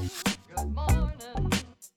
Good 0.00 0.72
morning. 0.74 1.52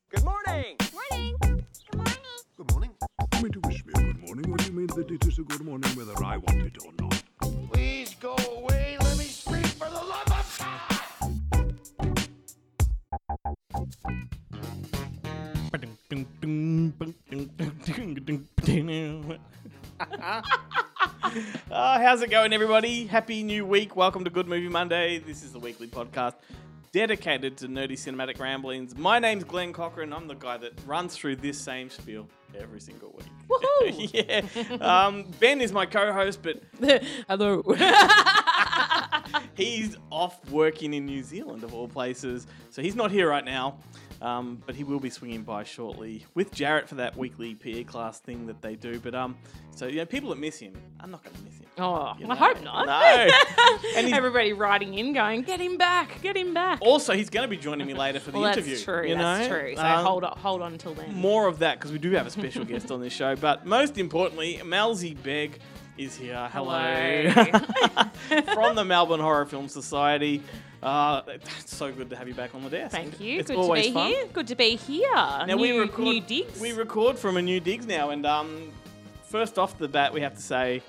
Good 0.10 0.26
morning. 0.26 0.76
Morning. 0.92 1.38
Good 1.40 1.96
morning. 1.96 2.18
Good 2.58 2.72
morning. 2.74 2.92
You 3.34 3.42
mean 3.42 3.52
to 3.54 3.60
wish 3.64 3.86
me 3.86 3.94
a 3.96 4.02
good 4.02 4.20
morning 4.20 4.52
when 4.52 4.66
you 4.66 4.72
mean 4.74 4.88
that 4.88 5.10
it 5.10 5.26
is 5.26 5.40
a 5.40 5.44
good 5.44 5.62
morning 5.62 5.90
whether 5.92 6.22
I 6.22 6.36
want 6.36 6.64
it 6.64 6.76
or 6.84 6.92
not? 7.00 7.24
Please 7.72 8.14
go 8.16 8.36
away. 8.58 8.98
Let 9.00 9.18
me 9.18 9.24
speak 9.24 9.66
for 9.68 9.88
the 9.88 10.04
love 10.04 10.28
of 10.28 10.60
God. 20.20 20.44
Uh, 21.72 22.00
how's 22.00 22.22
it 22.22 22.30
going, 22.30 22.54
everybody? 22.54 23.08
Happy 23.08 23.42
new 23.42 23.66
week. 23.66 23.96
Welcome 23.96 24.24
to 24.24 24.30
Good 24.30 24.48
Movie 24.48 24.70
Monday. 24.70 25.18
This 25.18 25.42
is 25.42 25.54
the 25.54 25.60
weekly 25.60 25.88
podcast 25.88 26.36
dedicated 26.94 27.58
to 27.58 27.68
nerdy 27.68 27.94
cinematic 27.94 28.40
ramblings. 28.40 28.96
My 28.96 29.18
name's 29.18 29.44
Glenn 29.44 29.74
Cochran. 29.74 30.14
I'm 30.14 30.28
the 30.28 30.36
guy 30.36 30.58
that 30.58 30.74
runs 30.86 31.16
through 31.16 31.38
this 31.38 31.60
same 31.60 31.90
spiel 31.90 32.30
every 32.58 32.80
single 32.80 33.12
week. 33.18 33.26
Woohoo! 33.50 34.10
yeah. 34.80 35.06
Um, 35.06 35.26
ben 35.40 35.60
is 35.60 35.74
my 35.74 35.88
co-host, 35.88 36.42
but 36.44 36.62
Hello. 37.28 37.64
he's 39.56 39.98
off 40.12 40.48
working 40.52 40.94
in 40.94 41.08
New 41.08 41.24
Zealand 41.24 41.64
of 41.64 41.74
all 41.74 41.88
places, 41.88 42.46
so 42.70 42.84
he's 42.84 42.96
not 42.96 43.10
here 43.10 43.28
right 43.28 43.44
now. 43.44 43.80
Um, 44.24 44.64
but 44.66 44.74
he 44.74 44.86
will 44.86 45.02
be 45.02 45.10
swinging 45.10 45.44
by 45.44 45.66
shortly 45.66 46.26
with 46.34 46.50
Jarrett 46.54 46.88
for 46.88 46.96
that 46.96 47.18
weekly 47.18 47.56
PE 47.56 47.84
class 47.84 48.20
thing 48.20 48.48
that 48.48 48.62
they 48.62 48.76
do. 48.78 48.98
But 48.98 49.14
um, 49.14 49.36
so 49.76 49.86
yeah, 49.86 50.06
people 50.06 50.30
that 50.30 50.40
miss 50.40 50.58
him, 50.60 50.74
I'm 51.02 51.12
not 51.12 51.26
going 51.26 51.36
to 51.36 51.42
miss 51.44 51.58
him. 51.60 51.66
oh, 51.78 52.14
You 52.18 52.28
I 52.30 52.36
hope 52.36 52.64
not. 52.64 52.86
No. 52.88 53.78
And 53.98 54.14
Everybody 54.14 54.54
writing 54.54 54.94
in, 54.94 55.12
going, 55.12 55.42
"Get 55.42 55.60
him 55.60 55.76
back! 55.78 56.22
Get 56.22 56.38
him 56.38 56.54
back!" 56.54 56.80
Also, 56.82 57.12
he's 57.14 57.30
going 57.30 57.44
to 57.44 57.50
be 57.50 57.58
joining 57.58 57.86
me 57.86 57.94
later 57.94 58.20
for 58.22 58.32
the 58.32 58.40
well, 58.40 58.50
interview. 58.52 58.76
that's 58.76 58.84
true. 58.86 59.06
You 59.08 59.16
that's 59.18 59.50
know? 59.50 59.60
true. 59.60 59.76
So 59.76 59.84
Um, 59.84 60.06
hold 60.06 60.24
on, 60.24 60.38
hold 60.38 60.62
on 60.62 60.72
until 60.72 60.94
then. 60.94 61.14
More 61.14 61.48
of 61.50 61.60
that 61.60 61.78
because 61.80 61.92
we 61.92 62.00
do 62.00 62.12
have 62.12 62.26
a 62.26 62.30
special 62.32 62.64
guest 62.64 62.92
on 62.92 63.02
this 63.02 63.12
show. 63.12 63.36
But 63.36 63.66
most 63.66 63.98
importantly, 63.98 64.62
Melsy 64.66 65.16
Beg 65.16 65.60
is 65.98 66.16
here. 66.16 66.50
Hello. 66.54 67.30
From 68.54 68.76
the 68.76 68.86
Melbourne 68.86 69.20
Horror 69.20 69.46
Film 69.46 69.68
Society. 69.68 70.42
Uh, 70.84 71.22
it's 71.28 71.76
so 71.76 71.92
good 71.92 72.10
to 72.10 72.16
have 72.16 72.28
you 72.28 72.34
back 72.34 72.54
on 72.54 72.64
the 72.64 72.70
desk. 72.70 72.92
Thank 72.92 73.20
you. 73.20 73.40
It's 73.40 73.50
Good 73.50 73.58
always 73.58 73.86
to 73.86 73.90
be 73.90 73.94
fun. 73.94 74.08
here. 74.10 74.26
Good 74.34 74.48
to 74.48 74.56
be 74.56 74.76
here. 74.76 75.12
Now 75.14 75.46
new, 75.46 75.58
we 75.58 75.72
record 75.72 76.04
new 76.04 76.22
digs. 76.22 76.60
We 76.60 76.74
record 76.74 77.18
from 77.18 77.38
a 77.38 77.42
new 77.42 77.60
digs 77.60 77.86
now, 77.88 78.10
and 78.10 78.26
um, 78.26 78.72
first 79.24 79.58
off 79.58 79.78
the 79.78 79.88
bat, 79.88 80.14
we 80.14 80.22
have 80.22 80.36
to 80.36 80.42
say 80.42 80.82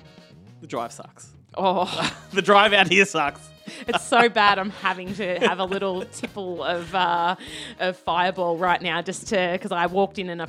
the 0.61 0.67
drive 0.67 0.91
sucks. 0.91 1.31
oh, 1.57 2.13
The 2.33 2.41
drive 2.41 2.73
out 2.73 2.89
here 2.89 3.05
sucks. 3.05 3.47
it's 3.87 4.03
so 4.05 4.29
bad. 4.29 4.59
I'm 4.59 4.69
having 4.69 5.13
to 5.15 5.39
have 5.39 5.59
a 5.59 5.65
little 5.65 6.03
tipple 6.13 6.63
of 6.63 6.93
uh, 6.93 7.35
of 7.79 7.97
fireball 7.97 8.57
right 8.57 8.81
now, 8.81 9.01
just 9.01 9.27
to 9.29 9.49
because 9.53 9.71
I 9.71 9.85
walked 9.87 10.19
in 10.19 10.29
in 10.29 10.41
a 10.41 10.47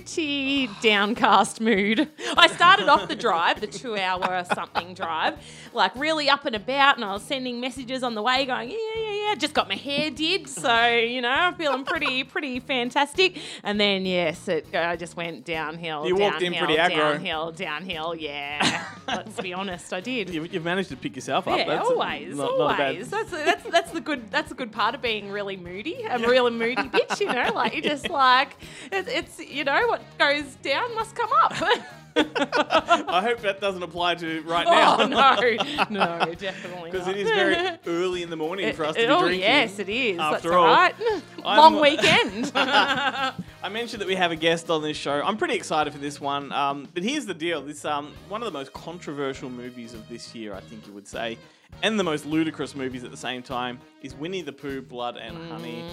pretty 0.00 0.68
downcast 0.82 1.60
mood. 1.60 2.08
I 2.36 2.48
started 2.48 2.88
off 2.88 3.06
the 3.06 3.14
drive, 3.14 3.60
the 3.60 3.68
two 3.68 3.96
hour 3.96 4.44
something 4.52 4.92
drive, 4.92 5.34
like 5.72 5.94
really 5.94 6.28
up 6.28 6.44
and 6.46 6.56
about, 6.56 6.96
and 6.96 7.04
I 7.04 7.12
was 7.12 7.22
sending 7.22 7.60
messages 7.60 8.02
on 8.02 8.14
the 8.16 8.22
way, 8.22 8.44
going 8.44 8.70
yeah 8.70 8.76
yeah 8.96 9.10
yeah. 9.28 9.34
Just 9.36 9.54
got 9.54 9.68
my 9.68 9.76
hair 9.76 10.10
did, 10.10 10.48
so 10.48 10.88
you 10.88 11.20
know 11.22 11.28
I'm 11.28 11.54
feeling 11.54 11.84
pretty 11.84 12.24
pretty 12.24 12.58
fantastic. 12.58 13.38
And 13.62 13.78
then 13.80 14.04
yes, 14.04 14.48
it 14.48 14.66
I 14.74 14.96
just 14.96 15.16
went 15.16 15.44
downhill. 15.44 16.06
You 16.08 16.16
walked 16.16 16.42
in 16.42 16.54
pretty 16.54 16.74
aggro. 16.76 17.12
Downhill, 17.14 17.52
downhill. 17.52 18.14
Yeah, 18.16 18.84
let's 19.06 19.40
be 19.40 19.52
honest, 19.52 19.92
I 19.92 20.00
did. 20.00 20.30
You've, 20.30 20.52
you've 20.52 20.64
managed 20.64 20.88
to 20.88 20.96
pick 20.96 21.14
yourself 21.14 21.46
up. 21.46 21.56
Yeah, 21.58 21.66
That's 21.66 21.88
always, 21.88 22.36
not- 22.36 22.58
not 22.58 22.80
always. 22.80 23.10
That's 23.10 23.30
that's 23.30 23.70
that's 23.70 23.90
the 23.92 24.00
good 24.00 24.28
that's 24.32 24.48
the 24.48 24.54
good 24.56 24.72
part 24.72 24.96
of 24.96 25.02
being 25.02 25.30
really 25.30 25.56
moody. 25.56 26.02
A 26.08 26.18
really 26.18 26.50
moody 26.50 26.82
bitch, 26.88 27.20
you 27.20 27.26
know. 27.26 27.52
Like 27.54 27.74
you 27.76 27.82
just 27.82 28.08
like 28.10 28.56
it's, 28.90 29.08
it's 29.38 29.38
you 29.50 29.62
know 29.64 29.83
what 29.88 30.02
goes 30.18 30.54
down 30.56 30.94
must 30.94 31.14
come 31.14 31.30
up. 31.42 31.52
I 32.16 33.20
hope 33.22 33.40
that 33.40 33.60
doesn't 33.60 33.82
apply 33.82 34.14
to 34.16 34.42
right 34.42 34.66
now. 34.66 34.98
oh 35.00 35.06
no, 35.06 36.18
no, 36.18 36.34
definitely 36.34 36.92
Because 36.92 37.08
it 37.08 37.16
is 37.16 37.28
very 37.28 37.56
early 37.86 38.22
in 38.22 38.30
the 38.30 38.36
morning 38.36 38.72
for 38.72 38.84
us 38.84 38.94
to 38.94 39.00
be 39.02 39.06
oh 39.08 39.20
drinking. 39.22 39.40
yes, 39.40 39.78
it 39.80 39.88
is. 39.88 40.18
After 40.18 40.48
That's 40.50 40.56
all, 40.56 40.64
all 40.64 40.74
right. 40.74 40.94
Long 41.42 41.80
weekend. 41.80 42.52
I 42.54 43.68
mentioned 43.68 44.00
that 44.00 44.06
we 44.06 44.14
have 44.14 44.30
a 44.30 44.36
guest 44.36 44.70
on 44.70 44.82
this 44.82 44.96
show. 44.96 45.22
I'm 45.24 45.36
pretty 45.36 45.54
excited 45.54 45.92
for 45.92 45.98
this 45.98 46.20
one. 46.20 46.52
Um, 46.52 46.86
but 46.94 47.02
here's 47.02 47.26
the 47.26 47.34
deal: 47.34 47.60
this 47.60 47.84
um, 47.84 48.12
one 48.28 48.42
of 48.42 48.46
the 48.46 48.56
most 48.56 48.72
controversial 48.72 49.50
movies 49.50 49.92
of 49.92 50.08
this 50.08 50.34
year, 50.36 50.54
I 50.54 50.60
think 50.60 50.86
you 50.86 50.92
would 50.92 51.08
say, 51.08 51.36
and 51.82 51.98
the 51.98 52.04
most 52.04 52.24
ludicrous 52.26 52.74
movies 52.74 53.04
at 53.04 53.10
the 53.10 53.16
same 53.16 53.42
time 53.42 53.78
is 54.02 54.14
Winnie 54.14 54.42
the 54.42 54.52
Pooh: 54.52 54.80
Blood 54.82 55.16
and 55.16 55.36
Honey. 55.50 55.84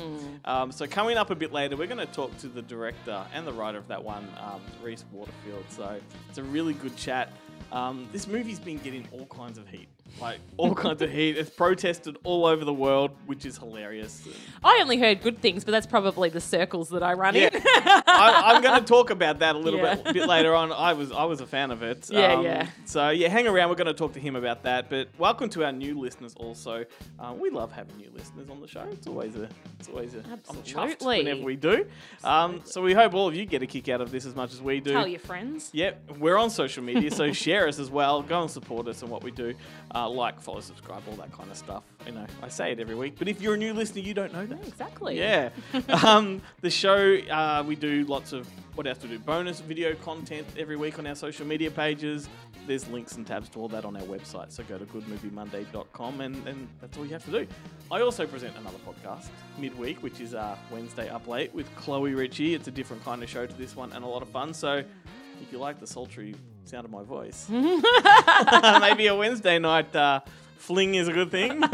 Um, 0.45 0.71
so 0.71 0.87
coming 0.87 1.17
up 1.17 1.29
a 1.29 1.35
bit 1.35 1.51
later, 1.51 1.75
we're 1.75 1.87
going 1.87 2.05
to 2.05 2.13
talk 2.13 2.35
to 2.39 2.47
the 2.47 2.61
director 2.61 3.23
and 3.33 3.45
the 3.45 3.53
writer 3.53 3.77
of 3.77 3.87
that 3.87 4.03
one, 4.03 4.27
um, 4.39 4.61
Rhys 4.81 5.05
Waterfield. 5.11 5.65
So 5.69 5.99
it's 6.29 6.37
a 6.37 6.43
really 6.43 6.73
good 6.73 6.95
chat. 6.95 7.31
Um, 7.71 8.07
this 8.11 8.27
movie's 8.27 8.59
been 8.59 8.79
getting 8.79 9.07
all 9.11 9.25
kinds 9.27 9.57
of 9.57 9.67
heat, 9.67 9.87
like 10.19 10.39
all 10.57 10.75
kinds 10.75 11.01
of 11.01 11.11
heat. 11.11 11.37
It's 11.37 11.49
protested 11.49 12.17
all 12.23 12.45
over 12.45 12.63
the 12.65 12.73
world, 12.73 13.11
which 13.25 13.45
is 13.45 13.57
hilarious. 13.57 14.27
I 14.63 14.79
only 14.81 14.97
heard 14.99 15.21
good 15.21 15.39
things, 15.41 15.63
but 15.63 15.71
that's 15.71 15.87
probably 15.87 16.29
the 16.29 16.41
circles 16.41 16.89
that 16.89 17.01
I 17.01 17.13
run 17.13 17.33
Yeah, 17.35 17.49
in. 17.53 17.61
I, 17.65 18.41
I'm 18.53 18.61
going 18.61 18.79
to 18.79 18.85
talk 18.85 19.09
about 19.09 19.39
that 19.39 19.55
a 19.55 19.57
little 19.57 19.79
Yeah. 19.79 19.95
bit, 19.95 20.13
bit 20.13 20.27
later 20.27 20.53
on. 20.53 20.71
I 20.71 20.93
was 20.93 21.11
I 21.11 21.23
was 21.23 21.41
a 21.41 21.47
fan 21.47 21.71
of 21.71 21.81
it. 21.83 22.09
Um, 22.11 22.17
Yeah, 22.17 22.41
yeah. 22.41 22.67
So 22.85 23.09
yeah, 23.09 23.29
hang 23.29 23.47
around. 23.47 23.69
We're 23.69 23.75
going 23.75 23.87
to 23.87 23.93
talk 23.93 24.13
to 24.13 24.19
him 24.19 24.35
about 24.35 24.63
that. 24.63 24.89
But 24.89 25.07
welcome 25.17 25.49
to 25.49 25.63
our 25.65 25.71
new 25.71 25.99
listeners. 25.99 26.33
Also, 26.35 26.85
um, 27.19 27.39
we 27.39 27.49
love 27.49 27.71
having 27.71 27.97
new 27.97 28.09
listeners 28.13 28.49
on 28.49 28.61
the 28.61 28.67
show. 28.67 28.87
It's 28.91 29.07
always 29.07 29.35
a 29.35 29.49
it's 29.79 29.89
always 29.89 30.13
a 30.13 30.23
Absolutely. 30.31 31.17
whenever 31.19 31.41
we 31.43 31.55
do. 31.55 31.85
Um, 32.23 32.61
so 32.65 32.81
we 32.81 32.93
hope 32.93 33.13
all 33.13 33.27
of 33.27 33.35
you 33.35 33.45
get 33.45 33.63
a 33.63 33.67
kick 33.67 33.89
out 33.89 34.01
of 34.01 34.11
this 34.11 34.25
as 34.25 34.35
much 34.35 34.53
as 34.53 34.61
we 34.61 34.79
do. 34.79 34.91
Tell 34.91 35.07
your 35.07 35.19
friends. 35.19 35.69
Yep, 35.73 36.17
we're 36.19 36.37
on 36.37 36.49
social 36.51 36.83
media, 36.83 37.09
so 37.09 37.31
share 37.33 37.67
us 37.67 37.79
as 37.79 37.89
well. 37.89 38.21
Go 38.21 38.41
and 38.41 38.51
support 38.51 38.87
us 38.87 39.01
and 39.01 39.09
what 39.09 39.23
we 39.23 39.31
do. 39.31 39.53
Uh, 40.01 40.09
like, 40.09 40.41
follow, 40.41 40.59
subscribe, 40.59 41.03
all 41.07 41.15
that 41.15 41.31
kind 41.31 41.51
of 41.51 41.55
stuff. 41.55 41.83
You 42.07 42.13
know, 42.13 42.25
I 42.41 42.47
say 42.47 42.71
it 42.71 42.79
every 42.79 42.95
week, 42.95 43.15
but 43.19 43.27
if 43.27 43.39
you're 43.39 43.53
a 43.53 43.57
new 43.57 43.71
listener, 43.71 44.01
you 44.01 44.15
don't 44.15 44.33
know 44.33 44.47
that. 44.47 44.67
Exactly. 44.67 45.19
Yeah. 45.19 45.49
um, 46.03 46.41
the 46.61 46.71
show, 46.71 47.17
uh, 47.29 47.63
we 47.67 47.75
do 47.75 48.03
lots 48.05 48.33
of, 48.33 48.47
what 48.73 48.87
else 48.87 48.97
do 48.97 49.07
we 49.07 49.17
do? 49.17 49.23
Bonus 49.23 49.59
video 49.59 49.93
content 49.93 50.47
every 50.57 50.75
week 50.75 50.97
on 50.97 51.05
our 51.05 51.13
social 51.13 51.45
media 51.45 51.69
pages. 51.69 52.29
There's 52.65 52.87
links 52.87 53.15
and 53.17 53.27
tabs 53.27 53.47
to 53.49 53.59
all 53.59 53.67
that 53.67 53.85
on 53.85 53.95
our 53.95 54.01
website. 54.03 54.51
So 54.51 54.63
go 54.63 54.79
to 54.79 54.85
goodmoviemonday.com 54.85 56.21
and, 56.21 56.47
and 56.47 56.67
that's 56.79 56.97
all 56.97 57.05
you 57.05 57.13
have 57.13 57.25
to 57.25 57.31
do. 57.31 57.47
I 57.91 58.01
also 58.01 58.25
present 58.25 58.57
another 58.57 58.79
podcast 58.79 59.27
midweek, 59.59 60.01
which 60.01 60.19
is 60.19 60.33
uh, 60.33 60.57
Wednesday 60.71 61.09
Up 61.09 61.27
Late 61.27 61.53
with 61.53 61.67
Chloe 61.75 62.15
Ritchie. 62.15 62.55
It's 62.55 62.67
a 62.67 62.71
different 62.71 63.05
kind 63.05 63.21
of 63.21 63.29
show 63.29 63.45
to 63.45 63.53
this 63.53 63.75
one 63.75 63.91
and 63.93 64.03
a 64.03 64.07
lot 64.07 64.23
of 64.23 64.29
fun. 64.29 64.55
So 64.55 64.77
if 64.77 65.51
you 65.51 65.59
like 65.59 65.79
the 65.79 65.85
sultry 65.85 66.33
sound 66.65 66.85
of 66.85 66.91
my 66.91 67.03
voice, 67.03 67.47
maybe 67.49 69.07
a 69.07 69.15
Wednesday 69.15 69.59
night 69.59 69.95
uh, 69.95 70.21
fling 70.57 70.95
is 70.95 71.07
a 71.07 71.13
good 71.13 71.31
thing. 71.31 71.63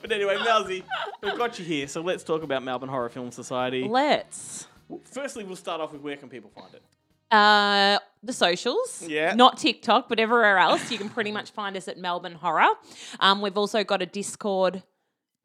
But 0.00 0.12
anyway, 0.12 0.38
Melsy, 0.42 0.84
we've 1.22 1.36
got 1.36 1.58
you 1.58 1.64
here, 1.64 1.86
so 1.88 2.00
let's 2.00 2.22
talk 2.22 2.42
about 2.42 2.62
Melbourne 2.62 2.88
Horror 2.88 3.08
Film 3.08 3.30
Society. 3.30 3.84
Let's. 3.84 4.66
Firstly, 5.04 5.44
we'll 5.44 5.56
start 5.56 5.80
off 5.80 5.92
with 5.92 6.00
where 6.00 6.16
can 6.16 6.28
people 6.28 6.50
find 6.54 6.72
it? 6.72 6.82
Uh, 7.30 7.98
the 8.22 8.32
socials. 8.32 9.04
Yeah. 9.06 9.34
Not 9.34 9.58
TikTok, 9.58 10.08
but 10.08 10.18
everywhere 10.18 10.56
else. 10.56 10.90
You 10.90 10.98
can 10.98 11.10
pretty 11.10 11.32
much 11.32 11.50
find 11.50 11.76
us 11.76 11.88
at 11.88 11.98
Melbourne 11.98 12.36
Horror. 12.36 12.68
Um, 13.20 13.42
we've 13.42 13.58
also 13.58 13.84
got 13.84 14.00
a 14.00 14.06
Discord 14.06 14.82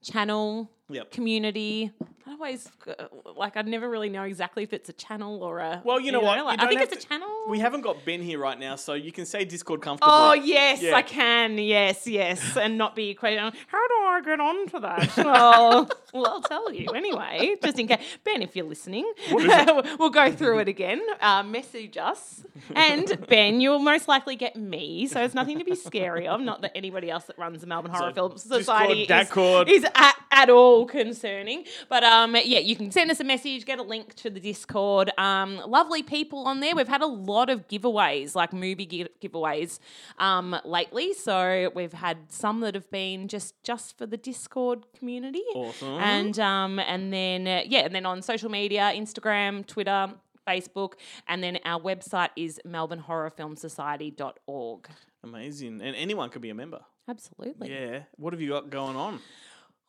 channel, 0.01 0.71
Yep. 0.93 1.11
community. 1.11 1.91
I 2.25 2.31
always 2.31 2.69
uh, 2.87 3.07
like. 3.35 3.57
I 3.57 3.61
never 3.63 3.89
really 3.89 4.09
know 4.09 4.23
exactly 4.23 4.63
if 4.63 4.71
it's 4.71 4.89
a 4.89 4.93
channel 4.93 5.43
or 5.43 5.59
a. 5.59 5.81
Well, 5.83 5.99
you 5.99 6.11
know 6.11 6.21
what? 6.21 6.37
You 6.37 6.45
like- 6.45 6.59
don't 6.59 6.67
I 6.67 6.69
think 6.69 6.81
it's 6.81 7.03
a 7.03 7.07
channel. 7.07 7.27
We 7.49 7.59
haven't 7.59 7.81
got 7.81 8.05
Ben 8.05 8.21
here 8.21 8.39
right 8.39 8.57
now, 8.57 8.75
so 8.77 8.93
you 8.93 9.11
can 9.11 9.25
say 9.25 9.43
Discord 9.43 9.81
comfortably. 9.81 10.13
Oh 10.15 10.33
yes, 10.33 10.81
Yeah. 10.81 10.95
I 10.95 11.01
can. 11.01 11.57
Yes, 11.57 12.07
yes, 12.07 12.55
and 12.63 12.77
not 12.77 12.95
be 12.95 13.13
questioning. 13.13 13.51
How 13.67 13.87
do 13.87 13.93
I 14.13 14.21
get 14.21 14.39
onto 14.39 14.79
that? 14.79 15.17
well, 15.17 15.89
well, 16.13 16.27
I'll 16.27 16.41
tell 16.41 16.71
you 16.71 16.89
anyway, 16.89 17.55
just 17.63 17.79
in 17.79 17.87
case. 17.87 17.99
Ben, 18.23 18.41
if 18.41 18.55
you're 18.55 18.65
listening, 18.65 19.11
we'll 19.31 20.09
go 20.09 20.31
through 20.31 20.59
it 20.59 20.67
again. 20.67 21.01
Uh, 21.19 21.43
message 21.43 21.97
us, 21.97 22.45
and 22.75 23.25
Ben, 23.27 23.59
you'll 23.61 23.79
most 23.79 24.07
likely 24.07 24.35
get 24.35 24.55
me. 24.55 25.07
So 25.07 25.21
it's 25.23 25.33
nothing 25.33 25.59
to 25.59 25.65
be 25.65 25.75
scary 25.75 26.27
of. 26.27 26.39
Not 26.41 26.61
that 26.61 26.71
anybody 26.75 27.09
else 27.09 27.25
that 27.25 27.37
runs 27.39 27.61
the 27.61 27.67
Melbourne 27.67 27.91
Horror 27.91 28.11
So, 28.11 28.13
Film 28.13 28.31
Discord, 28.33 28.59
Society 28.61 29.01
is, 29.03 29.07
Discord. 29.07 29.69
is 29.69 29.83
at, 29.95 30.15
at 30.31 30.49
all 30.49 30.85
concerning. 30.85 31.65
But 31.89 32.03
um, 32.03 32.35
yeah, 32.35 32.59
you 32.59 32.75
can 32.75 32.91
send 32.91 33.09
us 33.11 33.19
a 33.19 33.23
message, 33.23 33.65
get 33.65 33.79
a 33.79 33.83
link 33.83 34.13
to 34.15 34.29
the 34.29 34.39
Discord. 34.39 35.11
Um, 35.17 35.57
lovely 35.67 36.03
people 36.03 36.45
on 36.45 36.59
there. 36.59 36.75
We've 36.75 36.87
had 36.87 37.01
a 37.01 37.07
lot 37.07 37.49
of 37.49 37.67
giveaways, 37.67 38.35
like 38.35 38.53
movie 38.53 38.85
gi- 38.85 39.07
giveaways, 39.21 39.79
um, 40.19 40.55
lately. 40.63 41.13
So 41.13 41.71
we've 41.75 41.93
had 41.93 42.17
some 42.31 42.59
that 42.61 42.75
have 42.75 42.89
been 42.91 43.27
just 43.27 43.55
just 43.63 43.97
for 43.97 44.02
the 44.05 44.17
Discord 44.17 44.85
community. 44.97 45.43
Awesome. 45.55 45.99
And 45.99 46.37
um, 46.39 46.79
and 46.79 47.13
then 47.13 47.47
uh, 47.47 47.61
yeah, 47.65 47.81
and 47.81 47.95
then 47.95 48.05
on 48.05 48.21
social 48.21 48.49
media, 48.49 48.91
Instagram, 48.95 49.65
Twitter. 49.65 50.13
Facebook, 50.45 50.95
and 51.29 51.41
then 51.41 51.57
our 51.63 51.79
website 51.79 52.31
is 52.35 52.59
melbournehorrorfilmsociety.org. 52.67 54.89
Amazing. 55.23 55.81
And 55.81 55.95
anyone 55.95 56.29
can 56.29 56.41
be 56.41 56.49
a 56.49 56.53
member. 56.53 56.81
Absolutely. 57.07 57.71
Yeah. 57.71 58.03
What 58.17 58.33
have 58.33 58.41
you 58.41 58.49
got 58.49 58.69
going 58.69 58.97
on? 58.97 59.19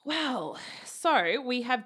Well, 0.04 0.56
so 0.84 1.40
we 1.40 1.62
have 1.62 1.82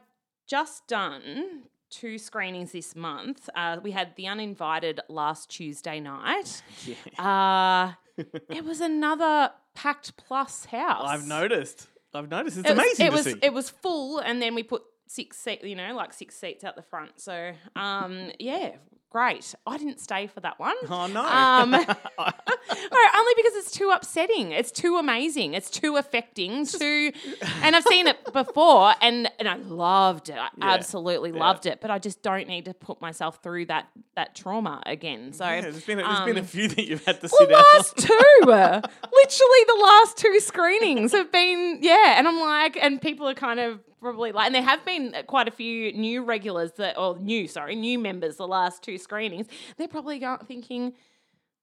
just 0.46 0.86
done 0.86 1.62
two 1.90 2.18
screenings 2.18 2.72
this 2.72 2.94
month. 2.94 3.48
Uh, 3.54 3.78
we 3.82 3.92
had 3.92 4.14
The 4.16 4.26
Uninvited 4.26 5.00
last 5.08 5.50
Tuesday 5.50 6.00
night. 6.00 6.62
Uh, 7.18 7.92
it 8.48 8.64
was 8.64 8.80
another 8.80 9.50
packed 9.74 10.16
plus 10.16 10.66
house. 10.66 11.04
I've 11.06 11.26
noticed. 11.26 11.88
I've 12.18 12.30
noticed. 12.30 12.58
It's 12.58 12.68
it 12.68 12.76
was, 12.76 12.84
amazing 12.84 13.06
it 13.06 13.12
was, 13.12 13.24
see. 13.24 13.34
It 13.42 13.52
was 13.52 13.70
full, 13.70 14.18
and 14.18 14.42
then 14.42 14.54
we 14.54 14.62
put 14.62 14.82
six 15.06 15.38
seat, 15.38 15.64
you 15.64 15.76
know, 15.76 15.94
like 15.94 16.12
six 16.12 16.36
seats 16.36 16.64
out 16.64 16.76
the 16.76 16.82
front. 16.82 17.20
So, 17.20 17.52
um, 17.76 18.30
yeah, 18.38 18.72
great. 19.10 19.54
I 19.66 19.78
didn't 19.78 20.00
stay 20.00 20.26
for 20.26 20.40
that 20.40 20.58
one. 20.58 20.74
oh 20.88 21.06
no. 21.06 21.24
Um, 21.24 21.70
no, 22.18 23.08
only 23.16 23.32
because 23.36 23.54
it's 23.56 23.70
too 23.72 23.90
upsetting. 23.90 24.52
It's 24.52 24.70
too 24.70 24.96
amazing. 24.96 25.54
It's 25.54 25.70
too 25.70 25.96
affecting. 25.96 26.66
Too, 26.66 27.12
and 27.62 27.74
I've 27.76 27.84
seen 27.84 28.06
it 28.06 28.32
before, 28.32 28.94
and 29.00 29.30
and 29.38 29.48
I 29.48 29.56
loved 29.56 30.28
it. 30.28 30.36
I 30.36 30.48
Yeah. 30.58 30.72
absolutely 30.74 31.30
Yeah. 31.30 31.38
loved 31.40 31.66
it. 31.66 31.80
But 31.80 31.90
I 31.90 31.98
just 31.98 32.22
don't 32.22 32.48
need 32.48 32.66
to 32.66 32.74
put 32.74 33.00
myself 33.00 33.40
through 33.42 33.66
that 33.66 33.88
that 34.16 34.34
trauma 34.34 34.82
again. 34.86 35.32
So 35.32 35.44
yeah, 35.44 35.60
there's 35.62 35.84
been 35.84 36.00
a, 36.00 36.02
there's 36.02 36.20
been 36.20 36.36
a 36.36 36.40
um, 36.40 36.46
few 36.46 36.68
that 36.68 36.84
you've 36.86 37.04
had 37.04 37.16
to 37.16 37.22
the 37.22 37.28
sit 37.28 37.52
out. 37.52 37.64
last 37.74 37.96
two, 37.96 38.40
literally 38.44 39.64
the 39.66 39.80
last 39.82 40.16
two 40.18 40.40
screenings 40.40 41.12
have 41.12 41.30
been, 41.32 41.78
yeah. 41.80 42.18
And 42.18 42.26
I'm 42.28 42.40
like, 42.40 42.76
and 42.80 43.00
people 43.00 43.28
are 43.28 43.34
kind 43.34 43.60
of 43.60 43.80
probably 44.00 44.32
like, 44.32 44.46
and 44.46 44.54
there 44.54 44.62
have 44.62 44.84
been 44.84 45.14
quite 45.26 45.48
a 45.48 45.50
few 45.50 45.92
new 45.92 46.24
regulars 46.24 46.72
that, 46.72 46.98
or 46.98 47.18
new, 47.18 47.46
sorry, 47.48 47.74
new 47.74 47.98
members 47.98 48.36
the 48.36 48.46
last 48.48 48.82
two 48.82 48.98
screenings. 48.98 49.46
They're 49.76 49.88
probably 49.88 50.18
go- 50.18 50.38
thinking, 50.46 50.94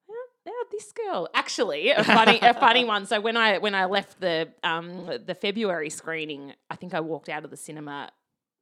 "How- 0.07 0.51
how 0.51 0.63
this 0.71 0.91
girl 0.91 1.27
actually 1.33 1.89
a 1.91 2.03
funny 2.03 2.39
a 2.41 2.53
funny 2.53 2.85
one. 2.93 3.05
So 3.05 3.19
when 3.21 3.37
I 3.37 3.57
when 3.59 3.73
I 3.75 3.85
left 3.85 4.19
the 4.19 4.51
um 4.63 5.05
the 5.25 5.35
February 5.35 5.89
screening, 5.89 6.53
I 6.69 6.75
think 6.75 6.93
I 6.93 6.99
walked 6.99 7.29
out 7.29 7.43
of 7.45 7.51
the 7.51 7.57
cinema 7.57 8.11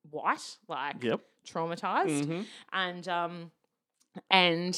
white, 0.09 0.57
like 0.67 1.03
Yep. 1.03 1.21
traumatized, 1.47 2.25
Mhm. 2.25 2.45
and 2.71 3.07
um 3.07 3.51
and 4.29 4.73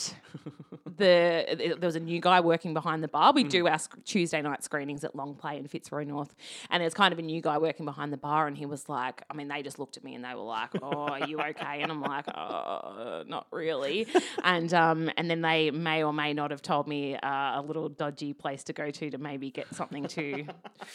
the 0.98 1.76
there 1.80 1.88
was 1.88 1.96
a 1.96 2.00
new 2.00 2.22
guy 2.22 2.40
working 2.40 2.74
behind 2.74 3.04
the 3.04 3.08
bar. 3.08 3.34
We 3.34 3.44
Mm. 3.44 3.50
do 3.50 3.68
our 3.68 3.80
Tuesday 4.06 4.42
night 4.42 4.64
screenings 4.64 5.04
at 5.04 5.16
Long 5.16 5.36
Play 5.36 5.58
in 5.58 5.68
Fitzroy 5.68 6.04
North, 6.04 6.34
and 6.70 6.82
there's 6.82 6.94
kind 6.94 7.12
of 7.12 7.20
a 7.20 7.22
new 7.22 7.42
guy 7.42 7.58
working 7.58 7.86
behind 7.86 8.14
the 8.14 8.18
bar, 8.18 8.48
and 8.48 8.58
he 8.58 8.66
was 8.66 8.88
like, 8.88 9.24
I 9.30 9.34
mean, 9.34 9.48
they 9.48 9.62
just 9.64 9.78
looked 9.80 9.98
at 9.98 10.04
me 10.04 10.16
and 10.16 10.24
they 10.24 10.34
were 10.36 10.42
like, 10.42 10.70
"Oh, 10.82 10.88
are 10.88 11.26
you 11.26 11.42
okay?" 11.42 11.82
And 11.82 11.92
I'm 11.92 12.02
like, 12.02 12.26
"Oh, 12.28 13.24
not 13.28 13.48
really." 13.52 14.08
And 14.44 14.74
um 14.74 15.10
and 15.18 15.30
then 15.30 15.42
they 15.42 15.72
may 15.72 16.04
or 16.04 16.14
may 16.14 16.34
not 16.34 16.52
have 16.52 16.62
told 16.62 16.88
me 16.88 17.16
uh, 17.16 17.60
a 17.60 17.64
little 17.66 17.90
dodgy 17.90 18.34
place 18.34 18.64
to 18.66 18.74
go 18.74 18.92
to 18.92 19.10
to 19.10 19.18
maybe 19.18 19.50
get 19.52 19.74
something 19.74 20.06
to 20.10 20.46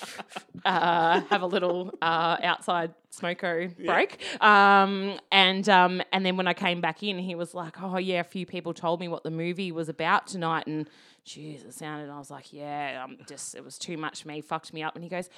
uh, 0.64 1.20
have 1.22 1.42
a 1.42 1.46
little 1.46 1.90
uh, 2.00 2.36
outside 2.42 2.94
smoko 3.10 3.74
break. 3.84 4.20
Um, 4.40 5.18
and 5.30 5.68
um, 5.68 6.02
and 6.12 6.24
then 6.24 6.36
when 6.36 6.46
I 6.46 6.54
came 6.54 6.80
back 6.80 7.02
in, 7.02 7.18
he 7.18 7.34
was 7.34 7.54
like, 7.54 7.80
"Oh 7.82 7.98
yeah, 7.98 8.20
a 8.20 8.24
few 8.24 8.46
people 8.46 8.72
told 8.74 9.00
me 9.00 9.08
what 9.08 9.24
the 9.24 9.30
movie 9.30 9.72
was 9.72 9.88
about 9.88 10.26
tonight." 10.26 10.66
And 10.66 10.88
jeez, 11.26 11.64
it 11.64 11.74
sounded. 11.74 12.10
I 12.10 12.18
was 12.18 12.30
like, 12.30 12.52
"Yeah, 12.52 13.04
I'm 13.04 13.18
just 13.28 13.54
it 13.54 13.64
was 13.64 13.78
too 13.78 13.96
much 13.96 14.22
for 14.22 14.28
me, 14.28 14.40
fucked 14.40 14.72
me 14.72 14.82
up." 14.82 14.94
And 14.94 15.04
he 15.04 15.10
goes, 15.10 15.28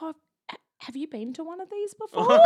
"Oh, 0.00 0.14
have 0.78 0.96
you 0.96 1.08
been 1.08 1.32
to 1.34 1.44
one 1.44 1.60
of 1.60 1.70
these 1.70 1.94
before?" 1.94 2.32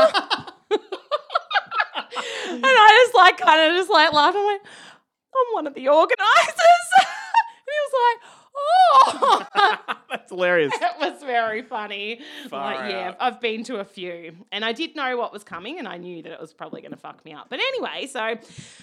and 2.48 2.64
I 2.64 3.04
just 3.04 3.14
like 3.14 3.38
kind 3.38 3.70
of 3.70 3.76
just 3.78 3.90
like 3.90 4.12
laughed. 4.12 4.36
I 4.36 4.46
went, 4.46 4.62
"I'm 4.62 5.54
one 5.54 5.66
of 5.66 5.74
the 5.74 5.88
organizers," 5.88 6.16
and 6.98 7.66
he 7.66 7.78
was 7.84 7.92
like, 8.06 8.35
"Oh." 8.58 9.46
That's 10.10 10.30
hilarious. 10.30 10.72
It 10.74 10.92
was 11.00 11.22
very 11.22 11.62
funny. 11.62 12.20
Like, 12.50 12.90
yeah. 12.90 13.14
I've 13.20 13.40
been 13.40 13.64
to 13.64 13.76
a 13.80 13.84
few, 13.84 14.34
and 14.52 14.64
I 14.64 14.72
did 14.72 14.96
know 14.96 15.16
what 15.16 15.32
was 15.32 15.44
coming, 15.44 15.78
and 15.78 15.86
I 15.88 15.96
knew 15.98 16.22
that 16.22 16.32
it 16.32 16.40
was 16.40 16.52
probably 16.52 16.80
going 16.80 16.92
to 16.92 16.96
fuck 16.98 17.24
me 17.24 17.32
up. 17.32 17.48
But 17.50 17.58
anyway, 17.60 18.06
so 18.06 18.36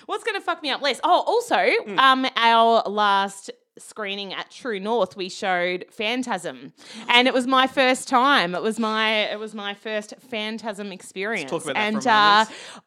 what's 0.05 0.23
going 0.23 0.35
to 0.35 0.41
fuck 0.41 0.61
me 0.61 0.69
up 0.69 0.81
less? 0.81 0.99
Oh, 1.03 1.23
also, 1.25 1.65
Hmm. 1.87 1.99
um, 1.99 2.25
our 2.35 2.83
last 2.87 3.51
screening 3.79 4.33
at 4.33 4.51
True 4.51 4.79
North, 4.79 5.15
we 5.17 5.29
showed 5.29 5.85
Phantasm, 5.89 6.73
and 7.07 7.27
it 7.27 7.33
was 7.33 7.47
my 7.47 7.65
first 7.67 8.07
time. 8.07 8.53
It 8.53 8.61
was 8.61 8.79
my 8.79 9.31
it 9.31 9.39
was 9.39 9.55
my 9.55 9.73
first 9.73 10.13
Phantasm 10.29 10.91
experience. 10.91 11.49
talk 11.49 11.63
about 11.63 11.73
that 11.75 11.83
and 11.93 12.03
for 12.03 12.09
a 12.09 12.11
uh, 12.11 12.45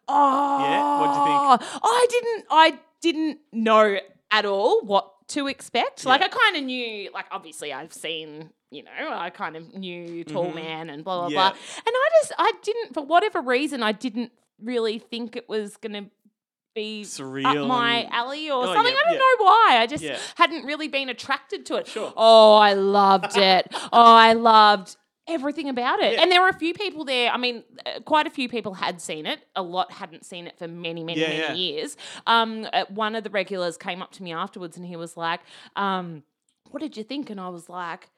oh, 0.09 0.59
Yeah, 0.61 1.01
what'd 1.01 1.17
you 1.17 1.71
think? 1.71 1.83
I 1.83 2.07
didn't. 2.11 2.45
I 2.51 2.79
didn't 3.01 3.39
know 3.53 3.99
at 4.31 4.45
all 4.47 4.81
what 4.85 5.11
to 5.29 5.47
expect. 5.49 6.05
Like 6.05 6.23
I 6.23 6.29
kind 6.29 6.57
of 6.57 6.65
knew, 6.65 7.11
like 7.13 7.27
obviously 7.31 7.73
I've 7.73 7.93
seen, 7.93 8.51
you 8.71 8.85
know, 8.85 8.91
I 9.13 9.31
kind 9.31 9.57
of 9.57 9.75
knew 9.75 10.23
Tall 10.25 10.53
Man 10.53 10.91
and 10.91 11.03
blah 11.05 11.17
blah 11.19 11.27
Mm-hmm. 11.29 11.35
Yeah. 11.35 11.51
blah. 11.51 11.59
And 11.87 11.95
I 11.97 12.09
just, 12.21 12.33
I 12.39 12.53
didn't, 12.63 12.95
for 12.95 13.05
whatever 13.05 13.41
reason, 13.41 13.83
I 13.83 13.93
didn't 13.93 14.33
really 14.63 14.99
think 14.99 15.37
it 15.37 15.49
was 15.49 15.77
gonna 15.77 16.07
be 16.75 17.03
Surreal 17.05 17.63
up 17.63 17.69
my 17.69 18.07
alley 18.11 18.51
or 18.51 18.63
Oh, 18.63 18.75
something. 18.75 18.93
yeah, 18.93 18.99
I 19.01 19.05
don't 19.05 19.13
yeah. 19.15 19.19
know 19.19 19.45
why. 19.45 19.79
I 19.81 19.87
just 19.87 20.05
Yeah. 20.05 20.19
hadn't 20.37 20.65
really 20.67 20.89
been 20.89 21.09
attracted 21.09 21.65
to 21.67 21.77
it. 21.77 21.87
Sure. 21.89 22.13
Oh, 22.17 22.55
I 22.57 22.75
loved 22.75 23.37
it. 23.37 23.67
oh, 23.73 23.89
I 23.93 24.35
loved 24.35 24.97
everything 25.29 25.69
about 25.69 26.01
it. 26.01 26.15
Yeah. 26.15 26.23
And 26.23 26.31
there 26.33 26.41
were 26.41 26.49
a 26.49 26.59
few 26.59 26.73
people 26.75 27.05
there. 27.05 27.31
I 27.31 27.37
mean, 27.37 27.65
uh, 27.85 28.01
quite 28.01 28.27
a 28.27 28.31
few 28.31 28.49
people 28.49 28.75
had 28.75 29.01
seen 29.01 29.27
it. 29.27 29.41
A 29.57 29.63
lot 29.63 29.93
hadn't 29.93 30.25
seen 30.25 30.47
it 30.47 30.57
for 30.59 30.69
many, 30.69 31.03
many, 31.05 31.21
Yeah, 31.21 31.29
many 31.29 31.39
yeah. 31.41 31.53
years. 31.55 31.97
Um, 32.27 32.67
uh, 32.73 32.85
one 32.89 33.15
of 33.15 33.25
the 33.25 33.31
regulars 33.31 33.77
came 33.77 34.03
up 34.03 34.13
to 34.13 34.23
me 34.23 34.33
afterwards 34.33 34.77
and 34.77 34.87
he 34.87 34.97
was 34.97 35.17
like, 35.17 35.41
um, 35.77 36.23
"What 36.71 36.81
did 36.81 36.97
you 36.97 37.05
think?" 37.05 37.31
And 37.31 37.41
I 37.41 37.49
was 37.49 37.69
like. 37.69 38.09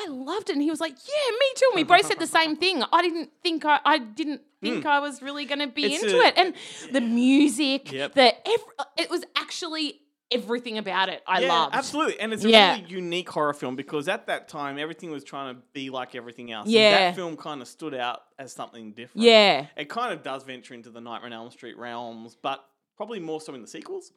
I 0.00 0.06
loved 0.06 0.48
it, 0.48 0.52
and 0.52 0.62
he 0.62 0.70
was 0.70 0.80
like, 0.80 0.92
"Yeah, 0.92 1.30
me 1.32 1.46
too." 1.56 1.66
And 1.72 1.74
we 1.74 1.82
both 1.82 2.06
said 2.06 2.20
the 2.20 2.26
same 2.28 2.54
thing. 2.62 2.84
I 2.92 3.02
didn't 3.02 3.32
think 3.42 3.64
I, 3.64 3.80
I 3.84 3.98
didn't 3.98 4.42
think 4.62 4.86
I 4.86 5.00
was 5.00 5.20
really 5.22 5.44
going 5.44 5.58
to 5.58 5.66
be. 5.66 5.86
It's 5.92 6.04
into 6.04 6.20
a- 6.20 6.26
it, 6.28 6.34
and 6.38 6.54
the 6.92 7.00
music, 7.00 7.90
Yep. 7.90 8.14
the 8.14 8.48
ev- 8.48 8.86
it 8.96 9.10
was 9.10 9.24
actually 9.34 10.00
everything 10.30 10.78
about 10.78 11.08
it. 11.08 11.22
I 11.26 11.40
yeah, 11.40 11.48
loved. 11.48 11.74
absolutely. 11.74 12.20
And 12.20 12.32
it's 12.32 12.44
a 12.44 12.50
Yeah. 12.50 12.74
really 12.76 12.86
unique 12.88 13.28
horror 13.30 13.54
film 13.54 13.76
because 13.76 14.08
at 14.08 14.26
that 14.26 14.48
time 14.48 14.78
everything 14.78 15.10
was 15.10 15.24
trying 15.24 15.54
to 15.54 15.62
be 15.72 15.90
like 15.90 16.14
everything 16.14 16.52
else. 16.52 16.66
And 16.66 16.72
Yeah. 16.74 16.90
that 16.98 17.14
film 17.16 17.36
kind 17.36 17.62
of 17.62 17.68
stood 17.68 17.94
out 17.94 18.22
as 18.38 18.52
something 18.52 18.92
different. 18.92 19.24
Yeah, 19.24 19.66
It 19.76 19.88
kind 19.88 20.12
of 20.12 20.22
does 20.22 20.44
venture 20.44 20.74
into 20.74 20.90
the 20.90 21.00
Nightmare 21.00 21.26
on 21.28 21.32
Elm 21.32 21.50
Street 21.50 21.78
realms, 21.78 22.36
but 22.40 22.64
probably 22.96 23.20
more 23.20 23.40
so 23.40 23.54
in 23.54 23.62
the 23.62 23.68
sequels. 23.68 24.12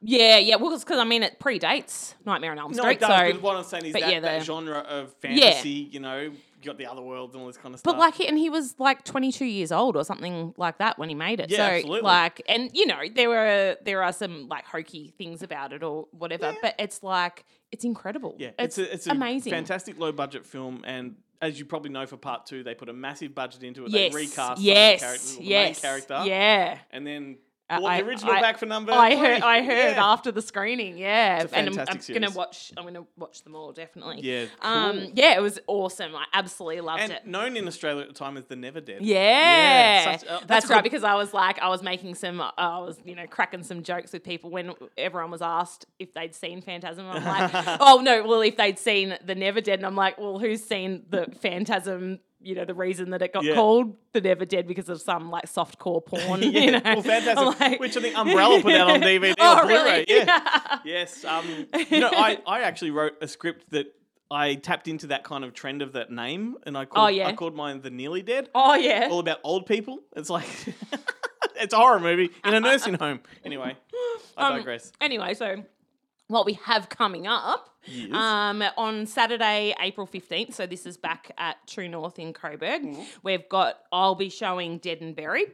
yeah, 0.00 0.38
yeah. 0.38 0.56
Well, 0.56 0.76
because 0.78 0.98
I 0.98 1.04
mean, 1.04 1.22
it 1.22 1.38
predates 1.38 2.14
Nightmare 2.26 2.52
on 2.52 2.58
Elm 2.58 2.74
Street. 2.74 2.84
No, 2.84 2.90
it 2.90 3.00
does. 3.00 3.08
so 3.28 3.32
but 3.34 3.42
what 3.42 3.56
I'm 3.56 3.64
saying 3.64 3.86
is 3.86 3.92
that, 3.92 4.10
yeah, 4.10 4.20
that 4.20 4.42
genre 4.42 4.78
of 4.78 5.14
fantasy, 5.14 5.70
you 5.90 6.00
know, 6.00 6.30
you 6.64 6.70
got 6.70 6.78
the 6.78 6.86
other 6.86 7.02
worlds 7.02 7.34
and 7.34 7.42
all 7.42 7.46
this 7.46 7.56
kind 7.56 7.74
of 7.74 7.80
stuff. 7.80 7.94
But 7.94 7.98
like, 7.98 8.20
and 8.20 8.38
he 8.38 8.48
was 8.50 8.74
like 8.78 9.04
22 9.04 9.44
years 9.44 9.70
old 9.72 9.96
or 9.96 10.04
something 10.04 10.54
like 10.56 10.78
that 10.78 10.98
when 10.98 11.08
he 11.08 11.14
made 11.14 11.40
it. 11.40 11.50
Yeah, 11.50 11.56
so 11.58 11.62
absolutely. 11.74 12.00
like, 12.02 12.42
and 12.48 12.70
you 12.72 12.86
know, 12.86 13.00
there 13.14 13.28
were 13.28 13.76
there 13.84 14.02
are 14.02 14.12
some 14.12 14.48
like 14.48 14.64
hokey 14.66 15.12
things 15.18 15.42
about 15.42 15.72
it 15.72 15.82
or 15.82 16.06
whatever, 16.12 16.54
but 16.62 16.74
it's 16.78 17.02
like 17.02 17.44
it's 17.70 17.84
incredible. 17.84 18.36
yeah, 18.38 18.50
it's, 18.58 18.78
it's, 18.78 18.88
a, 18.90 18.94
it's 18.94 19.06
a 19.08 19.10
amazing. 19.10 19.50
fantastic 19.52 19.98
low 19.98 20.12
budget 20.12 20.46
film. 20.46 20.82
And 20.86 21.16
as 21.42 21.58
you 21.58 21.64
probably 21.64 21.90
know 21.90 22.06
for 22.06 22.16
part 22.16 22.46
two, 22.46 22.62
they 22.62 22.74
put 22.74 22.88
a 22.88 22.92
massive 22.92 23.34
budget 23.34 23.62
into 23.62 23.84
it. 23.84 23.90
Yes, 23.90 24.12
They 24.12 24.16
recast 24.16 24.52
of 24.52 24.56
the 24.58 24.62
yes, 24.64 25.00
characters, 25.00 25.36
the 25.36 25.44
yes, 25.44 25.82
main 25.82 25.90
character. 25.90 26.22
yeah. 26.24 26.78
And 26.90 27.06
then 27.06 27.36
Brought 27.68 27.82
I- 27.84 28.02
the 28.02 28.06
original 28.08 28.32
I- 28.34 28.40
back 28.42 28.58
for 28.58 28.66
number 28.66 28.92
I 28.92 29.10
three. 29.16 29.18
heard. 29.26 29.42
I 29.42 29.62
heard 29.62 29.96
Yeah. 29.96 30.04
after 30.12 30.30
the 30.30 30.42
screening. 30.42 30.98
Yeah, 30.98 31.46
and 31.52 31.70
I'm, 31.70 31.78
I'm 31.88 31.98
gonna 32.12 32.30
watch. 32.30 32.72
I'm 32.76 32.84
gonna 32.84 33.06
watch 33.16 33.42
them 33.42 33.56
all 33.56 33.72
definitely. 33.72 34.20
Yeah, 34.20 34.46
Um. 34.60 35.10
Yeah, 35.14 35.34
it 35.36 35.40
was 35.40 35.58
awesome. 35.66 36.14
I 36.14 36.24
absolutely 36.34 36.82
loved 36.82 37.02
and 37.02 37.12
it. 37.12 37.26
known 37.26 37.56
in 37.56 37.66
Australia 37.66 38.02
at 38.02 38.08
the 38.08 38.14
time 38.14 38.36
as 38.36 38.44
the 38.44 38.56
Never 38.56 38.80
Dead. 38.82 39.00
Yeah, 39.00 40.04
such- 40.18 40.28
uh, 40.28 40.32
that's 40.40 40.46
that's, 40.46 40.70
right. 40.70 40.82
Because 40.82 41.04
I 41.04 41.14
was 41.14 41.32
like, 41.32 41.58
I 41.60 41.68
was 41.68 41.82
making 41.82 42.16
some, 42.16 42.40
uh, 42.40 42.50
I 42.58 42.78
was 42.80 42.98
you 43.04 43.14
know 43.14 43.26
cracking 43.26 43.62
some 43.62 43.82
jokes 43.82 44.12
with 44.12 44.24
people 44.24 44.50
when 44.50 44.74
everyone 44.98 45.30
was 45.30 45.40
asked 45.42 45.86
if 45.98 46.12
they'd 46.12 46.34
seen 46.34 46.60
Phantasm. 46.60 47.06
I'm 47.08 47.24
like, 47.24 47.50
oh 47.80 48.00
no, 48.04 48.24
well 48.26 48.42
if 48.42 48.58
they'd 48.58 48.78
seen 48.78 49.16
the 49.24 49.34
Never 49.34 49.62
Dead, 49.62 49.78
and 49.78 49.86
I'm 49.86 49.96
like, 49.96 50.18
well 50.18 50.38
who's 50.38 50.62
seen 50.62 51.04
the 51.08 51.28
Phantasm? 51.40 52.20
You 52.44 52.54
know 52.54 52.64
the 52.64 52.74
reason 52.74 53.10
that 53.10 53.22
it 53.22 53.32
got 53.32 53.44
Yeah. 53.44 53.54
called 53.54 53.96
the 54.12 54.20
Never 54.20 54.44
Dead 54.44 54.66
because 54.66 54.88
of 54.88 55.00
some 55.00 55.30
like 55.30 55.46
soft 55.46 55.78
core 55.78 56.02
porn. 56.06 56.42
yeah, 56.42 56.60
you 56.60 56.70
know, 56.72 56.80
well, 56.84 57.02
fantastic. 57.02 57.60
Like- 57.60 57.80
Which 57.80 57.96
I 57.96 58.00
think 58.00 58.16
Umbrella 58.18 58.60
put 58.62 58.74
out 58.74 58.90
on 58.90 59.00
DVD 59.02 59.34
oh, 59.38 59.58
or 59.58 59.62
Blu-ray. 59.66 59.82
really? 59.82 60.04
Yeah. 60.08 60.78
yes. 60.84 61.24
Um, 61.24 61.66
you 61.90 62.00
know, 62.00 62.10
I, 62.12 62.38
I 62.46 62.60
actually 62.62 62.90
wrote 62.90 63.14
a 63.22 63.28
script 63.28 63.70
that 63.70 63.86
I 64.30 64.54
tapped 64.54 64.88
into 64.88 65.08
that 65.08 65.22
kind 65.24 65.44
of 65.44 65.54
trend 65.54 65.80
of 65.82 65.92
that 65.92 66.10
name, 66.10 66.56
and 66.64 66.76
I 66.76 66.86
called, 66.86 67.04
Oh, 67.04 67.08
yeah. 67.08 67.28
I 67.28 67.32
called 67.34 67.54
mine 67.54 67.80
the 67.82 67.90
Nearly 67.90 68.22
Dead. 68.22 68.48
oh 68.54 68.74
yeah. 68.74 69.08
All 69.10 69.20
about 69.20 69.38
old 69.44 69.66
people. 69.66 70.00
It's 70.16 70.30
like 70.30 70.46
it's 71.56 71.72
a 71.72 71.76
horror 71.76 72.00
movie 72.00 72.30
in 72.44 72.54
a 72.54 72.60
nursing 72.60 72.94
home. 72.94 73.20
Anyway, 73.44 73.76
I 74.36 74.48
Um, 74.48 74.56
digress. 74.56 74.92
Anyway, 75.00 75.34
so 75.34 75.62
what 76.28 76.46
we 76.46 76.54
have 76.64 76.88
coming 76.88 77.26
up 77.26 77.70
Yes. 77.86 78.12
um, 78.14 78.64
on 78.78 79.04
Saturday, 79.06 79.74
April 79.78 80.06
15th, 80.06 80.54
so 80.54 80.66
this 80.66 80.86
is 80.86 80.96
back 80.96 81.30
at 81.36 81.56
True 81.66 81.86
North 81.88 82.18
in 82.18 82.32
Coburg, 82.32 82.82
Mm-hmm. 82.82 83.02
we've 83.22 83.46
got, 83.48 83.80
I'll 83.92 84.14
be 84.14 84.30
showing 84.30 84.78
Dead 84.78 85.02
and 85.02 85.14
Buried. 85.14 85.52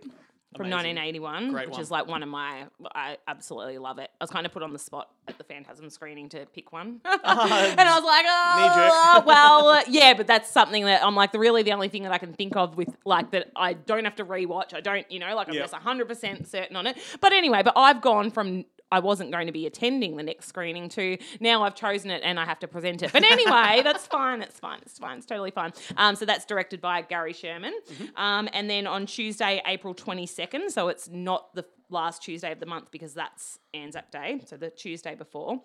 from 0.56 0.66
Amazing. 0.66 0.96
1981, 0.96 1.50
Great 1.52 1.66
which 1.66 1.72
one. 1.74 1.80
is 1.80 1.90
like 1.92 2.06
one 2.08 2.22
of 2.24 2.28
my. 2.28 2.64
I 2.92 3.18
absolutely 3.28 3.78
love 3.78 3.98
it. 4.00 4.10
I 4.20 4.24
was 4.24 4.30
kind 4.30 4.44
of 4.46 4.50
put 4.52 4.62
on 4.64 4.72
the 4.72 4.78
spot 4.80 5.08
at 5.28 5.38
the 5.38 5.44
Phantasm 5.44 5.88
screening 5.90 6.28
to 6.30 6.44
pick 6.46 6.72
one, 6.72 7.00
and 7.04 7.20
I 7.24 7.98
was 8.00 8.04
like, 8.04 8.26
oh, 8.28 9.22
well, 9.26 9.82
yeah, 9.88 10.14
but 10.14 10.26
that's 10.26 10.50
something 10.50 10.84
that 10.86 11.04
I'm 11.04 11.14
like, 11.16 11.30
the 11.32 11.38
really 11.38 11.62
the 11.62 11.72
only 11.72 11.88
thing 11.88 12.02
that 12.04 12.10
I 12.12 12.18
can 12.18 12.32
think 12.32 12.56
of 12.56 12.76
with 12.76 12.96
like 13.04 13.30
that 13.32 13.50
I 13.56 13.72
don't 13.74 14.04
have 14.04 14.16
to 14.16 14.24
rewatch. 14.24 14.74
I 14.74 14.80
don't, 14.80 15.08
you 15.10 15.18
know, 15.20 15.34
like 15.36 15.46
I'm 15.48 15.54
Yep. 15.54 15.62
just 15.64 15.72
100 15.72 16.08
percent 16.08 16.48
certain 16.48 16.74
on 16.76 16.86
it. 16.88 16.96
But 17.20 17.32
anyway, 17.32 17.62
but 17.64 17.74
I've 17.76 18.00
gone 18.00 18.30
from. 18.30 18.64
I 18.92 18.98
wasn't 18.98 19.30
going 19.30 19.46
to 19.46 19.52
be 19.52 19.66
attending 19.66 20.16
the 20.16 20.22
next 20.22 20.46
screening 20.46 20.88
to 20.90 21.16
now 21.40 21.62
I've 21.62 21.74
chosen 21.74 22.10
it 22.10 22.22
and 22.24 22.38
I 22.38 22.44
have 22.44 22.58
to 22.60 22.68
present 22.68 23.02
it. 23.02 23.12
But 23.12 23.24
anyway, 23.24 23.80
that's 23.84 24.06
fine. 24.06 24.42
It's 24.42 24.58
fine. 24.58 24.80
It's 24.82 24.98
fine. 24.98 25.18
It's 25.18 25.26
totally 25.26 25.50
fine. 25.50 25.72
Um, 25.96 26.16
so 26.16 26.24
that's 26.24 26.44
directed 26.44 26.80
by 26.80 27.02
Gary 27.02 27.32
Sherman. 27.32 27.74
Um, 28.16 28.48
and 28.52 28.68
then 28.68 28.86
on 28.86 29.06
Tuesday, 29.06 29.62
April 29.66 29.94
22nd, 29.94 30.70
so 30.70 30.88
it's 30.88 31.08
not 31.08 31.54
the 31.54 31.64
last 31.88 32.22
Tuesday 32.22 32.52
of 32.52 32.60
the 32.60 32.66
month 32.66 32.90
because 32.90 33.14
that's 33.14 33.58
Anzac 33.74 34.10
Day, 34.10 34.40
so 34.46 34.56
the 34.56 34.70
Tuesday 34.70 35.14
before. 35.14 35.60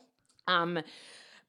Um, 0.48 0.80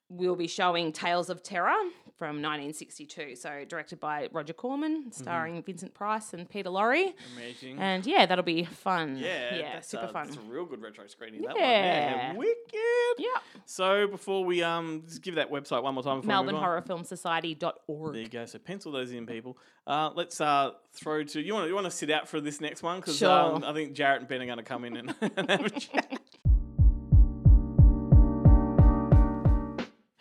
we'll 0.09 0.37
be 0.37 0.47
showing 0.47 0.93
Tales 0.93 1.31
of 1.31 1.43
Terror 1.43 1.75
from 2.17 2.37
1962. 2.37 3.37
So 3.37 3.65
directed 3.69 4.01
by 4.01 4.29
Roger 4.33 4.55
Corman, 4.55 5.13
starring 5.13 5.63
Vincent 5.63 5.93
Price 5.93 6.33
and 6.33 6.49
Peter 6.49 6.71
Lorre. 6.71 7.13
Amazing. 7.37 7.79
And 7.79 8.07
yeah, 8.07 8.25
that'll 8.25 8.45
be 8.45 8.65
fun. 8.65 9.17
yeah, 9.19 9.55
yeah, 9.55 9.73
that's, 9.75 9.89
super 9.89 10.05
uh, 10.05 10.09
fun. 10.09 10.27
That's 10.27 10.39
a 10.39 10.41
real 10.41 10.65
good 10.65 10.81
retro 10.81 11.07
screening. 11.09 11.43
That 11.43 11.51
one. 11.51 11.61
Yeah, 11.61 12.33
wicked. 12.35 13.19
Yeah. 13.19 13.27
So 13.67 14.07
before 14.07 14.45
we 14.45 14.63
um 14.63 15.03
just 15.07 15.23
give 15.23 15.35
that 15.35 15.51
website 15.51 15.83
one 15.83 15.95
more 15.95 16.03
time 16.03 16.21
before 16.21 16.43
we 16.43 16.53
move 16.53 16.55
on. 16.63 16.83
MelbourneHorrorFilmSociety.org. 16.83 18.13
There 18.15 18.23
you 18.23 18.29
go. 18.29 18.47
So 18.47 18.59
pencil 18.59 18.93
those 18.93 19.13
in, 19.13 19.27
people. 19.27 19.59
Uh, 19.87 20.11
let's 20.15 20.41
uh, 20.41 20.71
throw 20.93 21.23
to 21.23 21.41
you. 21.41 21.53
Want 21.55 21.65
to 21.65 21.69
you 21.69 21.75
want 21.75 21.85
to 21.85 21.91
sit 21.91 22.11
out 22.11 22.29
for 22.29 22.41
this 22.41 22.61
next 22.61 22.83
one 22.83 23.01
because 23.01 23.17
Sure. 23.19 23.31
um, 23.31 23.65
I 23.65 23.73
think 23.73 23.93
Jarrett 23.93 24.21
and 24.21 24.29
Ben 24.29 24.43
are 24.43 24.47
going 24.47 24.59
to 24.59 24.65
come 24.65 24.85
in 24.85 24.97
and, 24.97 25.15
and 25.37 25.51
have 25.51 25.67
a 25.67 25.71
chat. 25.71 26.21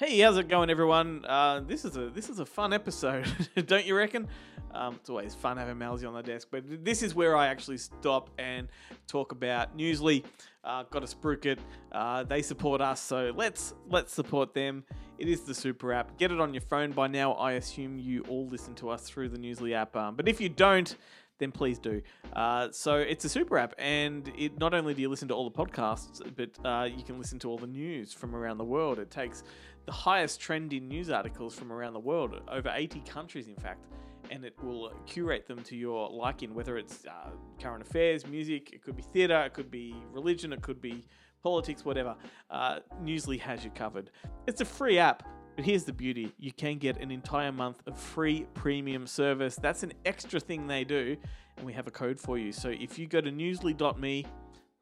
Hey, 0.05 0.19
how's 0.19 0.38
it 0.38 0.50
going, 0.50 0.69
everyone? 0.69 1.25
Uh, 1.25 1.62
this 1.62 1.83
is 1.83 1.97
a 1.97 2.12
this 2.12 2.29
is 2.29 2.38
a 2.38 2.45
fun 2.45 2.74
episode, 2.74 3.25
don't 3.65 3.88
you 3.88 3.95
reckon? 3.95 4.27
Um, 4.71 4.97
it's 4.97 5.09
always 5.09 5.33
fun 5.33 5.57
having 5.57 5.79
Melsy 5.79 6.05
on 6.05 6.13
the 6.13 6.21
desk, 6.21 6.50
but 6.51 6.63
this 6.85 7.01
is 7.01 7.15
where 7.15 7.35
I 7.35 7.47
actually 7.47 7.79
stop 7.79 8.29
and 8.38 8.67
talk 9.07 9.31
about 9.31 9.75
Newsly. 9.75 10.24
Uh, 10.63 10.83
got 10.91 11.01
a 11.01 11.07
Spruket. 11.07 11.57
Uh, 11.91 12.21
they 12.21 12.43
support 12.43 12.81
us, 12.81 13.01
so 13.01 13.33
let's 13.35 13.74
let's 13.89 14.13
support 14.13 14.53
them. 14.53 14.83
It 15.17 15.27
is 15.27 15.41
the 15.41 15.55
super 15.55 15.91
app. 15.91 16.19
Get 16.19 16.31
it 16.31 16.39
on 16.39 16.53
your 16.53 16.62
phone 16.62 16.91
by 16.91 17.07
now. 17.07 17.31
I 17.33 17.53
assume 17.53 17.97
you 17.97 18.24
all 18.29 18.47
listen 18.47 18.75
to 18.75 18.89
us 18.91 19.09
through 19.09 19.29
the 19.29 19.39
Newsly 19.39 19.74
app, 19.74 19.95
um, 19.95 20.15
but 20.15 20.27
if 20.27 20.39
you 20.39 20.50
don't, 20.50 20.95
then 21.39 21.51
please 21.51 21.80
do. 21.80 22.01
Uh, 22.34 22.70
so 22.72 22.96
it's 22.96 23.25
a 23.25 23.30
super 23.30 23.58
app, 23.58 23.74
and 23.77 24.32
it 24.38 24.58
not 24.60 24.74
only 24.74 24.94
do 24.94 25.01
you 25.01 25.10
listen 25.10 25.27
to 25.27 25.34
all 25.34 25.50
the 25.50 25.58
podcasts, 25.58 26.22
but 26.36 26.50
uh, 26.65 26.86
you 26.86 27.04
can 27.04 27.18
listen 27.18 27.39
to 27.39 27.50
all 27.50 27.58
the 27.58 27.68
news 27.68 28.13
from 28.13 28.36
around 28.36 28.58
the 28.58 28.65
world. 28.65 29.00
It 29.00 29.12
takes 29.12 29.44
the 29.86 29.92
highest 29.92 30.39
trending 30.39 30.88
news 30.88 31.10
articles 31.10 31.54
from 31.56 31.72
around 31.72 31.94
the 31.94 32.00
world, 32.00 32.42
over 32.48 32.72
80 32.74 33.01
countries, 33.01 33.48
in 33.48 33.56
fact, 33.56 33.86
and 34.32 34.44
it 34.44 34.56
will 34.63 34.92
curate 35.06 35.48
them 35.48 35.62
to 35.63 35.75
your 35.75 36.10
liking, 36.10 36.54
whether 36.54 36.77
it's 36.77 37.06
uh, 37.06 37.30
current 37.62 37.84
affairs, 37.84 38.25
music, 38.25 38.72
it 38.74 38.82
could 38.82 38.96
be 38.96 39.04
theatre, 39.04 39.42
it 39.44 39.54
could 39.54 39.70
be 39.70 39.96
religion, 40.12 40.54
it 40.54 40.62
could 40.62 40.82
be 40.82 41.06
politics, 41.44 41.86
whatever. 41.86 42.15
Uh, 42.50 42.80
Newsly 43.04 43.39
has 43.39 43.63
you 43.63 43.70
covered. 43.72 44.10
It's 44.48 44.62
a 44.62 44.65
free 44.65 44.98
app. 44.98 45.22
But 45.55 45.65
here's 45.65 45.85
the 45.85 45.93
beauty 45.93 46.33
you 46.38 46.51
can 46.51 46.77
get 46.77 46.97
an 47.00 47.12
entire 47.12 47.51
month 47.51 47.81
of 47.88 47.97
free 47.97 48.45
premium 48.53 49.07
service. 49.07 49.55
That's 49.55 49.83
an 49.83 49.93
extra 50.05 50.39
thing 50.39 50.67
they 50.67 50.83
do, 50.83 51.15
and 51.57 51.65
we 51.65 51.74
have 51.74 51.88
a 51.88 51.91
code 51.91 52.19
for 52.19 52.38
you. 52.38 52.51
So 52.51 52.69
if 52.69 53.00
you 53.00 53.07
go 53.07 53.21
to 53.21 53.31
newsly.me, 53.31 54.25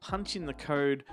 punch 0.02 0.36
in 0.36 0.46
the 0.46 0.54
code 0.54 1.04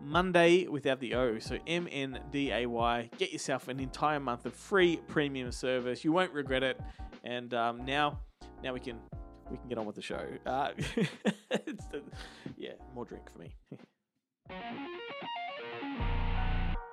Monday 0.00 0.66
without 0.66 1.00
the 1.00 1.14
O, 1.14 1.38
so 1.38 1.58
M 1.66 1.88
N 1.90 2.20
D 2.30 2.52
A 2.52 2.66
Y, 2.66 3.10
get 3.18 3.32
yourself 3.32 3.68
an 3.68 3.80
entire 3.80 4.20
month 4.20 4.46
of 4.46 4.54
free 4.54 5.00
premium 5.08 5.50
service. 5.52 6.04
You 6.04 6.12
won't 6.12 6.32
regret 6.32 6.62
it. 6.62 6.80
And 7.24 7.52
um, 7.52 7.84
now, 7.84 8.20
now 8.62 8.72
we 8.72 8.80
can 8.80 8.98
we 9.50 9.56
can 9.56 9.68
get 9.68 9.76
on 9.76 9.84
with 9.86 9.96
the 9.96 10.02
show. 10.02 10.24
Uh, 10.46 10.70
the- 11.50 12.02
yeah, 12.56 12.72
more 12.94 13.04
drink 13.04 13.24
for 13.30 13.40
me. 13.40 13.54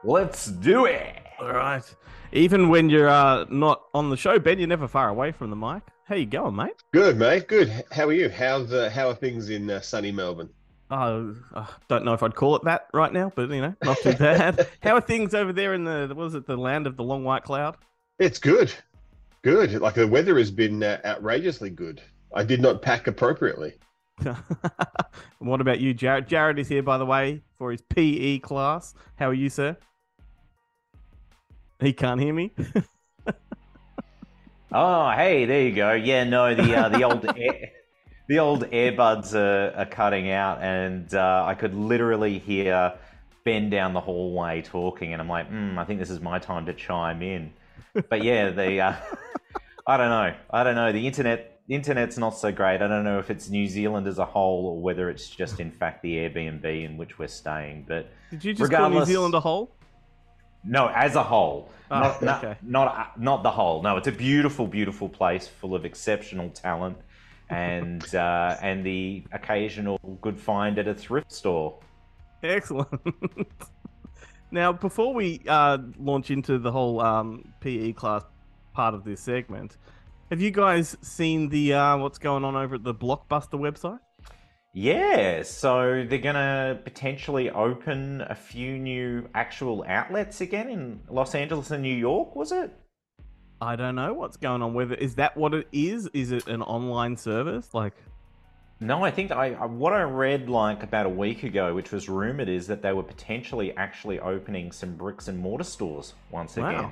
Let's 0.08 0.46
do 0.46 0.86
it. 0.86 1.18
All 1.38 1.52
right. 1.52 1.84
Even 2.32 2.70
when 2.70 2.90
you're 2.90 3.10
uh, 3.10 3.44
not 3.50 3.84
on 3.94 4.10
the 4.10 4.16
show, 4.16 4.40
Ben, 4.40 4.58
you're 4.58 4.66
never 4.66 4.88
far 4.88 5.10
away 5.10 5.34
from 5.34 5.50
the 5.50 5.56
mic. 5.58 5.84
How 6.06 6.16
you 6.16 6.26
going, 6.26 6.56
mate? 6.56 6.82
Good, 6.94 7.18
mate. 7.18 7.50
Good. 7.50 7.84
How 7.92 8.06
are 8.06 8.14
you? 8.14 8.30
How's 8.30 8.72
uh, 8.72 8.90
how 8.90 9.10
are 9.10 9.14
things 9.14 9.50
in 9.50 9.70
uh, 9.70 9.82
sunny 9.82 10.14
Melbourne? 10.14 10.48
Oh, 10.90 11.36
uh, 11.54 11.66
don't 11.90 12.06
know 12.06 12.14
if 12.14 12.24
I'd 12.24 12.36
call 12.36 12.56
it 12.56 12.64
that 12.64 12.88
right 12.94 13.12
now, 13.12 13.34
but 13.36 13.50
you 13.50 13.60
know, 13.60 13.76
not 13.84 13.98
too 13.98 14.14
bad. 14.14 14.70
How 14.82 14.96
are 14.96 15.02
things 15.02 15.34
over 15.34 15.52
there 15.52 15.74
in 15.74 15.84
the 15.84 16.14
was 16.16 16.36
it 16.36 16.48
the 16.48 16.56
land 16.56 16.88
of 16.88 16.96
the 16.96 17.04
long 17.04 17.26
white 17.26 17.44
cloud? 17.44 17.76
It's 18.18 18.40
good. 18.40 18.74
Good. 19.42 19.74
Like 19.82 19.96
the 19.96 20.08
weather 20.08 20.38
has 20.38 20.52
been 20.52 20.82
uh, 20.84 21.02
outrageously 21.04 21.72
good. 21.72 22.02
I 22.34 22.46
did 22.46 22.62
not 22.62 22.82
pack 22.82 23.08
appropriately. 23.08 23.74
what 25.40 25.60
about 25.60 25.82
you, 25.82 25.94
Jared? 25.94 26.30
Jared 26.30 26.60
is 26.60 26.70
here, 26.70 26.82
by 26.82 26.98
the 26.98 27.06
way, 27.06 27.44
for 27.58 27.72
his 27.72 27.82
PE 27.82 28.40
class. 28.40 28.94
How 29.18 29.28
are 29.28 29.34
you, 29.34 29.50
sir? 29.50 29.76
He 31.80 31.94
can't 31.94 32.20
hear 32.20 32.34
me. 32.34 32.52
Oh, 34.72 35.12
hey, 35.12 35.46
there 35.46 35.62
you 35.62 35.74
go. 35.74 35.94
Yeah, 35.94 36.26
no, 36.26 36.54
the 36.54 36.76
uh, 36.76 36.90
the 36.90 37.04
old 37.04 37.26
air, 37.38 37.72
the 38.28 38.40
old 38.40 38.70
earbuds 38.70 39.34
are, 39.34 39.74
are 39.78 39.86
cutting 39.86 40.30
out, 40.30 40.62
and 40.62 41.14
uh, 41.14 41.46
I 41.46 41.56
could 41.56 41.74
literally 41.74 42.38
hear 42.38 42.94
Ben 43.46 43.70
down 43.70 43.94
the 43.94 44.02
hallway 44.02 44.62
talking, 44.62 45.14
and 45.14 45.22
I'm 45.22 45.30
like, 45.30 45.50
mm, 45.50 45.78
I 45.78 45.86
think 45.86 46.00
this 46.00 46.10
is 46.10 46.20
my 46.20 46.38
time 46.38 46.66
to 46.66 46.74
chime 46.74 47.22
in. 47.22 47.54
But 48.10 48.24
yeah, 48.24 48.50
the 48.50 48.82
uh, 48.82 48.94
I 49.88 49.96
don't 49.96 50.10
know, 50.10 50.36
I 50.52 50.64
don't 50.66 50.76
know. 50.76 50.92
The 50.92 51.08
internet, 51.08 51.62
the 51.70 51.76
internet's 51.76 52.18
not 52.18 52.38
so 52.38 52.52
great. 52.52 52.82
I 52.82 52.88
don't 52.88 53.06
know 53.06 53.20
if 53.20 53.32
it's 53.32 53.50
New 53.50 53.70
Zealand 53.70 54.06
as 54.06 54.18
a 54.18 54.26
whole 54.26 54.66
or 54.66 54.82
whether 54.82 55.10
it's 55.10 55.30
just 55.30 55.62
in 55.62 55.72
fact 55.72 56.02
the 56.04 56.16
Airbnb 56.16 56.66
in 56.66 56.98
which 56.98 57.18
we're 57.18 57.28
staying. 57.30 57.86
But 57.88 58.12
Did 58.32 58.44
you 58.44 58.54
just 58.54 58.70
call 58.70 58.90
New 58.90 59.06
Zealand 59.06 59.34
a 59.34 59.40
hole? 59.40 59.77
No, 60.68 60.88
as 60.94 61.16
a 61.16 61.24
whole. 61.24 61.70
Oh, 61.90 62.00
not, 62.00 62.22
not, 62.22 62.44
okay. 62.44 62.58
not, 62.62 63.20
not 63.20 63.44
the 63.44 63.52
whole. 63.52 63.82
No, 63.82 63.96
it's 63.96 64.08
a 64.08 64.12
beautiful, 64.12 64.68
beautiful 64.68 65.08
place 65.08 65.48
full 65.48 65.74
of 65.74 65.86
exceptional 65.86 66.50
talent 66.50 66.98
and 67.50 68.04
uh, 68.16 68.58
and 68.62 68.86
the 68.86 69.24
occasional 69.32 69.98
good 70.22 70.40
find 70.40 70.78
at 70.78 70.88
a 70.88 70.94
thrift 70.94 71.32
store. 71.32 71.80
Excellent. 72.44 72.90
now, 74.52 74.74
before 74.74 75.14
we 75.14 75.42
uh, 75.48 75.78
launch 75.98 76.30
into 76.30 76.60
the 76.60 76.72
whole 76.72 77.00
um, 77.00 77.54
PE 77.62 77.94
class 77.94 78.24
part 78.74 78.94
of 78.94 79.06
this 79.06 79.22
segment, 79.22 79.78
have 80.30 80.42
you 80.42 80.52
guys 80.52 80.98
seen 81.02 81.48
the 81.48 81.74
uh, 81.74 81.98
what's 81.98 82.18
going 82.18 82.44
on 82.44 82.58
over 82.58 82.76
at 82.76 82.84
the 82.84 82.94
Blockbuster 82.94 83.58
website? 83.58 84.00
Yeah, 84.80 85.42
so 85.42 86.06
they're 86.08 86.20
gonna 86.20 86.80
potentially 86.84 87.50
open 87.50 88.22
a 88.22 88.36
few 88.36 88.78
new 88.78 89.28
actual 89.34 89.84
outlets 89.88 90.40
again 90.40 90.70
in 90.70 91.00
Los 91.10 91.34
Angeles 91.34 91.72
and 91.72 91.82
New 91.82 91.96
York. 91.96 92.36
Was 92.36 92.52
it? 92.52 92.72
I 93.60 93.76
don't 93.76 93.96
know 93.96 94.14
what's 94.14 94.38
going 94.38 94.62
on. 94.62 94.76
Whether 94.76 94.94
is 94.94 95.16
that 95.16 95.36
what 95.36 95.56
it 95.56 95.68
is? 95.72 96.08
Is 96.14 96.32
it 96.32 96.46
an 96.46 96.62
online 96.62 97.18
service? 97.18 97.74
Like, 97.74 97.96
No, 98.80 99.04
I 99.04 99.10
think 99.10 99.32
I 99.32 99.54
I- 99.56 99.66
what 99.66 99.94
I 99.94 100.04
read 100.04 100.48
like 100.48 100.84
about 100.84 101.08
a 101.08 101.10
week 101.10 101.42
ago, 101.42 101.74
which 101.74 101.92
was 101.92 102.08
rumored, 102.08 102.48
is 102.48 102.68
that 102.68 102.84
they 102.84 102.94
were 102.94 103.02
potentially 103.02 103.76
actually 103.76 104.20
opening 104.20 104.72
some 104.72 104.94
bricks 104.96 105.28
and 105.28 105.40
mortar 105.40 105.64
stores 105.64 106.14
once 106.30 106.56
Wow. 106.56 106.70
again, 106.70 106.90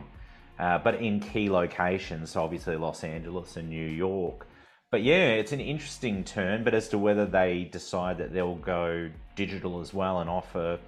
uh, 0.58 0.80
but 0.80 0.96
in 0.96 1.20
key 1.20 1.52
locations. 1.52 2.32
So 2.32 2.44
obviously 2.44 2.78
Los 2.78 3.04
Angeles 3.04 3.56
and 3.58 3.70
New 3.70 3.86
York. 3.86 4.48
But 4.96 5.04
yeah, 5.04 5.32
it's 5.32 5.52
an 5.52 5.60
interesting 5.60 6.24
turn. 6.24 6.64
But 6.64 6.74
as 6.74 6.88
to 6.88 6.98
whether 6.98 7.26
they 7.26 7.68
decide 7.70 8.20
that 8.20 8.32
they'll 8.32 8.56
go 8.56 9.10
digital 9.36 9.82
as 9.82 9.94
well 9.94 10.22
and 10.22 10.30
offer 10.30 10.80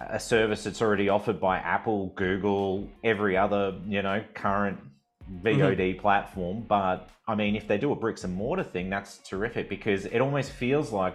a 0.00 0.18
service 0.18 0.64
that's 0.64 0.82
already 0.82 1.08
offered 1.08 1.38
by 1.38 1.58
Apple, 1.58 2.08
Google, 2.16 2.88
every 3.04 3.36
other 3.36 3.78
you 3.86 4.02
know 4.02 4.24
current 4.34 4.80
VOD 5.44 5.76
mm-hmm. 5.76 6.00
platform. 6.00 6.64
But 6.66 7.08
I 7.28 7.36
mean, 7.36 7.54
if 7.54 7.68
they 7.68 7.78
do 7.78 7.92
a 7.92 7.94
bricks 7.94 8.24
and 8.24 8.34
mortar 8.34 8.64
thing, 8.64 8.90
that's 8.90 9.18
terrific 9.18 9.68
because 9.68 10.06
it 10.06 10.18
almost 10.18 10.50
feels 10.50 10.90
like 10.90 11.14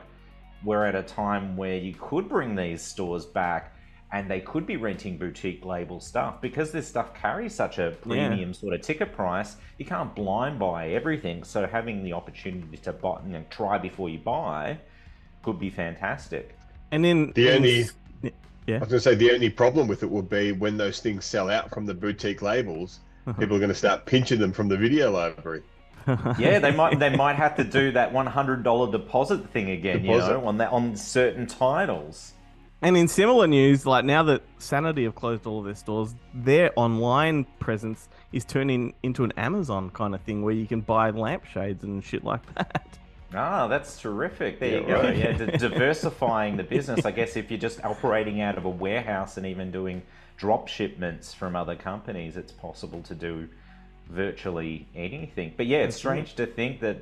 we're 0.64 0.86
at 0.86 0.96
a 0.96 1.04
time 1.04 1.58
where 1.58 1.76
you 1.76 1.94
could 1.96 2.30
bring 2.30 2.56
these 2.56 2.82
stores 2.82 3.26
back 3.26 3.76
and 4.12 4.30
they 4.30 4.40
could 4.40 4.66
be 4.66 4.76
renting 4.76 5.18
boutique 5.18 5.64
label 5.64 6.00
stuff 6.00 6.42
because 6.42 6.72
this 6.72 6.88
stuff 6.88 7.14
carries 7.14 7.54
such 7.54 7.78
a 7.78 7.92
premium 8.02 8.54
sort 8.54 8.74
of 8.74 8.82
ticket 8.82 9.14
price. 9.14 9.56
You 9.78 9.86
can't 9.86 10.16
blind 10.16 10.58
buy 10.60 10.90
everything, 10.90 11.44
so 11.44 11.68
having 11.68 12.04
the 12.04 12.14
opportunity 12.14 12.78
to 12.78 12.94
buy 12.94 13.20
and 13.24 13.50
try 13.52 13.78
before 13.78 14.10
you 14.10 14.18
buy 14.20 14.80
could 15.44 15.60
be 15.60 15.70
fantastic. 15.70 16.56
and 16.92 17.06
then 17.06 17.32
The 17.36 17.50
in- 17.50 17.56
only- 17.56 17.86
yeah. 18.66 18.76
I 18.78 18.80
was 18.80 18.90
going 18.90 18.98
to 18.98 19.00
say 19.00 19.16
the 19.16 19.32
only 19.32 19.50
problem 19.50 19.88
with 19.88 20.04
it 20.04 20.10
would 20.10 20.30
be 20.30 20.52
when 20.52 20.78
those 20.78 21.00
things 21.00 21.26
sell 21.26 21.50
out 21.50 21.70
from 21.72 21.86
the 21.86 21.94
boutique 21.94 22.42
labels, 22.42 23.00
uh-huh. 23.26 23.40
people 23.40 23.56
are 23.56 23.60
going 23.60 23.70
to 23.70 23.76
start 23.76 24.06
pinching 24.06 24.40
them 24.40 24.52
from 24.54 24.68
the 24.68 24.78
video 24.78 25.12
library. 25.12 25.62
Yeah, 26.40 26.58
they 26.58 26.72
might 26.72 26.98
they 26.98 27.16
might 27.16 27.36
have 27.36 27.56
to 27.58 27.64
do 27.64 27.92
that 27.92 28.12
one 28.12 28.26
hundred 28.26 28.64
dollar 28.64 28.92
deposit 28.92 29.48
thing 29.52 29.70
again, 29.70 30.04
you 30.04 30.18
know, 30.18 30.44
on 30.48 30.58
that 30.58 30.72
on 30.72 30.96
certain 30.96 31.46
titles. 31.46 32.34
And 32.82 32.96
in 32.96 33.08
similar 33.10 33.46
news, 33.46 33.86
like 33.86 34.06
now 34.06 34.24
that 34.24 34.42
Sanity 34.58 35.04
have 35.04 35.16
closed 35.16 35.46
all 35.46 35.60
of 35.60 35.66
their 35.66 35.76
stores, 35.76 36.16
their 36.34 36.72
online 36.78 37.46
presence 37.60 38.08
is 38.32 38.46
turning 38.46 38.94
into 39.04 39.26
an 39.26 39.34
Amazon 39.36 39.90
kind 39.90 40.16
of 40.16 40.22
thing 40.22 40.44
where 40.44 40.54
you 40.54 40.66
can 40.66 40.80
buy 40.80 41.10
lampshades 41.10 41.84
and 41.84 42.04
shit 42.04 42.24
like 42.24 42.42
that. 42.56 42.98
Ah, 43.36 43.68
that's 43.68 44.00
terrific. 44.00 44.60
There 44.60 44.80
you 44.82 44.88
go. 44.88 44.94
right. 45.02 45.16
Yeah, 45.16 45.34
di- 45.34 45.46
diversifying 45.58 46.56
the 46.56 46.64
business. 46.76 47.06
I 47.06 47.12
guess 47.12 47.36
if 47.36 47.52
you're 47.52 47.60
just 47.60 47.84
operating 47.84 48.40
out 48.42 48.58
of 48.58 48.64
a 48.66 48.70
warehouse 48.70 49.36
and 49.38 49.46
even 49.46 49.72
doing 49.72 50.02
drop 50.38 50.70
shipments 50.70 51.34
from 51.34 51.56
other 51.58 51.76
companies, 51.76 52.38
it's 52.38 52.54
possible 52.54 53.02
to 53.04 53.14
do 53.14 53.50
virtually 54.10 54.88
anything. 54.96 55.54
But 55.58 55.68
yeah, 55.68 55.80
it's 55.80 55.98
strange 55.98 56.36
to 56.36 56.46
think 56.46 56.80
that 56.80 56.98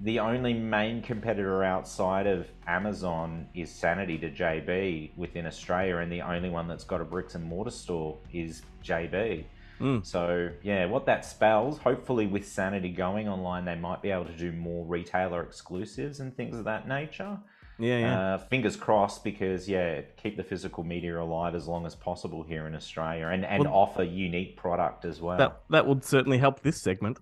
the 0.00 0.20
only 0.20 0.54
main 0.54 1.02
competitor 1.02 1.64
outside 1.64 2.26
of 2.26 2.46
Amazon 2.66 3.48
is 3.54 3.70
Sanity 3.70 4.18
to 4.18 4.30
JB 4.30 5.16
within 5.16 5.46
Australia, 5.46 5.98
and 5.98 6.10
the 6.10 6.22
only 6.22 6.50
one 6.50 6.68
that's 6.68 6.84
got 6.84 7.00
a 7.00 7.04
bricks 7.04 7.34
and 7.34 7.44
mortar 7.44 7.70
store 7.70 8.18
is 8.32 8.62
JB. 8.84 9.44
Mm. 9.80 10.04
So 10.04 10.50
yeah, 10.62 10.86
what 10.86 11.06
that 11.06 11.24
spells, 11.24 11.78
hopefully 11.78 12.26
with 12.26 12.46
Sanity 12.46 12.90
going 12.90 13.28
online, 13.28 13.64
they 13.64 13.76
might 13.76 14.02
be 14.02 14.10
able 14.10 14.24
to 14.26 14.36
do 14.36 14.52
more 14.52 14.84
retailer 14.84 15.42
exclusives 15.42 16.20
and 16.20 16.36
things 16.36 16.56
of 16.56 16.64
that 16.64 16.88
nature. 16.88 17.38
Yeah, 17.78 17.98
yeah. 17.98 18.20
Uh, 18.34 18.38
fingers 18.38 18.74
crossed, 18.74 19.22
because 19.22 19.68
yeah, 19.68 20.00
keep 20.16 20.36
the 20.36 20.42
physical 20.42 20.82
media 20.82 21.20
alive 21.20 21.54
as 21.54 21.68
long 21.68 21.86
as 21.86 21.94
possible 21.94 22.42
here 22.42 22.66
in 22.66 22.74
Australia, 22.74 23.28
and 23.28 23.44
and 23.44 23.64
Well- 23.64 23.72
offer 23.72 24.02
unique 24.02 24.56
product 24.56 25.04
as 25.04 25.20
well. 25.20 25.38
that 25.38 25.60
that 25.70 25.86
would 25.86 26.04
certainly 26.04 26.38
help 26.38 26.60
this 26.60 26.80
segment. 26.82 27.18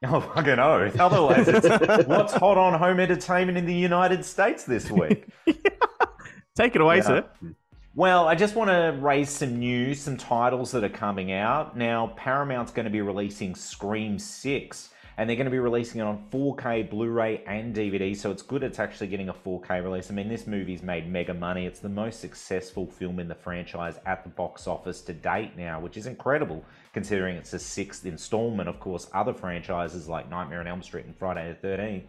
Oh 0.04 0.20
fucking 0.20 0.60
oath! 0.60 0.98
Otherwise, 1.00 1.48
it's 1.48 1.66
what's 2.08 2.32
hot 2.32 2.56
on 2.56 2.78
home 2.78 3.00
entertainment 3.00 3.58
in 3.58 3.66
the 3.66 3.74
United 3.74 4.24
States 4.24 4.62
this 4.62 4.88
week. 4.90 5.26
Take 6.54 6.76
it 6.76 6.80
away, 6.80 6.98
Yeah. 6.98 7.02
sir. 7.02 7.24
Well, 7.96 8.28
I 8.28 8.36
just 8.36 8.54
want 8.54 8.70
to 8.70 8.96
raise 9.00 9.28
some 9.28 9.58
news, 9.58 10.00
some 10.00 10.16
titles 10.16 10.70
that 10.70 10.84
are 10.84 10.88
coming 10.88 11.32
out. 11.32 11.76
Now, 11.76 12.12
Paramount's 12.16 12.70
going 12.70 12.84
to 12.84 12.90
be 12.92 13.00
releasing 13.00 13.56
Scream 13.56 14.20
6, 14.20 14.90
and 15.16 15.28
they're 15.28 15.34
going 15.36 15.46
to 15.46 15.50
be 15.50 15.58
releasing 15.58 16.00
it 16.00 16.04
on 16.04 16.24
4K, 16.30 16.88
Blu 16.90 17.10
ray, 17.10 17.42
and 17.48 17.74
DVD, 17.74 18.16
so 18.16 18.30
it's 18.30 18.42
good 18.42 18.62
it's 18.62 18.78
actually 18.78 19.08
getting 19.08 19.30
a 19.30 19.34
4K 19.34 19.82
release. 19.82 20.12
I 20.12 20.14
mean, 20.14 20.28
this 20.28 20.46
movie's 20.46 20.80
made 20.80 21.10
mega 21.10 21.34
money. 21.34 21.66
It's 21.66 21.80
the 21.80 21.88
most 21.88 22.20
successful 22.20 22.86
film 22.86 23.18
in 23.18 23.26
the 23.26 23.34
franchise 23.34 23.98
at 24.06 24.22
the 24.22 24.30
box 24.30 24.68
office 24.68 25.00
to 25.02 25.12
date 25.12 25.56
now, 25.56 25.80
which 25.80 25.96
is 25.96 26.06
incredible 26.06 26.64
considering 26.98 27.36
it's 27.36 27.52
the 27.52 27.58
sixth 27.58 28.04
installment. 28.06 28.68
Of 28.68 28.80
course, 28.80 29.08
other 29.12 29.32
franchises 29.32 30.08
like 30.08 30.28
Nightmare 30.28 30.60
on 30.60 30.66
Elm 30.66 30.82
Street 30.82 31.06
and 31.06 31.16
Friday 31.16 31.56
the 31.60 31.68
13th 31.68 32.02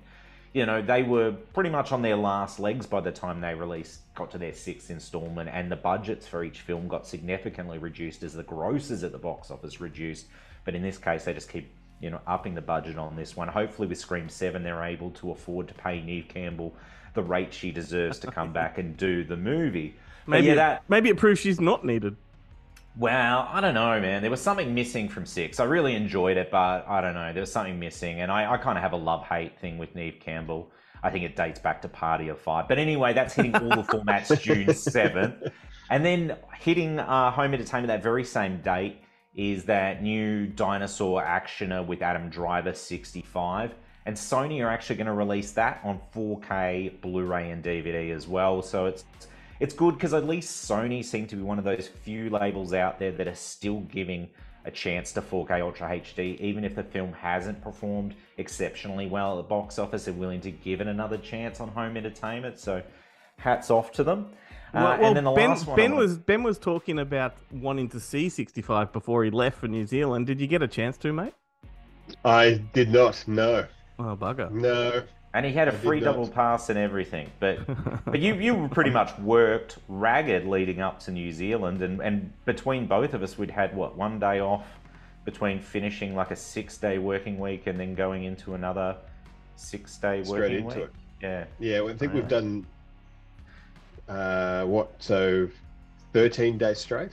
you 0.54 0.66
know, 0.66 0.82
they 0.82 1.04
were 1.04 1.32
pretty 1.54 1.70
much 1.70 1.92
on 1.92 2.02
their 2.02 2.16
last 2.16 2.60
legs 2.60 2.86
by 2.88 3.02
the 3.02 3.12
time 3.12 3.40
they 3.40 3.54
released, 3.54 4.02
got 4.16 4.32
to 4.32 4.38
their 4.38 4.54
sixth 4.54 4.90
installment, 4.90 5.50
and 5.54 5.72
the 5.72 5.76
budgets 5.76 6.28
for 6.28 6.44
each 6.44 6.62
film 6.62 6.88
got 6.88 7.06
significantly 7.06 7.78
reduced 7.78 8.24
as 8.24 8.34
the 8.34 8.44
grosses 8.44 9.04
at 9.04 9.12
the 9.12 9.18
box 9.18 9.52
office 9.52 9.80
reduced. 9.80 10.26
But 10.66 10.74
in 10.74 10.82
this 10.82 10.98
case, 10.98 11.26
they 11.26 11.34
just 11.34 11.50
keep, 11.50 11.70
you 12.02 12.10
know, 12.10 12.20
upping 12.26 12.56
the 12.56 12.62
budget 12.62 12.98
on 12.98 13.16
this 13.16 13.36
one. 13.36 13.48
Hopefully, 13.48 13.88
with 13.88 14.00
Scream 14.00 14.28
7, 14.28 14.64
they're 14.64 14.84
able 14.84 15.12
to 15.12 15.32
afford 15.32 15.68
to 15.68 15.74
pay 15.76 16.02
Neve 16.02 16.26
Campbell 16.28 16.74
the 17.14 17.22
rate 17.22 17.54
she 17.54 17.72
deserves 17.72 18.18
to 18.20 18.32
come 18.32 18.52
back 18.62 18.80
and 18.80 18.98
do 18.98 19.24
the 19.24 19.38
movie. 19.38 19.96
Maybe 20.26 20.48
yeah, 20.48 20.56
that 20.56 20.84
maybe 20.90 21.10
it 21.10 21.18
proves 21.18 21.40
she's 21.40 21.62
not 21.62 21.86
needed. 21.86 22.16
Well, 23.00 23.48
I 23.50 23.62
don't 23.62 23.76
know, 23.76 23.98
man. 24.02 24.22
There 24.22 24.30
was 24.30 24.42
something 24.42 24.74
missing 24.74 25.08
from 25.08 25.26
six. 25.26 25.62
I 25.62 25.64
really 25.64 25.96
enjoyed 25.96 26.36
it, 26.36 26.52
but 26.52 26.86
I 26.86 27.00
don't 27.00 27.14
know. 27.14 27.32
There 27.32 27.42
was 27.42 27.52
something 27.52 27.80
missing, 27.80 28.20
and 28.20 28.30
I, 28.30 28.52
I 28.52 28.58
kind 28.58 28.78
of 28.78 28.84
have 28.84 28.92
a 28.92 28.98
love 28.98 29.26
hate 29.26 29.58
thing 29.58 29.78
with 29.78 29.96
Neve 29.96 30.18
Campbell. 30.20 30.70
I 31.02 31.10
think 31.10 31.24
it 31.24 31.38
dates 31.38 31.62
back 31.62 31.82
to 31.84 31.88
Party 31.88 32.28
of 32.28 32.38
Five. 32.42 32.68
But 32.68 32.78
anyway, 32.78 33.14
that's 33.14 33.34
hitting 33.34 33.56
all 33.56 33.70
the 33.70 33.84
formats 33.84 34.38
June 34.42 34.68
7th. 34.68 35.50
And 35.90 36.06
then 36.06 36.36
hitting 36.60 37.00
uh, 37.00 37.32
home 37.32 37.54
entertainment 37.54 37.88
that 37.88 38.04
very 38.04 38.26
same 38.26 38.60
date 38.62 38.98
is 39.34 39.64
that 39.64 40.04
new 40.04 40.46
dinosaur 40.48 41.24
actioner 41.24 41.88
with 41.88 42.02
Adam 42.02 42.30
Driver 42.30 42.74
65. 42.74 43.76
And 44.08 44.16
Sony 44.18 44.62
are 44.62 44.70
actually 44.70 44.98
going 44.98 45.08
to 45.08 45.14
release 45.14 45.52
that 45.52 45.80
on 45.86 46.02
4K, 46.14 47.00
Blu-ray, 47.00 47.50
and 47.52 47.64
DVD 47.64 48.14
as 48.14 48.28
well. 48.28 48.62
So 48.62 48.88
it's 48.88 49.06
it's 49.60 49.74
good 49.74 49.96
because 49.96 50.14
at 50.14 50.26
least 50.28 50.70
Sony 50.70 51.04
seem 51.04 51.28
to 51.28 51.36
be 51.36 51.42
one 51.42 51.58
of 51.58 51.66
those 51.66 51.88
few 51.88 52.30
labels 52.30 52.74
out 52.74 53.00
there 53.00 53.12
that 53.12 53.28
are 53.28 53.36
still 53.36 53.82
giving 53.82 54.30
a 54.66 54.72
chance 54.72 55.12
to 55.14 55.22
4K 55.22 55.62
Ultra 55.62 55.90
HD, 56.00 56.40
even 56.40 56.64
if 56.64 56.76
the 56.76 56.84
film 56.84 57.14
hasn't 57.14 57.62
performed 57.62 58.14
exceptionally 58.38 59.08
well 59.08 59.34
at 59.34 59.38
the 59.38 59.48
box 59.48 59.80
office. 59.80 60.06
They're 60.06 60.14
willing 60.14 60.42
to 60.42 60.52
give 60.52 60.82
it 60.82 60.88
another 60.88 61.18
chance 61.18 61.60
on 61.60 61.70
home 61.70 61.96
entertainment. 61.98 62.60
So, 62.60 62.84
hats 63.38 63.72
off 63.72 63.92
to 63.94 64.04
them. 64.04 64.28
Uh, 64.74 64.82
Well, 64.82 64.84
well, 65.00 65.08
and 65.08 65.18
then 65.18 65.24
the 65.24 65.32
ben, 65.32 65.50
last 65.50 65.66
one, 65.66 65.76
ben 65.78 65.96
was 65.96 66.18
Ben 66.18 66.44
was 66.44 66.60
talking 66.60 67.00
about 67.00 67.36
wanting 67.52 67.90
to 67.90 68.00
see 68.00 68.30
65 68.30 68.92
before 68.92 69.24
he 69.24 69.32
left 69.32 69.58
for 69.60 69.68
New 69.68 69.86
Zealand. 69.88 70.28
Did 70.28 70.40
you 70.42 70.46
get 70.48 70.62
a 70.62 70.68
chance 70.68 70.98
to, 70.98 71.12
mate? 71.14 71.34
I 72.26 72.62
did 72.74 72.92
not. 72.92 73.24
No, 73.28 73.66
Oh 73.98 74.16
bugger. 74.16 74.52
no. 74.52 75.04
And 75.34 75.46
he 75.46 75.54
had 75.54 75.68
a 75.68 75.74
I 75.74 75.76
free 75.76 76.00
double 76.00 76.28
pass 76.28 76.70
and 76.70 76.78
everything. 76.80 77.32
But 77.40 77.60
but 78.06 78.20
you 78.20 78.36
you 78.36 78.68
pretty 78.70 78.90
much 79.00 79.18
worked 79.20 79.78
ragged 79.88 80.46
leading 80.46 80.82
up 80.82 81.00
to 81.02 81.12
New 81.12 81.32
Zealand, 81.32 81.82
and 81.82 82.02
and 82.02 82.34
between 82.46 82.88
both 82.88 83.14
of 83.14 83.24
us, 83.24 83.38
we'd 83.38 83.52
had 83.52 83.76
what 83.76 83.96
one 83.96 84.20
day 84.20 84.40
off 84.40 84.66
between 85.26 85.60
finishing 85.60 86.16
like 86.16 86.32
a 86.32 86.36
six 86.36 86.78
day 86.78 86.98
working 86.98 87.40
week 87.40 87.68
and 87.68 87.80
then 87.80 87.94
going 87.94 88.24
into 88.24 88.56
another 88.56 88.96
six 89.56 89.98
day 89.98 90.24
Straight 90.24 90.40
working 90.40 90.58
into 90.58 90.68
week. 90.80 90.86
it. 90.86 90.92
Yeah. 91.22 91.46
Yeah, 91.60 91.82
well, 91.82 91.94
I 91.94 91.98
think 91.98 92.14
we've 92.14 92.28
done 92.28 92.66
uh, 94.08 94.64
what? 94.66 94.92
So, 95.00 95.50
thirteen 96.14 96.58
days 96.58 96.80
straight. 96.80 97.12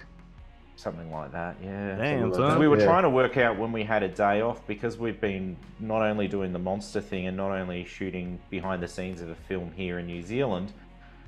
Something 0.77 1.11
like 1.11 1.33
that, 1.33 1.57
yeah. 1.65 1.97
Damn, 1.97 2.33
son. 2.35 2.59
We 2.59 2.69
were 2.69 2.79
Yeah. 2.79 2.85
trying 2.85 3.05
to 3.05 3.11
work 3.11 3.39
out 3.39 3.57
when 3.59 3.73
we 3.73 3.83
had 3.83 4.03
a 4.03 4.09
day 4.09 4.43
off 4.43 4.65
because 4.67 4.99
we've 4.99 5.21
been 5.21 5.57
not 5.81 6.03
only 6.03 6.29
doing 6.29 6.53
the 6.53 6.59
monster 6.59 7.01
thing 7.01 7.27
and 7.27 7.35
not 7.37 7.51
only 7.51 7.85
shooting 7.85 8.39
behind 8.51 8.83
the 8.83 8.89
scenes 8.89 9.23
of 9.23 9.31
a 9.31 9.35
film 9.35 9.73
here 9.75 9.99
in 9.99 10.07
New 10.07 10.21
Zealand, 10.23 10.73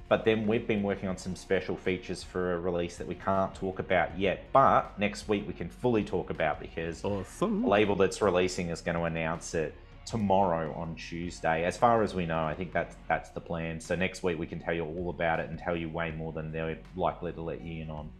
but 0.08 0.26
then 0.26 0.46
we've 0.46 0.66
been 0.66 0.82
working 0.82 1.08
on 1.08 1.16
some 1.16 1.34
special 1.34 1.76
features 1.76 2.22
for 2.22 2.54
a 2.54 2.58
release 2.61 2.96
that 2.98 3.06
we 3.06 3.14
can't 3.14 3.54
talk 3.54 3.78
about 3.78 4.18
yet. 4.18 4.44
But 4.52 4.98
next 4.98 5.28
week 5.28 5.46
we 5.46 5.54
can 5.54 5.70
fully 5.70 6.04
talk 6.04 6.28
about 6.28 6.61
because 6.61 7.02
Awesome. 7.02 7.62
the 7.62 7.68
label 7.68 7.96
that's 7.96 8.20
releasing 8.20 8.68
is 8.68 8.82
going 8.82 8.96
to 8.96 9.04
announce 9.04 9.54
it 9.54 9.74
tomorrow 10.04 10.74
on 10.74 10.94
Tuesday. 10.94 11.64
As 11.64 11.78
far 11.78 12.02
as 12.02 12.14
we 12.14 12.26
know, 12.26 12.44
I 12.44 12.52
think 12.54 12.72
that's 12.74 12.96
that's 13.08 13.30
the 13.30 13.40
plan. 13.40 13.80
So 13.80 13.94
next 13.94 14.22
week 14.22 14.38
we 14.38 14.46
can 14.46 14.61
tell 14.61 14.74
you 14.74 14.84
all 14.84 15.08
about 15.08 15.40
it 15.40 15.48
and 15.48 15.58
tell 15.58 15.76
you 15.76 15.88
way 15.88 16.11
more 16.11 16.32
than 16.32 16.52
they're 16.52 16.78
likely 16.96 17.32
to 17.32 17.40
let 17.40 17.62
you 17.62 17.82
in 17.82 17.90
on. 17.90 18.11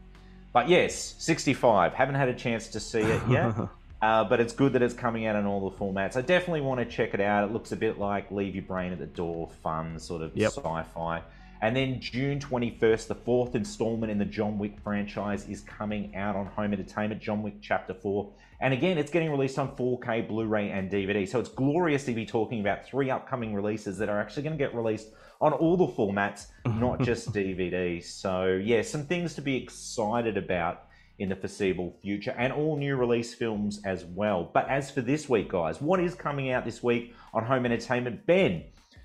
But 0.53 0.69
yes, 0.69 1.15
65. 1.19 1.95
Haven't 1.95 2.15
had 2.17 2.29
a 2.29 2.35
chance 2.35 2.69
to 2.69 2.81
see 2.81 3.01
it 3.01 3.23
yet. 3.29 3.55
Uh, 4.01 4.23
but 4.23 4.39
it's 4.39 4.53
good 4.53 4.75
that 4.75 4.81
it's 4.81 4.95
coming 4.95 5.27
out 5.27 5.35
in 5.35 5.45
all 5.45 5.69
the 5.69 5.77
formats. 5.77 6.17
I 6.17 6.21
definitely 6.21 6.61
want 6.61 6.79
to 6.79 6.87
check 6.87 7.15
it 7.15 7.21
out. 7.21 7.43
It 7.43 7.53
looks 7.53 7.73
a 7.73 7.77
bit 7.77 7.99
like 7.99 8.31
Leave 8.31 8.55
Your 8.55 8.63
Brain 8.63 8.93
at 8.93 9.01
the 9.01 9.07
Door, 9.07 9.51
fun, 9.61 9.99
sort 9.99 10.23
of 10.23 10.37
Yep. 10.37 10.53
sci 10.53 10.83
fi. 10.95 11.23
And 11.61 11.75
then 11.75 11.99
June 12.01 12.39
21st, 12.39 13.09
the 13.09 13.17
fourth 13.17 13.57
installment 13.57 14.13
in 14.13 14.19
the 14.19 14.25
John 14.25 14.57
Wick 14.57 14.79
franchise 14.85 15.49
is 15.49 15.63
coming 15.63 16.15
out 16.15 16.37
on 16.37 16.47
home 16.47 16.73
entertainment, 16.73 17.21
John 17.21 17.43
Wick 17.43 17.55
Chapter 17.61 17.93
4. 17.93 18.31
And 18.61 18.75
again, 18.75 18.99
it's 18.99 19.11
getting 19.11 19.31
released 19.31 19.59
on 19.59 19.77
4K, 19.77 20.27
Blu 20.29 20.47
ray, 20.47 20.71
and 20.71 20.91
DVD. 20.91 21.29
So 21.29 21.39
it's 21.39 21.49
glorious 21.49 22.05
to 22.07 22.13
be 22.13 22.27
talking 22.27 22.61
about 22.61 22.85
three 22.85 23.11
upcoming 23.11 23.55
releases 23.55 23.99
that 23.99 24.09
are 24.09 24.21
actually 24.21 24.43
going 24.43 24.59
to 24.59 24.65
get 24.65 24.75
released 24.75 25.09
on 25.41 25.53
all 25.53 25.77
the 25.77 25.87
formats, 25.87 26.47
not 26.67 27.01
just 27.01 27.33
DVD. 27.33 28.03
So, 28.03 28.61
yeah, 28.63 28.83
some 28.83 29.05
things 29.05 29.35
to 29.35 29.43
be 29.43 29.57
excited 29.57 30.37
about 30.37 30.85
in 31.19 31.29
the 31.29 31.37
foreseeable 31.37 31.97
future 32.01 32.35
and 32.39 32.53
all 32.53 32.77
new 32.77 32.97
release 32.97 33.35
films 33.35 33.81
as 33.85 34.05
well. 34.05 34.51
But 34.53 34.69
as 34.69 34.91
for 34.91 35.01
this 35.03 35.29
week, 35.29 35.51
guys, 35.51 35.81
what 35.81 36.01
is 36.01 36.15
coming 36.15 36.51
out 36.51 36.65
this 36.65 36.83
week 36.83 37.15
on 37.35 37.45
home 37.45 37.65
entertainment? 37.65 38.27
Ben, 38.27 38.65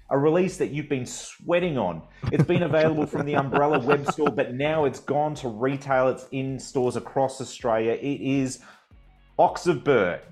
a 0.10 0.18
release 0.18 0.58
that 0.58 0.70
you've 0.70 0.90
been 0.90 1.06
sweating 1.08 1.78
on. 1.78 2.04
It's 2.32 2.44
been 2.44 2.64
available 2.64 3.08
from 3.08 3.26
the 3.26 3.36
Umbrella 3.36 3.80
web 3.80 4.06
store, 4.12 4.30
but 4.30 4.54
now 4.54 4.86
it's 4.86 5.00
gone 5.00 5.34
to 5.36 5.48
retail. 5.48 6.10
It's 6.10 6.28
in 6.32 6.60
stores 6.60 6.96
across 6.96 7.42
Australia. 7.42 7.94
It 7.94 8.22
is 8.22 8.60
Box 9.38 9.68
of 9.68 9.84
Burt. 9.84 10.24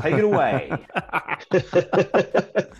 Take 0.00 0.14
it 0.14 0.24
away. 0.24 0.72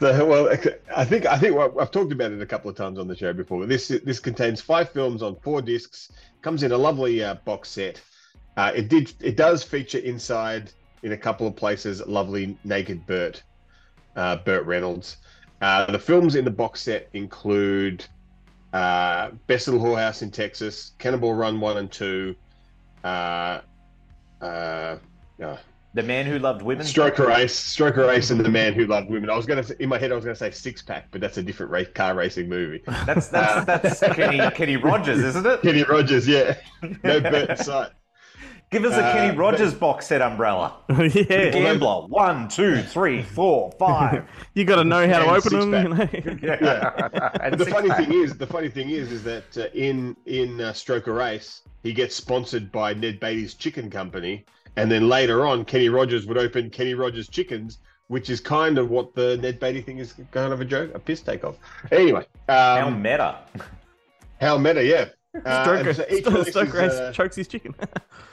So, 0.00 0.26
well, 0.26 0.48
I 0.94 1.04
think 1.04 1.26
I 1.26 1.36
think 1.38 1.56
what- 1.56 1.74
I've 1.80 1.90
talked 1.90 2.12
about 2.12 2.30
it 2.30 2.40
a 2.40 2.46
couple 2.46 2.70
of 2.70 2.76
times 2.76 3.00
on 3.00 3.08
the 3.08 3.16
show 3.16 3.32
before. 3.32 3.66
This 3.66 3.88
this 3.88 4.20
contains 4.20 4.60
five 4.60 4.90
films 4.90 5.22
on 5.22 5.34
four 5.42 5.60
discs. 5.60 6.12
Comes 6.40 6.62
in 6.62 6.70
a 6.70 6.78
lovely 6.78 7.22
uh, 7.24 7.34
box 7.44 7.68
set. 7.68 8.00
Uh, 8.56 8.70
it 8.76 8.88
did 8.88 9.12
it 9.20 9.36
does 9.36 9.64
feature 9.64 9.98
inside 9.98 10.70
in 11.02 11.12
a 11.12 11.16
couple 11.16 11.48
of 11.48 11.56
places 11.56 12.00
lovely 12.06 12.56
naked 12.62 13.04
Burt, 13.06 13.42
uh, 14.14 14.36
Burt 14.36 14.64
Reynolds. 14.66 15.16
Uh, 15.60 15.90
the 15.90 15.98
films 15.98 16.36
in 16.36 16.44
the 16.44 16.50
box 16.52 16.80
set 16.82 17.08
include 17.12 18.04
uh, 18.72 19.30
Best 19.48 19.66
Little 19.66 19.84
Whorehouse 19.84 20.22
in 20.22 20.30
Texas, 20.30 20.92
Cannonball 20.98 21.34
Run 21.34 21.58
one 21.58 21.76
and 21.78 21.90
two. 21.90 22.36
Uh, 23.02 23.62
uh, 24.40 24.96
uh, 25.42 25.56
The 25.94 26.02
man 26.02 26.26
who 26.26 26.38
loved 26.38 26.62
women. 26.62 26.86
Stroker 26.86 27.34
Ace, 27.36 27.54
Stroker 27.58 28.14
Ace, 28.14 28.30
and 28.30 28.40
the 28.40 28.48
man 28.48 28.72
who 28.74 28.86
loved 28.86 29.10
women. 29.10 29.30
I 29.30 29.36
was 29.36 29.46
gonna 29.46 29.62
say, 29.62 29.74
in 29.80 29.88
my 29.88 29.98
head, 29.98 30.12
I 30.12 30.14
was 30.14 30.24
gonna 30.24 30.36
say 30.36 30.50
Six 30.50 30.82
Pack, 30.82 31.08
but 31.10 31.20
that's 31.20 31.38
a 31.38 31.42
different 31.42 31.72
race, 31.72 31.88
car 31.94 32.14
racing 32.14 32.48
movie. 32.48 32.82
That's 33.06 33.28
that's 33.28 33.64
that's 33.64 34.00
Kenny 34.14 34.38
Kenny 34.50 34.76
Rogers, 34.76 35.18
isn't 35.18 35.46
it? 35.46 35.62
Kenny 35.62 35.82
Rogers, 35.84 36.28
yeah, 36.28 36.56
no 37.02 37.20
Burt 37.20 37.58
sight. 37.58 37.90
Give 38.70 38.84
us 38.84 38.92
a 38.94 39.02
Uh, 39.04 39.12
Kenny 39.14 39.28
but- 39.30 39.38
Rogers 39.38 39.72
box 39.74 40.06
set 40.08 40.20
umbrella. 40.20 40.76
yeah. 40.90 41.50
Gambler. 41.50 42.06
One, 42.08 42.48
two, 42.48 42.82
three, 42.82 43.22
four, 43.22 43.72
five. 43.78 44.24
You 44.54 44.64
got 44.64 44.76
to 44.76 44.84
know 44.84 45.08
how 45.08 45.20
to 45.20 45.30
open 45.30 45.70
them. 45.70 45.82
you 46.12 46.20
know? 46.22 46.38
Yeah. 46.60 47.30
And 47.42 47.58
the 47.58 47.64
funny 47.66 47.88
pack. 47.88 47.98
thing 48.06 48.12
is, 48.12 48.36
the 48.36 48.46
funny 48.46 48.68
thing 48.68 48.90
is, 48.90 49.10
is 49.10 49.22
that 49.24 49.56
uh, 49.56 49.66
in 49.74 50.16
in 50.26 50.60
uh, 50.60 50.72
Stroker 50.72 51.26
Ace, 51.26 51.62
he 51.82 51.92
gets 51.92 52.14
sponsored 52.14 52.70
by 52.70 52.92
Ned 52.92 53.20
Beatty's 53.20 53.54
Chicken 53.54 53.88
Company, 53.90 54.44
and 54.76 54.90
then 54.92 55.08
later 55.08 55.46
on, 55.46 55.64
Kenny 55.64 55.88
Rogers 55.88 56.26
would 56.26 56.36
open 56.38 56.68
Kenny 56.70 56.92
Rogers 56.94 57.28
Chickens, 57.28 57.78
which 58.08 58.28
is 58.28 58.38
kind 58.40 58.76
of 58.76 58.90
what 58.90 59.14
the 59.14 59.38
Ned 59.38 59.58
Beatty 59.60 59.80
thing 59.80 59.98
is 59.98 60.14
kind 60.30 60.52
of 60.52 60.60
a 60.60 60.64
joke, 60.64 60.90
a 60.94 60.98
piss 60.98 61.20
take 61.22 61.42
off. 61.44 61.56
Anyway, 61.90 62.26
How 62.48 62.88
um, 62.88 63.00
meta. 63.00 63.38
how 64.40 64.58
meta, 64.58 64.84
yeah. 64.84 65.06
Uh, 65.44 65.66
Stroker, 65.66 65.94
so 65.94 66.04
each 66.10 66.26
release 66.26 66.48
is, 66.48 66.54
Stroker 66.54 67.08
uh, 67.08 67.12
chokes 67.12 67.36
his 67.36 67.48
chicken. 67.48 67.74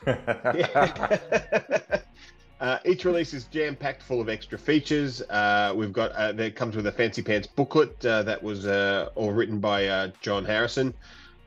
uh, 2.62 2.80
each 2.86 3.06
release 3.06 3.34
is 3.34 3.46
jam 3.46 3.76
packed 3.76 4.04
full 4.04 4.22
of 4.22 4.30
extra 4.30 4.58
features. 4.58 5.22
Uh, 5.24 5.74
we've 5.76 5.94
got 5.94 6.12
uh, 6.14 6.32
that 6.34 6.56
comes 6.56 6.76
with 6.76 6.88
a 6.88 6.92
fancy 6.92 7.22
pants 7.22 7.48
booklet 7.48 8.06
uh, 8.06 8.24
that 8.24 8.42
was 8.42 8.66
uh, 8.66 9.10
all 9.16 9.32
written 9.32 9.60
by 9.60 9.88
uh, 9.88 10.10
John 10.22 10.46
Harrison, 10.46 10.94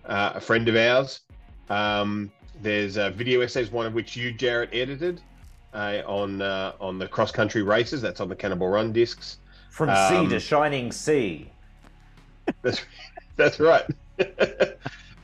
uh, 0.07 0.33
a 0.35 0.41
friend 0.41 0.69
of 0.69 0.77
ours. 0.77 1.21
Um, 1.71 2.31
there's 2.63 2.99
uh, 2.99 3.11
video 3.11 3.41
essays, 3.41 3.71
one 3.71 3.87
of 3.87 3.95
which 3.95 4.17
you, 4.17 4.33
Jarrett, 4.33 4.71
edited 4.73 5.21
uh, 5.75 6.03
on 6.07 6.43
uh, 6.43 6.73
on 6.81 6.99
the 6.99 7.07
cross 7.07 7.31
country 7.31 7.63
races. 7.63 8.03
That's 8.03 8.21
on 8.21 8.29
the 8.29 8.37
Cannonball 8.37 8.69
Run 8.69 8.93
discs. 8.93 9.39
From 9.71 9.89
sea 9.89 10.17
Um, 10.17 10.29
to 10.31 10.41
shining 10.41 10.91
sea. 10.91 11.51
That's 12.63 12.81
that's 13.37 13.61
right. 13.61 13.85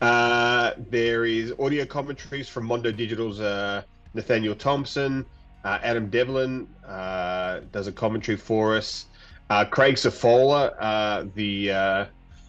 Uh, 0.01 0.73
there 0.91 1.25
is 1.25 1.53
audio 1.59 1.85
commentaries 1.85 2.49
from 2.49 2.67
Mondo 2.67 2.93
Digital's 2.93 3.41
uh, 3.41 3.83
Nathaniel 4.15 4.55
Thompson. 4.55 5.25
Uh, 5.65 5.79
Adam 5.83 6.11
Devlin 6.11 6.67
uh, 6.87 7.61
does 7.73 7.87
a 7.87 7.93
commentary 7.93 8.37
for 8.37 8.77
us. 8.77 9.07
Uh, 9.51 9.65
Craig 9.65 9.95
Safola, 9.95 10.75
uh, 10.79 11.25
the 11.35 11.71
uh, 11.71 12.07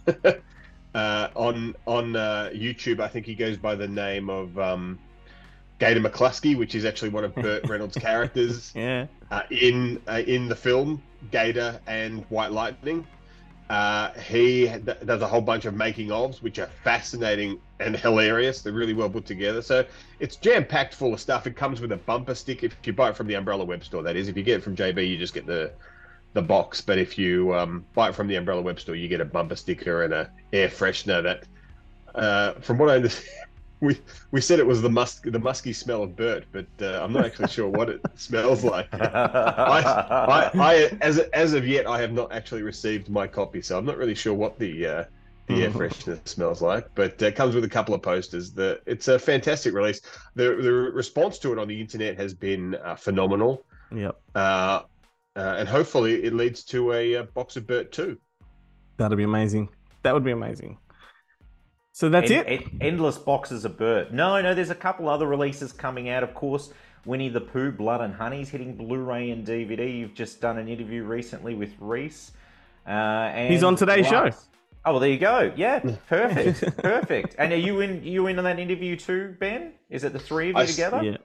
uh, 0.96 1.28
on 1.36 1.76
on 1.86 2.16
uh, 2.16 2.50
YouTube, 2.54 3.00
I 3.00 3.08
think 3.08 3.26
he 3.26 3.36
goes 3.36 3.58
by 3.58 3.76
the 3.76 3.88
name 3.88 4.30
of 4.30 4.58
um, 4.60 5.00
Gator 5.80 6.00
McKlusky, 6.02 6.58
which 6.58 6.74
is 6.76 6.84
actually 6.86 7.10
one 7.10 7.24
of 7.24 7.36
Burt 7.36 7.64
Reynolds' 7.70 7.98
characters 7.98 8.72
Yeah. 8.76 9.08
uh, 9.32 9.44
in 9.50 10.02
uh, 10.08 10.22
in 10.26 10.48
the 10.50 10.56
film 10.56 11.02
Gator 11.32 11.80
and 11.88 12.26
White 12.30 12.52
Lightning. 12.52 13.06
Uh, 13.70 14.12
he 14.14 14.68
does 15.06 15.22
a 15.22 15.28
whole 15.28 15.42
bunch 15.42 15.66
of 15.66 15.74
making 15.74 16.10
ofs, 16.10 16.42
which 16.42 16.60
are 16.60 16.70
fascinating 16.84 17.60
and 17.80 17.96
hilarious. 17.96 18.62
They're 18.62 18.74
really 18.74 18.94
well 18.94 19.10
put 19.10 19.26
together. 19.26 19.62
So 19.62 19.86
it's 20.20 20.36
jam 20.36 20.66
packed 20.66 20.94
full 20.94 21.14
of 21.14 21.20
stuff. 21.20 21.48
It 21.48 21.56
comes 21.56 21.82
with 21.82 21.92
a 21.92 21.98
bumper 21.98 22.36
stick 22.36 22.64
if 22.64 22.76
you 22.84 22.94
buy 22.94 23.10
it 23.10 23.18
from 23.18 23.26
the 23.28 23.34
Umbrella 23.34 23.66
Web 23.66 23.84
Store. 23.84 24.04
That 24.04 24.16
is, 24.16 24.28
if 24.28 24.38
you 24.38 24.44
get 24.44 24.58
it 24.60 24.64
from 24.64 24.76
JB, 24.76 25.08
you 25.08 25.18
just 25.18 25.34
get 25.34 25.48
the 25.48 25.72
the 26.34 26.42
box. 26.42 26.82
But 26.82 27.00
if 27.00 27.18
you 27.18 27.56
um, 27.56 27.86
buy 27.96 28.10
it 28.10 28.16
from 28.16 28.28
the 28.28 28.36
Umbrella 28.36 28.62
Web 28.62 28.80
Store, 28.80 28.96
you 28.96 29.08
get 29.08 29.22
a 29.22 29.26
bumper 29.26 29.56
sticker 29.56 30.04
and 30.04 30.14
a 30.14 30.30
air 30.54 30.70
freshener. 30.70 31.24
That, 31.24 31.44
uh, 32.14 32.54
from 32.60 32.78
what 32.78 32.90
I 32.90 32.96
understand, 32.96 33.48
we 33.86 34.00
we 34.32 34.42
said 34.42 34.60
it 34.60 34.66
was 34.66 34.82
the 34.82 34.90
musk 34.90 35.24
the 35.24 35.40
musky 35.40 35.74
smell 35.74 36.04
of 36.04 36.16
Burt, 36.16 36.46
but 36.52 36.66
uh, 36.82 37.02
I'm 37.04 37.14
not 37.14 37.26
actually 37.26 37.48
sure 37.50 37.70
what 37.70 37.90
it 37.90 38.02
smells 38.16 38.64
like. 38.64 38.88
I, 38.94 39.82
I, 39.82 40.52
I, 40.60 40.98
as 41.02 41.20
as 41.20 41.54
of 41.54 41.68
yet, 41.68 41.88
I 41.88 42.00
have 42.02 42.12
not 42.12 42.32
actually 42.34 42.64
received 42.64 43.10
my 43.10 43.28
copy, 43.28 43.62
so 43.62 43.78
I'm 43.78 43.86
not 43.86 43.98
really 43.98 44.16
sure 44.16 44.34
what 44.34 44.58
the 44.60 44.86
uh, 44.86 45.04
the 45.48 45.64
air 45.64 45.70
freshener 45.72 46.20
smells 46.28 46.62
like. 46.62 46.90
But 46.96 47.22
uh, 47.22 47.28
it 47.28 47.36
comes 47.36 47.56
with 47.56 47.64
a 47.64 47.70
couple 47.70 47.94
of 47.94 48.02
posters. 48.02 48.52
The 48.52 48.82
it's 48.86 49.08
a 49.08 49.20
fantastic 49.20 49.74
release. 49.74 50.02
The 50.36 50.56
the 50.56 50.72
response 50.74 51.40
to 51.40 51.54
it 51.54 51.60
on 51.60 51.68
the 51.68 51.80
internet 51.80 52.18
has 52.18 52.34
been 52.34 52.76
uh, 52.76 52.96
phenomenal, 52.96 53.66
Yep. 53.96 54.20
uh, 54.36 54.38
uh, 55.36 55.56
and 55.60 55.68
hopefully 55.70 56.24
it 56.24 56.34
leads 56.34 56.64
to 56.66 56.94
a, 56.94 57.18
uh 57.18 57.24
box 57.24 57.56
of 57.56 57.68
Burt 57.68 57.92
too. 57.92 58.18
That'd 58.98 59.18
be 59.18 59.24
amazing. 59.24 59.70
That 60.04 60.14
would 60.14 60.24
be 60.24 60.32
amazing. 60.32 60.78
So 61.96 62.10
that's 62.10 62.30
En- 62.30 62.46
it. 62.46 62.62
en- 62.62 62.78
endless 62.82 63.18
boxes 63.18 63.64
of 63.64 63.78
Burt. 63.78 64.12
No, 64.12 64.42
no, 64.42 64.54
there's 64.54 64.70
a 64.70 64.76
couple 64.76 65.08
other 65.08 65.26
releases 65.26 65.72
coming 65.72 66.10
out. 66.10 66.24
Of 66.24 66.34
course, 66.34 66.74
Winnie 67.06 67.30
the 67.30 67.40
Pooh, 67.40 67.72
Blood 67.72 68.02
and 68.02 68.14
Honey's 68.14 68.50
hitting 68.50 68.76
Blu-ray 68.76 69.30
and 69.32 69.48
DVD. 69.48 69.98
You've 69.98 70.14
just 70.14 70.42
done 70.42 70.58
an 70.58 70.68
interview 70.68 71.06
recently 71.06 71.56
with 71.56 71.72
Rhys. 71.80 72.34
Uh, 72.86 72.90
and 72.90 73.50
He's 73.54 73.64
on 73.64 73.78
today's 73.78 74.08
show. 74.08 74.30
Oh, 74.84 74.92
well, 74.92 75.00
there 75.00 75.10
you 75.10 75.18
go. 75.18 75.54
Yeah, 75.56 75.80
perfect, 76.10 76.78
perfect. 76.84 77.36
And 77.40 77.54
are 77.54 77.56
you 77.56 77.80
in? 77.80 78.04
You 78.04 78.28
in 78.28 78.38
on 78.40 78.44
that 78.44 78.60
interview 78.60 78.98
too, 78.98 79.34
Ben? 79.40 79.72
Is 79.90 80.04
it 80.04 80.12
the 80.12 80.20
three 80.20 80.50
of 80.50 80.56
you 80.56 80.60
I 80.60 80.64
s- 80.64 80.72
together? 80.72 81.02
Yeah. 81.02 81.18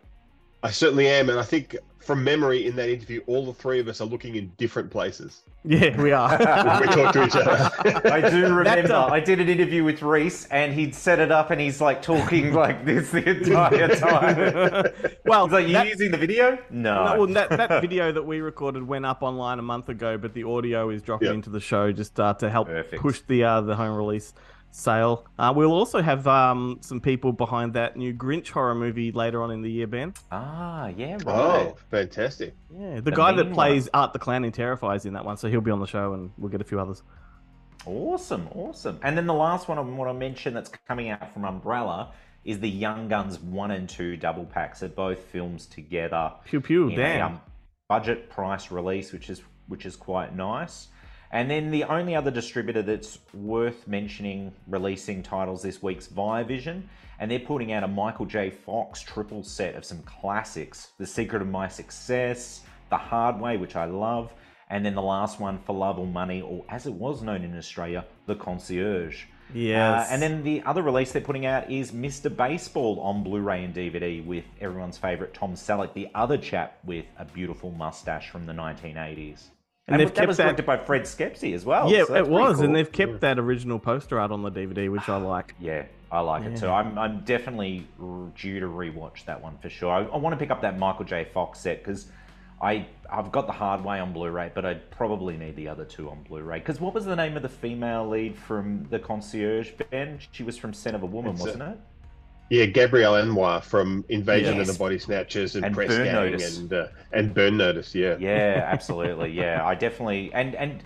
I 0.62 0.70
certainly 0.70 1.08
am, 1.08 1.30
and 1.30 1.38
I 1.40 1.42
think 1.42 1.76
from 2.00 2.24
memory 2.24 2.66
in 2.66 2.74
that 2.76 2.88
interview, 2.88 3.20
all 3.26 3.44
the 3.46 3.52
three 3.52 3.78
of 3.78 3.86
us 3.86 4.00
are 4.00 4.06
looking 4.06 4.34
in 4.36 4.48
different 4.56 4.90
places. 4.90 5.42
Yeah, 5.64 6.00
we 6.00 6.12
are. 6.12 6.30
we 6.38 6.86
talk 6.86 7.12
to 7.12 7.24
each 7.26 7.36
other. 7.36 7.70
I 8.10 8.28
do 8.30 8.54
remember. 8.54 8.94
I 8.94 9.20
did 9.20 9.38
an 9.40 9.48
interview 9.50 9.84
with 9.84 10.00
Rhys, 10.00 10.46
and 10.50 10.72
he'd 10.72 10.94
set 10.94 11.18
it 11.18 11.30
up, 11.30 11.50
and 11.50 11.60
he's 11.60 11.80
like 11.80 12.00
talking 12.00 12.54
like 12.54 12.86
this 12.86 13.10
the 13.10 13.28
entire 13.28 13.88
time. 13.96 15.16
well, 15.26 15.46
He's 15.46 15.52
like, 15.52 15.66
"You 15.66 15.72
that- 15.74 15.88
using 15.88 16.10
the 16.10 16.16
video?" 16.16 16.58
No. 16.70 17.04
No, 17.04 17.18
well, 17.18 17.26
that, 17.34 17.50
that 17.50 17.80
video 17.82 18.10
that 18.12 18.22
we 18.22 18.40
recorded 18.40 18.82
went 18.86 19.04
up 19.04 19.22
online 19.22 19.58
a 19.58 19.62
month 19.62 19.90
ago, 19.90 20.16
but 20.16 20.32
the 20.32 20.44
audio 20.44 20.88
is 20.88 21.02
dropping 21.02 21.26
Yep. 21.26 21.34
into 21.34 21.50
the 21.50 21.60
show 21.60 21.92
just 21.92 22.18
uh, 22.18 22.32
to 22.34 22.48
help 22.48 22.68
Perfect. 22.68 23.02
push 23.02 23.20
the 23.26 23.44
uh, 23.44 23.60
the 23.60 23.76
home 23.76 23.94
release 23.96 24.32
sale. 24.70 25.26
Uh, 25.38 25.52
we'll 25.54 25.72
also 25.72 26.00
have 26.00 26.26
um, 26.26 26.78
some 26.80 27.00
people 27.00 27.32
behind 27.32 27.74
that 27.74 27.96
new 27.96 28.14
Grinch 28.14 28.48
horror 28.50 28.74
movie 28.74 29.12
later 29.12 29.42
on 29.42 29.50
in 29.50 29.62
the 29.62 29.70
year, 29.70 29.86
Ben. 29.86 30.14
Ah, 30.30 30.88
yeah, 30.88 31.14
right. 31.14 31.26
oh, 31.26 31.76
fantastic! 31.90 32.54
Yeah, 32.76 32.96
the, 32.96 33.02
The 33.02 33.12
guy 33.12 33.32
that 33.32 33.44
mean 33.44 33.54
plays 33.54 33.88
Art 33.94 34.12
the 34.12 34.18
Clown 34.18 34.44
in 34.44 34.52
Terrifier 34.52 35.04
in 35.04 35.14
that 35.14 35.24
one, 35.24 35.36
so 35.36 35.48
he'll 35.48 35.60
be 35.60 35.70
on 35.70 35.80
the 35.80 35.86
show, 35.86 36.14
and 36.14 36.30
we'll 36.38 36.50
get 36.50 36.60
a 36.60 36.64
few 36.64 36.80
others. 36.80 37.02
Awesome, 37.86 38.48
awesome. 38.54 39.00
And 39.02 39.16
then 39.16 39.26
the 39.26 39.34
last 39.34 39.68
one 39.68 39.78
I 39.78 39.80
want 39.80 40.10
to 40.10 40.14
mention 40.14 40.52
that's 40.52 40.70
coming 40.86 41.08
out 41.08 41.32
from 41.32 41.44
Umbrella 41.44 42.12
is 42.44 42.60
the 42.60 42.68
Young 42.68 43.08
Guns 43.08 43.38
1 43.38 43.70
and 43.70 43.88
2 43.88 44.16
double 44.16 44.44
packs. 44.44 44.80
They're 44.80 44.88
both 44.88 45.22
films 45.24 45.66
together. 45.66 46.32
Pew 46.44 46.60
pew, 46.60 46.88
in 46.88 46.92
a, 46.92 46.96
damn. 46.96 47.26
um, 47.26 47.40
budget 47.88 48.30
price 48.30 48.70
release, 48.70 49.12
which 49.12 49.30
is 49.30 49.42
which 49.68 49.86
is 49.86 49.96
quite 49.96 50.34
nice. 50.34 50.88
And 51.32 51.48
then 51.48 51.70
the 51.70 51.84
only 51.84 52.16
other 52.16 52.30
distributor 52.30 52.82
that's 52.82 53.18
worth 53.32 53.86
mentioning 53.86 54.52
releasing 54.66 55.22
titles 55.22 55.62
this 55.62 55.80
week's 55.80 56.08
Viavision, 56.08 56.82
and 57.20 57.30
they're 57.30 57.38
putting 57.38 57.72
out 57.72 57.84
a 57.84 57.88
Michael 57.88 58.26
J. 58.26 58.50
Fox 58.50 59.00
triple 59.00 59.44
set 59.44 59.76
of 59.76 59.84
some 59.84 60.02
classics: 60.02 60.90
The 60.98 61.06
Secret 61.06 61.40
of 61.40 61.48
My 61.48 61.68
Success, 61.68 62.62
The 62.88 62.96
Hard 62.96 63.40
Way, 63.40 63.58
which 63.58 63.76
I 63.76 63.84
love, 63.84 64.32
and 64.70 64.84
then 64.84 64.94
the 64.94 65.02
last 65.02 65.38
one, 65.38 65.58
For 65.58 65.74
Love 65.74 65.98
or 66.00 66.06
Money, 66.06 66.42
or 66.42 66.64
as 66.68 66.86
it 66.86 66.94
was 66.94 67.22
known 67.22 67.44
in 67.44 67.56
Australia, 67.56 68.04
The 68.26 68.34
Concierge. 68.34 69.24
Yes. 69.52 70.08
Uh, 70.08 70.12
and 70.12 70.22
then 70.22 70.42
the 70.42 70.62
other 70.62 70.82
release 70.82 71.12
they're 71.12 71.22
putting 71.22 71.46
out 71.46 71.70
is 71.70 71.92
Mr. 71.92 72.34
Baseball 72.34 73.00
on 73.00 73.22
Blu-ray 73.24 73.64
and 73.64 73.74
DVD 73.74 74.24
with 74.24 74.44
everyone's 74.60 74.98
favorite 74.98 75.34
Tom 75.34 75.54
Selleck, 75.54 75.92
the 75.92 76.08
other 76.14 76.38
chap 76.38 76.78
with 76.84 77.04
a 77.18 77.24
beautiful 77.24 77.72
mustache 77.72 78.30
from 78.30 78.46
the 78.46 78.52
1980s. 78.52 79.48
And 79.90 80.00
And, 80.00 80.08
they've 80.08 80.14
that 80.14 80.20
kept 80.20 80.28
was 80.28 80.36
that- 80.36 80.44
directed 80.44 80.66
by 80.66 80.76
Fred 80.76 81.02
Schepisi 81.02 81.52
as 81.52 81.64
well. 81.64 81.90
yeah, 81.90 82.04
so 82.04 82.14
it 82.14 82.18
pretty 82.18 82.30
was, 82.30 82.60
and 82.60 82.74
they've 82.74 82.90
kept 82.90 83.20
that 83.20 83.38
original 83.40 83.78
poster 83.80 84.20
art 84.20 84.30
on 84.30 84.42
the 84.42 84.50
DVD, 84.50 84.88
which 84.88 85.08
I 85.08 85.16
like. 85.16 85.54
Yeah, 85.58 85.84
I 86.12 86.20
like 86.20 86.44
it 86.44 86.56
too. 86.58 86.68
I'm, 86.68 86.96
I'm 86.96 87.20
definitely 87.24 87.86
due 88.36 88.60
to 88.60 88.66
rewatch 88.66 89.24
that 89.24 89.42
one 89.42 89.58
for 89.58 89.68
sure. 89.68 89.90
I, 89.92 90.04
I 90.04 90.16
want 90.16 90.32
to 90.34 90.36
pick 90.38 90.52
up 90.52 90.62
that 90.62 90.78
Michael 90.78 91.04
J. 91.04 91.24
Fox 91.34 91.58
set 91.58 91.78
because 91.82 92.06
I 92.62 92.86
I've 93.12 93.32
got 93.32 93.46
the 93.48 93.52
hard 93.52 93.84
way 93.84 93.98
on 93.98 94.12
Blu-ray, 94.12 94.52
but 94.54 94.64
I'd 94.64 94.88
probably 94.92 95.36
need 95.36 95.56
the 95.56 95.66
other 95.66 95.84
two 95.84 96.08
on 96.08 96.22
Blu-ray. 96.22 96.60
Because 96.60 96.80
what 96.80 96.94
was 96.94 97.04
the 97.04 97.16
name 97.16 97.36
of 97.36 97.42
the 97.42 97.48
female 97.48 98.08
lead 98.08 98.38
from 98.38 98.86
The 98.90 99.00
Concierge? 99.00 99.72
Ben, 99.90 100.20
she 100.30 100.44
was 100.44 100.56
from 100.56 100.72
Scent 100.72 100.94
of 100.94 101.02
a 101.02 101.06
Woman, 101.06 101.32
It's, 101.32 101.40
uh, 101.42 101.44
wasn't 101.46 101.62
it? 101.64 101.78
Yeah, 102.50 102.66
Gabrielle 102.66 103.12
Anwar 103.14 103.62
from 103.62 104.04
Invasion 104.08 104.56
Yes. 104.56 104.68
of 104.68 104.74
the 104.74 104.78
Body 104.78 104.98
Snatchers 104.98 105.54
and, 105.54 105.64
And 105.64 105.74
Press 105.74 105.88
Burn 105.88 106.04
Gang 106.04 106.14
Notice. 106.14 106.58
and 106.58 106.72
uh, 106.72 106.88
and 107.12 107.32
Burn 107.32 107.56
Notice. 107.56 107.94
Yeah. 107.94 108.16
Yeah, 108.18 108.64
absolutely. 108.66 109.30
Yeah, 109.30 109.64
I 109.66 109.74
definitely 109.76 110.32
and 110.34 110.54
and 110.56 110.82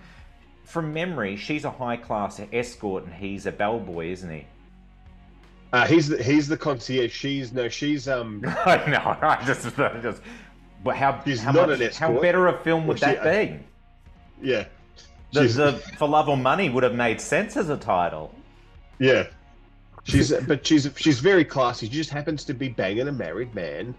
from 0.63 0.93
memory, 0.93 1.35
she's 1.35 1.65
a 1.65 1.71
high 1.71 1.97
class 1.97 2.39
escort 2.53 3.05
and 3.05 3.13
he's 3.13 3.45
a 3.47 3.51
bellboy, 3.51 4.11
isn't 4.11 4.29
he? 4.31 4.45
Uh, 5.73 5.85
he's 5.87 6.07
the, 6.07 6.21
he's 6.23 6.47
the 6.47 6.55
concierge. 6.57 7.11
She's 7.11 7.51
no, 7.51 7.67
she's 7.67 8.07
um. 8.07 8.41
I 8.65 8.77
know. 8.89 9.17
I 9.27 9.43
just, 9.45 9.77
I 9.79 9.99
just. 10.01 10.21
But 10.83 10.95
how 10.95 11.13
how 11.13 11.51
not 11.51 11.69
much, 11.69 11.97
how 11.97 12.19
better 12.21 12.47
a 12.47 12.57
film 12.63 12.85
would 12.87 13.01
Well, 13.01 13.11
she- 13.11 13.17
that 13.17 13.49
be? 13.49 13.59
Yeah. 14.41 14.65
The, 15.33 15.41
the 15.47 15.73
For 15.97 16.07
Love 16.07 16.29
or 16.29 16.37
Money 16.37 16.69
would 16.69 16.83
have 16.83 16.93
made 16.93 17.19
sense 17.19 17.57
as 17.57 17.69
a 17.69 17.77
title. 17.77 18.33
yeah. 18.99 19.27
She's 20.05 20.31
but 20.31 20.65
she's 20.65 20.89
she's 20.95 21.19
very 21.19 21.43
classy. 21.43 21.87
She 21.87 21.91
just 21.91 22.11
happens 22.11 22.43
to 22.45 22.53
be 22.53 22.69
banging 22.69 23.07
a 23.07 23.11
married 23.11 23.53
man. 23.55 23.95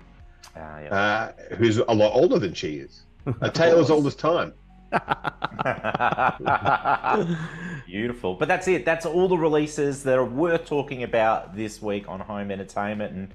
Ah, 0.57 0.81
yeah. 0.81 0.95
uh, 0.95 1.33
who's 1.57 1.79
a 1.79 1.92
lot 1.92 2.14
older 2.14 2.38
than 2.38 2.55
she 2.55 2.77
is. 2.77 3.03
A 3.40 3.51
tale 3.51 3.81
as 3.81 3.90
old 3.90 4.07
as 4.07 4.14
time. 4.14 4.55
Beautiful. 7.87 8.35
But 8.35 8.47
that's 8.47 8.69
it. 8.69 8.85
That's 8.85 9.05
all 9.05 9.27
the 9.27 9.37
releases 9.37 10.05
that 10.05 10.16
are 10.16 10.25
worth 10.25 10.66
talking 10.66 11.03
about 11.03 11.57
this 11.57 11.83
week 11.83 12.09
on 12.09 12.21
home 12.21 12.53
entertainment. 12.53 13.12
And 13.12 13.35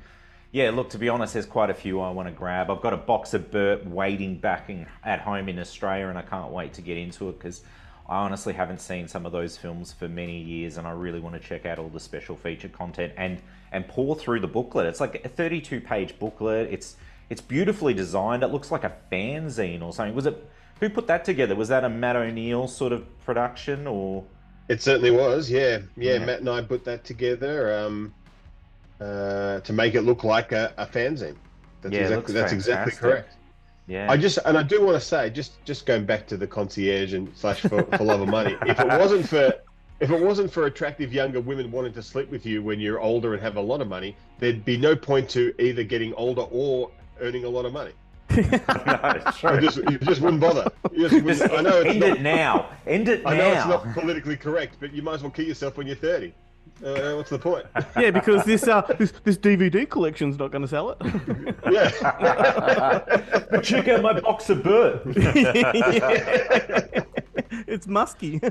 yeah, 0.53 0.71
look, 0.71 0.89
to 0.91 0.97
be 0.97 1.09
honest, 1.09 1.33
there's 1.33 1.45
quite 1.45 1.69
a 1.69 1.73
few 1.73 1.99
I 1.99 2.09
want 2.11 2.29
to 2.29 2.33
grab. 2.33 2.71
I've 2.71 2.81
got 2.81 2.93
a 2.93 2.97
box 2.97 3.33
of 3.33 3.51
Burt 3.51 3.85
waiting 3.85 4.37
back 4.37 4.69
in, 4.69 4.87
at 5.03 5.19
home 5.19 5.49
in 5.49 5.59
Australia, 5.59 6.07
and 6.07 6.17
I 6.17 6.21
can't 6.21 6.51
wait 6.51 6.73
to 6.75 6.81
get 6.81 6.97
into 6.97 7.27
it 7.27 7.37
because 7.37 7.63
I 8.11 8.25
honestly 8.25 8.51
haven't 8.51 8.81
seen 8.81 9.07
some 9.07 9.25
of 9.25 9.31
those 9.31 9.55
films 9.55 9.93
for 9.93 10.09
many 10.09 10.37
years, 10.37 10.75
and 10.75 10.85
I 10.85 10.91
really 10.91 11.21
want 11.21 11.41
to 11.41 11.47
check 11.47 11.65
out 11.65 11.79
all 11.79 11.87
the 11.87 11.99
special 11.99 12.35
feature 12.35 12.67
content 12.67 13.13
and 13.15 13.41
and 13.71 13.87
pour 13.87 14.17
through 14.17 14.41
the 14.41 14.49
booklet. 14.49 14.85
It's 14.85 14.99
like 14.99 15.23
a 15.23 15.29
32 15.29 15.79
page 15.79 16.19
booklet. 16.19 16.67
It's 16.73 16.97
it's 17.29 17.39
beautifully 17.39 17.93
designed. 17.93 18.43
It 18.43 18.47
looks 18.47 18.69
like 18.69 18.83
a 18.83 18.91
fanzine 19.09 19.81
or 19.81 19.93
something. 19.93 20.13
Was 20.13 20.25
it? 20.25 20.45
Who 20.81 20.89
put 20.89 21.07
that 21.07 21.23
together? 21.23 21.55
Was 21.55 21.69
that 21.69 21.85
a 21.85 21.89
Matt 21.89 22.17
O'Neill 22.17 22.67
sort 22.67 22.91
of 22.91 23.05
production 23.23 23.87
or? 23.87 24.25
It 24.67 24.81
certainly 24.81 25.11
was, 25.11 25.49
yeah. 25.49 25.79
yeah. 25.95 26.13
Yeah. 26.13 26.25
Matt 26.25 26.39
and 26.39 26.49
I 26.49 26.61
put 26.61 26.83
that 26.85 27.05
together 27.05 27.77
um, 27.77 28.13
uh, 28.99 29.61
to 29.61 29.73
make 29.73 29.95
it 29.95 30.01
look 30.01 30.25
like 30.25 30.51
a, 30.51 30.73
a 30.77 30.85
fanzine. 30.85 31.35
That's 31.81 31.93
Yeah, 31.93 32.01
exactly 32.01 32.33
that's 32.33 32.51
exactly 32.51 32.91
correct. 32.93 33.35
Yeah. 33.91 34.09
I 34.09 34.15
just 34.15 34.39
and 34.45 34.57
I 34.57 34.63
do 34.63 34.81
want 34.85 34.95
to 34.97 35.05
say, 35.05 35.29
just 35.29 35.63
just 35.65 35.85
going 35.85 36.05
back 36.05 36.25
to 36.27 36.37
the 36.37 36.47
concierge 36.47 37.13
and 37.13 37.29
slash 37.35 37.59
for, 37.59 37.83
for 37.83 38.03
love 38.05 38.21
of 38.21 38.29
money. 38.29 38.55
If 38.65 38.79
it 38.79 38.87
wasn't 38.87 39.27
for 39.27 39.53
if 39.99 40.09
it 40.09 40.21
wasn't 40.21 40.49
for 40.49 40.65
attractive 40.65 41.13
younger 41.13 41.41
women 41.41 41.69
wanting 41.73 41.91
to 41.93 42.01
sleep 42.01 42.31
with 42.31 42.45
you 42.45 42.63
when 42.63 42.79
you're 42.79 43.01
older 43.01 43.33
and 43.33 43.43
have 43.43 43.57
a 43.57 43.61
lot 43.61 43.81
of 43.81 43.89
money, 43.89 44.15
there'd 44.39 44.63
be 44.63 44.77
no 44.77 44.95
point 44.95 45.29
to 45.31 45.53
either 45.61 45.83
getting 45.83 46.13
older 46.13 46.43
or 46.43 46.89
earning 47.19 47.43
a 47.43 47.49
lot 47.49 47.65
of 47.65 47.73
money. 47.73 47.91
No, 48.31 48.99
it's 49.25 49.37
true. 49.39 49.59
just, 49.59 49.77
you 49.77 49.97
just 49.97 50.21
wouldn't 50.21 50.39
bother. 50.39 50.71
You 50.93 51.09
just 51.09 51.21
wouldn't- 51.23 51.39
Just 51.39 51.51
I 51.51 51.61
know 51.61 51.81
it's 51.81 51.89
end 51.89 51.99
not, 51.99 52.09
it 52.17 52.21
now. 52.21 52.69
End 52.87 53.09
it 53.09 53.21
I 53.25 53.35
know 53.37 53.51
it's 53.51 53.65
not 53.65 53.93
politically 53.93 54.37
correct, 54.37 54.77
but 54.79 54.93
you 54.93 55.01
might 55.01 55.15
as 55.15 55.21
well 55.23 55.31
kill 55.31 55.45
yourself 55.45 55.75
when 55.77 55.85
you're 55.85 55.97
30. 55.97 56.33
Uh, 56.83 57.13
what's 57.15 57.29
the 57.29 57.37
point? 57.37 57.65
Yeah, 57.99 58.09
because 58.11 58.43
this 58.43 58.67
uh 58.67 58.81
this, 58.97 59.13
this 59.23 59.37
DVD 59.37 59.87
collection's 59.87 60.39
not 60.39 60.51
going 60.51 60.63
to 60.63 60.67
sell 60.67 60.91
it. 60.91 60.97
Yeah. 61.71 61.89
Check 63.61 63.87
out 63.87 64.01
my 64.01 64.19
box 64.19 64.49
of 64.49 64.63
Burt. 64.63 65.01
it's 67.67 67.87
musky. 67.87 68.41
All 68.43 68.49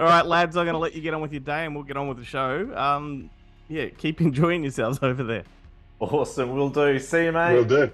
right, 0.00 0.24
lads, 0.26 0.56
I'm 0.56 0.64
going 0.64 0.72
to 0.74 0.78
let 0.78 0.94
you 0.94 1.02
get 1.02 1.14
on 1.14 1.20
with 1.20 1.32
your 1.32 1.40
day, 1.40 1.64
and 1.66 1.74
we'll 1.74 1.84
get 1.84 1.96
on 1.96 2.08
with 2.08 2.16
the 2.18 2.24
show. 2.24 2.74
Um, 2.74 3.30
yeah, 3.68 3.88
keep 3.90 4.20
enjoying 4.20 4.62
yourselves 4.62 4.98
over 5.02 5.22
there. 5.22 5.44
awesome, 6.00 6.54
we'll 6.54 6.70
do. 6.70 6.98
See 6.98 7.24
you, 7.24 7.32
mate. 7.32 7.54
We'll 7.54 7.64
do. 7.64 7.90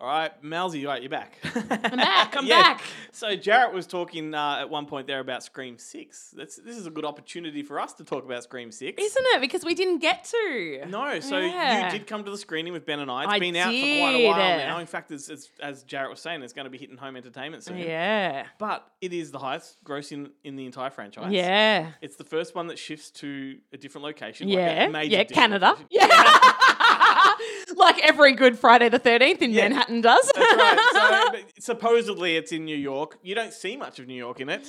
All 0.00 0.06
right, 0.06 0.32
Melsy, 0.42 0.86
right, 0.86 1.02
you're 1.02 1.10
back. 1.10 1.36
I'm 1.54 1.66
back. 1.96 2.34
I'm 2.34 2.46
Yeah. 2.46 2.62
back. 2.62 2.80
So 3.12 3.36
Jarrett 3.36 3.74
was 3.74 3.86
talking 3.86 4.32
uh, 4.34 4.56
at 4.60 4.70
one 4.70 4.86
point 4.86 5.06
there 5.06 5.20
about 5.20 5.42
Scream 5.42 5.76
Six. 5.76 6.32
That's 6.34 6.56
this 6.56 6.78
is 6.78 6.86
a 6.86 6.90
good 6.90 7.04
opportunity 7.04 7.62
for 7.62 7.78
us 7.78 7.92
to 7.94 8.04
talk 8.04 8.24
about 8.24 8.42
Scream 8.42 8.72
Six. 8.72 9.02
Isn't 9.02 9.26
it? 9.34 9.42
Because 9.42 9.62
we 9.62 9.74
didn't 9.74 9.98
get 9.98 10.24
to. 10.24 10.86
No, 10.88 11.20
so 11.20 11.36
Yeah. 11.38 11.84
you 11.92 11.98
did 11.98 12.06
come 12.06 12.24
to 12.24 12.30
the 12.30 12.38
screening 12.38 12.72
with 12.72 12.86
Ben 12.86 13.00
and 13.00 13.10
I. 13.10 13.24
It's 13.24 13.32
I 13.34 13.38
been 13.40 13.56
out 13.56 13.66
for 13.66 13.70
quite 13.72 14.14
a 14.14 14.26
while 14.26 14.38
now. 14.58 14.78
In 14.78 14.86
fact, 14.86 15.10
as, 15.10 15.28
as, 15.28 15.50
as 15.62 15.82
Jarrett 15.82 16.08
was 16.10 16.20
saying, 16.20 16.42
it's 16.42 16.54
going 16.54 16.64
to 16.64 16.70
be 16.70 16.78
hitting 16.78 16.96
home 16.96 17.14
entertainment 17.16 17.62
soon. 17.64 17.76
Yeah. 17.76 18.46
But 18.58 18.90
it 19.02 19.12
is 19.12 19.32
the 19.32 19.38
highest 19.38 19.84
grossing 19.84 20.30
in 20.44 20.56
the 20.56 20.64
entire 20.64 20.88
franchise. 20.88 21.30
Yeah. 21.30 21.90
It's 22.00 22.16
the 22.16 22.24
first 22.24 22.54
one 22.54 22.68
that 22.68 22.78
shifts 22.78 23.10
to 23.20 23.58
a 23.70 23.76
different 23.76 24.04
location. 24.06 24.48
like 24.48 24.56
a 24.56 24.60
Yeah. 24.62 24.88
major 24.88 25.16
Yeah. 25.16 25.24
Canada. 25.24 25.66
location. 25.78 25.88
Yeah. 25.90 26.06
like 27.76 27.98
every 28.02 28.32
good 28.34 28.58
Friday 28.58 28.88
the 28.88 28.98
13th 29.00 29.42
in 29.42 29.50
Yeah. 29.52 29.68
Manhattan 29.68 30.00
does. 30.00 30.30
That's 30.34 30.56
right. 30.56 30.78
So 30.92 31.30
but 31.32 31.44
supposedly 31.62 32.36
it's 32.36 32.52
in 32.52 32.64
New 32.64 32.76
York. 32.76 33.18
You 33.22 33.34
don't 33.34 33.52
see 33.52 33.76
much 33.76 33.98
of 33.98 34.06
New 34.06 34.14
York 34.14 34.40
in 34.40 34.48
it. 34.48 34.68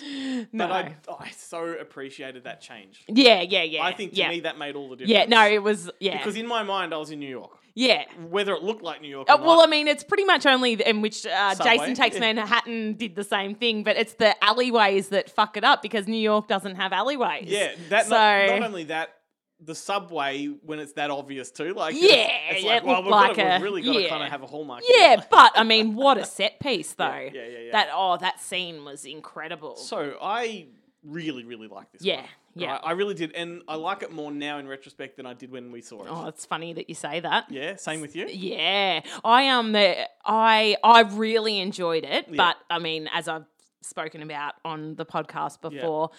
no. 0.52 0.68
But 0.68 0.72
I, 0.72 0.96
I 1.20 1.32
so 1.32 1.64
appreciated 1.66 2.44
that 2.46 2.62
change. 2.62 3.04
yeah. 3.08 3.42
Yeah. 3.42 3.64
Yeah. 3.64 3.84
I 3.84 3.94
think 3.94 4.12
to 4.12 4.18
yeah. 4.18 4.30
me 4.30 4.42
that 4.42 4.58
made 4.58 4.76
all 4.76 4.90
the 4.90 4.96
difference. 4.98 5.12
Yeah. 5.12 5.26
No, 5.26 5.48
it 5.48 5.62
was. 5.64 5.90
Yeah. 6.00 6.18
Because 6.18 6.36
in 6.36 6.48
my 6.48 6.64
mind 6.64 6.94
I 6.94 6.98
was 6.98 7.12
in 7.12 7.20
New 7.20 7.30
York. 7.30 7.52
yeah. 7.74 8.04
Whether 8.30 8.54
it 8.54 8.64
looked 8.64 8.84
like 8.84 9.02
New 9.02 9.08
York 9.08 9.30
Uh, 9.30 9.36
or 9.40 9.46
well, 9.46 9.62
I 9.62 9.66
mean, 9.68 9.88
it's 9.88 10.04
pretty 10.04 10.26
much 10.26 10.46
only 10.46 10.74
in 10.74 11.02
which 11.02 11.26
uh, 11.26 11.56
Subway, 11.56 11.78
Jason 11.78 11.96
Takes 11.96 12.16
yeah. 12.16 12.22
Manhattan 12.34 12.94
did 12.94 13.16
the 13.16 13.24
same 13.24 13.56
thing, 13.56 13.84
but 13.84 13.96
it's 13.98 14.14
the 14.16 14.42
alleyways 14.44 15.10
that 15.10 15.30
fuck 15.30 15.58
it 15.58 15.64
up 15.64 15.82
because 15.82 16.08
New 16.08 16.18
York 16.22 16.48
doesn't 16.48 16.76
have 16.76 16.92
alleyways. 16.94 17.46
yeah, 17.48 17.72
that 17.90 18.06
so 18.06 18.12
not, 18.12 18.60
not 18.60 18.68
only 18.68 18.84
that, 18.86 19.16
the 19.63 19.76
subway 19.76 20.47
when 20.47 20.80
it's 20.80 20.93
that 20.93 21.12
obvious 21.12 21.52
too. 21.52 21.74
Like 21.74 21.95
Yeah, 21.95 22.02
it's, 22.50 22.56
it's 22.58 22.63
yeah, 22.63 22.74
like, 22.76 22.86
well, 22.86 23.02
we've, 23.04 23.12
like 23.12 23.36
got 23.36 23.43
to, 23.43 23.50
a- 23.50 23.54
we've 23.54 23.62
really 23.63 23.82
got 23.84 23.93
to 23.93 24.02
yeah. 24.02 24.10
kind 24.10 24.24
of 24.24 24.30
have 24.30 24.43
a 24.43 24.47
hallmark. 24.47 24.82
yeah, 24.88 25.15
here. 25.17 25.26
but 25.30 25.52
I 25.56 25.63
mean, 25.63 25.95
what 25.95 26.17
a 26.17 26.26
set 26.26 26.60
piece 26.60 26.93
though. 26.97 27.06
yeah, 27.06 27.30
yeah, 27.34 27.60
yeah. 27.65 27.71
That 27.71 27.89
oh, 27.93 28.17
that 28.17 28.39
scene 28.41 28.84
was 28.84 29.06
incredible. 29.06 29.76
So 29.76 30.17
I 30.21 30.67
really, 31.04 31.43
really 31.43 31.67
like 31.67 31.91
this. 31.91 32.02
Yeah, 32.04 32.17
one. 32.21 32.26
yeah. 32.56 32.76
I, 32.78 32.89
I 32.89 32.91
really 32.93 33.13
did, 33.13 33.34
and 33.34 33.62
I 33.67 33.76
like 33.76 34.02
it 34.04 34.12
more 34.12 34.32
now 34.32 34.58
in 34.58 34.67
retrospect 34.67 35.17
than 35.17 35.26
I 35.26 35.34
did 35.34 35.52
when 35.52 35.71
we 35.71 35.82
saw 35.82 36.04
it. 36.04 36.08
oh, 36.10 36.28
it's 36.28 36.45
funny 36.45 36.74
that 36.74 36.89
you 36.89 36.95
say 36.95 37.19
that. 37.19 37.45
Yeah, 37.52 37.76
same 37.76 38.02
with 38.02 38.15
you. 38.15 38.28
Yeah, 38.28 39.02
I 39.24 39.47
um, 39.50 39.76
I 40.26 40.76
I 40.84 41.02
really 41.12 41.60
enjoyed 41.60 42.04
it, 42.04 42.28
Yeah. 42.30 42.36
but 42.38 42.58
I 42.69 42.80
mean, 42.80 43.08
as 43.13 43.28
I've 43.28 43.45
spoken 43.84 44.21
about 44.21 44.54
on 44.65 44.95
the 44.95 45.06
podcast 45.06 45.62
before. 45.62 46.12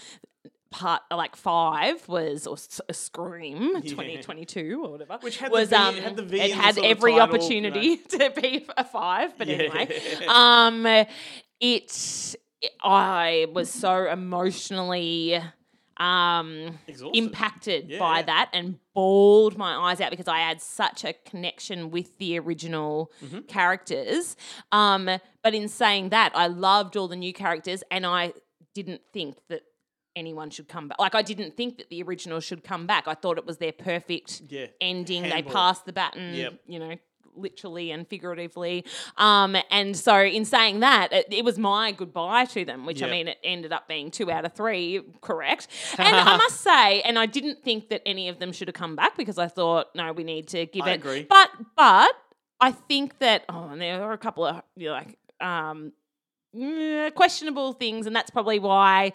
Part 0.73 1.03
like 1.11 1.37
five 1.37 2.09
was 2.09 2.47
or 2.47 2.57
scream 2.59 3.77
Yeah. 3.83 3.95
twenty 3.95 4.17
twenty 4.23 4.45
two 4.45 4.83
or 4.85 4.91
whatever, 4.93 5.19
Which 5.21 5.37
had 5.39 5.53
the 5.53 5.67
V- 5.67 5.75
um 5.77 5.97
it 5.97 6.03
had 6.03 6.17
the 6.17 6.23
V 6.23 6.41
it 6.41 6.51
had 6.53 6.79
every 6.79 7.13
title, 7.13 7.13
you 7.13 7.17
know. 7.17 7.23
opportunity 7.23 7.97
to 8.09 8.31
be 8.41 8.67
a 8.77 8.85
five, 8.85 9.37
but 9.39 9.47
Yeah. 9.49 9.57
anyway, 9.57 10.01
um, 10.29 10.87
it 11.61 12.37
I 12.83 13.47
was 13.53 13.71
so 13.71 14.11
emotionally 14.11 15.41
um 15.99 16.79
Exhausted. 16.89 17.19
impacted 17.19 17.91
Yeah, 17.91 17.99
by 17.99 18.23
that 18.23 18.51
and 18.55 18.79
bawled 18.95 19.59
my 19.59 19.75
eyes 19.75 20.01
out 20.01 20.11
because 20.11 20.27
I 20.29 20.39
had 20.39 20.61
such 20.63 21.05
a 21.05 21.13
connection 21.13 21.91
with 21.91 22.17
the 22.19 22.39
original 22.39 23.13
Mm-hmm. 23.23 23.41
characters. 23.41 24.37
Um, 24.73 25.09
but 25.43 25.55
in 25.55 25.69
saying 25.69 26.09
that, 26.09 26.33
I 26.35 26.47
loved 26.47 26.97
all 26.97 27.09
the 27.09 27.17
new 27.17 27.33
characters 27.33 27.83
and 27.91 28.07
I 28.07 28.33
didn't 28.75 29.03
think 29.13 29.37
that 29.49 29.63
anyone 30.17 30.51
should 30.51 30.69
come 30.69 30.89
back. 30.89 30.99
Like 30.99 31.15
I 31.15 31.23
didn't 31.23 31.57
think 31.57 31.79
that 31.79 31.89
the 31.91 32.03
original 32.03 32.41
should 32.41 32.65
come 32.65 32.87
back. 32.87 33.09
I 33.09 33.15
thought 33.15 33.39
it 33.39 33.47
was 33.47 33.59
their 33.59 33.73
perfect 33.73 34.43
Yeah. 34.49 34.67
ending. 34.81 35.23
They 35.23 35.43
passed 35.43 35.87
the 35.87 35.93
baton, 35.93 36.35
Yep. 36.35 36.55
you 36.67 36.79
know, 36.79 36.97
literally 37.35 37.91
and 37.93 38.07
figuratively. 38.07 38.85
Um, 39.17 39.57
and 39.71 39.97
so 39.97 40.21
in 40.21 40.45
saying 40.45 40.81
that, 40.81 41.13
it, 41.15 41.27
it 41.31 41.45
was 41.47 41.59
my 41.59 41.93
goodbye 41.93 42.45
to 42.47 42.65
them, 42.67 42.85
which 42.85 43.03
I 43.03 43.11
mean, 43.11 43.29
it 43.29 43.39
ended 43.43 43.73
up 43.73 43.89
being 43.89 44.11
two 44.11 44.31
out 44.31 44.45
of 44.45 44.53
three, 44.53 45.01
correct. 45.23 45.69
And 45.99 46.15
I 46.15 46.37
must 46.37 46.61
say, 46.61 47.01
and 47.03 47.19
I 47.19 47.25
didn't 47.25 47.63
think 47.63 47.89
that 47.89 48.03
any 48.05 48.29
of 48.29 48.39
them 48.39 48.53
should 48.53 48.69
have 48.69 48.75
come 48.75 48.97
back 48.97 49.17
because 49.17 49.39
I 49.39 49.49
thought, 49.49 49.87
no, 49.95 50.13
we 50.13 50.25
need 50.25 50.49
to 50.49 50.67
give 50.67 50.85
I 50.87 50.91
it. 50.91 50.95
agree. 50.97 51.23
But 51.29 51.49
but 51.75 52.13
I 52.61 52.71
think 52.73 53.19
that 53.21 53.45
oh, 53.49 53.69
and 53.71 53.81
there 53.81 54.03
are 54.03 54.13
a 54.13 54.19
couple 54.19 54.45
of 54.45 54.63
you 54.77 54.89
know, 54.89 54.93
like 54.93 55.17
um 55.41 55.93
eh, 56.55 57.09
questionable 57.11 57.73
things, 57.73 58.07
and 58.07 58.15
that's 58.15 58.31
probably 58.31 58.59
why. 58.59 59.13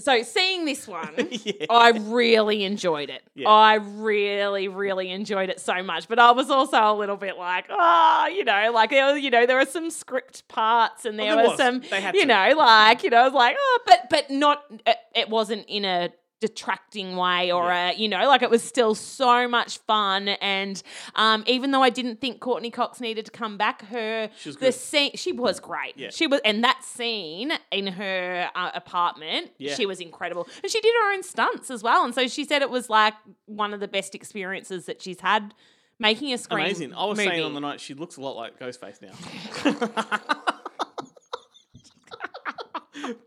So 0.00 0.22
seeing 0.22 0.64
this 0.64 0.88
one, 0.88 1.14
Yeah. 1.30 1.66
I 1.70 1.90
really 1.90 2.64
enjoyed 2.64 3.10
it. 3.10 3.22
Yeah. 3.34 3.48
I 3.48 3.74
really, 3.74 4.68
really 4.68 5.10
enjoyed 5.10 5.50
it 5.50 5.60
so 5.60 5.82
much. 5.82 6.08
But 6.08 6.18
I 6.18 6.32
was 6.32 6.50
also 6.50 6.78
a 6.78 6.94
little 6.94 7.16
bit 7.16 7.36
like, 7.36 7.66
oh, 7.70 8.28
you 8.34 8.44
know, 8.44 8.70
like 8.72 8.90
there 8.90 9.12
was, 9.12 9.22
you 9.22 9.30
know, 9.30 9.46
there 9.46 9.56
were 9.56 9.64
some 9.66 9.90
script 9.90 10.48
parts 10.48 11.04
and 11.04 11.20
oh, 11.20 11.24
there, 11.24 11.36
there 11.36 11.44
was, 11.44 11.58
was. 11.58 11.58
some, 11.58 11.82
you 12.14 12.22
to. 12.22 12.26
know, 12.26 12.54
like 12.56 13.02
you 13.04 13.10
know, 13.10 13.18
I 13.18 13.24
was 13.24 13.32
like, 13.34 13.56
oh, 13.58 13.80
but 13.86 14.10
but 14.10 14.30
not. 14.30 14.64
It, 14.86 14.96
it 15.14 15.28
wasn't 15.28 15.66
in 15.68 15.84
a 15.84 16.10
detracting 16.48 17.16
way 17.16 17.50
or 17.50 17.70
a 17.70 17.94
you 17.94 18.06
know 18.06 18.26
like 18.28 18.42
it 18.42 18.50
was 18.50 18.62
still 18.62 18.94
so 18.94 19.48
much 19.48 19.78
fun 19.78 20.28
and 20.28 20.82
um 21.14 21.42
even 21.46 21.70
though 21.70 21.82
I 21.82 21.88
didn't 21.88 22.20
think 22.20 22.40
Courteney 22.40 22.70
Cox 22.70 23.00
needed 23.00 23.24
to 23.24 23.30
come 23.30 23.56
back 23.56 23.82
her 23.86 24.28
the 24.44 24.52
good. 24.52 24.74
scene 24.74 25.12
she 25.14 25.32
was 25.32 25.58
great 25.58 25.94
Yeah. 25.96 26.10
she 26.10 26.26
was 26.26 26.42
and 26.44 26.62
that 26.64 26.84
scene 26.84 27.52
in 27.70 27.86
her 27.86 28.50
uh, 28.54 28.70
apartment 28.74 29.52
Yeah. 29.56 29.74
she 29.74 29.86
was 29.86 30.00
incredible 30.00 30.46
and 30.62 30.70
she 30.70 30.80
did 30.82 30.92
her 31.00 31.12
own 31.14 31.22
stunts 31.22 31.70
as 31.70 31.82
well 31.82 32.04
and 32.04 32.14
so 32.14 32.26
she 32.28 32.44
said 32.44 32.60
it 32.60 32.68
was 32.70 32.90
like 32.90 33.14
one 33.46 33.72
of 33.72 33.80
the 33.80 33.88
best 33.88 34.14
experiences 34.14 34.84
that 34.84 35.00
she's 35.00 35.20
had 35.20 35.54
making 35.98 36.32
a 36.34 36.36
screen 36.38 36.66
Amazing. 36.66 36.92
I 36.94 37.04
was 37.06 37.16
movie. 37.16 37.30
saying 37.30 37.44
on 37.44 37.54
the 37.54 37.60
night 37.60 37.80
she 37.80 37.94
looks 37.94 38.16
a 38.18 38.20
lot 38.20 38.36
like 38.36 38.58
Ghostface 38.58 39.00
now. 39.00 40.34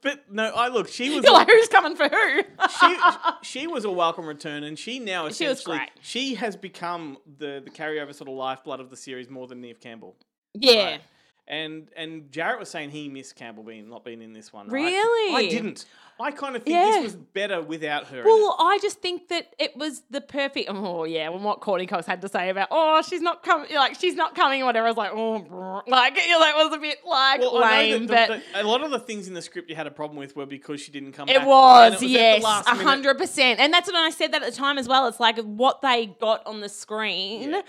but 0.01 0.31
no, 0.31 0.45
I 0.45 0.69
look. 0.69 0.87
She 0.87 1.09
was. 1.15 1.23
You're 1.23 1.33
like 1.39 1.47
who's 1.47 1.67
coming 1.67 1.95
for 1.95 2.07
who 2.09 2.41
she, 2.79 2.97
she 3.43 3.67
was 3.67 3.85
a 3.85 3.91
welcome 3.91 4.25
return, 4.25 4.63
and 4.63 4.77
she 4.77 4.99
now 4.99 5.23
She 5.29 5.45
was 5.47 5.59
essentially 5.59 5.77
great. 5.77 5.89
she 6.01 6.35
has 6.35 6.55
become 6.55 7.17
the 7.37 7.61
the 7.63 7.69
carryover 7.71 8.13
sort 8.13 8.29
of 8.29 8.35
lifeblood 8.35 8.79
of 8.79 8.89
the 8.89 8.97
series 8.97 9.29
more 9.29 9.47
than 9.47 9.61
Neve 9.61 9.79
Campbell. 9.79 10.15
yeah 10.53 10.83
Right. 10.91 11.01
And 11.49 11.87
and 11.95 12.29
Jarrett 12.31 12.59
was 12.59 12.69
saying 12.69 12.89
he 12.89 13.07
missed 13.07 13.35
Campbell 13.37 13.63
being 13.63 13.89
not 13.89 14.03
being 14.03 14.21
in 14.21 14.33
this 14.33 14.51
one. 14.51 14.67
right? 14.67 14.83
Really? 14.83 15.35
I 15.35 15.49
didn't. 15.49 15.85
I 16.19 16.31
kind 16.31 16.55
of 16.55 16.63
think 16.63 16.73
Yeah. 16.73 16.91
this 16.95 17.03
was 17.03 17.15
better 17.15 17.61
without 17.61 18.07
her. 18.07 18.23
Well. 18.25 18.55
I 18.59 18.79
just 18.81 19.01
think 19.01 19.27
that 19.29 19.53
it 19.59 19.75
was 19.77 20.01
the 20.09 20.19
perfect. 20.21 20.69
Oh 20.69 21.03
yeah, 21.03 21.29
when 21.29 21.43
what 21.43 21.61
Courteney 21.61 21.85
Cox 21.87 22.05
had 22.07 22.21
to 22.21 22.29
say 22.29 22.49
about 22.49 22.69
oh 22.71 23.01
she's 23.01 23.21
not 23.21 23.43
coming, 23.43 23.73
like 23.75 23.95
she's 23.99 24.15
not 24.15 24.33
coming, 24.35 24.61
or 24.61 24.65
whatever. 24.65 24.87
I 24.87 24.89
was 24.89 24.97
like 24.97 25.11
oh, 25.13 25.83
like 25.87 26.15
you 26.17 26.31
know, 26.31 26.39
that 26.39 26.55
was 26.55 26.73
a 26.73 26.79
bit 26.79 26.97
like 27.05 27.39
Well, 27.41 27.59
lame, 27.59 28.07
that 28.07 28.29
but 28.29 28.41
the- 28.53 28.61
a 28.61 28.65
lot 28.67 28.83
of 28.83 28.91
the 28.91 28.99
things 28.99 29.27
in 29.27 29.33
the 29.33 29.41
script 29.41 29.69
you 29.69 29.75
had 29.75 29.87
a 29.87 29.91
problem 29.91 30.17
with 30.17 30.35
were 30.35 30.45
because 30.45 30.81
she 30.81 30.91
didn't 30.91 31.11
come 31.13 31.29
it 31.29 31.33
back. 31.33 31.41
and 31.41 31.47
was, 31.47 32.01
yes, 32.03 32.43
a 32.43 32.75
hundred 32.75 33.17
percent, 33.17 33.59
and 33.59 33.71
that's 33.73 33.87
what 33.87 33.95
I 33.95 34.09
said 34.09 34.31
that 34.33 34.41
at 34.43 34.51
the 34.51 34.57
time 34.57 34.77
as 34.77 34.87
well. 34.87 35.07
It's 35.07 35.19
like 35.19 35.37
what 35.39 35.81
they 35.81 36.07
got 36.19 36.45
on 36.47 36.61
the 36.61 36.69
screen. 36.69 37.51
Yeah. 37.51 37.61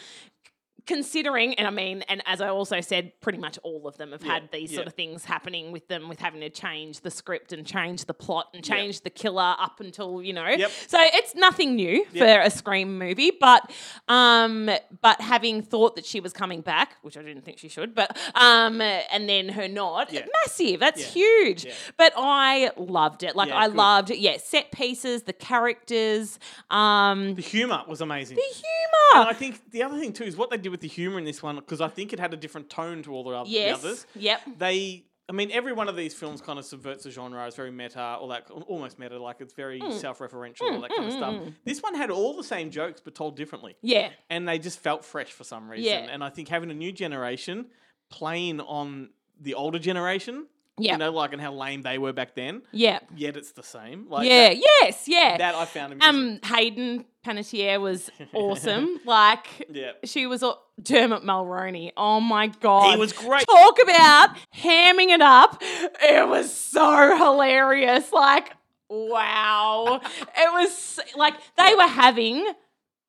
Considering, 0.88 1.53
and 1.57 1.66
I 1.68 1.70
mean, 1.70 2.01
and 2.09 2.22
as 2.24 2.40
I 2.40 2.48
also 2.48 2.81
said, 2.81 3.12
pretty 3.20 3.37
much 3.38 3.59
all 3.62 3.87
of 3.87 3.98
them 3.98 4.12
have 4.12 4.24
Yeah, 4.24 4.33
had 4.33 4.51
these 4.51 4.74
sort 4.74 4.87
of 4.87 4.94
things 4.94 5.22
happening 5.22 5.70
with 5.70 5.87
them, 5.87 6.09
with 6.09 6.18
having 6.18 6.40
to 6.40 6.48
change 6.48 7.01
the 7.03 7.11
script 7.11 7.53
and 7.53 7.66
change 7.66 8.07
the 8.07 8.14
plot 8.14 8.48
and 8.55 8.66
Yeah. 8.66 8.74
change 8.74 9.03
the 9.03 9.11
killer 9.11 9.55
up 9.61 9.81
until 9.81 10.22
you 10.22 10.33
know. 10.33 10.48
Yep. 10.48 10.70
So 10.87 10.96
it's 10.98 11.35
nothing 11.35 11.77
new 11.77 12.07
Yep. 12.12 12.27
for 12.27 12.40
a 12.40 12.48
Scream 12.51 12.98
movie, 12.98 13.31
but 13.38 13.70
um, 14.09 14.70
but 15.03 15.20
having 15.20 15.61
thought 15.61 15.94
that 15.96 16.07
she 16.07 16.20
was 16.20 16.33
coming 16.33 16.62
back, 16.62 16.96
which 17.03 17.18
I 17.18 17.22
didn't 17.22 17.44
think 17.44 17.59
she 17.59 17.68
should, 17.68 17.94
but 17.94 18.16
um, 18.35 18.81
and 18.81 19.29
then 19.29 19.51
her 19.51 19.68
not, 19.68 20.11
Yeah. 20.11 20.24
massive. 20.42 20.81
That's 20.81 21.03
Yeah. 21.03 21.22
huge. 21.22 21.64
Yeah. 21.66 21.74
But 21.98 22.14
I 22.16 22.70
loved 22.79 23.24
it. 23.24 23.37
Like 23.37 23.48
Yeah, 23.51 23.59
I 23.59 23.66
good. 23.68 23.77
loved, 23.77 24.11
yeah, 24.11 24.38
set 24.38 24.72
pieces, 24.72 25.24
the 25.24 25.35
characters, 25.35 26.38
um, 26.70 27.35
The 27.35 27.42
humor 27.42 27.83
was 27.87 28.01
amazing. 28.01 28.37
the 28.37 28.42
And 28.42 28.55
humor. 28.55 29.29
I 29.31 29.35
think 29.35 29.70
the 29.70 29.83
other 29.83 29.98
thing 29.98 30.14
too 30.14 30.24
is 30.24 30.35
what 30.35 30.48
they 30.48 30.57
did 30.57 30.70
with 30.70 30.78
the 30.81 30.88
humor 30.88 31.19
in 31.19 31.25
this 31.25 31.43
one 31.43 31.57
because 31.57 31.81
I 31.81 31.88
think 31.88 32.12
it 32.12 32.21
had 32.21 32.33
a 32.33 32.37
different 32.37 32.71
tone 32.71 33.03
to 33.05 33.12
all 33.12 33.25
the, 33.25 33.31
oth- 33.31 33.47
the 33.47 33.53
Yes. 33.53 33.79
others. 33.85 34.07
Yep. 34.17 34.41
They, 34.59 35.05
I 35.29 35.33
mean, 35.33 35.51
every 35.53 35.73
one 35.73 35.88
of 35.88 35.97
these 35.97 36.14
films 36.14 36.41
kind 36.41 36.59
of 36.59 36.64
subverts 36.64 37.05
the 37.05 37.11
genre. 37.11 37.47
It's 37.47 37.57
very 37.57 37.71
meta, 37.71 38.01
all 38.01 38.29
that, 38.29 38.51
almost 38.51 38.99
meta. 38.99 39.19
Like 39.19 39.41
it's 39.41 39.53
very 39.55 39.81
Mm. 39.81 39.93
self-referential, 40.01 40.62
all 40.62 40.71
mm, 40.79 40.81
that 40.83 40.91
kind 40.97 41.09
of 41.09 41.12
mm, 41.14 41.17
stuff. 41.17 41.35
Mm, 41.35 41.55
this 41.64 41.83
one 41.83 41.95
had 41.95 42.11
all 42.11 42.35
the 42.37 42.45
same 42.45 42.71
jokes 42.71 43.01
but 43.05 43.14
told 43.14 43.37
differently, 43.37 43.77
Yeah. 43.83 44.09
and 44.31 44.49
they 44.49 44.59
just 44.59 44.79
felt 44.81 45.05
fresh 45.05 45.31
for 45.31 45.45
some 45.45 45.69
reason. 45.71 45.85
Yeah. 45.85 46.09
And 46.11 46.25
I 46.25 46.31
think 46.31 46.49
having 46.49 46.71
a 46.71 46.75
new 46.75 46.93
generation 46.93 47.67
playing 48.11 48.61
on 48.61 49.11
the 49.41 49.55
older 49.55 49.79
generation, 49.79 50.47
Yeah. 50.79 50.93
you 50.93 50.99
know, 50.99 51.11
like 51.11 51.33
and 51.33 51.41
how 51.43 51.53
lame 51.53 51.83
they 51.83 51.99
were 51.99 52.12
back 52.12 52.35
then. 52.35 52.62
Yeah. 52.73 53.01
Yet 53.17 53.37
it's 53.37 53.53
the 53.53 53.62
same. 53.62 54.07
Like 54.09 54.29
yeah. 54.29 54.49
that, 54.51 54.57
yes. 54.57 55.05
Yeah. 55.07 55.37
that 55.38 55.55
I 55.55 55.64
found 55.64 55.93
amusing. 55.95 56.41
um, 56.43 56.51
Hayden 56.57 57.05
Panettiere 57.27 57.81
was 57.81 58.11
awesome. 58.33 59.01
like, 59.05 59.67
yeah. 59.71 59.93
she 60.05 60.27
was 60.27 60.43
a- 60.43 60.55
Dermot 60.83 61.25
Mulroney. 61.25 61.91
Oh 61.97 62.21
my 62.21 62.47
god, 62.47 62.93
He 62.93 62.99
was 62.99 63.12
great. 63.12 63.45
Talk 63.47 63.79
about 63.83 64.31
hamming 64.57 65.09
it 65.11 65.21
up. 65.21 65.61
It 65.61 66.29
was 66.29 66.53
so 66.55 67.17
hilarious. 67.17 68.12
Like, 68.12 68.53
wow, 68.88 70.01
it 70.03 70.53
was 70.53 71.01
like 71.17 71.35
they 71.57 71.75
were 71.75 71.87
having 71.88 72.47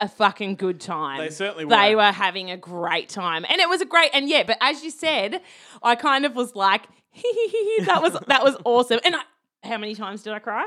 a 0.01 0.07
fucking 0.07 0.55
good 0.55 0.79
time. 0.79 1.19
They 1.19 1.29
certainly 1.29 1.65
were. 1.65 1.69
They 1.69 1.95
were. 1.95 2.01
were 2.03 2.11
having 2.11 2.51
a 2.51 2.57
great 2.57 3.09
time, 3.09 3.45
and 3.47 3.59
it 3.59 3.69
was 3.69 3.81
a 3.81 3.85
great. 3.85 4.09
And 4.13 4.27
yeah, 4.29 4.43
but 4.43 4.57
as 4.61 4.83
you 4.83 4.91
said, 4.91 5.41
I 5.83 5.95
kind 5.95 6.25
of 6.25 6.35
was 6.35 6.55
like, 6.55 6.83
that 7.85 7.99
was 8.01 8.17
that 8.27 8.43
was 8.43 8.55
awesome. 8.65 8.99
And 9.03 9.15
I, 9.15 9.21
how 9.67 9.77
many 9.77 9.95
times 9.95 10.23
did 10.23 10.33
I 10.33 10.39
cry? 10.39 10.65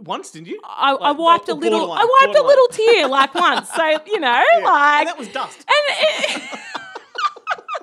Once, 0.00 0.30
didn't 0.32 0.48
you? 0.48 0.60
I, 0.64 0.92
I 0.92 1.10
Like, 1.10 1.18
wiped 1.18 1.48
a 1.48 1.54
little. 1.54 1.78
borderline, 1.78 2.00
I 2.02 2.26
wiped 2.26 2.38
a 2.38 2.42
little 2.46 2.68
tear 2.68 3.08
like 3.08 3.34
once. 3.34 3.70
So 3.70 3.84
you 4.06 4.20
know, 4.20 4.44
Yeah. 4.58 4.64
like 4.64 5.00
and 5.00 5.08
that 5.08 5.18
was 5.18 5.28
dust. 5.28 5.58
and 5.58 5.66
it, 6.36 6.60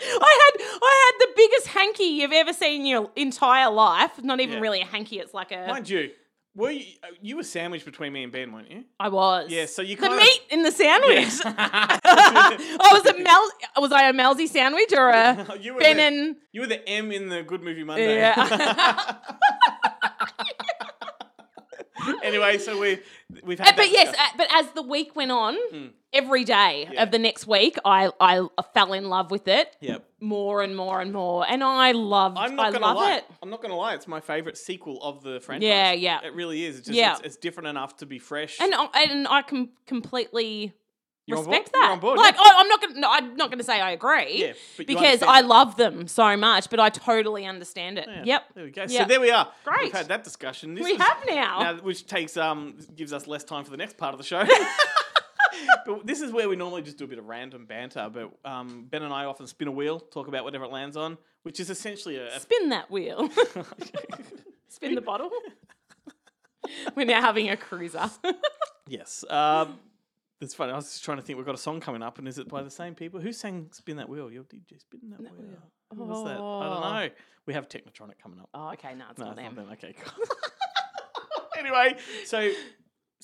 I 0.07 0.51
had 0.57 0.79
I 0.81 1.11
had 1.11 1.27
the 1.27 1.33
biggest 1.35 1.67
hanky 1.67 2.03
you've 2.03 2.31
ever 2.31 2.53
seen 2.53 2.81
in 2.81 2.87
your 2.87 3.09
entire 3.15 3.71
life. 3.71 4.21
Not 4.21 4.39
even 4.39 4.55
Yeah. 4.57 4.61
really 4.61 4.81
a 4.81 4.85
hanky. 4.85 5.19
It's 5.19 5.33
like 5.33 5.51
a. 5.51 5.67
Mind 5.67 5.89
you, 5.89 6.11
were 6.55 6.71
you, 6.71 6.85
uh, 7.03 7.07
you 7.21 7.35
were 7.37 7.43
sandwiched 7.43 7.85
between 7.85 8.13
me 8.13 8.23
and 8.23 8.31
Ben, 8.31 8.51
weren't 8.51 8.71
you? 8.71 8.85
I 8.99 9.09
was. 9.09 9.49
Yeah, 9.49 9.65
so 9.65 9.81
you 9.81 9.95
the 9.97 10.03
kinda- 10.07 10.17
meat 10.23 10.41
in 10.49 10.63
the 10.63 10.71
sandwich. 10.71 11.33
oh, 11.45 12.89
was 12.93 13.05
it 13.05 13.21
Mel? 13.21 13.49
Was 13.77 13.91
I 13.91 14.07
a 14.09 14.13
Melsy 14.13 14.47
sandwich 14.47 14.93
or 14.95 15.09
a 15.09 15.57
You 15.61 15.73
were 15.73 15.79
Ben 15.81 15.97
the- 15.97 16.03
and? 16.03 16.35
You 16.53 16.61
were 16.61 16.67
the 16.67 16.87
M 16.87 17.11
in 17.11 17.29
the 17.29 17.43
Good 17.43 17.61
Movie 17.61 17.83
Monday. 17.83 18.15
Yeah. 18.17 19.15
anyway, 22.23 22.57
so 22.57 22.79
we 22.79 22.99
we've 23.43 23.59
had. 23.59 23.69
Uh, 23.69 23.71
but 23.71 23.77
that 23.77 23.91
yes, 23.91 24.07
discussion. 24.11 24.31
uh, 24.33 24.37
but 24.37 24.47
as 24.53 24.71
the 24.73 24.81
week 24.83 25.15
went 25.15 25.31
on, 25.31 25.55
Mm. 25.73 25.89
Every 26.15 26.43
day 26.43 26.87
Yeah. 26.91 27.03
of 27.03 27.11
the 27.11 27.19
next 27.19 27.45
week, 27.45 27.77
I 27.85 28.09
I 28.19 28.47
fell 28.73 28.93
in 28.93 29.09
love 29.09 29.29
with 29.31 29.47
it 29.47 29.75
Yep. 29.81 30.03
more 30.19 30.61
and 30.63 30.75
more 30.75 31.01
and 31.01 31.11
more, 31.13 31.45
and 31.47 31.63
I 31.63 31.91
loved. 31.91 32.37
I'm 32.37 32.55
not 32.55 32.67
I 32.67 32.71
gonna 32.71 32.85
love 32.85 32.95
lie. 32.97 33.15
it. 33.17 33.25
I'm 33.43 33.49
not 33.49 33.61
gonna 33.61 33.75
lie. 33.75 33.93
It's 33.93 34.07
my 34.07 34.19
favorite 34.21 34.57
sequel 34.57 35.01
of 35.03 35.21
the 35.23 35.39
franchise. 35.41 35.67
Yeah, 35.67 35.91
yeah. 35.91 36.19
It 36.23 36.33
really 36.33 36.63
is. 36.65 36.77
It's 36.79 36.87
just 36.87 36.97
Yeah. 36.97 37.13
it's, 37.17 37.21
it's 37.21 37.35
different 37.37 37.67
enough 37.67 37.97
to 37.97 38.05
be 38.05 38.17
fresh. 38.19 38.59
And 38.59 38.73
I- 38.73 38.89
and 39.09 39.27
I 39.27 39.41
can 39.41 39.69
completely 39.85 40.73
You're 41.27 41.39
respect 41.39 41.71
You're 41.73 41.81
that. 41.81 41.91
on 41.93 41.99
board, 41.99 42.19
like 42.19 42.35
yeah. 42.35 42.41
I, 42.41 42.51
I'm 42.59 42.67
not 42.67 42.81
gonna. 42.81 42.99
No, 42.99 43.09
I'm 43.09 43.35
not 43.35 43.49
gonna 43.49 43.63
say 43.63 43.81
I 43.81 43.91
agree. 43.91 44.35
Yeah, 44.45 44.53
because 44.77 45.23
I 45.23 45.41
love 45.41 45.75
them 45.75 46.07
so 46.07 46.37
much, 46.37 46.69
but 46.69 46.79
I 46.79 46.89
totally 46.89 47.45
understand 47.47 47.97
it. 47.97 48.07
Yeah, 48.07 48.21
Yep. 48.25 48.43
There 48.53 48.63
we 48.65 48.69
go. 48.71 48.85
So 48.87 49.05
there 49.05 49.19
we 49.19 49.31
are. 49.31 49.51
Great. 49.63 49.85
We've 49.85 49.91
had 49.93 50.07
that 50.09 50.23
discussion. 50.23 50.75
This 50.75 50.83
We 50.83 50.91
is- 50.91 51.01
have 51.01 51.17
now. 51.27 51.59
now, 51.59 51.73
which 51.81 52.05
takes 52.05 52.37
um 52.37 52.77
gives 52.95 53.11
us 53.11 53.25
less 53.25 53.43
time 53.43 53.63
for 53.63 53.71
the 53.71 53.77
next 53.77 53.97
part 53.97 54.13
of 54.13 54.19
the 54.19 54.23
show. 54.23 54.43
but 55.85 56.05
this 56.05 56.21
is 56.21 56.31
where 56.31 56.47
we 56.49 56.55
normally 56.55 56.81
just 56.81 56.97
do 56.97 57.05
a 57.05 57.07
bit 57.07 57.19
of 57.19 57.25
random 57.25 57.65
banter. 57.65 58.09
But 58.11 58.31
um, 58.49 58.85
Ben 58.89 59.03
and 59.03 59.13
I 59.13 59.25
often 59.25 59.47
spin 59.47 59.67
a 59.67 59.71
wheel, 59.71 59.99
talk 59.99 60.27
about 60.27 60.43
whatever 60.43 60.65
it 60.65 60.71
lands 60.71 60.97
on, 60.97 61.17
which 61.43 61.59
is 61.59 61.69
essentially 61.69 62.17
a. 62.17 62.39
Spin 62.39 62.69
that 62.69 62.89
wheel. 62.91 63.29
Spin 64.69 64.95
the 64.95 65.01
bottle. 65.01 65.29
We're 66.95 67.05
now 67.05 67.21
having 67.21 67.49
a 67.49 67.55
cruiser. 67.57 68.09
yes. 68.87 69.23
Um, 69.29 69.79
it's 70.41 70.53
funny. 70.53 70.73
I 70.73 70.75
was 70.75 70.85
just 70.85 71.03
trying 71.05 71.17
to 71.17 71.23
think. 71.23 71.37
We've 71.37 71.45
got 71.45 71.55
a 71.55 71.59
song 71.59 71.79
coming 71.79 72.01
up, 72.03 72.17
and 72.19 72.27
is 72.27 72.37
it 72.39 72.49
by 72.49 72.61
the 72.63 72.69
same 72.71 72.93
people? 72.95 73.19
Who 73.21 73.31
sang 73.31 73.69
"Spin 73.71 73.97
That 73.97 74.09
Wheel"? 74.09 74.31
Your 74.31 74.43
DJ, 74.43 74.79
spin 74.79 74.99
that 75.11 75.21
wheel. 75.21 75.31
Who 75.95 76.03
was 76.03 76.23
that? 76.25 76.31
I 76.33 76.37
don't 76.37 76.41
Oh. 76.41 76.93
know. 77.05 77.09
We 77.45 77.53
have 77.53 77.69
Technotronic 77.69 78.17
coming 78.21 78.39
up. 78.39 78.49
oh, 78.53 78.71
okay, 78.73 78.95
no, 78.95 79.05
it's 79.11 79.19
No, 79.19 79.25
not 79.27 79.37
it's 79.37 79.43
not 79.43 79.55
them. 79.55 79.65
them. 79.67 79.73
Okay, 79.73 79.93
cool. 80.03 80.25
anyway, 81.57 81.95
so 82.25 82.51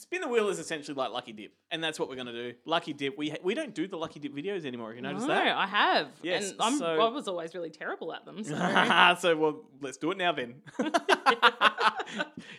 spin 0.02 0.22
the 0.22 0.28
wheel 0.28 0.50
is 0.50 0.60
essentially 0.60 0.96
like 0.96 1.12
Lucky 1.12 1.32
Dip, 1.32 1.54
and 1.70 1.84
that's 1.84 2.00
what 2.00 2.10
we're 2.10 2.16
gonna 2.16 2.34
do. 2.34 2.54
Lucky 2.66 2.94
Dip. 2.94 3.18
We 3.18 3.36
we 3.44 3.54
don't 3.54 3.74
do 3.74 3.88
the 3.88 3.98
Lucky 3.98 4.20
Dip 4.20 4.36
videos 4.36 4.66
anymore. 4.66 4.90
Have 4.90 4.96
you 4.98 5.02
noticed 5.02 5.28
that? 5.28 5.40
no, 5.40 5.46
that? 5.46 5.58
I 5.58 5.68
have. 5.68 6.08
Yes, 6.24 6.52
and 6.52 6.62
I'm, 6.62 6.78
so- 6.78 7.00
I 7.00 7.10
was 7.10 7.28
always 7.28 7.54
really 7.54 7.70
terrible 7.70 8.14
at 8.14 8.26
them. 8.26 8.44
So. 8.44 8.56
so 9.20 9.38
well, 9.38 9.64
let's 9.80 9.98
do 9.98 10.12
it 10.12 10.18
now 10.18 10.32
then. 10.32 10.56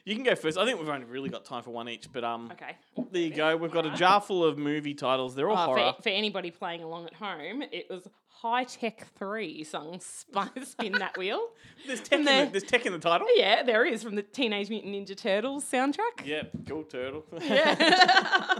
you 0.04 0.14
can 0.14 0.24
go 0.24 0.34
first. 0.34 0.56
I 0.56 0.64
think 0.64 0.78
we've 0.78 0.88
only 0.88 1.06
really 1.06 1.28
got 1.28 1.44
time 1.44 1.62
for 1.62 1.70
one 1.70 1.88
each, 1.88 2.12
but 2.12 2.24
um, 2.24 2.50
okay. 2.52 2.76
there 3.10 3.22
you 3.22 3.34
go. 3.34 3.56
We've 3.56 3.72
got 3.72 3.86
a 3.86 3.90
jar 3.90 4.20
full 4.20 4.44
of 4.44 4.58
movie 4.58 4.94
titles. 4.94 5.34
They're 5.34 5.48
all 5.50 5.56
Uh, 5.56 5.66
horror. 5.66 5.92
for, 5.96 6.02
for 6.02 6.08
anybody 6.10 6.50
playing 6.50 6.82
along 6.82 7.06
at 7.06 7.14
home, 7.14 7.62
it 7.62 7.86
was 7.90 8.06
Hi 8.42 8.64
Tek 8.64 9.06
3 9.18 9.62
sung 9.62 10.00
Spin, 10.00 10.92
That 10.98 11.16
Wheel. 11.16 11.50
There's 11.86 12.00
tech, 12.00 12.18
in 12.18 12.24
the- 12.24 12.30
the, 12.46 12.48
there's 12.50 12.64
tech 12.64 12.84
in 12.86 12.92
the 12.92 12.98
title. 12.98 13.28
Yeah, 13.36 13.62
there 13.62 13.84
is 13.84 14.02
from 14.02 14.16
the 14.16 14.22
Teenage 14.22 14.68
Mutant 14.68 14.92
Ninja 14.92 15.16
Turtles 15.16 15.64
soundtrack. 15.64 16.24
Yeah, 16.24 16.42
cool 16.68 16.82
turtle. 16.82 17.24
Yeah. 17.40 18.58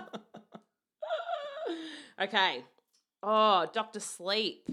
okay. 2.23 2.64
Oh, 3.25 3.66
Doctor 3.73 3.99
Sleep. 3.99 4.68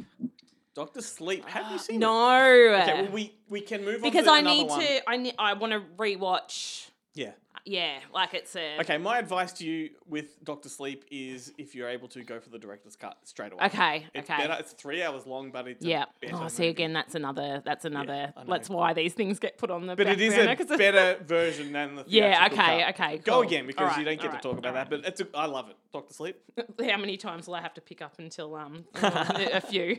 Doctor 0.76 1.02
Sleep. 1.02 1.44
Have 1.50 1.72
you 1.72 1.80
seen? 1.80 1.96
it? 1.96 2.00
No. 2.00 2.80
Okay, 2.84 3.02
well 3.02 3.12
we 3.12 3.34
we 3.50 3.62
can 3.62 3.84
move 3.84 3.96
on 3.96 4.02
because 4.12 4.28
I 4.28 4.42
need 4.42 4.68
one. 4.68 4.80
to. 4.80 5.10
I 5.10 5.18
ne- 5.18 5.36
I 5.40 5.54
want 5.54 5.74
to 5.74 5.82
rewatch. 5.98 6.90
Yeah. 7.16 7.32
Yeah, 7.66 8.00
like 8.14 8.34
it's 8.34 8.56
a. 8.56 8.80
Okay, 8.80 8.98
my 8.98 9.20
advice 9.20 9.52
to 9.54 9.66
you 9.66 9.90
with 10.08 10.44
Doctor 10.44 10.70
Sleep 10.70 11.06
is 11.12 11.52
if 11.58 11.76
you're 11.76 11.90
able 11.90 12.08
to 12.10 12.24
go 12.24 12.40
for 12.40 12.50
the 12.50 12.58
director's 12.60 12.96
cut 12.96 13.18
straight 13.24 13.52
away. 13.54 13.66
Okay. 13.66 14.06
It's 14.14 14.30
okay. 14.30 14.42
better. 14.42 14.58
It's 14.60 14.72
three 14.74 15.04
hours 15.04 15.26
long, 15.28 15.52
but 15.52 15.68
it's 15.68 15.86
Yeah. 15.86 16.06
Oh, 16.34 16.48
see 16.48 16.64
movie. 16.64 16.70
again. 16.70 16.94
That's 16.94 17.16
another. 17.16 17.62
That's 17.66 17.86
another. 17.86 18.34
Know. 18.36 18.44
that's 18.48 18.70
why 18.70 18.94
these 18.94 19.14
things 19.14 19.40
get 19.40 19.58
put 19.58 19.70
on 19.72 19.88
the. 19.88 19.96
But 19.96 20.08
it 20.08 20.22
is 20.22 20.34
a 20.36 20.78
better 20.78 21.22
version 21.26 21.72
than 21.74 21.96
the 21.96 22.04
Yeah. 22.08 22.48
Okay. 22.52 22.56
cut. 22.56 22.90
Okay. 23.02 23.18
Go 23.20 23.42
again 23.42 23.68
because 23.68 23.84
Alright, 23.84 24.00
you 24.00 24.06
don't 24.06 24.16
get 24.18 24.26
alright, 24.28 24.42
to 24.42 24.48
talk 24.50 24.58
about 24.58 24.70
alright. 24.70 24.90
that. 24.90 25.02
But 25.04 25.08
it's 25.08 25.22
a, 25.22 25.28
I 25.36 25.46
love 25.46 25.70
it. 25.70 25.76
Doctor 25.92 26.14
Sleep. 26.14 26.38
How 26.80 26.98
many 26.98 27.18
times 27.18 27.48
will 27.48 27.56
I 27.56 27.62
have 27.62 27.74
to 27.76 27.82
pick 27.82 28.02
up 28.02 28.16
until 28.20 28.56
um 28.56 28.86
a 28.96 29.62
few? 29.62 29.98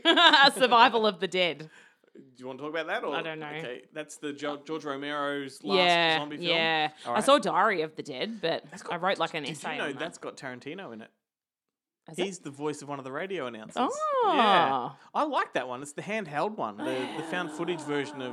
Survival 0.55 1.07
of 1.07 1.21
the 1.21 1.29
dead. 1.29 1.69
Do 2.15 2.21
you 2.39 2.47
want 2.47 2.59
to 2.59 2.65
talk 2.65 2.73
about 2.73 2.87
that? 2.89 3.05
Or? 3.05 3.15
I 3.15 3.23
don't 3.23 3.39
know. 3.39 3.47
Okay, 3.47 3.83
that's 3.93 4.17
the 4.17 4.33
jo- 4.33 4.55
uh, 4.55 4.59
George 4.67 4.85
Romero's 4.85 5.63
last 5.63 5.77
yeah, 5.79 6.19
zombie 6.19 6.37
film. 6.39 6.49
yeah. 6.49 6.89
I 7.07 7.21
saw 7.21 7.39
Diary 7.39 7.83
of 7.83 7.95
the 7.97 8.03
Dead, 8.03 8.41
but 8.43 8.65
got- 8.83 8.93
I 8.93 8.97
wrote 8.97 9.19
like 9.19 9.35
an 9.35 9.45
Did 9.45 9.53
essay 9.53 9.73
you 9.73 9.79
know 9.79 9.85
on 9.85 9.93
that. 9.93 9.99
that's 9.99 10.19
got 10.19 10.37
Tarantino 10.37 10.93
in 10.93 11.03
it? 11.03 11.11
Is 12.11 12.19
it? 12.19 12.25
He's 12.25 12.39
the 12.41 12.51
voice 12.51 12.83
of 12.83 12.89
one 12.89 12.99
of 12.99 13.05
the 13.05 13.13
radio 13.13 13.47
announcers. 13.47 13.77
Oh. 13.77 14.33
Yeah. 14.35 14.91
I 15.15 15.25
like 15.25 15.53
that 15.55 15.69
one. 15.69 15.83
It's 15.83 15.93
the 15.93 16.03
handheld 16.03 16.57
one, 16.57 16.77
the, 16.79 16.85
the 17.17 17.23
found 17.25 17.53
footage 17.53 17.81
version 17.83 18.21
of. 18.23 18.33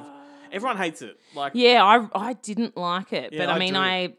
Everyone 0.51 0.77
hates 0.77 1.01
it. 1.01 1.19
Like, 1.35 1.51
Yeah, 1.55 1.83
I 1.83 2.07
I 2.29 2.33
didn't 2.33 2.77
like 2.77 3.11
it, 3.13 3.33
Yeah, 3.33 3.45
but 3.45 3.49
I, 3.49 3.55
I 3.55 3.59
mean, 3.59 3.73
do. 3.73 3.79
I 3.79 4.13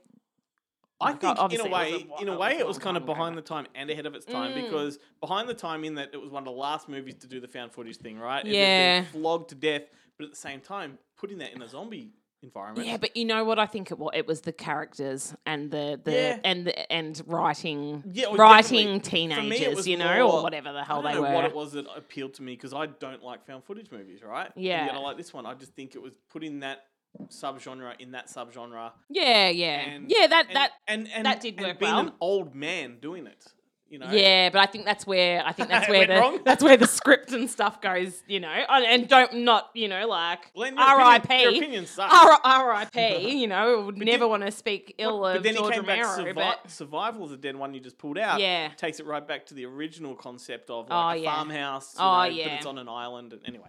I 1.01 1.13
think 1.13 1.39
in 1.53 1.61
a 1.61 1.69
way, 1.69 2.07
in 2.21 2.29
a 2.29 2.33
it 2.33 2.39
way, 2.39 2.59
it 2.59 2.67
was 2.67 2.79
kind 2.79 2.97
of 2.97 3.07
behind 3.07 3.37
the 3.39 3.43
time 3.43 3.67
and 3.75 3.89
ahead 3.89 4.07
of 4.07 4.15
its 4.15 4.27
time 4.27 4.53
Mm. 4.53 4.65
because 4.65 4.99
behind 5.21 5.49
the 5.49 5.55
time 5.55 5.85
in 5.85 5.95
that 5.95 6.11
it 6.13 6.21
was 6.21 6.31
one 6.31 6.43
of 6.43 6.47
the 6.47 6.59
last 6.59 6.89
movies 6.89 7.15
to 7.21 7.27
do 7.29 7.41
the 7.41 7.49
found 7.49 7.73
footage 7.73 7.99
thing, 7.99 8.19
right? 8.19 8.45
It 8.45 8.53
Yeah. 8.53 9.05
flogged 9.05 9.51
to 9.51 9.55
death, 9.55 9.83
but 10.17 10.25
at 10.25 10.31
the 10.31 10.37
same 10.37 10.61
time, 10.61 10.99
putting 11.17 11.39
that 11.39 11.53
in 11.53 11.63
a 11.63 11.69
zombie 11.69 12.11
environment. 12.43 12.87
Yeah, 12.87 12.97
but 12.97 13.17
you 13.17 13.25
know 13.25 13.45
what 13.45 13.59
I 13.61 13.67
think 13.67 13.91
it 13.93 13.99
was? 13.99 14.11
It 14.15 14.27
was 14.27 14.41
the 14.43 14.53
characters 14.53 15.35
and 15.47 15.71
the, 15.71 16.01
the 16.03 16.13
Yeah. 16.13 16.39
and 16.45 16.67
the, 16.67 16.93
and 16.93 17.23
writing 17.27 18.03
Yeah, 18.13 18.27
writing 18.35 18.99
definitely. 18.99 19.35
For 19.35 19.43
me, 19.43 19.57
it 19.57 19.59
teenagers, 19.61 19.87
you 19.89 19.97
know, 19.97 20.27
more- 20.27 20.39
or 20.39 20.43
whatever 20.43 20.73
the 20.73 20.83
hell 20.85 20.99
I 21.07 21.13
don't 21.15 21.23
they 21.23 21.29
know 21.29 21.29
were. 21.29 21.35
what 21.35 21.45
it 21.45 21.55
was 21.55 21.73
that 21.73 21.87
appealed 21.97 22.35
to 22.35 22.43
me 22.43 22.55
because 22.55 22.73
I 22.75 22.87
don't 22.87 23.23
like 23.23 23.45
found 23.47 23.63
footage 23.65 23.91
movies, 23.93 24.23
right? 24.23 24.51
Yeah, 24.57 24.79
And 24.79 24.87
yet 24.89 24.95
I 24.97 24.99
like 25.01 25.17
this 25.17 25.33
one. 25.33 25.47
I 25.47 25.55
just 25.55 25.75
think 25.75 25.95
it 25.95 26.03
was 26.03 26.13
putting 26.31 26.61
that 26.61 26.87
subgenre 27.29 27.95
in 28.01 28.13
that 28.13 28.29
subgenre. 28.29 28.93
Yeah, 29.11 29.49
yeah, 29.49 29.81
And, 29.81 30.11
yeah. 30.11 30.27
That 30.27 30.47
and, 30.49 30.57
that 30.57 30.71
and, 30.87 31.09
and 31.15 31.27
that 31.27 31.41
did 31.41 31.57
and 31.59 31.67
work 31.67 31.79
being 31.79 31.93
well. 31.93 32.01
an 32.07 32.13
old 32.21 32.55
man 32.55 32.99
doing 33.01 33.27
it, 33.27 33.45
you 33.91 33.99
know. 33.99 34.09
Yeah, 34.11 34.51
but 34.51 34.61
I 34.61 34.67
think 34.67 34.85
that's 34.85 35.07
where 35.07 35.43
I 35.45 35.53
think 35.53 35.69
that's 35.69 35.89
where 35.91 36.07
the 36.07 36.15
wrong? 36.15 36.41
that's 36.45 36.63
where 36.63 36.77
the 36.77 36.87
script 36.87 37.33
and 37.33 37.51
stuff 37.51 37.81
goes, 37.81 38.23
you 38.29 38.41
know, 38.41 38.49
and, 38.49 38.85
and 38.85 39.09
don't 39.09 39.39
not 39.39 39.71
you 39.75 39.89
know 39.89 40.07
like 40.07 40.53
Glenn, 40.55 40.75
your 40.77 40.85
opinion- 40.85 41.01
R.I.P. 41.07 41.43
Your 41.43 41.51
opinion 41.57 41.87
sucks. 41.87 42.15
R.I.P. 42.45 43.31
You 43.39 43.47
know, 43.47 43.83
would 43.87 43.97
But 43.99 44.07
never 44.07 44.25
did- 44.25 44.31
want 44.31 44.43
to 44.45 44.51
speak 44.51 44.95
ill 44.99 45.25
of 45.27 45.43
George 45.45 45.77
Romero, 45.77 46.07
survi- 46.09 46.35
but 46.35 46.71
Survival 46.71 47.25
of 47.25 47.31
the 47.31 47.37
Dead 47.37 47.57
one 47.57 47.75
you 47.75 47.81
just 47.81 47.99
pulled 47.99 48.19
out. 48.19 48.41
Yeah. 48.41 48.69
Takes 48.77 49.01
it 49.01 49.07
right 49.07 49.27
back 49.27 49.47
to 49.47 49.55
the 49.55 49.65
original 49.67 50.15
concept 50.15 50.71
of 50.71 50.87
Oh, 50.91 50.95
like 50.95 51.21
a 51.21 51.23
yeah. 51.23 51.35
farmhouse. 51.35 51.95
You 51.95 52.01
Oh, 52.05 52.23
yeah. 52.25 52.45
But 52.49 52.53
it's 52.55 52.67
on 52.67 52.79
an 52.79 52.89
island. 52.89 53.33
And 53.33 53.43
anyway, 53.47 53.69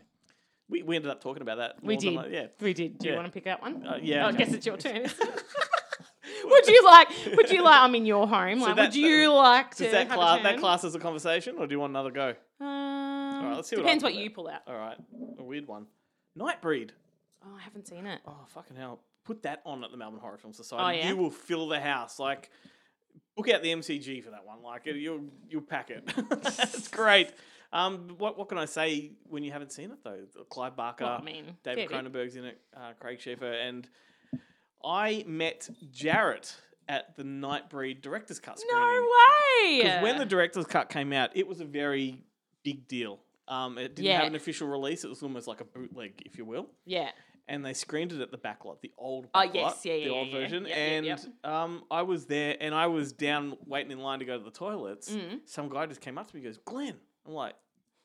we, 0.70 0.84
we 0.84 0.96
ended 0.96 1.12
up 1.12 1.22
talking 1.22 1.42
about 1.42 1.58
that. 1.58 1.84
we 1.84 1.98
did, 1.98 2.18
I- 2.18 2.28
yeah. 2.28 2.46
we 2.62 2.74
did. 2.74 3.00
Do 3.00 3.10
you 3.10 3.16
want 3.16 3.28
to 3.28 3.32
pick 3.32 3.48
out 3.48 3.62
one? 3.62 3.86
Uh, 3.86 3.98
yeah, 4.02 4.26
Oh, 4.26 4.30
I 4.30 4.32
guess 4.34 4.54
it's 4.54 4.66
your 4.66 4.78
turn. 4.78 5.04
would 6.46 6.68
you 6.68 6.86
like? 6.86 7.08
Would 7.36 7.50
you 7.52 7.64
like? 7.64 7.82
I'm 7.82 7.96
in 7.96 8.06
your 8.06 8.28
home. 8.28 8.60
So 8.60 8.66
Like, 8.68 8.76
that- 8.76 8.82
would 8.90 8.96
you 8.96 9.34
like 9.34 9.76
to 9.76 9.84
Does 9.84 9.92
that 9.92 10.10
class 10.10 10.44
that 10.44 10.60
class 10.60 10.84
as 10.84 10.96
a 10.96 11.00
conversation, 11.00 11.56
or 11.58 11.68
do 11.68 11.74
you 11.74 11.80
want 11.80 11.92
another 11.92 12.12
go? 12.12 12.36
Um, 12.62 12.66
right, 13.46 13.54
let's 13.56 13.70
see 13.70 13.76
what 13.76 13.84
depends 13.84 14.04
pull 14.04 14.12
what 14.12 14.20
you 14.20 14.30
pull 14.30 14.48
out. 14.48 14.62
All 14.68 14.76
right, 14.78 14.98
a 15.38 15.44
weird 15.44 15.68
one. 15.68 15.88
Nightbreed. 16.38 16.92
Oh, 17.46 17.56
I 17.58 17.62
haven't 17.62 17.88
seen 17.88 18.06
it. 18.06 18.20
Oh 18.28 18.46
fucking 18.50 18.76
hell! 18.76 19.00
Put 19.26 19.44
that 19.44 19.62
on 19.66 19.84
at 19.84 19.92
the 19.92 19.98
Melbourne 19.98 20.20
Horror 20.20 20.38
Film 20.38 20.54
Society. 20.54 21.00
Oh, 21.00 21.02
yeah? 21.02 21.10
You 21.10 21.18
will 21.18 21.30
fill 21.32 21.68
the 21.68 21.80
house. 21.80 22.20
Like, 22.20 22.50
book 23.36 23.50
out 23.50 23.62
the 23.64 23.70
MCG 23.70 24.24
for 24.24 24.32
that 24.32 24.46
one. 24.46 24.62
Like, 24.62 24.88
it- 24.88 24.98
you'll 24.98 25.22
you'll 25.50 25.62
pack 25.62 25.90
it. 25.90 26.04
it's 26.18 26.88
great. 26.90 27.32
Um, 27.72 28.16
what 28.18 28.38
what 28.38 28.50
can 28.50 28.58
I 28.58 28.66
say 28.66 29.12
when 29.26 29.44
you 29.44 29.52
haven't 29.52 29.72
seen 29.72 29.92
it 29.92 30.00
though? 30.04 30.20
Clive 30.50 30.76
Barker, 30.76 31.06
Well, 31.06 31.18
I 31.20 31.24
mean, 31.24 31.56
David. 31.64 31.90
Cronenberg's 31.90 32.36
in 32.36 32.46
it, 32.46 32.60
uh, 32.76 32.94
Craig 33.00 33.20
Sheffer, 33.20 33.54
and 33.68 33.88
I 34.84 35.24
met 35.28 35.70
Jarrett 35.92 36.56
at 36.88 37.16
the 37.16 37.24
Nightbreed 37.24 38.02
Director's 38.02 38.40
Cut 38.40 38.60
screening. 38.60 38.82
No 38.82 39.08
way. 39.64 39.78
Because 39.84 40.02
when 40.04 40.18
the 40.18 40.26
director's 40.26 40.66
cut 40.66 40.90
came 40.90 41.14
out, 41.14 41.30
it 41.36 41.48
was 41.48 41.60
a 41.60 41.66
very 41.66 42.24
big 42.64 42.88
deal. 42.88 43.20
Um, 43.48 43.78
it 43.78 43.96
didn't 43.96 44.06
Yeah. 44.06 44.20
have 44.20 44.28
an 44.28 44.36
official 44.36 44.68
release. 44.68 45.04
It 45.04 45.10
was 45.10 45.22
almost 45.22 45.48
like 45.48 45.62
a 45.62 45.66
bootleg, 45.66 46.22
if 46.26 46.38
you 46.38 46.46
will. 46.46 46.70
yeah. 46.86 47.12
And 47.48 47.66
they 47.66 47.74
screened 47.74 48.12
it 48.12 48.22
at 48.22 48.30
the 48.30 48.38
backlot, 48.38 48.80
the 48.82 48.92
old 48.96 49.28
Oh, 49.34 49.40
backlot, 49.40 49.54
yes, 49.56 49.82
yeah, 49.84 49.94
yeah, 49.96 50.04
the 50.06 50.10
old 50.14 50.30
version. 50.32 50.66
Yep, 50.68 50.70
yep, 50.70 50.78
and 50.78 51.06
yep. 51.08 51.20
Um, 51.44 51.84
I 51.90 52.04
was 52.04 52.28
there, 52.28 52.56
and 52.60 52.76
I 52.76 52.86
was 52.86 53.12
down 53.12 53.58
waiting 53.66 53.92
in 53.92 53.98
line 53.98 54.20
to 54.20 54.26
go 54.26 54.38
to 54.38 54.44
the 54.44 54.52
toilets. 54.52 55.10
Mm. 55.12 55.40
Some 55.46 55.68
guy 55.68 55.88
just 55.88 56.00
came 56.00 56.20
up 56.20 56.28
to 56.30 56.36
me, 56.36 56.42
and 56.42 56.48
goes, 56.54 56.60
"Glenn." 56.64 57.00
I'm 57.26 57.34
like, 57.34 57.56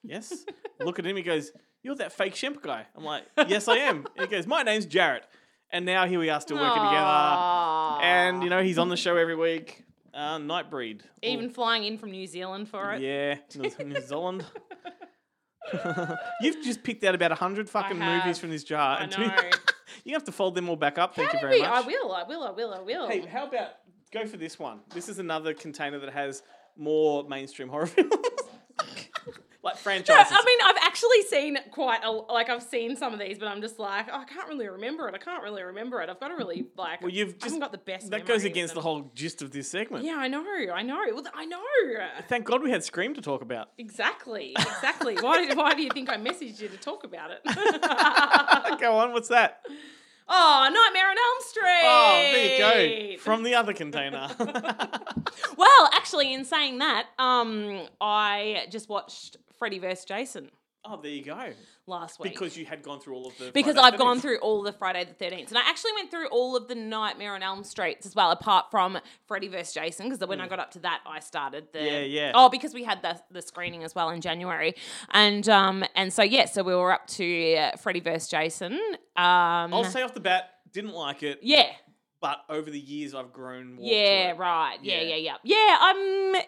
"Yes." 0.03 0.45
Look 0.81 0.99
at 0.99 1.07
him. 1.07 1.17
He 1.17 1.23
goes, 1.23 1.53
"You're 1.83 1.97
that 1.97 2.13
fake 2.13 2.35
Shemp 2.35 2.63
guy." 2.63 2.87
I'm 2.97 3.05
like, 3.05 3.25
"Yes, 3.49 3.69
I 3.69 3.77
am." 3.77 4.07
And 4.17 4.27
he 4.29 4.35
goes, 4.35 4.47
"My 4.47 4.63
name's 4.63 4.87
Jarrett." 4.87 5.25
And 5.71 5.85
now 5.85 6.07
here 6.07 6.21
we 6.21 6.31
are, 6.31 6.41
still 6.41 6.57
working 6.57 6.83
together. 6.83 8.05
And 8.05 8.43
you 8.45 8.51
know, 8.51 8.63
he's 8.63 8.79
on 8.79 8.89
the 8.89 8.97
show 8.97 9.17
every 9.17 9.35
week. 9.35 9.83
Uh, 10.13 10.39
Nightbreed. 10.39 11.01
even 11.23 11.51
flying 11.51 11.83
in 11.83 11.99
from 11.99 12.13
New 12.13 12.29
Zealand 12.29 12.69
for 12.69 12.93
it. 12.93 13.03
Yeah, 13.03 13.39
New 13.85 14.01
Zealand. 14.01 14.45
You've 16.41 16.63
just 16.65 16.83
picked 16.85 17.05
out 17.05 17.15
about 17.15 17.33
a 17.33 17.37
hundred 17.37 17.69
fucking 17.69 17.99
movies 17.99 18.39
from 18.39 18.51
this 18.51 18.65
jar. 18.65 18.99
I 18.99 19.05
and 19.05 19.19
know. 19.19 19.35
you 20.05 20.13
have 20.13 20.25
to 20.25 20.33
fold 20.33 20.55
them 20.55 20.69
all 20.69 20.77
back 20.77 20.99
up. 20.99 21.15
Thank 21.15 21.31
How 21.31 21.39
you 21.39 21.41
very 21.41 21.57
we? 21.57 21.63
much. 21.63 21.71
I 21.71 21.81
will. 21.87 22.13
I 22.13 22.23
will. 22.25 22.45
I 22.45 22.51
will. 22.51 22.75
I 22.75 22.81
will. 22.81 23.09
Hey, 23.09 23.27
how 23.27 23.47
about 23.47 23.71
go 24.13 24.27
for 24.27 24.37
this 24.37 24.59
one? 24.59 24.81
This 24.95 25.09
is 25.09 25.19
another 25.19 25.55
container 25.55 25.99
that 25.99 26.13
has 26.13 26.43
more 26.77 27.25
mainstream 27.29 27.69
horror 27.69 27.87
films, 27.87 28.13
like 29.65 29.75
No, 29.75 29.81
franchises. 29.81 30.37
I 30.39 30.45
mean, 30.45 30.59
I've 30.65 30.77
actually 30.83 31.23
seen 31.23 31.59
quite 31.71 32.05
a 32.05 32.11
like 32.11 32.49
I've 32.51 32.63
seen 32.63 32.97
some 32.97 33.13
of 33.13 33.19
these, 33.19 33.39
but 33.39 33.49
I'm 33.49 33.61
just 33.61 33.79
like, 33.79 34.07
oh, 34.13 34.19
I 34.21 34.25
can't 34.25 34.47
really 34.49 34.69
remember 34.69 35.09
it. 35.09 35.15
I 35.15 35.19
can't 35.19 35.43
really 35.43 35.63
remember 35.63 36.01
it. 36.03 36.09
I've 36.11 36.21
got 36.21 36.29
to 36.29 36.35
really 36.35 36.67
like. 36.77 37.01
well, 37.01 37.11
you've 37.11 37.35
I 37.43 37.49
just 37.49 37.61
got 37.61 37.73
the 37.73 37.79
best. 37.79 38.11
that 38.11 38.27
goes 38.27 38.45
against 38.45 38.75
the 38.75 38.81
whole 38.81 39.11
gist 39.15 39.43
of 39.43 39.51
this 39.51 39.69
segment. 39.69 40.05
Yeah, 40.05 40.17
I 40.17 40.29
know. 40.29 40.45
I 40.73 40.83
know. 40.83 41.03
Well, 41.13 41.25
I 41.35 41.45
know. 41.47 41.61
Thank 42.29 42.45
God 42.45 42.63
we 42.63 42.71
had 42.71 42.85
Scream 42.85 43.15
to 43.15 43.21
talk 43.21 43.43
about. 43.43 43.71
Exactly. 43.79 44.55
Exactly. 44.85 45.17
why? 45.21 45.55
Why 45.55 45.73
do 45.75 45.83
you 45.83 45.91
think 45.91 46.11
I 46.11 46.17
messaged 46.17 46.61
you 46.61 46.69
to 46.69 46.77
talk 46.77 47.05
about 47.05 47.31
it? 47.31 47.41
Go 48.81 48.97
on, 48.99 49.13
what's 49.13 49.29
that? 49.29 49.65
oh, 50.29 50.69
Nightmare 50.73 51.11
on 51.11 51.17
Elm 51.17 51.41
Street. 51.41 51.65
Oh, 51.85 52.31
there 52.33 53.07
you 53.07 53.17
go. 53.17 53.23
From 53.23 53.43
the 53.45 53.55
other 53.55 53.73
container. 53.73 54.29
Well, 55.57 55.91
actually, 55.93 56.33
in 56.35 56.45
saying 56.45 56.79
that, 56.79 57.07
um, 57.19 57.87
I 58.01 58.67
just 58.71 58.89
watched 58.89 59.37
Freddy 59.65 59.79
vs. 59.79 60.05
Jason 60.05 60.51
oh, 60.85 61.01
there 61.01 61.11
you 61.11 61.25
go. 61.25 61.53
last 61.87 62.21
week. 62.21 62.33
Because 62.33 62.55
you 62.55 62.67
had 62.67 62.83
gone 62.83 63.01
through 63.01 63.15
all 63.15 63.29
of 63.29 63.39
the. 63.39 63.51
because 63.53 63.77
Friday 63.77 63.95
I've 63.95 63.99
gone 63.99 64.19
13th. 64.19 64.21
through 64.21 64.39
all 64.41 64.63
the 64.63 64.73
Friday 64.73 65.05
the 65.05 65.25
13th. 65.25 65.49
And 65.49 65.57
I 65.57 65.63
actually 65.67 65.93
went 65.95 66.11
through 66.11 66.27
all 66.29 66.55
of 66.55 66.69
the 66.69 66.75
Nightmare 66.75 67.35
on 67.35 67.43
Elm 67.43 67.65
Streets 67.65 68.05
as 68.05 68.15
well, 68.15 68.31
apart 68.31 68.67
from 68.71 68.99
Freddy 69.27 69.49
vs. 69.49 69.73
Jason, 69.73 70.11
because 70.11 70.27
when 70.29 70.43
I 70.43 70.49
got 70.49 70.59
up 70.59 70.73
to 70.73 70.81
that, 70.81 71.01
I 71.07 71.21
started 71.21 71.69
the. 71.73 71.83
Yeah, 71.83 72.01
yeah. 72.01 72.33
Oh, 72.35 72.51
because 72.51 72.75
we 72.75 72.85
had 72.85 73.01
the, 73.01 73.19
the 73.31 73.41
screening 73.41 73.83
as 73.85 73.95
well 73.95 74.11
in 74.11 74.21
January. 74.21 74.75
And 75.13 75.49
um 75.49 75.85
and 75.97 76.13
so, 76.13 76.23
yeah, 76.23 76.45
so 76.45 76.63
we 76.63 76.75
were 76.75 76.93
up 76.93 77.07
to 77.09 77.55
uh, 77.57 77.77
Freddy 77.79 78.01
vs. 78.01 78.29
Jason. 78.29 78.75
Um, 79.17 79.73
I'll 79.73 79.85
say 79.85 80.03
off 80.03 80.13
the 80.13 80.21
bat, 80.21 80.51
didn't 80.73 80.93
like 80.93 81.23
it. 81.23 81.39
yeah. 81.43 81.71
But 82.21 82.41
over 82.49 82.71
the 82.71 82.79
years, 82.81 83.15
I've 83.15 83.33
grown 83.33 83.75
more. 83.75 83.85
Yeah, 83.87 84.33
right. 84.37 84.79
Yeah, 84.83 85.01
Yeah. 85.01 85.17
yeah, 85.17 85.37
yeah. 85.45 85.57
Yeah, 85.57 85.91
um, 85.91 86.43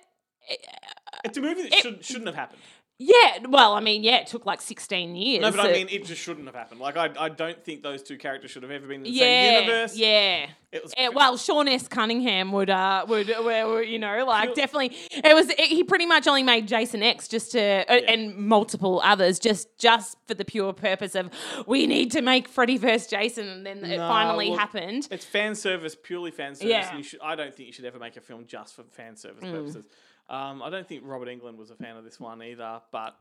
It's 1.25 1.37
a 1.37 1.41
movie 1.41 1.63
that 1.65 1.73
It- 1.75 1.83
should, 1.83 2.05
shouldn't 2.05 2.27
have 2.27 2.35
happened. 2.35 2.61
Yeah, 2.99 3.39
well, 3.49 3.75
I 3.75 3.81
mean, 3.81 4.03
yeah, 4.03 4.17
it 4.19 4.27
took 4.27 4.47
like 4.47 4.61
16 4.63 5.15
years. 5.17 5.43
No, 5.43 5.51
but 5.51 5.61
I 5.61 5.73
mean, 5.73 5.89
it 5.91 6.05
just 6.07 6.21
shouldn't 6.23 6.47
have 6.47 6.55
happened. 6.55 6.81
Like, 6.81 6.97
I, 6.97 7.11
I 7.19 7.29
don't 7.29 7.63
think 7.63 7.83
those 7.83 8.03
two 8.03 8.17
characters 8.17 8.51
should 8.51 8.63
have 8.63 8.73
ever 8.73 8.87
been 8.87 8.97
in 8.99 9.03
the 9.05 9.11
yeah, 9.11 9.21
same 9.21 9.65
universe. 9.65 9.97
yeah. 9.97 10.47
It 10.73 10.83
was. 10.83 10.93
Uh, 10.99 11.11
well, 11.15 11.37
Sean 11.37 11.69
S. 11.69 11.89
Cunningham 11.89 12.53
would, 12.53 12.69
uh, 12.71 13.05
would, 13.09 13.31
uh, 13.31 13.77
you 13.79 13.99
know, 13.99 14.25
like 14.27 14.55
definitely. 14.55 14.95
It 15.11 15.35
was. 15.35 15.49
It, 15.49 15.61
he 15.61 15.85
pretty 15.85 16.05
much 16.07 16.27
only 16.27 16.43
made 16.43 16.67
Jason 16.69 17.03
X 17.03 17.29
just 17.29 17.53
to, 17.53 17.61
uh, 17.61 17.93
and 17.93 18.37
multiple 18.37 19.01
others, 19.05 19.39
just 19.39 19.69
just 19.79 20.19
for 20.27 20.35
the 20.35 20.45
pure 20.45 20.73
purpose 20.75 21.15
of 21.15 21.31
we 21.67 21.87
need 21.87 22.11
to 22.11 22.21
make 22.21 22.49
Freddy 22.49 22.77
vs. 22.79 23.07
Jason, 23.07 23.49
and 23.49 23.65
then 23.65 23.79
it 23.85 23.97
No, 23.97 24.09
finally 24.09 24.51
look, 24.51 24.59
happened. 24.59 25.09
It's 25.11 25.25
fan 25.25 25.55
service, 25.55 25.97
purely 26.03 26.31
fan 26.33 26.55
service. 26.57 26.69
Yeah. 26.71 26.89
And 26.91 26.99
you 26.99 27.05
should, 27.05 27.21
I 27.23 27.37
don't 27.37 27.55
think 27.55 27.69
you 27.69 27.73
should 27.73 27.85
ever 27.87 27.99
make 28.01 28.17
a 28.17 28.21
film 28.21 28.45
just 28.47 28.75
for 28.75 28.83
fan 28.91 29.17
service 29.17 29.45
Mm. 29.45 29.53
purposes. 29.53 29.87
Um, 30.29 30.63
I 30.63 30.71
don't 30.71 30.87
think 30.87 31.03
Robert 31.05 31.29
Englund 31.29 31.57
was 31.57 31.71
a 31.71 31.77
fan 31.77 31.97
of 31.97 32.05
this 32.05 32.19
one 32.19 32.43
either. 32.43 32.81
But 32.93 33.17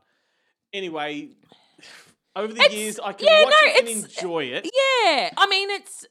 anyway, 0.72 1.30
over 2.36 2.52
the 2.52 2.60
It's- 2.62 2.74
years, 2.74 2.98
I 2.98 3.12
can 3.12 3.28
yeah, 3.30 3.44
watch 3.44 3.54
no, 3.62 3.68
it 3.68 3.78
and 3.80 4.04
enjoy 4.04 4.44
it. 4.44 4.64
Yeah, 4.64 5.30
I 5.36 5.46
mean, 5.48 5.70
it's 5.70 6.06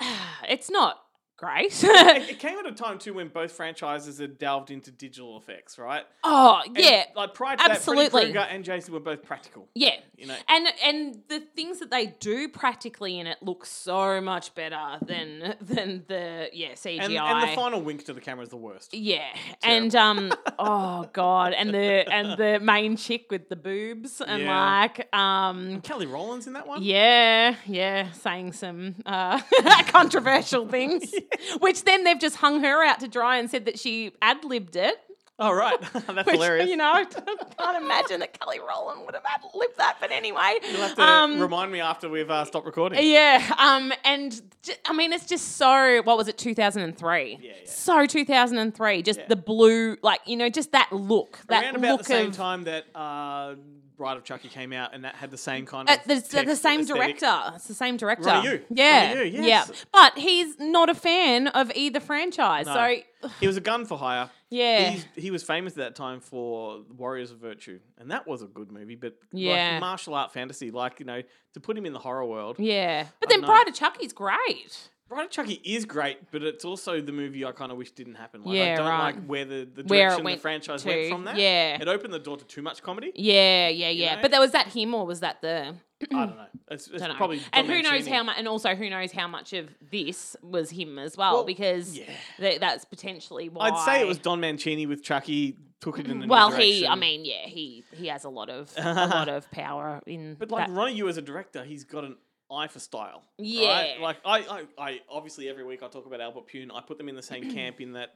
it's 0.48 0.70
not 0.70 1.02
great. 1.38 1.72
it. 1.82 2.30
It 2.30 2.38
came 2.40 2.58
at 2.58 2.66
a 2.66 2.72
time 2.72 2.98
too 2.98 3.14
when 3.14 3.28
both 3.28 3.52
franchises 3.52 4.18
had 4.18 4.38
delved 4.38 4.70
into 4.70 4.90
digital 4.90 5.38
effects, 5.38 5.78
right? 5.78 6.04
oh 6.24 6.60
And, 6.66 6.76
yeah, 6.76 7.04
like 7.16 7.32
prior 7.32 7.56
to 7.56 7.62
that, 7.62 7.70
absolutely. 7.70 8.10
Freddy 8.10 8.32
Krueger 8.32 8.46
and 8.50 8.64
Jason 8.64 8.92
were 8.92 9.00
both 9.00 9.22
practical. 9.22 9.68
yeah. 9.74 9.94
You 10.16 10.26
know, 10.26 10.36
And 10.48 10.66
and 10.84 11.18
the 11.28 11.38
things 11.54 11.78
that 11.78 11.90
they 11.92 12.06
do 12.06 12.48
practically 12.48 13.20
in 13.20 13.28
it 13.28 13.38
look 13.40 13.64
so 13.64 14.20
much 14.20 14.52
better 14.56 14.98
than 15.06 15.54
than 15.60 16.02
the 16.08 16.48
yeah 16.52 16.72
CGI. 16.72 17.04
and, 17.04 17.12
and 17.16 17.48
the 17.50 17.54
final 17.54 17.80
wink 17.80 18.04
to 18.06 18.12
the 18.12 18.20
camera 18.20 18.42
is 18.42 18.48
the 18.48 18.56
worst. 18.56 18.92
Yeah, 18.92 19.22
and 19.62 19.94
um, 19.94 20.32
oh 20.58 21.08
god, 21.12 21.52
and 21.52 21.72
the 21.72 22.12
and 22.12 22.36
the 22.36 22.58
main 22.62 22.96
chick 22.96 23.26
with 23.30 23.48
the 23.48 23.54
boobs 23.54 24.20
and 24.20 24.42
Yeah. 24.42 24.80
like 24.82 25.14
um, 25.14 25.82
Kelly 25.82 26.06
Rowland's 26.06 26.48
in 26.48 26.54
that 26.54 26.66
one. 26.66 26.82
yeah, 26.82 27.54
yeah, 27.66 28.10
saying 28.10 28.54
some 28.54 28.96
uh, 29.06 29.40
controversial 29.86 30.66
things, 30.66 31.14
which 31.60 31.84
then 31.84 32.04
they've 32.04 32.18
just 32.18 32.36
hung 32.36 32.62
her 32.62 32.84
out 32.84 33.00
to 33.00 33.08
dry 33.08 33.36
and 33.38 33.50
said 33.50 33.64
that 33.66 33.78
she 33.78 34.12
ad 34.22 34.44
libbed 34.44 34.76
it. 34.76 34.96
Oh 35.40 35.52
right, 35.52 35.80
that's 35.92 36.06
Which, 36.26 36.34
hilarious. 36.34 36.68
you 36.68 36.76
know, 36.76 36.92
I 36.92 37.04
can't 37.04 37.80
imagine 37.80 38.18
that 38.20 38.36
Kelly 38.40 38.58
Rowland 38.58 39.02
would 39.06 39.14
have 39.14 39.22
had 39.24 39.40
lived 39.54 39.76
that. 39.78 39.98
But 40.00 40.10
anyway, 40.10 40.54
You'll 40.68 40.80
have 40.80 40.96
to 40.96 41.02
um, 41.02 41.38
remind 41.38 41.70
me 41.70 41.80
after 41.80 42.08
we've 42.08 42.28
uh, 42.28 42.44
stopped 42.44 42.66
recording. 42.66 42.98
yeah, 43.08 43.54
um, 43.56 43.92
and 44.04 44.42
j- 44.62 44.74
I 44.84 44.92
mean, 44.92 45.12
it's 45.12 45.26
just 45.26 45.56
so. 45.56 46.02
What 46.02 46.16
was 46.16 46.26
it? 46.26 46.38
Two 46.38 46.56
thousand 46.56 46.82
and 46.82 46.98
three. 46.98 47.38
Yeah, 47.40 47.50
yeah. 47.50 47.70
So 47.70 48.04
two 48.06 48.24
thousand 48.24 48.58
and 48.58 48.74
three. 48.74 49.00
Just 49.02 49.20
Yeah. 49.20 49.26
the 49.28 49.36
blue, 49.36 49.96
like 50.02 50.22
you 50.26 50.36
know, 50.36 50.48
just 50.48 50.72
that 50.72 50.88
look. 50.92 51.38
That 51.48 51.62
Around 51.66 51.76
about 51.76 51.90
look 51.92 51.98
the 52.00 52.04
same 52.06 52.30
of. 52.30 52.36
time 52.36 52.64
that 52.64 52.86
uh, 52.96 53.54
Bride 53.98 54.16
of 54.16 54.24
Chucky 54.24 54.48
came 54.48 54.72
out, 54.72 54.94
and 54.94 55.04
that 55.04 55.16
had 55.16 55.30
the 55.30 55.36
same 55.36 55.66
kind 55.66 55.90
of 55.90 55.94
Uh, 55.98 56.00
the, 56.06 56.14
the, 56.14 56.42
the 56.44 56.56
same 56.56 56.80
aesthetic. 56.80 57.18
director. 57.18 57.52
It's 57.56 57.66
the 57.66 57.74
same 57.74 57.96
director. 57.98 58.24
Ronnie 58.28 58.48
Yu. 58.48 58.64
Yeah. 58.70 59.14
Ronnie 59.14 59.28
Yu, 59.30 59.42
Yeah. 59.42 59.64
But 59.92 60.16
he's 60.16 60.58
not 60.58 60.88
a 60.88 60.94
fan 60.94 61.48
of 61.48 61.70
either 61.74 62.00
franchise. 62.00 62.66
No. 62.66 62.74
So 63.22 63.28
He 63.40 63.46
was 63.48 63.56
a 63.56 63.60
gun 63.60 63.84
for 63.84 63.98
hire. 63.98 64.30
Yeah. 64.50 64.90
He's, 64.90 65.06
he 65.16 65.30
was 65.30 65.42
famous 65.42 65.72
at 65.74 65.78
that 65.78 65.96
time 65.96 66.20
for 66.20 66.82
Warriors 66.96 67.32
of 67.32 67.38
Virtue, 67.38 67.80
and 67.98 68.10
that 68.12 68.26
was 68.26 68.40
a 68.42 68.46
good 68.46 68.70
movie. 68.72 68.94
But 68.94 69.16
Yeah. 69.32 69.72
like 69.72 69.80
martial 69.80 70.14
art 70.14 70.32
fantasy, 70.32 70.70
like 70.70 71.00
you 71.00 71.04
know, 71.06 71.20
to 71.54 71.60
put 71.60 71.76
him 71.76 71.84
in 71.84 71.92
the 71.92 71.98
horror 71.98 72.24
world. 72.24 72.56
yeah. 72.58 73.06
But 73.20 73.28
I 73.28 73.34
then 73.34 73.40
know. 73.42 73.48
Bride 73.48 73.68
of 73.68 73.74
Chucky's 73.74 74.12
great. 74.12 74.90
Bride 75.08 75.24
of 75.24 75.30
Chucky 75.30 75.60
is 75.64 75.84
great, 75.84 76.30
but 76.30 76.42
it's 76.42 76.64
also 76.64 77.00
the 77.00 77.12
movie 77.12 77.44
I 77.44 77.52
kind 77.52 77.72
of 77.72 77.78
wish 77.78 77.90
didn't 77.92 78.16
happen. 78.16 78.42
Like, 78.44 78.56
Yeah, 78.56 78.72
I 78.72 78.76
don't 78.76 78.86
right. 78.86 79.02
like 79.14 79.24
where 79.26 79.44
the, 79.44 79.66
the 79.74 79.82
Where 79.84 80.08
direction 80.10 80.26
the 80.26 80.36
franchise 80.36 80.82
to, 80.82 80.88
went 80.88 81.08
from 81.10 81.24
that. 81.24 81.36
yeah. 81.36 81.78
It 81.80 81.88
opened 81.88 82.12
the 82.12 82.18
door 82.18 82.36
to 82.36 82.44
too 82.44 82.60
much 82.62 82.82
comedy. 82.82 83.12
Yeah, 83.14 83.68
yeah, 83.68 83.88
yeah. 83.88 84.16
know? 84.16 84.22
But 84.22 84.30
there 84.32 84.40
was 84.40 84.52
that 84.52 84.68
him 84.68 84.94
or 84.94 85.06
was 85.06 85.20
that 85.20 85.40
the 85.40 85.74
I 86.12 86.26
don't 86.26 86.36
know. 86.36 86.44
It's, 86.70 86.86
it's 86.88 86.98
don't 87.00 87.08
know. 87.08 87.14
probably 87.16 87.40
and 87.52 87.66
who 87.66 87.82
knows 87.82 88.06
how 88.06 88.22
much, 88.22 88.36
and 88.38 88.46
also 88.46 88.74
who 88.76 88.88
knows 88.90 89.10
how 89.10 89.26
much 89.26 89.52
of 89.52 89.68
this 89.90 90.36
was 90.42 90.70
him 90.70 90.98
as 90.98 91.16
well, 91.16 91.34
Well, 91.36 91.44
because 91.44 91.96
yeah. 91.98 92.04
th- 92.38 92.60
that's 92.60 92.84
potentially 92.84 93.48
why. 93.48 93.70
I'd 93.70 93.84
say 93.84 94.00
it 94.00 94.06
was 94.06 94.18
Don 94.18 94.38
Mancini 94.40 94.86
with 94.86 95.02
Chucky 95.02 95.56
took 95.80 95.98
it 95.98 96.06
in 96.06 96.10
a 96.10 96.14
new 96.14 96.26
Well, 96.28 96.50
he, 96.52 96.86
I 96.86 96.94
mean, 96.94 97.24
yeah, 97.24 97.46
he 97.46 97.82
he 97.96 98.08
has 98.08 98.24
a 98.24 98.28
lot 98.28 98.48
of 98.50 98.70
a 98.76 98.92
lot 99.06 99.28
of 99.36 99.50
power 99.50 100.00
in. 100.06 100.34
But 100.38 100.50
like 100.50 100.66
that. 100.68 100.72
Ronnie 100.72 100.94
Yu 100.94 101.08
as 101.08 101.16
a 101.16 101.22
director, 101.22 101.64
he's 101.64 101.82
got 101.84 102.04
an 102.04 102.16
eye 102.50 102.66
for 102.68 102.78
style. 102.78 103.22
Yeah. 103.38 103.68
Right? 103.68 104.00
Like 104.00 104.16
I, 104.24 104.38
I, 104.38 104.64
I 104.90 105.00
obviously 105.10 105.48
every 105.48 105.64
week 105.64 105.82
I 105.82 105.88
talk 105.88 106.06
about 106.06 106.20
Albert 106.20 106.48
Pyun. 106.52 106.68
I 106.74 106.80
put 106.80 106.98
them 106.98 107.08
in 107.08 107.14
the 107.14 107.22
same 107.22 107.52
camp 107.52 107.80
in 107.80 107.92
that 107.92 108.14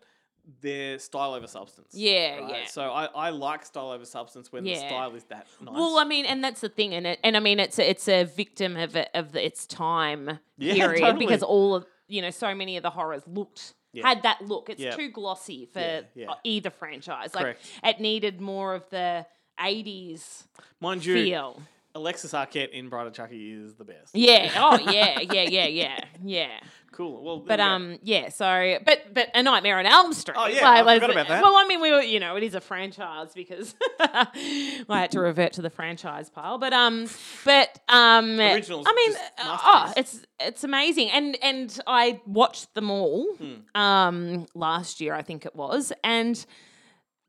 they're 0.61 0.99
style 0.99 1.35
over 1.35 1.47
substance. 1.47 1.91
Yeah, 1.93 2.39
right? 2.39 2.49
yeah. 2.51 2.67
So 2.67 2.91
I, 2.91 3.05
I 3.05 3.31
like 3.31 3.65
style 3.65 3.91
over 3.91 4.05
substance 4.05 4.51
when 4.51 4.65
the 4.65 4.75
style 4.75 5.15
is 5.15 5.23
that 5.25 5.47
nice. 5.61 5.75
Well, 5.75 5.99
I 5.99 6.05
mean, 6.05 6.27
and 6.27 6.43
that's 6.43 6.61
the 6.63 6.69
thing, 6.69 6.95
and 6.95 7.07
it, 7.07 7.21
and 7.23 7.37
I 7.37 7.41
mean, 7.41 7.61
it's 7.61 7.79
a, 7.79 7.89
it's 7.89 8.09
a 8.09 8.25
victim 8.25 8.77
of 8.77 8.97
it, 8.97 9.09
of 9.15 9.31
the, 9.33 9.45
its 9.45 9.67
time 9.67 10.41
Yeah, 10.59 10.75
period 10.89 11.01
totally. 11.01 11.27
because 11.27 11.43
all 11.45 11.77
of 11.77 11.87
you 12.09 12.23
know, 12.23 12.31
so 12.31 12.55
many 12.55 12.77
of 12.77 12.83
the 12.83 12.91
horrors 12.91 13.23
looked 13.27 13.75
Yeah. 13.93 14.09
had 14.09 14.25
that 14.25 14.43
look. 14.43 14.69
It's 14.69 14.81
Yeah. 14.81 14.97
too 14.97 15.11
glossy 15.11 15.67
for 15.73 15.79
Yeah, 15.79 16.01
yeah. 16.17 16.31
uh, 16.31 16.35
either 16.43 16.71
franchise. 16.71 17.35
Like 17.37 17.45
Correct. 17.45 17.67
it 17.85 18.01
needed 18.01 18.41
more 18.41 18.75
of 18.75 18.89
the 18.91 19.25
'80s 19.61 20.45
Mind 20.81 21.05
you, 21.05 21.15
feel. 21.15 21.63
Alexis 21.95 22.33
Arquette 22.33 22.71
in 22.71 22.89
Bride 22.89 23.07
of 23.07 23.13
Chucky 23.13 23.53
is 23.53 23.75
the 23.75 23.85
best. 23.85 24.15
Yeah. 24.15 24.51
Oh, 24.57 24.79
yeah. 24.91 25.21
Yeah. 25.21 25.43
Yeah. 25.43 25.67
Yeah. 25.67 26.05
Yeah. 26.25 26.49
Cool. 26.93 27.23
Well, 27.25 27.39
But 27.39 27.59
um, 27.59 27.99
yeah. 28.03 28.29
So, 28.29 28.77
but 28.85 29.15
but 29.15 29.29
a 29.35 29.43
Nightmare 29.43 29.79
on 29.79 29.87
Elm 29.87 30.13
Street. 30.13 30.37
Oh, 30.39 30.47
yeah, 30.47 30.71
I 30.71 30.83
forgot 30.95 31.11
about 31.11 31.29
that. 31.29 31.43
Well, 31.43 31.57
I 31.57 31.67
mean, 31.67 31.81
we 31.81 31.91
were, 31.91 32.03
you 32.03 32.21
know, 32.21 32.37
it 32.37 32.43
is 32.43 32.55
a 32.55 32.61
franchise 32.61 33.33
because 33.35 33.75
I 33.99 34.83
had 34.89 35.11
to 35.13 35.21
revert 35.21 35.55
to 35.55 35.63
the 35.63 35.71
franchise 35.71 36.29
pile. 36.29 36.59
But 36.59 36.75
um, 36.75 37.09
but 37.47 37.79
um, 37.89 38.39
Original's 38.39 38.87
I 38.87 38.95
mean, 38.95 39.17
uh, 39.39 39.59
oh, 39.65 39.93
it's 39.97 40.21
it's 40.39 40.65
amazing, 40.65 41.11
and 41.11 41.39
and 41.43 41.81
I 41.87 42.21
watched 42.27 42.75
them 42.75 42.91
all 42.91 43.27
Hmm. 43.37 43.81
um 43.81 44.47
last 44.55 45.01
year, 45.01 45.15
I 45.15 45.23
think 45.23 45.47
it 45.47 45.57
was, 45.57 45.93
and 46.05 46.45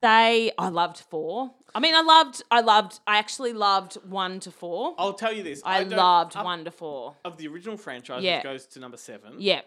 they 0.03 0.51
I 0.59 0.69
loved 0.69 0.97
four. 1.09 1.51
I 1.75 1.79
mean, 1.79 1.95
I 1.95 2.01
loved, 2.01 2.43
I 2.51 2.61
loved, 2.61 2.99
I 3.07 3.17
actually 3.17 3.53
loved 3.53 3.95
one 4.07 4.39
to 4.41 4.51
four. 4.51 4.93
I'll 4.99 5.13
tell 5.13 5.33
you 5.33 5.41
this. 5.41 5.63
I, 5.65 5.83
don't- 5.83 5.97
loved 5.97 6.35
up 6.37 6.45
one 6.45 6.63
to 6.65 6.71
four. 6.71 7.15
of 7.25 7.37
the 7.37 7.47
original 7.47 7.77
franchise, 7.77 8.21
Yeah. 8.23 8.35
which 8.37 8.43
goes 8.43 8.65
to 8.67 8.79
number 8.79 8.97
seven. 8.97 9.37
Yeah. 9.39 9.61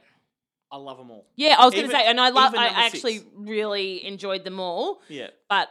I 0.70 0.76
love 0.76 0.98
them 0.98 1.10
all. 1.10 1.26
Yeah, 1.36 1.56
I 1.58 1.64
was 1.64 1.74
going 1.74 1.88
to 1.88 1.90
Even- 1.90 2.00
say, 2.00 2.06
and 2.08 2.20
I 2.20 2.28
love, 2.28 2.52
even 2.52 2.60
I 2.60 2.66
number 2.66 2.80
actually 2.80 3.18
six. 3.18 3.26
really 3.34 4.04
enjoyed 4.06 4.44
them 4.44 4.60
all, 4.60 5.00
Yeah. 5.08 5.28
but 5.48 5.68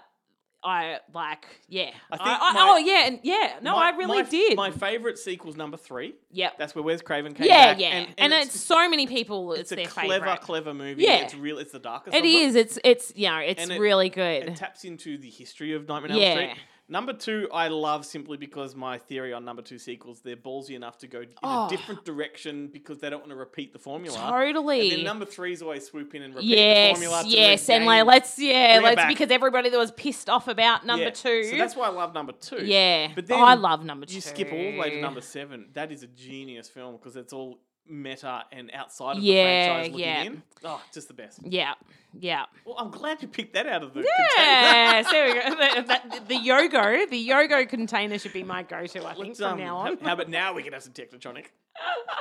I 0.66 1.00
like, 1.14 1.46
yeah. 1.70 1.92
I 2.12 2.18
think 2.18 2.28
I- 2.28 2.54
my- 2.54 2.60
oh, 2.60 2.78
yeah, 2.78 3.08
and 3.08 3.20
yeah, 3.24 3.60
no, 3.62 3.74
My- 3.76 3.92
I 3.92 3.96
really 3.96 4.24
my, 4.24 4.30
did. 4.30 4.58
My 4.58 4.72
favorite 4.72 5.20
sequel's 5.20 5.56
number 5.56 5.78
three. 5.78 6.16
yep. 6.32 6.58
That's 6.58 6.74
where 6.74 6.84
Wes 6.84 7.02
Craven 7.02 7.34
came 7.36 7.48
Yeah, 7.48 7.74
back. 7.74 7.80
yeah, 7.80 7.88
And, 7.90 8.14
and, 8.18 8.34
it's, 8.34 8.56
it's, 8.56 8.64
so 8.64 8.90
many 8.90 9.06
people. 9.06 9.54
It's, 9.54 9.72
it's 9.72 9.82
a 9.84 9.86
clever, 9.86 10.26
favorite. 10.26 10.42
clever 10.42 10.74
movie. 10.74 11.04
Yeah. 11.04 11.18
It's 11.24 11.36
real. 11.36 11.60
It's 11.60 11.72
the 11.72 11.80
darkest. 11.80 12.16
It 12.16 12.20
of 12.20 12.24
them. 12.24 12.32
is. 12.32 12.56
It's 12.56 12.80
it's 12.84 13.14
yeah. 13.16 13.40
It's 13.40 13.62
And 13.62 13.72
it- 13.72 13.80
really 13.80 14.10
good. 14.10 14.44
It 14.50 14.56
taps 14.56 14.84
into 14.86 15.18
the 15.18 15.30
history 15.30 15.74
of 15.74 15.88
Nightmare 15.88 16.12
on 16.12 16.18
Elm 16.18 16.22
Yeah. 16.22 16.34
Street. 16.34 16.58
Number 16.88 17.14
two, 17.14 17.50
I 17.52 17.70
love 17.70 18.06
simply 18.06 18.38
because 18.38 18.76
my 18.76 19.00
theory 19.00 19.34
on 19.34 19.44
number 19.44 19.64
two 19.64 19.80
sequels, 19.80 20.22
they're 20.22 20.36
ballsy 20.38 20.76
enough 20.76 21.00
to 21.00 21.08
go 21.08 21.22
in 21.22 21.30
Oh. 21.42 21.66
a 21.66 21.70
different 21.70 22.06
direction 22.06 22.68
because 22.68 23.00
they 23.00 23.10
don't 23.10 23.22
want 23.22 23.32
to 23.32 23.36
repeat 23.36 23.74
the 23.74 23.80
formula. 23.80 24.16
Totally. 24.20 24.90
And 24.90 24.98
then 25.00 25.04
number 25.04 25.26
three's 25.26 25.64
always 25.64 25.88
swoop 25.88 26.14
in 26.14 26.22
and 26.22 26.36
repeat 26.36 26.50
yes, 26.50 27.00
the 27.00 27.06
formula. 27.06 27.24
Yes, 27.28 27.70
and 27.70 27.86
like 27.88 28.06
let's 28.06 28.38
yeah, 28.38 28.80
let's 28.84 29.04
because 29.08 29.32
everybody 29.32 29.70
that 29.70 29.78
was 29.80 29.92
pissed 29.94 30.30
off 30.30 30.48
about 30.48 30.86
number 30.86 31.06
Yeah. 31.06 31.10
two. 31.10 31.44
So 31.46 31.58
that's 31.58 31.76
why 31.76 31.88
I 31.88 31.92
love 31.92 32.14
number 32.14 32.34
two. 32.34 32.64
yeah, 32.64 33.08
But 33.16 33.24
Oh, 33.24 33.28
then 33.30 33.40
I 33.44 33.56
love 33.56 33.84
number 33.84 34.06
two. 34.06 34.16
You 34.16 34.22
skip 34.22 34.52
all 34.52 34.58
the 34.58 34.78
way 34.78 34.92
to 34.92 35.02
number 35.02 35.22
seven. 35.22 35.70
That 35.74 35.92
is 35.92 36.04
a 36.04 36.08
genius 36.08 36.70
film 36.70 36.98
because 36.98 37.16
it's 37.16 37.34
all 37.34 37.58
meta 37.88 38.44
and 38.52 38.72
outside 38.74 39.18
of 39.18 39.24
Yeah, 39.24 39.44
the 39.44 39.74
franchise 39.74 39.92
looking 39.92 40.06
yeah. 40.06 40.24
in. 40.24 40.44
Oh, 40.64 40.82
just 40.94 41.08
the 41.08 41.14
best. 41.14 41.40
Yeah, 41.44 41.74
yeah. 42.20 42.46
Well, 42.66 42.76
I'm 42.80 42.90
glad 42.92 43.22
you 43.22 43.28
picked 43.28 43.54
that 43.54 43.68
out 43.68 43.84
of 43.84 43.94
the 43.94 44.02
Yeah, 44.02 45.04
there 45.04 45.28
we 45.28 45.34
go. 45.34 45.50
The, 45.50 45.82
that- 45.88 46.28
the 46.28 46.36
Yogo, 46.36 47.10
the 47.10 47.28
Yogo 47.30 47.68
container 47.70 48.18
should 48.18 48.34
be 48.34 48.44
my 48.44 48.64
go-to. 48.64 49.06
I 49.06 49.14
think 49.14 49.28
Let's, 49.28 49.40
from 49.40 49.54
um, 49.54 49.60
now 49.60 49.82
how- 49.82 49.92
on. 49.92 49.98
How 50.00 50.14
about 50.14 50.30
now 50.30 50.54
we 50.54 50.64
can 50.64 50.74
have 50.74 50.84
some 50.84 50.94
Technotronic? 50.94 51.46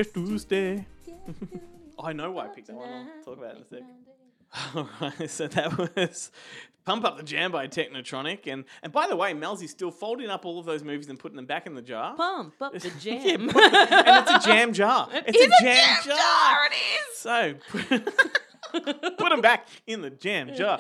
Flash 0.05 0.13
Tuesday. 0.15 0.87
Oh, 1.99 2.05
I 2.05 2.13
know 2.13 2.31
why 2.31 2.45
I 2.45 2.49
picked 2.49 2.67
that 2.67 2.77
one. 2.77 2.87
I'll 2.91 3.25
talk 3.25 3.39
about 3.39 3.57
it 3.57 3.57
in 3.57 3.63
a 3.63 3.67
sec. 4.77 4.91
Alright, 5.01 5.31
so 5.31 5.49
that 5.49 5.97
was 5.97 6.31
Pump 6.85 7.07
Up 7.07 7.17
the 7.17 7.23
Jam 7.23 7.51
by 7.51 7.69
Technotronic. 7.69 8.41
And 8.47 8.67
and 8.83 8.93
by 8.93 9.07
the 9.09 9.17
way, 9.17 9.33
Melsy's 9.33 9.71
still 9.71 9.91
folding 9.91 10.29
up 10.29 10.45
all 10.45 10.59
of 10.61 10.67
those 10.67 10.85
movies 10.85 11.09
and 11.09 11.19
putting 11.19 11.37
them 11.37 11.47
back 11.47 11.67
in 11.67 11.75
the 11.75 11.81
jar. 11.81 12.15
Pump 12.15 12.53
up 12.61 12.75
the 12.75 12.93
Yeah, 13.01 13.19
jam. 13.39 13.49
put- 13.49 13.65
and 13.65 14.29
it's 14.29 14.45
a 14.45 14.47
jam 14.47 14.75
jar. 14.75 15.09
It's 15.11 15.39
is 15.39 15.47
a 15.47 15.63
jam, 15.65 15.97
jar. 16.05 16.67
It 16.67 16.75
is. 16.75 17.17
So 17.17 17.55
put, 19.19 19.29
them 19.31 19.41
back 19.41 19.69
in 19.87 20.03
the 20.03 20.11
jam 20.11 20.55
jar. 20.55 20.79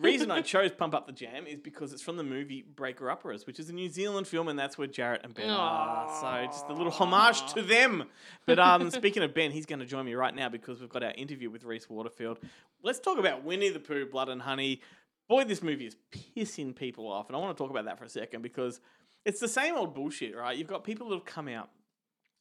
Reason 0.00 0.30
I 0.30 0.40
chose 0.42 0.72
Pump 0.72 0.94
Up 0.94 1.06
the 1.06 1.12
Jam 1.12 1.46
is 1.46 1.60
because 1.60 1.92
it's 1.92 2.02
from 2.02 2.16
the 2.16 2.22
movie 2.22 2.62
Breaker 2.62 3.06
Upperers, 3.06 3.46
which 3.46 3.58
is 3.58 3.70
a 3.70 3.72
New 3.72 3.88
Zealand 3.88 4.26
film, 4.26 4.48
and 4.48 4.58
that's 4.58 4.76
where 4.76 4.86
Jarrett 4.86 5.22
and 5.24 5.34
Ben 5.34 5.50
are. 5.50 6.08
So 6.20 6.46
just 6.46 6.66
a 6.68 6.72
little 6.72 6.92
homage 6.92 7.52
to 7.54 7.62
them. 7.62 8.04
But 8.46 8.58
um, 8.58 8.90
speaking 8.90 9.22
of 9.22 9.34
Ben, 9.34 9.50
he's 9.50 9.66
going 9.66 9.78
to 9.78 9.86
join 9.86 10.04
me 10.04 10.14
right 10.14 10.34
now 10.34 10.48
because 10.48 10.80
we've 10.80 10.90
got 10.90 11.02
our 11.02 11.12
interview 11.12 11.50
with 11.50 11.64
Rhys 11.64 11.88
Waterfield. 11.88 12.38
Let's 12.82 12.98
talk 12.98 13.18
about 13.18 13.44
Winnie 13.44 13.70
the 13.70 13.80
Pooh, 13.80 14.06
Blood 14.06 14.28
and 14.28 14.42
Honey. 14.42 14.80
Boy, 15.28 15.44
this 15.44 15.62
movie 15.62 15.86
is 15.86 15.96
pissing 16.12 16.74
people 16.74 17.06
off, 17.06 17.28
and 17.28 17.36
I 17.36 17.38
want 17.38 17.56
to 17.56 17.62
talk 17.62 17.70
about 17.70 17.84
that 17.84 17.98
for 17.98 18.04
a 18.04 18.08
second 18.08 18.42
because 18.42 18.80
it's 19.24 19.40
the 19.40 19.48
same 19.48 19.76
old 19.76 19.94
bullshit, 19.94 20.36
right? 20.36 20.56
You've 20.56 20.68
got 20.68 20.84
people 20.84 21.08
that 21.10 21.16
have 21.16 21.24
come 21.24 21.48
out 21.48 21.70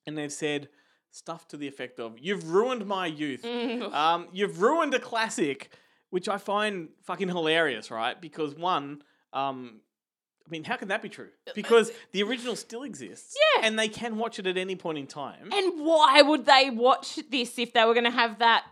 and 0.07 0.17
they've 0.17 0.31
said 0.31 0.69
stuff 1.11 1.47
to 1.49 1.57
the 1.57 1.67
effect 1.67 1.99
of 1.99 2.17
"You've 2.19 2.49
ruined 2.49 2.85
my 2.85 3.07
youth," 3.07 3.43
um, 3.93 4.27
"You've 4.31 4.61
ruined 4.61 4.93
a 4.93 4.99
classic," 4.99 5.69
which 6.09 6.27
I 6.27 6.37
find 6.37 6.89
fucking 7.03 7.27
hilarious, 7.27 7.91
right? 7.91 8.19
Because 8.19 8.55
one, 8.55 9.03
um, 9.33 9.81
I 10.45 10.49
mean, 10.49 10.63
how 10.63 10.75
can 10.77 10.87
that 10.87 11.01
be 11.03 11.09
true? 11.09 11.29
Because 11.53 11.91
the 12.11 12.23
original 12.23 12.55
still 12.55 12.83
exists, 12.83 13.35
Yeah. 13.55 13.67
and 13.67 13.77
they 13.77 13.87
can 13.87 14.17
watch 14.17 14.39
it 14.39 14.47
at 14.47 14.57
any 14.57 14.75
point 14.75 14.97
in 14.97 15.05
time. 15.07 15.49
And 15.53 15.85
why 15.85 16.21
would 16.23 16.45
they 16.45 16.71
watch 16.71 17.19
this 17.29 17.59
if 17.59 17.73
they 17.73 17.85
were 17.85 17.93
going 17.93 18.05
to 18.05 18.09
have 18.11 18.39
that 18.39 18.63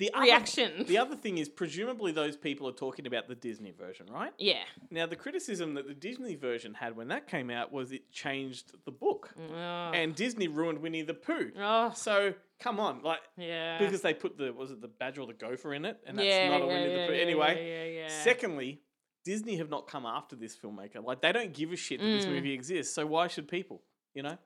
the 0.00 0.10
other, 0.12 0.24
reaction? 0.24 0.84
The 0.86 0.98
other 0.98 1.14
thing 1.14 1.38
is, 1.38 1.48
presumably, 1.48 2.10
those 2.10 2.36
people 2.36 2.68
are 2.68 2.72
talking 2.72 3.06
about 3.06 3.28
the 3.28 3.36
Disney 3.36 3.70
version, 3.70 4.06
right? 4.12 4.32
yeah. 4.38 4.64
Now, 4.90 5.06
the 5.06 5.14
criticism 5.14 5.74
that 5.74 5.86
the 5.86 5.94
Disney 5.94 6.34
version 6.34 6.74
had 6.74 6.96
when 6.96 7.06
that 7.08 7.28
came 7.28 7.50
out 7.50 7.70
was 7.72 7.92
it 7.92 8.10
changed 8.10 8.72
the 8.84 8.90
book, 8.90 9.32
Oh. 9.38 9.92
and 9.94 10.14
Disney 10.16 10.48
ruined 10.48 10.80
Winnie 10.80 11.02
the 11.02 11.14
Pooh. 11.14 11.52
Oh, 11.58 11.92
So 11.94 12.34
come 12.58 12.80
on, 12.80 13.02
like 13.04 13.20
yeah. 13.36 13.78
because 13.78 14.02
they 14.02 14.12
put 14.14 14.36
the 14.36 14.52
was 14.52 14.72
it 14.72 14.80
the 14.80 14.88
badger 14.88 15.20
or 15.20 15.28
the 15.28 15.34
gopher 15.34 15.72
in 15.72 15.84
it, 15.84 15.98
and 16.06 16.18
that's 16.18 16.26
yeah, 16.26 16.48
not 16.48 16.62
a 16.62 16.66
Winnie 16.66 16.90
yeah, 16.90 17.02
the 17.02 17.06
Pooh. 17.06 17.14
yeah, 17.14 17.22
Anyway, 17.22 17.54
yeah, 17.68 17.84
yeah, 17.84 18.00
yeah. 18.08 18.22
secondly, 18.24 18.80
Disney 19.24 19.56
have 19.58 19.68
not 19.70 19.86
come 19.86 20.06
after 20.06 20.34
this 20.34 20.56
filmmaker. 20.56 21.04
Like 21.04 21.20
they 21.20 21.30
don't 21.32 21.52
give 21.52 21.70
a 21.72 21.76
shit 21.76 22.00
that 22.00 22.06
this 22.06 22.24
Mm. 22.26 22.30
movie 22.32 22.52
exists. 22.52 22.94
So 22.94 23.06
why 23.06 23.28
should 23.28 23.48
people? 23.48 23.82
You 24.14 24.22
know. 24.24 24.38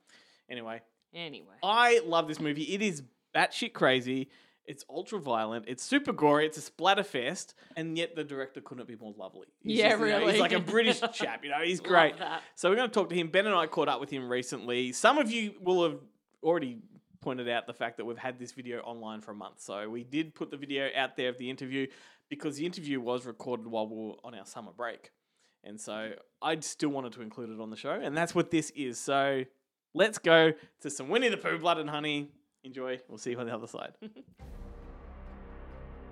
Anyway, 0.50 0.82
Anyway. 1.14 1.54
I 1.62 2.00
love 2.04 2.26
this 2.28 2.40
movie. 2.40 2.64
It 2.74 2.82
is 2.82 3.02
batshit 3.34 3.72
crazy. 3.72 4.28
It's 4.66 4.84
ultra 4.88 5.18
violent. 5.18 5.66
It's 5.68 5.82
super 5.82 6.12
gory. 6.12 6.46
It's 6.46 6.56
a 6.56 6.70
splatterfest, 6.70 7.54
and 7.76 7.98
yet 7.98 8.16
the 8.16 8.24
director 8.24 8.60
couldn't 8.60 8.88
be 8.88 8.96
more 8.96 9.14
lovely. 9.18 9.46
He's 9.60 9.78
Yeah, 9.78 9.90
just, 9.90 10.00
you 10.00 10.06
know, 10.08 10.18
really. 10.20 10.32
he's 10.32 10.40
like 10.40 10.52
a 10.52 10.60
British 10.60 11.00
chap. 11.12 11.44
You 11.44 11.50
know, 11.50 11.60
he's 11.62 11.80
great. 11.80 12.14
So 12.54 12.70
we're 12.70 12.76
going 12.76 12.88
to 12.88 12.94
talk 12.94 13.10
to 13.10 13.14
him. 13.14 13.28
Ben 13.28 13.46
and 13.46 13.54
I 13.54 13.66
caught 13.66 13.88
up 13.88 14.00
with 14.00 14.10
him 14.10 14.28
recently. 14.28 14.92
Some 14.92 15.18
of 15.18 15.30
you 15.30 15.54
will 15.60 15.82
have 15.84 15.98
already 16.42 16.78
pointed 17.20 17.48
out 17.48 17.66
the 17.66 17.72
fact 17.74 17.96
that 17.98 18.04
we've 18.04 18.18
had 18.18 18.38
this 18.38 18.52
video 18.52 18.80
online 18.80 19.20
for 19.20 19.32
a 19.32 19.34
month. 19.34 19.60
So 19.60 19.88
we 19.88 20.02
did 20.04 20.34
put 20.34 20.50
the 20.50 20.56
video 20.56 20.88
out 20.96 21.16
there 21.16 21.28
of 21.28 21.38
the 21.38 21.48
interview 21.50 21.86
because 22.30 22.56
the 22.56 22.66
interview 22.66 23.00
was 23.00 23.26
recorded 23.26 23.66
while 23.66 23.86
we 23.88 23.96
were 23.96 24.14
on 24.24 24.34
our 24.34 24.46
summer 24.46 24.72
break. 24.76 25.10
And 25.62 25.80
so 25.80 26.12
I 26.42 26.58
still 26.60 26.90
wanted 26.90 27.12
to 27.14 27.22
include 27.22 27.50
it 27.50 27.60
on 27.60 27.70
the 27.70 27.76
show, 27.76 27.92
and 27.92 28.14
that's 28.16 28.34
what 28.34 28.50
this 28.50 28.70
is. 28.76 28.98
So 29.00 29.44
let's 29.94 30.18
go 30.18 30.52
to 30.82 30.90
some 30.90 31.08
Winnie 31.08 31.30
the 31.30 31.38
Pooh, 31.38 31.58
Blood 31.58 31.78
and 31.78 31.88
Honey. 31.88 32.30
Enjoy. 32.64 32.98
We'll 33.08 33.18
see 33.18 33.32
you 33.32 33.38
on 33.38 33.46
the 33.46 33.54
other 33.54 33.66
side. 33.66 33.92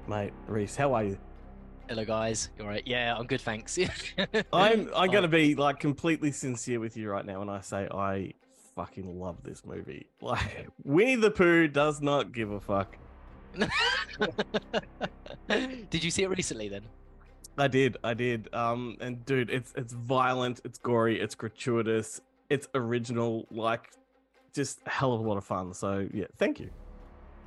Mate, 0.06 0.32
Rhys, 0.46 0.76
how 0.76 0.92
are 0.92 1.04
you? 1.04 1.18
Hello, 1.88 2.04
guys. 2.04 2.50
You 2.58 2.64
all 2.64 2.70
right? 2.70 2.82
Yeah, 2.84 3.16
I'm 3.16 3.26
good, 3.26 3.40
thanks. 3.40 3.78
I'm 4.52 4.90
I'm 4.94 5.10
gonna 5.10 5.28
be 5.28 5.54
like 5.54 5.80
completely 5.80 6.30
sincere 6.30 6.78
with 6.78 6.96
you 6.96 7.10
right 7.10 7.24
now 7.24 7.38
when 7.38 7.48
I 7.48 7.60
say 7.62 7.88
I 7.90 8.34
fucking 8.76 9.18
love 9.18 9.42
this 9.42 9.64
movie. 9.64 10.06
Like 10.20 10.68
Winnie 10.84 11.16
the 11.16 11.30
Pooh 11.30 11.68
does 11.68 12.02
not 12.02 12.32
give 12.32 12.50
a 12.50 12.60
fuck. 12.60 12.98
Did 15.48 16.04
you 16.04 16.10
see 16.10 16.22
it 16.22 16.28
recently 16.28 16.68
then? 16.68 16.82
I 17.58 17.68
did, 17.68 17.96
I 18.02 18.14
did. 18.14 18.48
Um, 18.54 18.96
and 19.00 19.24
dude, 19.24 19.50
it's 19.50 19.72
it's 19.76 19.92
violent, 19.94 20.60
it's 20.64 20.78
gory, 20.78 21.20
it's 21.20 21.34
gratuitous, 21.34 22.20
it's 22.50 22.68
original, 22.74 23.46
like 23.50 23.90
just 24.52 24.80
a 24.86 24.90
hell 24.90 25.12
of 25.12 25.20
a 25.20 25.24
lot 25.24 25.36
of 25.36 25.44
fun. 25.44 25.74
So 25.74 26.08
yeah, 26.12 26.26
thank 26.38 26.60
you. 26.60 26.70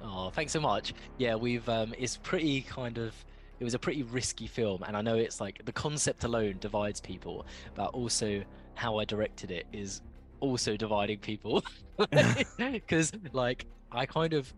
Oh, 0.01 0.29
thanks 0.29 0.51
so 0.51 0.59
much. 0.59 0.93
Yeah, 1.17 1.35
we've 1.35 1.67
um 1.69 1.93
it's 1.97 2.17
pretty 2.17 2.61
kind 2.63 2.97
of 2.97 3.25
it 3.59 3.63
was 3.63 3.73
a 3.73 3.79
pretty 3.79 4.03
risky 4.03 4.47
film 4.47 4.83
and 4.83 4.95
I 4.97 5.01
know 5.01 5.15
it's 5.15 5.39
like 5.39 5.61
the 5.65 5.73
concept 5.73 6.23
alone 6.23 6.57
divides 6.59 6.99
people, 7.01 7.45
but 7.73 7.87
also 7.87 8.43
how 8.75 8.97
I 8.99 9.05
directed 9.05 9.51
it 9.51 9.67
is 9.71 10.01
also 10.39 10.75
dividing 10.77 11.19
people. 11.19 11.63
Cuz 12.87 13.11
like 13.33 13.65
I 13.91 14.05
kind 14.05 14.33
of 14.33 14.53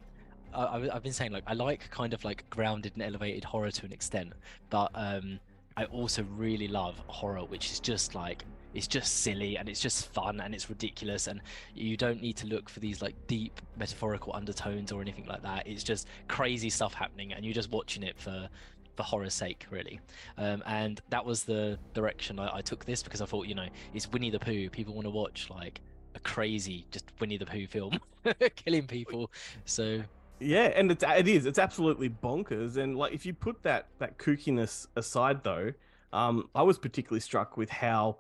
I- 0.54 0.90
I've 0.94 1.04
been 1.04 1.14
saying 1.14 1.32
like 1.32 1.44
I 1.48 1.54
like 1.54 1.90
kind 1.92 2.14
of 2.14 2.24
like 2.24 2.50
grounded 2.50 2.94
and 2.96 3.04
elevated 3.04 3.44
horror 3.46 3.72
to 3.72 3.86
an 3.86 3.92
extent, 3.94 4.34
but 4.70 4.92
um 4.96 5.40
I 5.78 5.86
also 5.86 6.24
really 6.24 6.68
love 6.68 7.02
horror 7.08 7.46
which 7.46 7.72
is 7.72 7.80
just 7.80 8.16
like 8.16 8.46
it's 8.78 8.88
just 8.88 9.22
silly 9.24 9.58
and 9.58 9.68
it's 9.68 9.82
just 9.82 10.14
fun 10.14 10.40
and 10.40 10.54
it's 10.54 10.70
ridiculous 10.70 11.26
and 11.26 11.42
you 11.74 11.98
don't 11.98 12.22
need 12.22 12.38
to 12.38 12.46
look 12.46 12.70
for 12.70 12.80
these 12.80 13.02
like 13.02 13.16
deep 13.26 13.60
metaphorical 13.76 14.36
undertones 14.36 14.92
or 14.92 15.02
anything 15.02 15.26
like 15.26 15.42
that. 15.42 15.66
It's 15.66 15.82
just 15.84 16.08
crazy 16.28 16.70
stuff 16.70 16.94
happening 16.94 17.34
and 17.34 17.44
you're 17.44 17.56
just 17.56 17.72
watching 17.72 18.04
it 18.04 18.20
for 18.20 18.48
for 18.96 19.02
horror's 19.02 19.34
sake 19.34 19.66
really. 19.72 20.00
Um, 20.38 20.62
and 20.68 21.02
that 21.10 21.26
was 21.26 21.44
the 21.44 21.80
direction 21.96 22.38
I, 22.38 22.58
I 22.58 22.62
took 22.62 22.86
this 22.86 23.02
because 23.02 23.20
i 23.20 23.26
thought 23.26 23.48
you 23.48 23.56
know 23.56 23.68
it's 23.96 24.12
winnie 24.12 24.30
the 24.30 24.40
pooh. 24.40 24.70
People 24.70 24.94
want 24.94 25.06
to 25.06 25.12
watch 25.12 25.50
like 25.50 25.82
a 26.14 26.20
crazy 26.20 26.86
just 26.92 27.06
winnie 27.20 27.38
the 27.38 27.48
pooh 27.48 27.66
film 27.66 28.00
killing 28.56 28.86
people. 28.86 29.32
So 29.66 30.04
Yeah, 30.40 30.72
and 30.76 30.92
it's 30.92 31.04
it 31.04 31.28
is 31.28 31.48
it's 31.48 31.58
absolutely 31.58 32.12
bonkers. 32.12 32.78
And 32.78 32.96
like 32.96 33.12
if 33.12 33.26
you 33.26 33.34
put 33.34 33.64
that 33.64 33.88
that 33.98 34.20
kookiness 34.20 34.86
aside, 34.96 35.44
though, 35.44 35.74
um, 36.14 36.48
I 36.54 36.62
was 36.62 36.78
particularly 36.78 37.22
struck 37.22 37.58
with 37.58 37.72
how 37.72 38.18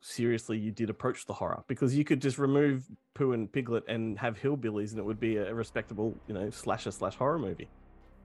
seriously 0.00 0.58
you 0.58 0.70
did 0.70 0.90
approach 0.90 1.26
the 1.26 1.32
horror 1.32 1.62
because 1.66 1.94
you 1.94 2.04
could 2.04 2.20
just 2.20 2.38
remove 2.38 2.84
Pooh 3.14 3.32
and 3.32 3.50
Piglet 3.52 3.84
and 3.88 4.18
have 4.18 4.38
hillbillies, 4.38 4.90
and 4.90 4.98
it 4.98 5.04
would 5.04 5.20
be 5.20 5.36
a 5.36 5.54
respectable, 5.54 6.16
you 6.26 6.34
know, 6.34 6.50
slasher 6.50 6.90
slash 6.90 7.16
horror 7.16 7.38
movie. 7.38 7.68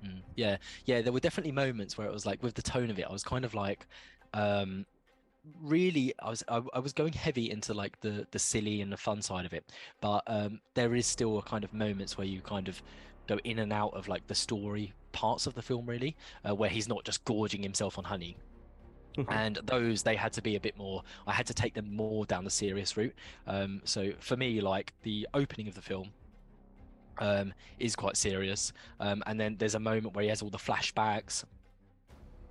Mm, 0.06 0.22
yeah, 0.36 0.58
yeah. 0.86 1.02
There 1.02 1.14
were 1.14 1.20
definitely 1.20 1.52
moments 1.52 1.98
where 1.98 2.08
it 2.08 2.14
was 2.14 2.26
like 2.26 2.42
with 2.44 2.54
the 2.54 2.62
tone 2.62 2.90
of 2.90 3.00
it, 3.00 3.06
I 3.08 3.12
was 3.12 3.24
kind 3.24 3.46
of 3.46 3.54
like, 3.54 3.88
um, 4.34 4.86
really, 5.62 6.14
I 6.20 6.30
was 6.30 6.44
I, 6.48 6.62
I 6.74 6.80
was 6.80 6.94
going 6.94 7.14
heavy 7.14 7.52
into 7.52 7.74
like 7.74 8.00
the 8.02 8.26
the 8.32 8.40
silly 8.40 8.82
and 8.82 8.92
the 8.92 8.98
fun 8.98 9.22
side 9.22 9.46
of 9.46 9.54
it, 9.54 9.72
but 10.02 10.24
um, 10.28 10.60
there 10.74 10.96
is 10.96 11.06
still 11.06 11.38
a 11.38 11.42
kind 11.42 11.64
of 11.64 11.74
moments 11.74 12.18
where 12.18 12.28
you 12.28 12.42
kind 12.42 12.68
of 12.68 12.82
go 13.28 13.38
in 13.44 13.60
and 13.60 13.74
out 13.74 13.94
of 13.94 14.08
like 14.08 14.28
the 14.28 14.36
story 14.36 14.94
parts 15.12 15.48
of 15.48 15.56
the 15.56 15.62
film 15.62 15.86
really, 15.86 16.16
uh, 16.48 16.54
where 16.54 16.70
he's 16.70 16.88
not 16.88 17.04
just 17.04 17.24
gorging 17.26 17.64
himself 17.64 17.98
on 17.98 18.04
honey. 18.04 18.38
And 19.30 19.60
those 19.64 20.04
they 20.04 20.16
had 20.16 20.34
to 20.34 20.42
be 20.42 20.56
a 20.56 20.60
bit 20.60 20.78
more 20.78 21.02
i 21.28 21.32
had 21.34 21.46
to 21.46 21.54
take 21.54 21.74
them 21.74 21.96
more 21.96 22.26
down 22.26 22.44
the 22.44 22.50
serious 22.50 22.98
route 22.98 23.14
um, 23.48 23.82
so 23.84 24.12
for 24.20 24.36
me 24.36 24.62
like 24.62 24.94
the 25.04 25.28
opening 25.34 25.68
of 25.68 25.76
the 25.76 25.82
film 25.82 26.10
um, 27.20 27.54
is 27.80 27.96
quite 27.96 28.18
serious. 28.18 28.74
Um, 29.00 29.24
and 29.26 29.40
then 29.40 29.56
there's 29.58 29.76
a 29.76 29.80
moment 29.80 30.16
where 30.16 30.24
he 30.24 30.30
has 30.30 30.42
all 30.42 30.50
the 30.50 30.58
flashbacks. 30.58 31.44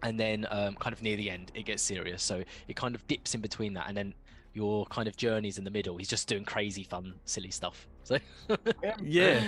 And 0.03 0.21
then, 0.21 0.47
um, 0.51 0.75
kind 0.75 0.93
of 0.93 1.03
near 1.03 1.17
the 1.17 1.31
end, 1.31 1.51
it 1.55 1.65
gets 1.65 1.83
serious. 1.83 2.23
So 2.23 2.43
it 2.69 2.77
kind 2.77 2.95
of 2.95 3.07
dips 3.07 3.35
in 3.35 3.41
between 3.41 3.73
that. 3.75 3.89
And 3.89 3.97
then 3.97 4.15
your 4.53 4.85
kind 4.87 5.09
of 5.09 5.17
journey's 5.17 5.57
in 5.59 5.65
the 5.65 5.71
middle. 5.71 5.97
He's 5.97 6.09
just 6.09 6.29
doing 6.29 6.45
crazy, 6.45 6.85
fun, 6.85 7.15
silly 7.25 7.51
stuff. 7.51 7.89
So, 8.05 8.19
Yeah. 9.03 9.43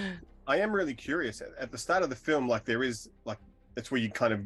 I 0.46 0.56
am 0.60 0.72
really 0.72 0.94
curious. 0.94 1.42
At, 1.42 1.48
at 1.60 1.70
the 1.70 1.76
start 1.76 2.02
of 2.02 2.08
the 2.08 2.16
film, 2.16 2.48
like 2.48 2.64
there 2.64 2.82
is 2.82 3.10
like 3.26 3.36
that's 3.74 3.90
where 3.90 4.00
you 4.00 4.08
kind 4.10 4.32
of 4.32 4.40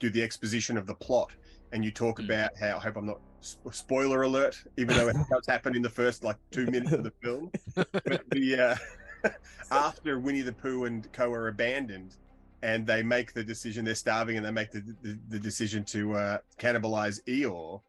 do 0.00 0.10
the 0.10 0.20
exposition 0.20 0.76
of 0.76 0.86
the 0.86 0.94
plot, 0.94 1.30
and 1.74 1.84
you 1.84 1.90
talk 1.90 2.18
Mm. 2.20 2.24
about 2.26 2.56
how 2.58 2.76
I 2.78 2.80
hope 2.80 2.96
I'm 2.96 3.04
not 3.06 3.20
sp- 3.44 3.68
spoiler 3.72 4.22
alert, 4.22 4.56
even 4.78 4.96
though 4.96 5.08
it 5.08 5.16
does 5.30 5.46
happen 5.46 5.76
in 5.76 5.82
the 5.82 5.90
first 5.90 6.24
like 6.24 6.36
two 6.50 6.64
minutes 6.66 6.92
of 6.92 7.02
the 7.04 7.12
film. 7.22 7.50
But 7.74 8.22
the 8.30 8.78
uh, 9.24 9.28
after 9.70 10.18
Winnie 10.18 10.40
the 10.42 10.52
Pooh 10.52 10.84
and 10.86 11.12
Co 11.12 11.30
are 11.32 11.48
abandoned, 11.48 12.14
and 12.62 12.86
they 12.86 13.02
make 13.02 13.34
the 13.34 13.44
decision 13.44 13.84
they're 13.84 13.94
starving, 13.94 14.36
and 14.38 14.46
they 14.46 14.50
make 14.52 14.70
the 14.70 14.80
the, 15.02 15.18
the 15.28 15.38
decision 15.38 15.84
to 15.86 16.14
uh, 16.14 16.38
cannibalize 16.58 17.20
Eeyore. 17.26 17.80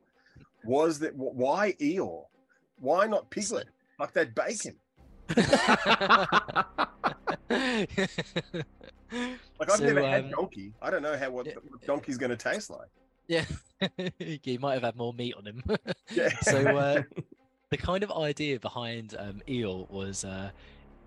Was 0.66 1.00
that 1.00 1.16
why 1.16 1.74
Eeyore? 1.80 2.26
Why 2.80 3.06
not 3.08 3.30
Piglet? 3.30 3.68
Like 4.00 4.12
that 4.14 4.36
bacon. 4.36 4.76
Like 9.60 9.70
I've 9.72 9.78
So, 9.78 9.86
never 9.86 10.02
had 10.06 10.26
um, 10.26 10.32
donkey. 10.32 10.74
I 10.82 10.90
don't 10.90 11.02
know 11.02 11.16
how 11.18 11.30
what, 11.30 11.46
what 11.48 11.82
donkey's 11.86 12.18
going 12.18 12.32
to 12.32 12.36
taste 12.38 12.70
like. 12.70 12.90
Yeah, 13.28 13.46
he 14.20 14.58
might 14.60 14.74
have 14.76 14.84
had 14.84 14.96
more 14.96 15.14
meat 15.14 15.36
on 15.36 15.46
him. 15.46 15.64
Yeah. 16.12 16.30
So 16.42 16.78
uh, 16.78 17.02
the 17.72 17.78
kind 17.78 18.04
of 18.04 18.12
idea 18.12 18.60
behind 18.60 19.16
um, 19.18 19.42
Eel 19.50 19.88
was, 19.90 20.24
uh, 20.24 20.52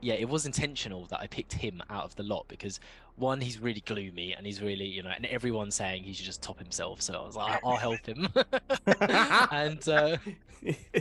yeah, 0.00 0.14
it 0.14 0.28
was 0.28 0.44
intentional 0.44 1.06
that 1.06 1.20
I 1.20 1.28
picked 1.28 1.52
him 1.52 1.80
out 1.88 2.04
of 2.04 2.16
the 2.16 2.24
lot 2.24 2.46
because 2.48 2.80
one, 3.16 3.40
he's 3.40 3.60
really 3.60 3.80
gloomy 3.80 4.34
and 4.34 4.44
he's 4.44 4.60
really, 4.60 4.86
you 4.86 5.02
know, 5.02 5.12
and 5.14 5.24
everyone's 5.26 5.76
saying 5.76 6.02
he 6.02 6.12
should 6.12 6.26
just 6.26 6.42
top 6.42 6.58
himself. 6.58 7.00
So 7.00 7.14
I 7.14 7.24
was 7.26 7.36
like, 7.36 7.60
I'll 7.64 7.76
help 7.76 8.04
him. 8.06 8.28
and 9.50 9.88
uh, 9.88 10.16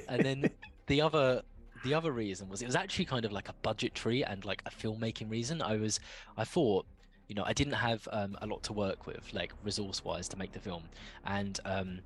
and 0.07 0.25
then 0.25 0.49
the 0.87 1.01
other 1.01 1.41
the 1.83 1.93
other 1.93 2.11
reason 2.11 2.49
was 2.49 2.61
it 2.61 2.65
was 2.65 2.75
actually 2.75 3.05
kind 3.05 3.25
of 3.25 3.31
like 3.31 3.49
a 3.49 3.53
budgetary 3.61 4.23
and 4.23 4.45
like 4.45 4.61
a 4.65 4.69
filmmaking 4.69 5.29
reason. 5.29 5.61
I 5.61 5.77
was 5.77 5.99
I 6.37 6.43
thought 6.43 6.85
you 7.27 7.35
know 7.35 7.43
I 7.45 7.53
didn't 7.53 7.73
have 7.73 8.07
um, 8.11 8.37
a 8.41 8.47
lot 8.47 8.63
to 8.63 8.73
work 8.73 9.05
with 9.05 9.33
like 9.33 9.53
resource 9.63 10.03
wise 10.03 10.27
to 10.29 10.37
make 10.37 10.51
the 10.51 10.59
film, 10.59 10.83
and 11.25 11.59
um, 11.65 11.99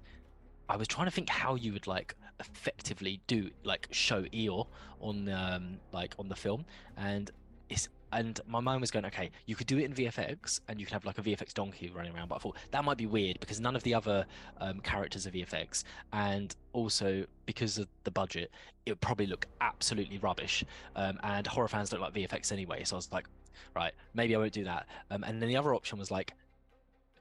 I 0.69 0.77
was 0.77 0.87
trying 0.87 1.07
to 1.07 1.11
think 1.11 1.29
how 1.29 1.55
you 1.55 1.73
would 1.73 1.87
like 1.87 2.15
effectively 2.39 3.21
do 3.27 3.49
like 3.63 3.87
show 3.91 4.23
Eeyore 4.23 4.67
on 4.99 5.29
um, 5.29 5.79
like 5.91 6.15
on 6.17 6.29
the 6.29 6.35
film, 6.35 6.65
and 6.97 7.31
it's 7.69 7.89
and 8.13 8.39
my 8.47 8.59
mind 8.59 8.81
was 8.81 8.91
going 8.91 9.05
okay 9.05 9.31
you 9.45 9.55
could 9.55 9.67
do 9.67 9.77
it 9.77 9.85
in 9.85 9.93
VFX 9.93 10.59
and 10.67 10.79
you 10.79 10.85
could 10.85 10.93
have 10.93 11.05
like 11.05 11.17
a 11.17 11.21
VFX 11.21 11.53
donkey 11.53 11.91
running 11.95 12.13
around. 12.13 12.27
But 12.27 12.35
I 12.35 12.39
thought 12.39 12.57
that 12.71 12.83
might 12.83 12.97
be 12.97 13.05
weird 13.05 13.39
because 13.39 13.59
none 13.59 13.75
of 13.75 13.83
the 13.83 13.93
other 13.93 14.25
um, 14.59 14.79
characters 14.81 15.25
are 15.27 15.31
VFX 15.31 15.83
and 16.11 16.53
also 16.73 17.25
because 17.45 17.77
of 17.77 17.87
the 18.03 18.11
budget 18.11 18.51
it 18.85 18.91
would 18.91 19.01
probably 19.01 19.27
look 19.27 19.45
absolutely 19.61 20.17
rubbish. 20.17 20.63
Um, 20.95 21.19
and 21.23 21.47
horror 21.47 21.67
fans 21.67 21.89
don't 21.89 22.01
like 22.01 22.13
VFX 22.13 22.51
anyway. 22.51 22.83
So 22.83 22.95
I 22.95 22.97
was 22.97 23.11
like 23.11 23.27
right 23.75 23.93
maybe 24.13 24.35
I 24.35 24.39
won't 24.39 24.53
do 24.53 24.63
that 24.65 24.87
um, 25.09 25.23
and 25.23 25.41
then 25.41 25.49
the 25.49 25.57
other 25.57 25.73
option 25.73 25.99
was 25.99 26.11
like 26.11 26.33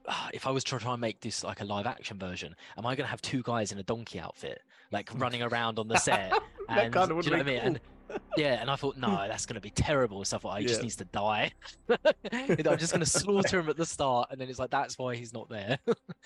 ah, 0.07 0.29
if 0.33 0.47
I 0.47 0.51
was 0.51 0.63
trying 0.63 0.79
to 0.79 0.85
try 0.85 0.93
and 0.93 1.01
make 1.01 1.21
this 1.21 1.43
like 1.43 1.61
a 1.61 1.65
live 1.65 1.85
action 1.85 2.17
version, 2.17 2.55
am 2.77 2.85
I 2.85 2.95
going 2.95 3.05
to 3.05 3.11
have 3.11 3.21
two 3.21 3.43
guys 3.43 3.71
in 3.71 3.77
a 3.77 3.83
donkey 3.83 4.19
outfit, 4.19 4.61
like 4.91 5.09
running 5.15 5.41
around 5.41 5.79
on 5.79 5.87
the 5.87 5.97
set? 5.97 6.31
That 6.67 6.85
and 6.85 6.93
do 6.93 6.99
you 6.99 7.07
know 7.07 7.15
what 7.15 7.31
I 7.31 7.43
mean? 7.43 7.57
And 7.57 7.79
yeah, 8.37 8.61
and 8.61 8.69
I 8.69 8.75
thought, 8.75 8.97
no, 8.97 9.25
that's 9.27 9.45
going 9.45 9.55
to 9.55 9.61
be 9.61 9.69
terrible. 9.69 10.23
Stuff 10.25 10.45
like 10.45 10.61
he 10.61 10.67
just 10.67 10.81
needs 10.81 10.95
to 10.97 11.05
die. 11.05 11.51
I'm 12.31 12.77
just 12.77 12.91
going 12.91 13.01
to 13.01 13.05
slaughter 13.05 13.59
him 13.59 13.69
at 13.69 13.77
the 13.77 13.85
start, 13.85 14.29
and 14.31 14.39
then 14.39 14.49
it's 14.49 14.59
like 14.59 14.69
that's 14.69 14.97
why 14.97 15.15
he's 15.15 15.33
not 15.33 15.49
there. 15.49 15.77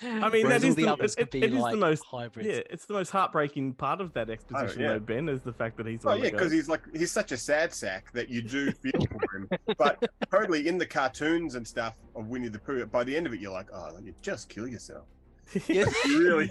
I 0.02 0.28
mean, 0.30 0.46
Whereas 0.46 0.62
that 0.62 0.76
the 0.76 0.84
the, 0.86 0.92
others 0.92 1.14
it, 1.16 1.22
it 1.22 1.30
be 1.30 1.44
is 1.44 1.52
the 1.52 1.76
most 1.76 2.04
hybrids. 2.04 2.48
Yeah, 2.48 2.60
it's 2.70 2.86
the 2.86 2.94
most 2.94 3.10
heartbreaking 3.10 3.74
part 3.74 4.00
of 4.00 4.12
that 4.14 4.30
exposition, 4.30 4.82
yeah. 4.82 4.88
though, 4.94 5.00
Ben, 5.00 5.28
is 5.28 5.40
the 5.42 5.52
fact 5.52 5.76
that 5.78 5.86
he's. 5.86 6.04
Oh 6.04 6.10
one 6.10 6.18
of 6.18 6.24
yeah, 6.24 6.30
because 6.30 6.52
he's 6.52 6.68
like 6.68 6.82
he's 6.94 7.12
such 7.12 7.32
a 7.32 7.36
sad 7.36 7.72
sack 7.72 8.12
that 8.12 8.28
you 8.28 8.42
do 8.42 8.72
feel 8.72 9.00
for 9.10 9.36
him. 9.36 9.48
But 9.78 10.02
totally 10.30 10.68
in 10.68 10.78
the 10.78 10.86
cartoons 10.86 11.54
and 11.54 11.66
stuff 11.66 11.94
of 12.14 12.28
Winnie 12.28 12.48
the 12.48 12.58
Pooh, 12.58 12.84
by 12.86 13.04
the 13.04 13.16
end 13.16 13.26
of 13.26 13.34
it, 13.34 13.40
you're 13.40 13.52
like, 13.52 13.68
oh, 13.72 13.98
you 14.02 14.14
just 14.22 14.48
kill 14.48 14.68
yourself. 14.68 15.06
Yeah. 15.68 15.84
really? 16.06 16.50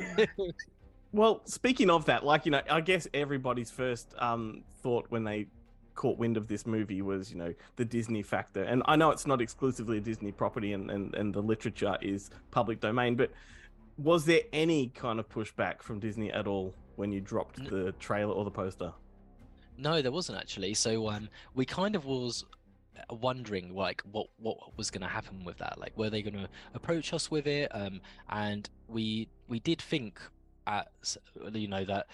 Well, 1.12 1.42
speaking 1.46 1.90
of 1.90 2.06
that, 2.06 2.26
like 2.26 2.46
you 2.46 2.52
know, 2.52 2.62
I 2.70 2.82
guess 2.82 3.08
everybody's 3.14 3.72
first 3.72 4.14
um, 4.18 4.64
thought 4.82 5.06
when 5.10 5.24
they 5.24 5.48
caught 5.96 6.18
wind 6.18 6.36
of 6.36 6.48
this 6.48 6.66
movie 6.66 7.02
was, 7.02 7.32
you 7.32 7.38
know, 7.38 7.54
the 7.78 7.86
Disney 7.86 8.22
factor. 8.22 8.64
And 8.64 8.84
I 8.86 8.98
know 8.98 9.12
it's 9.12 9.26
not 9.26 9.42
exclusively 9.42 9.98
a 9.98 10.02
Disney 10.02 10.32
property, 10.32 10.74
and 10.74 10.92
and, 10.92 11.16
and 11.16 11.34
the 11.34 11.42
literature 11.42 11.98
is 12.02 12.30
public 12.52 12.80
domain, 12.80 13.16
but 13.16 13.32
was 13.98 14.26
there 14.26 14.42
any 14.52 14.88
kind 14.90 15.20
of 15.20 15.30
pushback 15.30 15.82
from 15.82 16.00
Disney 16.00 16.32
at 16.32 16.48
all 16.48 16.74
when 16.96 17.12
you 17.12 17.22
dropped 17.22 17.64
the 17.70 17.94
trailer 17.94 18.34
or 18.34 18.44
the 18.44 18.52
poster? 18.52 18.92
No, 19.78 20.02
there 20.02 20.12
wasn't 20.12 20.38
actually. 20.38 20.74
So 20.74 21.10
um, 21.10 21.30
we 21.54 21.66
kind 21.66 21.96
of 21.96 22.06
was 22.06 22.46
uh, 22.98 23.16
wondering 23.16 23.74
like 23.74 24.02
what 24.12 24.28
what 24.38 24.58
was 24.78 24.92
going 24.92 25.02
to 25.02 25.08
happen 25.08 25.44
with 25.44 25.58
that. 25.58 25.80
Like, 25.80 25.98
were 25.98 26.10
they 26.10 26.22
going 26.22 26.34
to 26.36 26.50
approach 26.74 27.14
us 27.14 27.32
with 27.32 27.48
it? 27.48 27.70
Um, 27.74 28.02
and 28.30 28.70
we 28.88 29.28
we 29.48 29.60
did 29.60 29.82
think 29.82 30.20
at 30.68 30.88
you 31.54 31.68
know 31.68 31.86
that. 31.86 32.08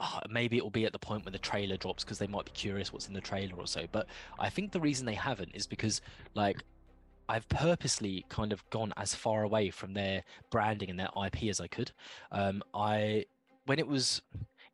ah, 0.00 0.20
maybe 0.30 0.56
it 0.56 0.62
will 0.62 0.70
be 0.70 0.84
at 0.86 0.92
the 0.92 0.98
point 0.98 1.24
when 1.24 1.32
the 1.32 1.38
trailer 1.38 1.76
drops 1.76 2.04
because 2.04 2.18
they 2.18 2.26
might 2.26 2.44
be 2.44 2.52
curious 2.52 2.92
what's 2.92 3.08
in 3.08 3.14
the 3.14 3.20
trailer 3.20 3.56
or 3.56 3.66
so. 3.66 3.84
But 3.90 4.06
I 4.38 4.48
think 4.50 4.72
the 4.72 4.80
reason 4.80 5.06
they 5.06 5.14
haven't 5.14 5.50
is 5.54 5.66
because, 5.66 6.00
like, 6.34 6.62
I've 7.28 7.48
purposely 7.48 8.24
kind 8.28 8.52
of 8.52 8.68
gone 8.70 8.92
as 8.96 9.14
far 9.14 9.42
away 9.42 9.70
from 9.70 9.94
their 9.94 10.22
branding 10.50 10.88
and 10.90 10.98
their 10.98 11.10
IP 11.26 11.44
as 11.44 11.60
I 11.60 11.66
could. 11.66 11.92
Um, 12.32 12.62
I 12.74 13.26
when 13.66 13.78
it 13.78 13.86
was, 13.86 14.22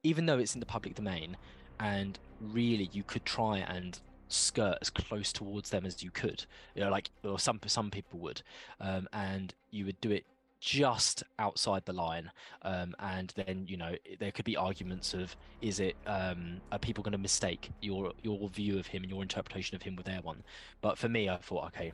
even 0.03 0.27
though 0.27 0.39
it's 0.39 0.55
in 0.55 0.61
the 0.61 0.67
public 0.67 0.95
domain, 0.95 1.37
and 1.81 2.19
really 2.41 2.89
you 2.93 3.03
could 3.03 3.25
try 3.25 3.59
and 3.59 4.01
skirt 4.29 4.79
as 4.81 4.91
close 4.91 5.33
towards 5.33 5.71
them 5.71 5.85
as 5.87 6.03
you 6.03 6.11
could 6.11 6.45
you 6.75 6.83
know 6.83 6.91
like 6.91 7.11
or 7.23 7.39
some 7.39 7.61
some 7.67 7.91
people 7.91 8.19
would 8.19 8.43
um, 8.81 9.07
and 9.13 9.55
you 9.71 9.85
would 9.85 10.01
do 10.01 10.11
it 10.11 10.25
just 10.65 11.23
outside 11.39 11.85
the 11.85 11.93
line 11.93 12.31
um, 12.63 12.95
and 12.99 13.35
then 13.37 13.67
you 13.69 13.77
know 13.77 13.95
there 14.19 14.33
could 14.33 14.47
be 14.47 14.57
arguments 14.57 15.13
of 15.13 15.37
is 15.61 15.79
it 15.79 15.95
um, 16.07 16.59
are 16.73 16.79
people 16.79 17.05
going 17.05 17.13
to 17.13 17.19
mistake 17.19 17.71
your 17.83 18.13
your 18.23 18.49
view 18.49 18.79
of 18.79 18.87
him 18.87 19.03
and 19.03 19.11
your 19.11 19.21
interpretation 19.21 19.77
of 19.77 19.83
him 19.83 19.95
with 19.95 20.07
their 20.07 20.23
one? 20.23 20.43
But 20.81 20.97
for 20.97 21.11
me 21.11 21.29
i 21.29 21.37
thought 21.37 21.67
okay 21.67 21.93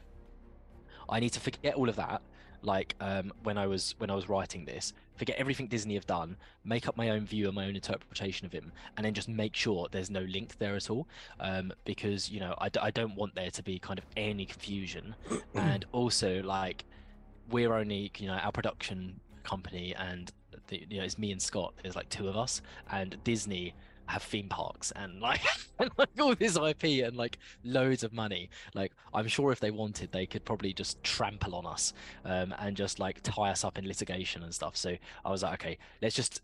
i 1.08 1.18
need 1.18 1.30
to 1.30 1.40
forget 1.40 1.74
all 1.74 1.88
of 1.88 1.96
that. 1.96 2.22
Like 2.62 2.94
um, 3.00 3.32
when 3.42 3.58
i 3.58 3.66
was 3.66 3.94
when 3.98 4.10
i 4.10 4.14
was 4.14 4.28
writing 4.28 4.66
this 4.66 4.92
forget 5.16 5.36
everything 5.36 5.66
disney 5.66 5.94
have 5.94 6.06
done 6.06 6.36
make 6.62 6.86
up 6.86 6.96
my 6.96 7.08
own 7.10 7.24
view 7.24 7.46
and 7.46 7.54
my 7.54 7.64
own 7.64 7.74
interpretation 7.74 8.44
of 8.46 8.52
him 8.52 8.70
and 8.96 9.04
then 9.04 9.14
just 9.14 9.28
make 9.28 9.56
sure 9.56 9.88
there's 9.90 10.10
no 10.10 10.20
link 10.22 10.58
there 10.58 10.76
at 10.76 10.90
all. 10.90 11.08
Um, 11.40 11.72
because 11.84 12.30
you 12.30 12.38
know 12.38 12.54
I, 12.58 12.68
d- 12.68 12.80
I 12.80 12.90
don't 12.90 13.16
want 13.16 13.34
there 13.34 13.50
to 13.50 13.62
be 13.62 13.78
kind 13.78 13.98
of 13.98 14.04
any 14.16 14.44
confusion. 14.44 15.16
And 15.54 15.84
also 15.92 16.42
like 16.42 16.84
we're 17.50 17.72
only 17.72 18.10
you 18.18 18.26
know 18.26 18.34
our 18.34 18.52
production 18.52 19.18
company 19.42 19.94
and 19.98 20.32
the, 20.68 20.84
you 20.88 20.98
know 20.98 21.04
it's 21.04 21.18
me 21.18 21.32
and 21.32 21.40
scott 21.40 21.74
there's 21.82 21.96
like 21.96 22.08
two 22.08 22.28
of 22.28 22.36
us 22.36 22.62
and 22.90 23.16
disney 23.24 23.74
have 24.10 24.22
theme 24.22 24.48
parks 24.48 24.92
and 24.96 25.20
like, 25.20 25.40
and 25.78 25.90
like 25.96 26.08
all 26.18 26.34
this 26.34 26.56
ip 26.56 26.82
and 26.82 27.16
like 27.16 27.38
loads 27.64 28.02
of 28.02 28.12
money. 28.12 28.50
Like 28.74 28.92
i'm 29.14 29.28
sure 29.28 29.52
if 29.52 29.60
they 29.60 29.70
wanted 29.70 30.12
they 30.12 30.26
could 30.26 30.44
probably 30.44 30.72
just 30.72 31.02
trample 31.02 31.54
on 31.54 31.66
us 31.66 31.92
um, 32.24 32.54
and 32.58 32.76
just 32.76 32.98
like 32.98 33.22
tie 33.22 33.50
us 33.50 33.64
up 33.64 33.78
in 33.78 33.86
litigation 33.86 34.42
and 34.42 34.54
stuff. 34.54 34.76
So 34.76 34.96
i 35.24 35.30
was 35.30 35.42
like 35.42 35.54
okay 35.54 35.78
let's 36.02 36.16
just 36.16 36.42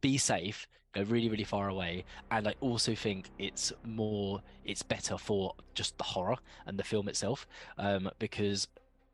be 0.00 0.18
safe 0.18 0.66
go 0.94 1.02
really 1.02 1.28
really 1.28 1.44
far 1.44 1.68
away. 1.68 2.04
And 2.30 2.48
i 2.48 2.54
also 2.60 2.94
think 2.94 3.30
it's 3.38 3.72
more 3.84 4.42
it's 4.64 4.82
better 4.82 5.16
for 5.16 5.54
just 5.74 5.96
the 5.98 6.04
horror 6.04 6.36
and 6.66 6.78
the 6.78 6.84
film 6.84 7.08
itself 7.08 7.46
um, 7.78 8.10
because 8.18 8.66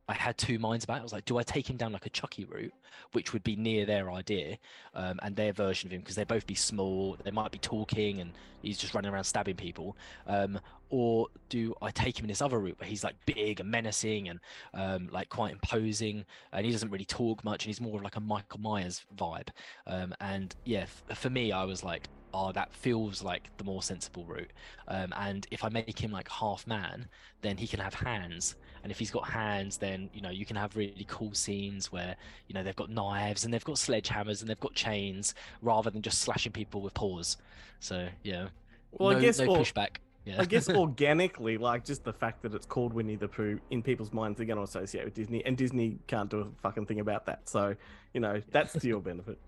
I 0.08 0.14
had 0.14 0.36
two 0.36 0.58
minds 0.58 0.84
about 0.84 0.96
it. 0.96 1.00
I 1.00 1.02
was 1.04 1.12
like, 1.12 1.24
do 1.24 1.38
I 1.38 1.42
take 1.42 1.70
him 1.70 1.76
down 1.76 1.92
like 1.92 2.06
a 2.06 2.10
Chucky 2.10 2.44
route, 2.44 2.74
which 3.12 3.32
would 3.32 3.44
be 3.44 3.56
near 3.56 3.86
their 3.86 4.10
idea 4.10 4.58
um, 4.94 5.20
and 5.22 5.36
their 5.36 5.52
version 5.52 5.88
of 5.88 5.92
him, 5.92 6.00
because 6.00 6.16
they'd 6.16 6.26
both 6.26 6.46
be 6.46 6.54
small, 6.54 7.16
they 7.22 7.30
might 7.30 7.52
be 7.52 7.58
talking, 7.58 8.20
and 8.20 8.32
he's 8.62 8.78
just 8.78 8.94
running 8.94 9.12
around 9.12 9.24
stabbing 9.24 9.56
people, 9.56 9.96
um, 10.26 10.58
or 10.90 11.28
do 11.48 11.74
I 11.80 11.90
take 11.90 12.18
him 12.18 12.24
in 12.24 12.28
this 12.28 12.42
other 12.42 12.58
route 12.58 12.78
where 12.78 12.88
he's 12.88 13.04
like 13.04 13.14
big 13.26 13.60
and 13.60 13.70
menacing 13.70 14.28
and 14.28 14.40
um, 14.74 15.08
like 15.12 15.28
quite 15.28 15.52
imposing, 15.52 16.24
and 16.52 16.66
he 16.66 16.72
doesn't 16.72 16.90
really 16.90 17.04
talk 17.04 17.44
much, 17.44 17.64
and 17.64 17.68
he's 17.68 17.80
more 17.80 17.96
of 17.96 18.02
like 18.02 18.16
a 18.16 18.20
Michael 18.20 18.60
Myers 18.60 19.04
vibe. 19.16 19.48
Um, 19.86 20.14
and 20.20 20.54
yeah, 20.64 20.82
f- 20.82 21.16
for 21.16 21.30
me, 21.30 21.52
I 21.52 21.64
was 21.64 21.84
like, 21.84 22.08
oh, 22.34 22.50
that 22.52 22.74
feels 22.74 23.22
like 23.22 23.50
the 23.58 23.64
more 23.64 23.82
sensible 23.82 24.24
route. 24.24 24.52
Um, 24.88 25.12
and 25.16 25.46
if 25.50 25.64
I 25.64 25.68
make 25.68 25.98
him 25.98 26.10
like 26.10 26.28
half 26.28 26.66
man, 26.66 27.08
then 27.42 27.56
he 27.56 27.66
can 27.66 27.78
have 27.80 27.94
hands. 27.94 28.56
And 28.82 28.90
if 28.90 28.98
he's 28.98 29.10
got 29.10 29.28
hands, 29.28 29.76
then 29.78 30.10
you 30.12 30.20
know 30.20 30.30
you 30.30 30.44
can 30.44 30.56
have 30.56 30.76
really 30.76 31.06
cool 31.08 31.34
scenes 31.34 31.92
where 31.92 32.16
you 32.48 32.54
know 32.54 32.62
they've 32.62 32.76
got 32.76 32.90
knives 32.90 33.44
and 33.44 33.52
they've 33.52 33.64
got 33.64 33.76
sledgehammers 33.76 34.40
and 34.40 34.50
they've 34.50 34.60
got 34.60 34.74
chains, 34.74 35.34
rather 35.60 35.90
than 35.90 36.02
just 36.02 36.20
slashing 36.20 36.52
people 36.52 36.80
with 36.80 36.94
paws. 36.94 37.36
So 37.80 38.08
yeah. 38.22 38.48
Well, 38.92 39.10
no, 39.10 39.18
I 39.18 39.20
guess 39.20 39.38
no 39.38 39.46
or- 39.46 39.58
pushback. 39.58 39.96
Yeah. 40.24 40.40
I 40.40 40.44
guess 40.44 40.68
organically, 40.70 41.58
like 41.58 41.84
just 41.84 42.04
the 42.04 42.12
fact 42.12 42.42
that 42.42 42.54
it's 42.54 42.66
called 42.66 42.92
Winnie 42.92 43.16
the 43.16 43.28
Pooh 43.28 43.58
in 43.70 43.82
people's 43.82 44.12
minds, 44.12 44.36
they're 44.36 44.46
going 44.46 44.58
to 44.58 44.62
associate 44.62 45.04
with 45.04 45.14
Disney, 45.14 45.44
and 45.44 45.56
Disney 45.56 45.98
can't 46.06 46.30
do 46.30 46.40
a 46.40 46.46
fucking 46.62 46.86
thing 46.86 47.00
about 47.00 47.26
that. 47.26 47.48
So, 47.48 47.74
you 48.14 48.20
know, 48.20 48.40
that's 48.50 48.72
to 48.74 48.86
your 48.86 49.00
benefit. 49.10 49.38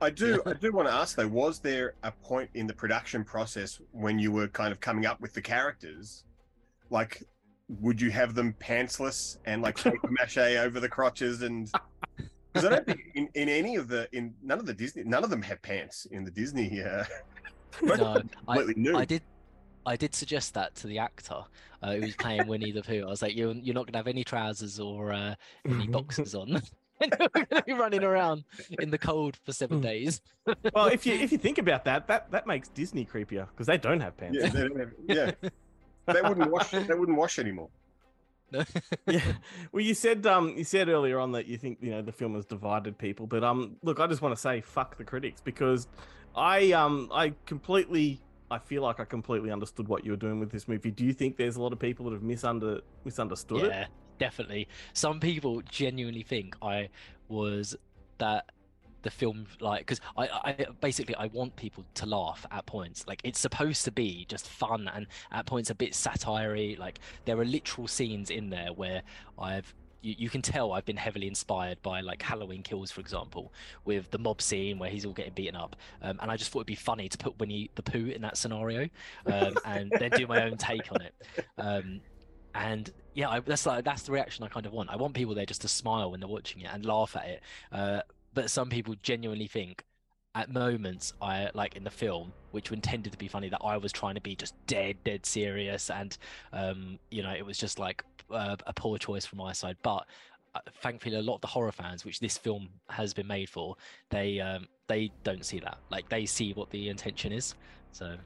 I 0.00 0.10
do. 0.10 0.42
I 0.44 0.54
do 0.54 0.72
want 0.72 0.88
to 0.88 0.94
ask 0.94 1.16
though: 1.16 1.28
Was 1.28 1.60
there 1.60 1.94
a 2.02 2.10
point 2.10 2.50
in 2.54 2.66
the 2.66 2.74
production 2.74 3.22
process 3.24 3.80
when 3.92 4.18
you 4.18 4.32
were 4.32 4.48
kind 4.48 4.72
of 4.72 4.80
coming 4.80 5.06
up 5.06 5.20
with 5.20 5.32
the 5.34 5.40
characters, 5.40 6.24
like, 6.90 7.22
would 7.68 8.00
you 8.00 8.10
have 8.10 8.34
them 8.34 8.54
pantsless 8.60 9.38
and 9.46 9.62
like 9.62 9.76
paper 9.76 10.08
mache 10.10 10.38
over 10.38 10.80
the 10.80 10.88
crotches 10.88 11.42
and? 11.42 11.70
Because 12.52 12.68
I 12.68 12.70
don't 12.70 12.86
think 12.86 13.00
in, 13.16 13.28
in 13.34 13.48
any 13.48 13.74
of 13.74 13.88
the 13.88 14.08
in 14.12 14.32
none 14.40 14.60
of 14.60 14.66
the 14.66 14.72
Disney 14.74 15.02
none 15.02 15.24
of 15.24 15.30
them 15.30 15.42
have 15.42 15.60
pants 15.60 16.06
in 16.12 16.24
the 16.24 16.30
Disney. 16.30 16.80
Uh, 16.80 17.02
no, 17.82 17.96
them 17.96 18.30
I, 18.46 18.54
completely 18.58 18.80
nude. 18.80 18.94
I 18.94 19.04
did. 19.04 19.22
I 19.84 19.96
did 19.96 20.14
suggest 20.14 20.54
that 20.54 20.72
to 20.76 20.86
the 20.86 21.00
actor 21.00 21.42
uh, 21.82 21.94
who 21.94 22.02
was 22.02 22.14
playing 22.14 22.46
Winnie 22.46 22.70
the 22.70 22.82
Pooh. 22.82 23.02
I 23.04 23.10
was 23.10 23.22
like, 23.22 23.34
"You're 23.34 23.54
you're 23.54 23.74
not 23.74 23.86
gonna 23.86 23.98
have 23.98 24.06
any 24.06 24.22
trousers 24.22 24.78
or 24.78 25.12
uh, 25.12 25.34
any 25.68 25.88
boxes 25.88 26.36
on. 26.36 26.62
and 27.00 27.16
you're 27.18 27.44
gonna 27.46 27.62
be 27.64 27.72
running 27.72 28.04
around 28.04 28.44
in 28.78 28.88
the 28.88 28.98
cold 28.98 29.36
for 29.44 29.52
seven 29.52 29.80
days." 29.80 30.20
well, 30.72 30.86
if 30.86 31.04
you 31.04 31.14
if 31.14 31.32
you 31.32 31.38
think 31.38 31.58
about 31.58 31.84
that, 31.86 32.06
that 32.06 32.30
that 32.30 32.46
makes 32.46 32.68
Disney 32.68 33.04
creepier 33.04 33.48
because 33.50 33.66
they 33.66 33.78
don't 33.78 34.00
have 34.00 34.16
pants. 34.16 34.38
Yeah, 34.40 34.48
they, 34.48 34.60
don't 34.68 34.78
have- 34.78 34.92
yeah. 35.08 35.30
They 36.06 36.22
wouldn't 36.22 36.50
wash. 36.50 36.70
They 36.70 36.94
wouldn't 36.94 37.18
wash 37.18 37.38
anymore. 37.38 37.68
yeah. 39.08 39.20
Well, 39.72 39.82
you 39.82 39.94
said 39.94 40.26
um 40.26 40.54
you 40.56 40.64
said 40.64 40.88
earlier 40.88 41.18
on 41.18 41.32
that 41.32 41.46
you 41.46 41.56
think 41.56 41.78
you 41.80 41.90
know 41.90 42.02
the 42.02 42.12
film 42.12 42.34
has 42.34 42.44
divided 42.44 42.96
people, 42.98 43.26
but 43.26 43.42
um 43.42 43.76
look, 43.82 44.00
I 44.00 44.06
just 44.06 44.22
want 44.22 44.34
to 44.34 44.40
say 44.40 44.60
fuck 44.60 44.96
the 44.96 45.04
critics 45.04 45.40
because 45.40 45.88
I 46.36 46.72
um 46.72 47.10
I 47.12 47.34
completely 47.46 48.20
I 48.50 48.58
feel 48.58 48.82
like 48.82 49.00
I 49.00 49.04
completely 49.04 49.50
understood 49.50 49.88
what 49.88 50.04
you 50.04 50.12
were 50.12 50.16
doing 50.16 50.38
with 50.38 50.50
this 50.50 50.68
movie. 50.68 50.90
Do 50.90 51.04
you 51.04 51.12
think 51.12 51.36
there's 51.36 51.56
a 51.56 51.62
lot 51.62 51.72
of 51.72 51.78
people 51.78 52.04
that 52.06 52.12
have 52.12 52.22
misunder 52.22 52.80
misunderstood 53.04 53.62
yeah, 53.62 53.82
it? 53.82 53.88
definitely. 54.18 54.68
Some 54.92 55.20
people 55.20 55.62
genuinely 55.62 56.22
think 56.22 56.56
I 56.62 56.90
was 57.28 57.76
that 58.18 58.50
the 59.04 59.10
film 59.10 59.46
like 59.60 59.82
because 59.82 60.00
I, 60.16 60.28
I 60.28 60.66
basically 60.80 61.14
I 61.14 61.26
want 61.26 61.54
people 61.54 61.84
to 61.94 62.06
laugh 62.06 62.44
at 62.50 62.66
points. 62.66 63.06
Like 63.06 63.20
it's 63.22 63.38
supposed 63.38 63.84
to 63.84 63.92
be 63.92 64.26
just 64.28 64.48
fun 64.48 64.90
and 64.92 65.06
at 65.30 65.46
points 65.46 65.70
a 65.70 65.74
bit 65.74 65.94
satire 65.94 66.76
Like 66.78 66.98
there 67.24 67.38
are 67.38 67.44
literal 67.44 67.86
scenes 67.86 68.30
in 68.30 68.50
there 68.50 68.72
where 68.72 69.02
I've 69.38 69.72
you, 70.04 70.14
you 70.18 70.30
can 70.30 70.42
tell 70.42 70.72
I've 70.72 70.84
been 70.84 70.96
heavily 70.96 71.26
inspired 71.26 71.80
by 71.82 72.00
like 72.00 72.22
Halloween 72.22 72.62
Kills, 72.62 72.90
for 72.90 73.00
example, 73.00 73.52
with 73.84 74.10
the 74.10 74.18
mob 74.18 74.42
scene 74.42 74.78
where 74.78 74.90
he's 74.90 75.04
all 75.06 75.12
getting 75.12 75.32
beaten 75.32 75.56
up. 75.56 75.76
Um, 76.02 76.18
and 76.20 76.30
I 76.30 76.36
just 76.36 76.50
thought 76.50 76.60
it'd 76.60 76.66
be 76.66 76.74
funny 76.74 77.08
to 77.08 77.18
put 77.18 77.38
Winnie 77.38 77.70
the 77.74 77.82
Pooh 77.82 78.08
in 78.08 78.22
that 78.22 78.36
scenario 78.36 78.88
um, 79.26 79.54
and 79.64 79.92
then 79.98 80.10
do 80.10 80.26
my 80.26 80.44
own 80.44 80.56
take 80.56 80.92
on 80.92 81.00
it. 81.00 81.14
Um, 81.58 82.00
and 82.54 82.92
yeah, 83.14 83.30
I, 83.30 83.40
that's 83.40 83.66
like 83.66 83.84
that's 83.84 84.02
the 84.02 84.12
reaction 84.12 84.44
I 84.44 84.48
kind 84.48 84.66
of 84.66 84.72
want. 84.72 84.90
I 84.90 84.96
want 84.96 85.14
people 85.14 85.34
there 85.34 85.46
just 85.46 85.62
to 85.62 85.68
smile 85.68 86.10
when 86.10 86.20
they're 86.20 86.28
watching 86.28 86.62
it 86.62 86.68
and 86.72 86.84
laugh 86.84 87.16
at 87.16 87.26
it. 87.26 87.42
Uh, 87.72 88.02
but 88.34 88.50
some 88.50 88.68
people 88.68 88.94
genuinely 89.02 89.46
think 89.46 89.84
at 90.34 90.52
moments 90.52 91.12
I 91.22 91.48
like 91.54 91.76
in 91.76 91.84
the 91.84 91.90
film, 91.90 92.32
which 92.50 92.70
were 92.70 92.74
intended 92.74 93.12
to 93.12 93.18
be 93.18 93.28
funny, 93.28 93.48
that 93.50 93.60
I 93.62 93.76
was 93.76 93.92
trying 93.92 94.16
to 94.16 94.20
be 94.20 94.34
just 94.34 94.54
dead, 94.66 94.96
dead 95.04 95.24
serious, 95.24 95.90
and 95.90 96.16
um, 96.52 96.98
you 97.10 97.22
know, 97.22 97.30
it 97.30 97.46
was 97.46 97.56
just 97.56 97.78
like 97.78 98.04
uh, 98.30 98.56
a 98.66 98.72
poor 98.72 98.98
choice 98.98 99.24
from 99.24 99.38
my 99.38 99.52
side. 99.52 99.76
But 99.82 100.06
uh, 100.54 100.60
thankfully, 100.80 101.16
a 101.16 101.22
lot 101.22 101.36
of 101.36 101.40
the 101.40 101.46
horror 101.46 101.72
fans, 101.72 102.04
which 102.04 102.18
this 102.18 102.36
film 102.36 102.68
has 102.88 103.14
been 103.14 103.28
made 103.28 103.48
for, 103.48 103.76
they 104.10 104.40
um, 104.40 104.66
they 104.88 105.12
don't 105.22 105.44
see 105.44 105.60
that. 105.60 105.78
Like 105.90 106.08
they 106.08 106.26
see 106.26 106.52
what 106.52 106.70
the 106.70 106.88
intention 106.88 107.32
is. 107.32 107.54
So 107.92 108.16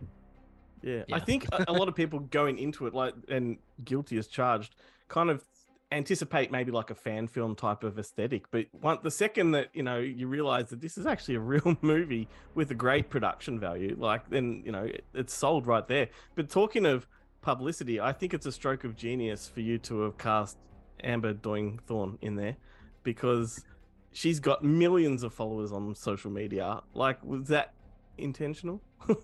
Yeah, 1.09 1.17
I 1.17 1.21
think 1.21 1.47
a, 1.53 1.67
a 1.69 1.73
lot 1.73 1.89
of 1.89 1.95
people 1.95 2.21
going 2.21 2.59
into 2.59 2.87
it, 2.87 2.95
like 2.95 3.15
and 3.29 3.59
guilty 3.85 4.17
as 4.17 4.29
charged, 4.29 4.77
kind 5.09 5.29
of 5.29 5.45
anticipate 5.91 6.53
maybe 6.53 6.71
like 6.71 6.91
a 6.91 6.95
fan 6.95 7.29
film 7.29 7.55
type 7.55 7.83
of 7.83 7.99
aesthetic. 7.99 8.51
But 8.51 8.67
one, 8.73 8.99
the 9.03 9.11
second 9.11 9.53
that 9.53 9.69
you 9.73 9.83
know 9.83 9.99
you 9.99 10.27
realize 10.27 10.69
that 10.71 10.81
this 10.81 10.99
is 10.99 11.07
actually 11.07 11.37
a 11.37 11.41
real 11.55 11.77
movie 11.81 12.29
with 12.55 12.71
a 12.71 12.75
great 12.75 13.11
production 13.11 13.59
value, 13.59 13.97
like 13.99 14.29
then 14.31 14.63
you 14.65 14.73
know 14.73 14.85
it, 14.85 15.05
it's 15.15 15.35
sold 15.35 15.67
right 15.67 15.87
there. 15.87 16.09
But 16.35 16.51
talking 16.51 16.87
of 16.87 17.07
publicity, 17.41 18.01
I 18.01 18.13
think 18.13 18.35
it's 18.35 18.47
a 18.47 18.53
stroke 18.53 18.85
of 18.85 18.97
genius 18.97 19.49
for 19.49 19.61
you 19.61 19.79
to 19.79 20.01
have 20.03 20.19
cast 20.19 20.59
Amber 21.03 21.35
Doig-Thorne 21.35 22.19
in 22.21 22.37
there 22.37 22.57
because 23.03 23.65
she's 24.13 24.41
got 24.41 24.65
millions 24.65 25.23
of 25.23 25.33
followers 25.33 25.73
on 25.73 25.95
social 25.95 26.31
media. 26.31 26.83
Like, 26.95 27.25
was 27.25 27.49
that 27.49 27.75
intentional? 28.19 28.83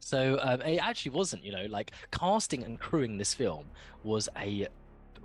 So 0.00 0.38
um, 0.42 0.60
it 0.60 0.76
actually 0.76 1.12
wasn't, 1.12 1.44
you 1.44 1.52
know, 1.52 1.64
like 1.70 1.92
casting 2.10 2.62
and 2.62 2.78
crewing 2.78 3.16
this 3.16 3.32
film 3.32 3.64
was 4.02 4.28
a 4.36 4.68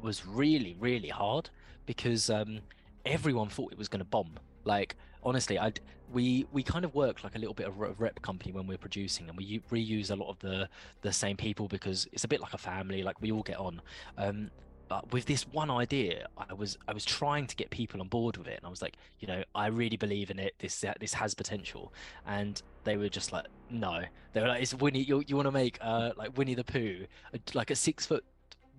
was 0.02 0.26
really 0.26 0.76
really 0.80 1.10
hard 1.10 1.50
because 1.86 2.30
um, 2.30 2.60
everyone 3.06 3.50
thought 3.50 3.72
it 3.72 3.78
was 3.78 3.88
going 3.88 4.00
to 4.00 4.06
bomb. 4.06 4.40
Like 4.66 4.96
honestly, 5.24 5.60
I 5.60 5.74
we 6.12 6.46
we 6.52 6.64
kind 6.64 6.86
of 6.86 6.96
work 6.96 7.24
like 7.24 7.36
a 7.36 7.40
little 7.40 7.54
bit 7.54 7.68
of 7.68 7.80
a 7.80 7.92
rep 7.92 8.22
company 8.22 8.52
when 8.52 8.68
we're 8.68 8.78
producing, 8.78 9.30
and 9.30 9.38
we 9.38 9.60
reuse 9.72 10.12
a 10.12 10.16
lot 10.16 10.30
of 10.30 10.40
the 10.40 10.70
the 11.02 11.12
same 11.12 11.38
people 11.38 11.68
because 11.68 12.08
it's 12.12 12.24
a 12.24 12.28
bit 12.28 12.42
like 12.42 12.54
a 12.54 12.58
family. 12.58 13.04
Like 13.04 13.22
we 13.22 13.32
all 13.32 13.44
get 13.44 13.58
on. 13.58 13.82
Um, 14.18 14.52
but 14.88 15.14
with 15.14 15.26
this 15.26 15.44
one 15.48 15.70
idea, 15.70 16.28
I 16.38 16.54
was 16.54 16.78
I 16.88 16.94
was 16.94 17.06
trying 17.06 17.46
to 17.48 17.56
get 17.56 17.70
people 17.70 18.02
on 18.02 18.08
board 18.08 18.38
with 18.38 18.48
it, 18.48 18.58
and 18.58 18.66
I 18.66 18.70
was 18.70 18.82
like, 18.82 18.98
you 19.20 19.28
know, 19.28 19.44
I 19.54 19.68
really 19.68 19.98
believe 19.98 20.32
in 20.32 20.40
it. 20.40 20.56
This 20.58 20.84
uh, 20.84 20.94
this 21.00 21.14
has 21.14 21.36
potential, 21.36 21.94
and 22.26 22.62
they 22.86 22.98
were 22.98 23.10
just 23.10 23.32
like, 23.32 23.46
no. 23.70 24.02
They 24.34 24.42
were 24.42 24.48
like, 24.48 24.64
it's 24.64 24.74
Winnie. 24.74 25.04
You 25.04 25.24
you 25.28 25.36
want 25.36 25.46
to 25.46 25.52
make 25.52 25.78
uh 25.82 26.12
like 26.18 26.36
Winnie 26.38 26.56
the 26.56 26.64
Pooh, 26.64 27.06
like 27.54 27.70
a 27.70 27.76
six 27.76 28.08
foot 28.08 28.26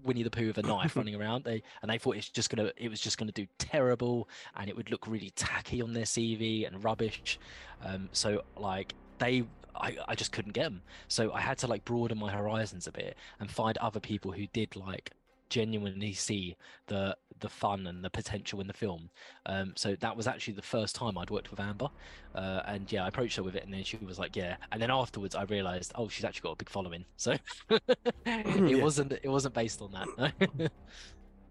Winnie 0.04 0.22
the 0.22 0.30
Pooh 0.30 0.48
with 0.48 0.58
a 0.58 0.62
knife 0.62 0.96
running 0.96 1.14
around. 1.14 1.44
They 1.44 1.62
and 1.82 1.90
they 1.90 1.98
thought 1.98 2.16
it's 2.16 2.28
just 2.28 2.50
gonna 2.50 2.72
it 2.76 2.88
was 2.88 3.00
just 3.00 3.18
gonna 3.18 3.32
do 3.32 3.46
terrible, 3.58 4.28
and 4.56 4.68
it 4.68 4.76
would 4.76 4.90
look 4.90 5.06
really 5.06 5.30
tacky 5.30 5.82
on 5.82 5.92
their 5.92 6.04
CV 6.04 6.66
and 6.66 6.82
rubbish. 6.84 7.38
Um, 7.84 8.08
so 8.12 8.42
like 8.56 8.94
they. 9.18 9.44
I, 9.72 9.96
I 10.08 10.14
just 10.16 10.32
couldn't 10.32 10.52
get 10.52 10.64
them 10.64 10.82
so 11.06 11.32
i 11.32 11.40
had 11.40 11.56
to 11.58 11.68
like 11.68 11.84
broaden 11.84 12.18
my 12.18 12.30
horizons 12.30 12.88
a 12.88 12.92
bit 12.92 13.16
and 13.38 13.48
find 13.48 13.78
other 13.78 14.00
people 14.00 14.32
who 14.32 14.48
did 14.48 14.74
like 14.74 15.12
genuinely 15.50 16.14
see 16.14 16.56
the 16.86 17.16
the 17.40 17.48
fun 17.48 17.86
and 17.86 18.04
the 18.04 18.10
potential 18.10 18.60
in 18.60 18.66
the 18.66 18.72
film. 18.72 19.10
Um, 19.46 19.72
so 19.76 19.94
that 19.96 20.16
was 20.16 20.26
actually 20.26 20.54
the 20.54 20.62
first 20.62 20.94
time 20.94 21.16
I'd 21.18 21.30
worked 21.30 21.50
with 21.50 21.60
Amber, 21.60 21.88
uh, 22.34 22.62
and 22.66 22.90
yeah, 22.92 23.04
I 23.04 23.08
approached 23.08 23.36
her 23.36 23.42
with 23.42 23.56
it, 23.56 23.64
and 23.64 23.72
then 23.74 23.82
she 23.84 23.96
was 23.98 24.18
like, 24.18 24.36
"Yeah." 24.36 24.56
And 24.72 24.80
then 24.80 24.90
afterwards, 24.90 25.34
I 25.34 25.42
realised, 25.44 25.92
oh, 25.94 26.08
she's 26.08 26.24
actually 26.24 26.42
got 26.42 26.52
a 26.52 26.56
big 26.56 26.68
following. 26.70 27.04
So 27.16 27.32
it 27.70 28.76
Yeah. 28.76 28.82
wasn't 28.82 29.12
it 29.12 29.28
wasn't 29.28 29.54
based 29.54 29.82
on 29.82 29.92
that. 29.92 30.70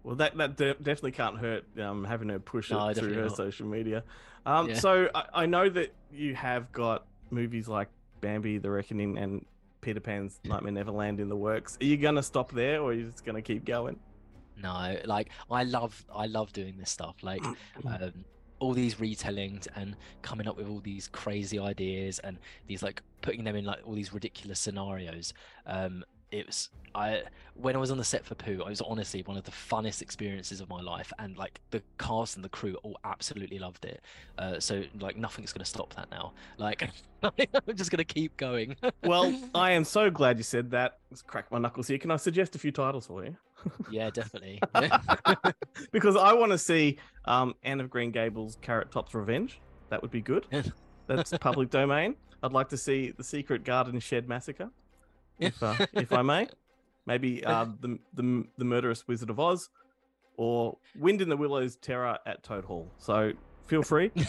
Well, 0.02 0.16
that 0.16 0.34
that 0.38 0.56
de- 0.56 0.74
definitely 0.74 1.12
can't 1.12 1.36
hurt 1.38 1.64
um, 1.78 2.04
having 2.04 2.30
her 2.30 2.38
push 2.38 2.70
No, 2.70 2.88
it 2.88 2.96
through 2.96 3.12
her 3.14 3.24
not. 3.26 3.36
social 3.36 3.66
media. 3.66 4.02
Um, 4.46 4.68
Yeah. 4.70 4.74
So 4.74 5.10
I, 5.14 5.24
I 5.34 5.46
know 5.46 5.68
that 5.68 5.92
you 6.10 6.34
have 6.34 6.72
got 6.72 7.04
movies 7.30 7.68
like 7.68 7.88
Bambi, 8.22 8.56
The 8.56 8.70
Reckoning, 8.70 9.18
and 9.18 9.44
Peter 9.80 10.00
Pan's 10.00 10.40
Nightmare 10.44 10.72
Neverland 10.72 11.20
in 11.20 11.28
the 11.28 11.36
works. 11.36 11.78
Are 11.80 11.84
you 11.84 11.96
gonna 11.96 12.22
stop 12.22 12.52
there, 12.52 12.80
or 12.80 12.90
are 12.90 12.92
you 12.92 13.06
just 13.06 13.24
gonna 13.24 13.42
keep 13.42 13.64
going? 13.64 13.98
No, 14.56 14.98
like 15.04 15.30
I 15.50 15.64
love 15.64 16.04
I 16.14 16.26
love 16.26 16.52
doing 16.52 16.76
this 16.78 16.90
stuff. 16.90 17.16
Like 17.22 17.42
um, 17.86 18.24
all 18.58 18.74
these 18.74 18.96
retellings 18.96 19.66
and 19.74 19.96
coming 20.22 20.46
up 20.46 20.56
with 20.56 20.68
all 20.68 20.80
these 20.80 21.08
crazy 21.08 21.58
ideas 21.58 22.18
and 22.20 22.38
these 22.66 22.82
like 22.82 23.02
putting 23.22 23.44
them 23.44 23.56
in 23.56 23.64
like 23.64 23.80
all 23.84 23.94
these 23.94 24.12
ridiculous 24.12 24.60
scenarios. 24.60 25.32
Um, 25.66 26.04
it 26.30 26.46
was 26.46 26.70
I 26.94 27.22
when 27.54 27.76
I 27.76 27.78
was 27.78 27.90
on 27.90 27.98
the 27.98 28.04
set 28.04 28.24
for 28.24 28.34
Pooh, 28.34 28.60
it 28.60 28.66
was 28.66 28.80
honestly 28.80 29.22
one 29.22 29.36
of 29.36 29.44
the 29.44 29.50
funnest 29.50 30.02
experiences 30.02 30.60
of 30.60 30.68
my 30.68 30.80
life, 30.80 31.12
and 31.18 31.36
like 31.36 31.60
the 31.70 31.82
cast 31.98 32.36
and 32.36 32.44
the 32.44 32.48
crew 32.48 32.74
all 32.82 32.98
absolutely 33.04 33.58
loved 33.58 33.84
it. 33.84 34.00
Uh, 34.38 34.58
so 34.58 34.82
like 34.98 35.16
nothing's 35.16 35.52
gonna 35.52 35.64
stop 35.64 35.94
that 35.94 36.10
now. 36.10 36.32
Like 36.58 36.88
I'm 37.22 37.76
just 37.76 37.90
gonna 37.90 38.04
keep 38.04 38.36
going. 38.36 38.76
Well, 39.04 39.34
I 39.54 39.72
am 39.72 39.84
so 39.84 40.10
glad 40.10 40.36
you 40.38 40.44
said 40.44 40.70
that. 40.72 40.98
Let's 41.10 41.22
crack 41.22 41.50
my 41.50 41.58
knuckles 41.58 41.88
here. 41.88 41.98
Can 41.98 42.10
I 42.10 42.16
suggest 42.16 42.54
a 42.54 42.58
few 42.58 42.70
titles 42.72 43.06
for 43.06 43.24
you? 43.24 43.36
Yeah, 43.90 44.08
definitely. 44.08 44.58
because 45.92 46.16
I 46.16 46.32
want 46.32 46.52
to 46.52 46.58
see 46.58 46.98
um, 47.26 47.54
Anne 47.62 47.80
of 47.80 47.90
Green 47.90 48.10
Gables 48.10 48.56
Carrot 48.62 48.90
Top's 48.90 49.14
Revenge. 49.14 49.60
That 49.90 50.00
would 50.00 50.10
be 50.10 50.22
good. 50.22 50.46
That's 51.06 51.36
public 51.38 51.68
domain. 51.70 52.14
I'd 52.42 52.52
like 52.52 52.68
to 52.70 52.76
see 52.76 53.10
the 53.10 53.24
Secret 53.24 53.64
Garden 53.64 54.00
Shed 54.00 54.28
Massacre, 54.28 54.70
if 55.40 55.62
uh, 55.62 55.74
if 55.92 56.12
I 56.12 56.22
may. 56.22 56.48
Maybe 57.06 57.44
uh, 57.46 57.66
the, 57.80 57.98
the 58.14 58.44
the 58.58 58.64
Murderous 58.64 59.06
Wizard 59.08 59.30
of 59.30 59.40
Oz, 59.40 59.70
or 60.36 60.76
Wind 60.98 61.20
in 61.20 61.28
the 61.28 61.36
Willows 61.36 61.76
Terror 61.76 62.18
at 62.26 62.42
Toad 62.42 62.64
Hall. 62.64 62.90
So 62.98 63.32
feel 63.66 63.82
free. 63.82 64.10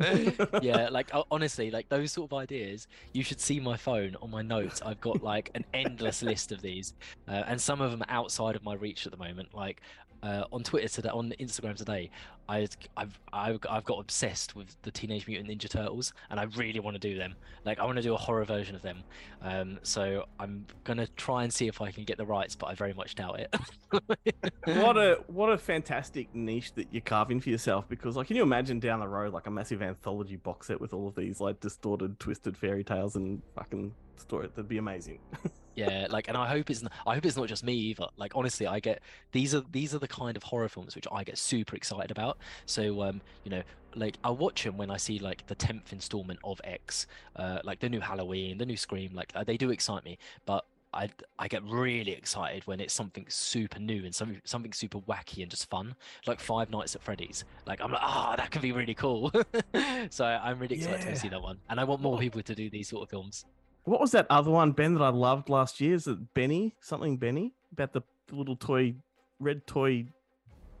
yeah, 0.62 0.88
like 0.90 1.10
honestly, 1.30 1.70
like 1.70 1.88
those 1.88 2.12
sort 2.12 2.30
of 2.30 2.38
ideas, 2.38 2.86
you 3.12 3.24
should 3.24 3.40
see 3.40 3.58
my 3.58 3.76
phone 3.76 4.16
on 4.22 4.30
my 4.30 4.42
notes. 4.42 4.80
I've 4.84 5.00
got 5.00 5.22
like 5.22 5.50
an 5.54 5.64
endless 5.74 6.22
list 6.22 6.52
of 6.52 6.62
these, 6.62 6.94
uh, 7.26 7.42
and 7.46 7.60
some 7.60 7.80
of 7.80 7.90
them 7.90 8.02
are 8.02 8.10
outside 8.10 8.54
of 8.56 8.62
my 8.62 8.74
reach 8.74 9.04
at 9.06 9.12
the 9.12 9.18
moment. 9.18 9.54
Like 9.54 9.82
uh, 10.22 10.44
on 10.52 10.62
Twitter 10.62 10.88
today, 10.88 11.08
on 11.08 11.32
Instagram 11.40 11.76
today, 11.76 12.10
I, 12.48 12.66
I've 12.96 13.18
I've 13.32 13.58
I've 13.68 13.84
got 13.84 14.00
obsessed 14.00 14.56
with 14.56 14.74
the 14.82 14.90
Teenage 14.90 15.26
Mutant 15.26 15.50
Ninja 15.50 15.68
Turtles, 15.68 16.12
and 16.30 16.40
I 16.40 16.44
really 16.56 16.80
want 16.80 16.94
to 16.94 16.98
do 16.98 17.16
them. 17.16 17.34
Like 17.64 17.78
I 17.78 17.84
want 17.84 17.96
to 17.96 18.02
do 18.02 18.14
a 18.14 18.16
horror 18.16 18.44
version 18.44 18.74
of 18.74 18.82
them. 18.82 19.02
Um, 19.42 19.78
so 19.82 20.24
I'm 20.38 20.66
gonna 20.84 21.06
try 21.16 21.44
and 21.44 21.52
see 21.52 21.66
if 21.66 21.80
I 21.80 21.90
can 21.90 22.04
get 22.04 22.16
the 22.16 22.26
rights, 22.26 22.56
but 22.56 22.66
I 22.66 22.74
very 22.74 22.94
much 22.94 23.14
doubt 23.14 23.40
it. 23.40 23.54
what 24.64 24.96
a 24.96 25.22
what 25.26 25.50
a 25.50 25.58
fantastic 25.58 26.34
niche 26.34 26.72
that 26.74 26.88
you're 26.90 27.00
carving 27.02 27.40
for 27.40 27.50
yourself 27.50 27.88
because 27.88 28.16
like 28.16 28.26
can 28.26 28.36
you 28.36 28.42
imagine 28.42 28.80
down 28.80 29.00
the 29.00 29.08
road 29.08 29.32
like 29.32 29.46
a 29.46 29.50
massive 29.50 29.82
anthology 29.82 30.36
box 30.36 30.66
set 30.66 30.80
with 30.80 30.92
all 30.92 31.08
of 31.08 31.14
these 31.14 31.40
like 31.40 31.58
distorted 31.60 32.18
twisted 32.20 32.56
fairy 32.56 32.84
tales 32.84 33.16
and 33.16 33.42
fucking 33.54 33.92
story 34.16 34.46
that'd 34.48 34.68
be 34.68 34.78
amazing 34.78 35.18
yeah 35.78 36.06
like 36.10 36.28
and 36.28 36.36
i 36.36 36.46
hope 36.46 36.68
it's 36.70 36.82
i 37.06 37.14
hope 37.14 37.24
it's 37.24 37.36
not 37.36 37.48
just 37.48 37.62
me 37.64 37.72
either 37.74 38.06
like 38.16 38.32
honestly 38.34 38.66
i 38.66 38.80
get 38.80 39.00
these 39.32 39.54
are 39.54 39.62
these 39.70 39.94
are 39.94 39.98
the 39.98 40.08
kind 40.08 40.36
of 40.36 40.42
horror 40.42 40.68
films 40.68 40.94
which 40.96 41.06
i 41.12 41.22
get 41.24 41.38
super 41.38 41.76
excited 41.76 42.10
about 42.10 42.38
so 42.66 43.02
um 43.02 43.20
you 43.44 43.50
know 43.50 43.62
like 43.94 44.16
i 44.24 44.30
watch 44.30 44.64
them 44.64 44.76
when 44.76 44.90
i 44.90 44.96
see 44.96 45.18
like 45.18 45.46
the 45.46 45.56
10th 45.56 45.92
installment 45.92 46.38
of 46.44 46.60
x 46.64 47.06
uh 47.36 47.58
like 47.64 47.80
the 47.80 47.88
new 47.88 48.00
halloween 48.00 48.58
the 48.58 48.66
new 48.66 48.76
scream 48.76 49.10
like 49.14 49.30
uh, 49.34 49.44
they 49.44 49.56
do 49.56 49.70
excite 49.70 50.04
me 50.04 50.18
but 50.46 50.64
I, 50.90 51.10
I 51.38 51.48
get 51.48 51.62
really 51.64 52.12
excited 52.12 52.66
when 52.66 52.80
it's 52.80 52.94
something 52.94 53.26
super 53.28 53.78
new 53.78 54.06
and 54.06 54.14
something 54.14 54.40
something 54.46 54.72
super 54.72 55.00
wacky 55.00 55.42
and 55.42 55.50
just 55.50 55.68
fun, 55.68 55.94
like 56.26 56.40
Five 56.40 56.70
Nights 56.70 56.94
at 56.96 57.02
Freddy's. 57.02 57.44
Like 57.66 57.82
I'm 57.82 57.92
like, 57.92 58.00
ah, 58.02 58.34
that 58.38 58.50
could 58.50 58.62
be 58.62 58.72
really 58.72 58.94
cool. 58.94 59.30
so 60.10 60.24
I'm 60.24 60.58
really 60.58 60.76
excited 60.76 61.02
Yeah. 61.04 61.10
to 61.12 61.16
see 61.20 61.28
that 61.28 61.42
one, 61.42 61.58
and 61.68 61.78
I 61.78 61.84
want 61.84 62.00
more 62.00 62.18
people 62.18 62.40
to 62.42 62.54
do 62.54 62.70
these 62.70 62.88
sort 62.88 63.02
of 63.02 63.10
films. 63.10 63.44
What 63.88 64.00
was 64.00 64.12
that 64.12 64.26
other 64.30 64.50
one 64.50 64.72
ben 64.72 64.94
that 64.94 65.02
i 65.02 65.08
loved 65.08 65.48
last 65.48 65.80
year? 65.80 65.94
Is 65.94 66.06
it 66.06 66.34
benny? 66.34 66.74
Something 66.80 67.16
benny? 67.16 67.54
About 67.72 67.92
the 67.92 68.02
little 68.30 68.56
toy 68.56 68.94
red 69.40 69.66
toy 69.66 70.06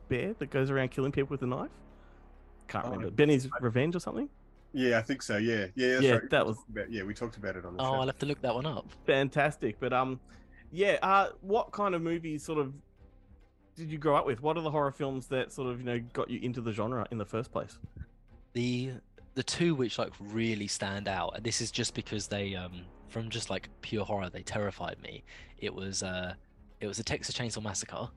bear 0.08 0.34
that 0.38 0.50
goes 0.50 0.70
around 0.70 0.90
killing 0.90 1.12
people 1.12 1.30
with 1.34 1.42
a 1.42 1.46
knife? 1.46 1.70
Can't 2.66 2.84
Oh, 2.86 2.90
remember. 2.90 3.10
Benny's 3.10 3.48
revenge 3.60 3.96
or 3.96 4.00
something? 4.00 4.28
Yeah, 4.74 4.98
I 4.98 5.02
think 5.02 5.22
so. 5.22 5.38
Yeah, 5.38 5.66
yeah, 5.74 5.92
that's 5.92 6.02
Yeah, 6.02 6.12
right. 6.12 6.22
We 6.22 6.28
that 6.28 6.36
talked 6.38 6.46
was- 6.48 6.58
About, 6.70 6.92
yeah, 6.92 7.02
we 7.02 7.14
talked 7.14 7.36
about 7.38 7.56
it 7.56 7.64
on 7.64 7.76
the 7.76 7.82
Oh, 7.82 7.86
show. 7.86 7.94
I'll 7.94 8.06
have 8.06 8.18
to 8.18 8.26
look 8.26 8.40
that 8.42 8.54
one 8.54 8.66
up. 8.66 8.86
fantastic. 9.06 9.78
But 9.80 9.92
um 9.92 10.20
yeah 10.70 10.98
uh 11.02 11.30
what 11.40 11.72
kind 11.72 11.94
of 11.94 12.02
movies 12.02 12.44
sort 12.44 12.58
of 12.58 12.74
did 13.74 13.90
you 13.90 13.96
grow 13.96 14.16
up 14.16 14.26
with? 14.26 14.42
What 14.42 14.56
are 14.58 14.62
the 14.62 14.70
horror 14.70 14.90
films 14.92 15.28
that 15.28 15.52
sort 15.52 15.70
of 15.70 15.78
you 15.78 15.86
know 15.86 15.98
got 16.12 16.28
you 16.28 16.40
into 16.40 16.60
the 16.60 16.72
genre 16.72 17.06
in 17.10 17.16
the 17.18 17.24
first 17.24 17.50
place? 17.52 17.78
The 18.52 18.92
the 19.34 19.42
two 19.42 19.74
which 19.74 19.98
like 19.98 20.12
really 20.20 20.66
stand 20.66 21.06
out 21.08 21.32
and 21.36 21.44
this 21.44 21.60
is 21.60 21.70
just 21.70 21.94
because 21.94 22.26
they 22.26 22.54
um 22.54 22.84
from 23.08 23.28
just 23.28 23.50
like 23.50 23.68
pure 23.80 24.04
horror 24.04 24.30
they 24.30 24.42
terrified 24.42 25.00
me 25.02 25.22
it 25.58 25.74
was 25.74 26.02
uh 26.02 26.34
it 26.80 26.86
was 26.86 26.96
the 26.96 27.04
texas 27.04 27.36
chainsaw 27.36 27.62
massacre 27.62 28.08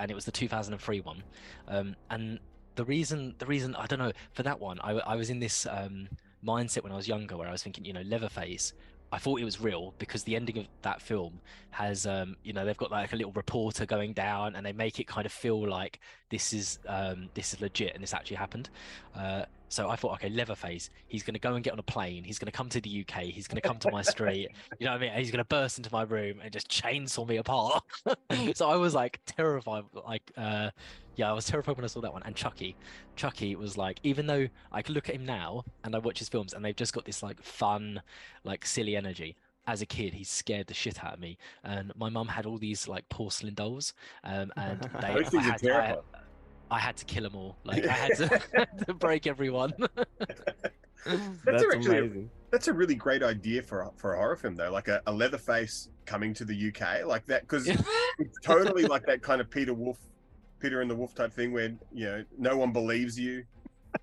and 0.00 0.10
it 0.10 0.14
was 0.14 0.24
the 0.24 0.32
2003 0.32 1.00
one 1.00 1.22
um 1.68 1.94
and 2.10 2.38
the 2.74 2.84
reason 2.84 3.34
the 3.38 3.46
reason 3.46 3.74
i 3.76 3.86
don't 3.86 3.98
know 3.98 4.12
for 4.32 4.42
that 4.42 4.58
one 4.58 4.78
i, 4.82 4.92
I 4.92 5.16
was 5.16 5.30
in 5.30 5.40
this 5.40 5.66
um 5.66 6.08
mindset 6.44 6.82
when 6.82 6.92
i 6.92 6.96
was 6.96 7.08
younger 7.08 7.36
where 7.36 7.48
i 7.48 7.52
was 7.52 7.62
thinking 7.62 7.84
you 7.84 7.92
know 7.92 8.02
leatherface 8.02 8.72
I 9.10 9.18
thought 9.18 9.40
it 9.40 9.44
was 9.44 9.60
real 9.60 9.94
because 9.98 10.22
the 10.24 10.36
ending 10.36 10.58
of 10.58 10.66
that 10.82 11.00
film 11.00 11.40
has, 11.70 12.06
um, 12.06 12.36
you 12.42 12.52
know, 12.52 12.64
they've 12.64 12.76
got 12.76 12.90
like 12.90 13.12
a 13.12 13.16
little 13.16 13.32
reporter 13.32 13.86
going 13.86 14.12
down, 14.12 14.54
and 14.54 14.66
they 14.66 14.72
make 14.72 15.00
it 15.00 15.06
kind 15.06 15.24
of 15.24 15.32
feel 15.32 15.66
like 15.66 16.00
this 16.30 16.52
is 16.52 16.78
um, 16.86 17.30
this 17.34 17.54
is 17.54 17.60
legit 17.60 17.94
and 17.94 18.02
this 18.02 18.12
actually 18.12 18.36
happened. 18.36 18.68
Uh, 19.14 19.44
so 19.68 19.88
I 19.88 19.96
thought, 19.96 20.14
okay, 20.14 20.30
Leatherface, 20.30 20.90
he's 21.06 21.22
going 21.22 21.34
to 21.34 21.40
go 21.40 21.54
and 21.54 21.62
get 21.62 21.72
on 21.72 21.78
a 21.78 21.84
plane. 21.84 22.24
He's 22.24 22.38
going 22.38 22.46
to 22.46 22.56
come 22.56 22.68
to 22.70 22.80
the 22.80 23.04
UK. 23.06 23.24
He's 23.24 23.46
going 23.46 23.60
to 23.60 23.66
come 23.66 23.78
to 23.78 23.90
my 23.90 24.02
street. 24.02 24.48
You 24.78 24.86
know 24.86 24.92
what 24.92 25.02
I 25.02 25.06
mean? 25.06 25.18
He's 25.18 25.30
going 25.30 25.38
to 25.38 25.44
burst 25.44 25.78
into 25.78 25.90
my 25.92 26.02
room 26.02 26.40
and 26.42 26.52
just 26.52 26.68
chainsaw 26.68 27.26
me 27.26 27.38
apart. 27.38 27.82
so 28.54 28.68
I 28.68 28.76
was 28.76 28.94
like 28.94 29.20
terrified. 29.26 29.84
Like, 30.06 30.30
uh, 30.36 30.70
yeah, 31.16 31.30
I 31.30 31.32
was 31.32 31.46
terrified 31.46 31.76
when 31.76 31.84
I 31.84 31.88
saw 31.88 32.00
that 32.00 32.12
one. 32.12 32.22
And 32.24 32.36
Chucky, 32.36 32.76
Chucky 33.16 33.56
was 33.56 33.76
like, 33.76 33.98
even 34.04 34.26
though 34.26 34.48
I 34.70 34.82
could 34.82 34.94
look 34.94 35.08
at 35.08 35.16
him 35.16 35.26
now 35.26 35.64
and 35.84 35.96
I 35.96 35.98
watch 35.98 36.20
his 36.20 36.28
films 36.28 36.52
and 36.52 36.64
they've 36.64 36.76
just 36.76 36.92
got 36.92 37.04
this 37.04 37.22
like 37.22 37.42
fun, 37.42 38.02
like 38.44 38.64
silly 38.64 38.96
energy. 38.96 39.36
As 39.66 39.82
a 39.82 39.86
kid, 39.86 40.14
he 40.14 40.24
scared 40.24 40.66
the 40.66 40.74
shit 40.74 41.04
out 41.04 41.12
of 41.12 41.20
me, 41.20 41.36
and 41.62 41.92
my 41.94 42.08
mum 42.08 42.28
had 42.28 42.46
all 42.46 42.56
these 42.56 42.88
like 42.88 43.06
porcelain 43.10 43.52
dolls, 43.52 43.92
um, 44.24 44.50
and 44.56 44.80
they, 45.02 45.08
I 45.08 45.22
had, 45.22 45.34
I, 45.34 45.56
terrifying. 45.58 45.96
I 46.70 46.78
had 46.78 46.96
to 46.98 47.04
kill 47.04 47.22
them 47.24 47.34
all. 47.36 47.56
Like 47.64 47.86
I 47.86 47.92
had 47.92 48.16
to, 48.16 48.66
to 48.86 48.94
break 48.94 49.26
everyone. 49.26 49.72
That's, 51.06 51.20
That's 51.44 51.64
actually 51.74 51.96
a- 51.96 52.02
amazing. 52.02 52.30
that's 52.50 52.68
a 52.68 52.72
really 52.72 52.94
great 52.94 53.22
idea 53.22 53.62
for 53.62 53.82
a, 53.82 53.90
for 53.96 54.14
a 54.14 54.18
horror 54.18 54.36
film 54.36 54.56
though, 54.56 54.70
like 54.70 54.88
a, 54.88 55.00
a 55.06 55.12
Leatherface 55.12 55.88
coming 56.04 56.34
to 56.34 56.44
the 56.44 56.68
UK, 56.68 57.06
like 57.06 57.24
that, 57.26 57.42
because 57.42 57.66
it's 57.66 58.38
totally 58.42 58.84
like 58.84 59.06
that 59.06 59.22
kind 59.22 59.40
of 59.40 59.48
Peter 59.48 59.72
Wolf, 59.72 59.98
Peter 60.60 60.82
and 60.82 60.90
the 60.90 60.94
Wolf 60.94 61.14
type 61.14 61.32
thing, 61.32 61.52
where 61.52 61.72
you 61.92 62.04
know 62.04 62.24
no 62.36 62.58
one 62.58 62.72
believes 62.72 63.18
you, 63.18 63.44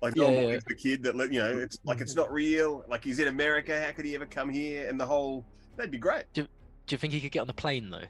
like 0.02 0.16
no 0.16 0.22
Yeah, 0.24 0.28
one 0.30 0.34
yeah. 0.36 0.42
believes 0.46 0.64
the 0.64 0.74
kid 0.74 1.02
that 1.04 1.14
li- 1.14 1.28
you 1.30 1.38
know 1.38 1.56
it's 1.58 1.78
like 1.84 2.00
it's 2.00 2.16
not 2.16 2.32
real, 2.32 2.82
like 2.88 3.04
he's 3.04 3.20
in 3.20 3.28
America, 3.28 3.80
how 3.84 3.92
could 3.92 4.04
he 4.06 4.14
ever 4.16 4.26
come 4.26 4.48
here? 4.50 4.88
And 4.88 4.98
the 4.98 5.06
whole 5.06 5.44
that'd 5.76 5.92
be 5.92 5.98
great. 5.98 6.24
Do 6.32 6.46
you 6.88 6.96
think 6.98 7.12
he 7.12 7.20
could 7.20 7.30
get 7.30 7.40
on 7.40 7.46
the 7.46 7.52
plane 7.54 7.90
though, 7.90 8.06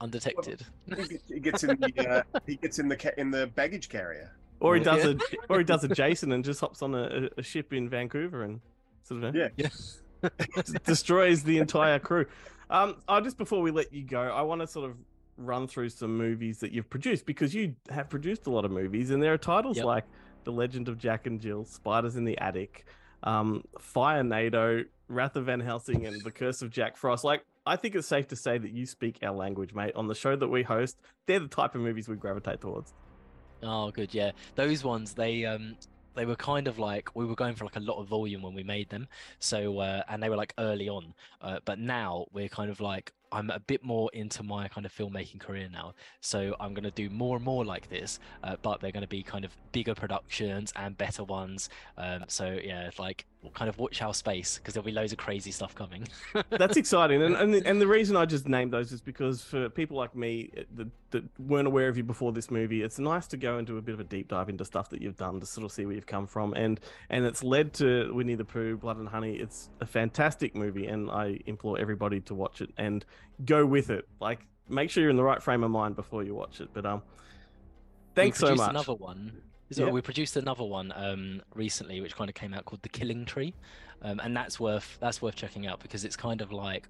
undetected? 0.00 0.64
He 0.86 0.94
gets, 0.94 1.28
he 1.28 1.40
gets 1.40 1.64
in 1.64 1.78
the 1.80 2.08
uh, 2.34 2.40
he 2.46 2.56
gets 2.56 2.78
in 2.78 2.88
the 2.88 2.96
ca- 2.96 3.14
in 3.16 3.30
the 3.30 3.46
baggage 3.48 3.88
carrier. 3.88 4.32
Or 4.60 4.74
he 4.76 4.82
does 4.82 5.04
Yeah. 5.04 5.10
a 5.12 5.36
or 5.52 5.58
he 5.58 5.64
does 5.64 5.84
a 5.84 5.88
Jason 5.88 6.32
and 6.32 6.44
just 6.44 6.60
hops 6.60 6.82
on 6.82 6.94
a, 6.94 7.28
a 7.36 7.42
ship 7.42 7.72
in 7.72 7.88
Vancouver 7.88 8.42
and 8.42 8.60
sort 9.02 9.24
of 9.24 9.34
Yeah. 9.34 9.48
Yeah. 9.56 9.68
destroys 10.84 11.42
the 11.42 11.58
entire 11.58 11.98
crew. 11.98 12.26
Um, 12.70 12.96
I 13.08 13.20
just 13.20 13.38
before 13.38 13.60
we 13.62 13.70
let 13.70 13.92
you 13.92 14.02
go, 14.02 14.20
I 14.20 14.42
want 14.42 14.60
to 14.60 14.66
sort 14.66 14.90
of 14.90 14.96
run 15.36 15.68
through 15.68 15.90
some 15.90 16.16
movies 16.16 16.58
that 16.60 16.72
you've 16.72 16.88
produced 16.90 17.26
because 17.26 17.54
you 17.54 17.74
have 17.90 18.08
produced 18.08 18.46
a 18.46 18.50
lot 18.50 18.64
of 18.64 18.70
movies, 18.70 19.10
and 19.10 19.22
there 19.22 19.32
are 19.32 19.38
titles 19.38 19.76
Yep. 19.76 19.86
like 19.86 20.04
The 20.44 20.52
Legend 20.52 20.88
of 20.88 20.98
Jack 20.98 21.26
and 21.26 21.40
Jill, 21.40 21.64
Spiders 21.64 22.16
in 22.16 22.24
the 22.24 22.36
Attic, 22.38 22.86
um, 23.22 23.62
Firenado, 23.78 24.84
Wrath 25.08 25.36
of 25.36 25.44
Van 25.46 25.60
Helsing, 25.60 26.06
and 26.06 26.20
The 26.22 26.30
Curse 26.30 26.62
of 26.62 26.70
Jack 26.70 26.96
Frost. 26.96 27.22
Like, 27.22 27.44
I 27.66 27.76
think 27.76 27.94
it's 27.94 28.06
safe 28.06 28.28
to 28.28 28.36
say 28.36 28.58
that 28.58 28.70
you 28.70 28.86
speak 28.86 29.18
our 29.22 29.34
language, 29.34 29.74
mate. 29.74 29.94
On 29.96 30.06
the 30.06 30.14
show 30.14 30.36
that 30.36 30.48
we 30.48 30.62
host, 30.62 30.96
they're 31.26 31.40
the 31.40 31.48
type 31.48 31.74
of 31.74 31.80
movies 31.80 32.08
we 32.08 32.16
gravitate 32.16 32.60
towards. 32.60 32.94
Oh, 33.62 33.90
good. 33.90 34.14
Yeah, 34.14 34.32
those 34.54 34.84
ones 34.84 35.14
they 35.14 35.44
um 35.44 35.76
they 36.14 36.24
were 36.24 36.36
kind 36.36 36.66
of 36.66 36.78
like 36.78 37.14
we 37.14 37.26
were 37.26 37.34
going 37.34 37.54
for 37.54 37.64
like 37.64 37.76
a 37.76 37.80
lot 37.80 38.00
of 38.00 38.08
volume 38.08 38.42
when 38.42 38.54
we 38.54 38.62
made 38.62 38.88
them. 38.88 39.08
So 39.38 39.78
uh, 39.80 40.02
and 40.08 40.22
they 40.22 40.28
were 40.28 40.36
like 40.36 40.54
early 40.58 40.88
on, 40.88 41.14
uh, 41.40 41.58
but 41.64 41.78
now 41.78 42.26
we're 42.32 42.48
kind 42.48 42.70
of 42.70 42.80
like 42.80 43.12
I'm 43.32 43.50
a 43.50 43.60
bit 43.60 43.84
more 43.84 44.10
into 44.12 44.42
my 44.42 44.68
kind 44.68 44.86
of 44.86 44.92
filmmaking 44.92 45.40
career 45.40 45.68
now. 45.70 45.94
So 46.20 46.54
I'm 46.60 46.74
going 46.74 46.84
to 46.84 46.90
do 46.90 47.10
more 47.10 47.36
and 47.36 47.44
more 47.44 47.64
like 47.64 47.88
this, 47.90 48.18
uh, 48.42 48.56
but 48.62 48.80
they're 48.80 48.92
going 48.92 49.02
to 49.02 49.08
be 49.08 49.22
kind 49.22 49.44
of 49.44 49.56
bigger 49.72 49.94
productions 49.94 50.72
and 50.76 50.96
better 50.96 51.24
ones. 51.24 51.68
Um, 51.98 52.24
so 52.28 52.58
yeah, 52.62 52.90
like 52.98 53.26
kind 53.54 53.68
of 53.68 53.78
watch 53.78 54.00
our 54.02 54.14
space 54.14 54.58
because 54.58 54.74
there'll 54.74 54.84
be 54.84 54.92
loads 54.92 55.12
of 55.12 55.18
crazy 55.18 55.50
stuff 55.50 55.74
coming. 55.74 56.06
That's 56.50 56.76
exciting, 56.76 57.22
and, 57.22 57.34
and 57.36 57.54
and 57.54 57.80
the 57.80 57.86
reason 57.86 58.16
I 58.16 58.24
just 58.24 58.48
named 58.48 58.72
those 58.72 58.92
is 58.92 59.00
because 59.00 59.42
for 59.42 59.68
people 59.68 59.96
like 59.96 60.14
me 60.14 60.50
uh, 60.56 60.62
that, 60.76 60.88
that 61.10 61.24
weren't 61.40 61.66
aware 61.66 61.88
of 61.88 61.96
you 61.96 62.04
before 62.04 62.32
this 62.32 62.50
movie, 62.50 62.82
it's 62.82 62.98
nice 62.98 63.26
to 63.28 63.36
go 63.36 63.58
into 63.58 63.78
a 63.78 63.82
bit 63.82 63.94
of 63.94 64.00
a 64.00 64.04
deep 64.04 64.28
dive 64.28 64.48
into 64.48 64.64
stuff 64.64 64.90
that 64.90 65.02
you've 65.02 65.16
done 65.16 65.40
to 65.40 65.46
sort 65.46 65.64
of 65.64 65.72
see 65.72 65.86
where 65.86 65.94
you've 65.94 66.06
come 66.06 66.26
from, 66.26 66.54
and 66.54 66.80
and 67.10 67.24
it's 67.24 67.42
led 67.42 67.72
to 67.74 68.12
Winnie 68.12 68.34
the 68.34 68.44
Pooh, 68.44 68.76
Blood 68.76 68.98
and 68.98 69.08
Honey. 69.08 69.36
It's 69.36 69.70
a 69.80 69.86
fantastic 69.86 70.54
movie, 70.54 70.86
and 70.86 71.10
I 71.10 71.40
implore 71.46 71.78
everybody 71.78 72.20
to 72.22 72.34
watch 72.34 72.60
it 72.60 72.70
and 72.76 73.04
go 73.44 73.66
with 73.66 73.90
it. 73.90 74.08
Like, 74.20 74.40
make 74.68 74.90
sure 74.90 75.02
you're 75.02 75.10
in 75.10 75.16
the 75.16 75.24
right 75.24 75.42
frame 75.42 75.64
of 75.64 75.70
mind 75.70 75.96
before 75.96 76.22
you 76.22 76.34
watch 76.34 76.60
it. 76.60 76.70
But 76.72 76.86
um, 76.86 77.02
thanks 78.14 78.38
so 78.38 78.54
much. 78.54 78.70
Another 78.70 78.94
one. 78.94 79.42
Is 79.68 79.78
Yeah. 79.78 79.90
We 79.90 80.00
produced 80.00 80.36
another 80.36 80.64
one 80.64 80.92
um, 80.94 81.42
recently, 81.54 82.00
which 82.00 82.14
kind 82.14 82.30
of 82.30 82.34
came 82.34 82.54
out 82.54 82.64
called 82.64 82.82
The 82.82 82.88
Killing 82.88 83.24
Tree, 83.24 83.52
um, 84.02 84.20
and 84.20 84.36
that's 84.36 84.60
worth 84.60 84.96
that's 85.00 85.20
worth 85.20 85.34
checking 85.34 85.66
out 85.66 85.80
because 85.80 86.04
it's 86.04 86.16
kind 86.16 86.40
of 86.40 86.52
like 86.52 86.88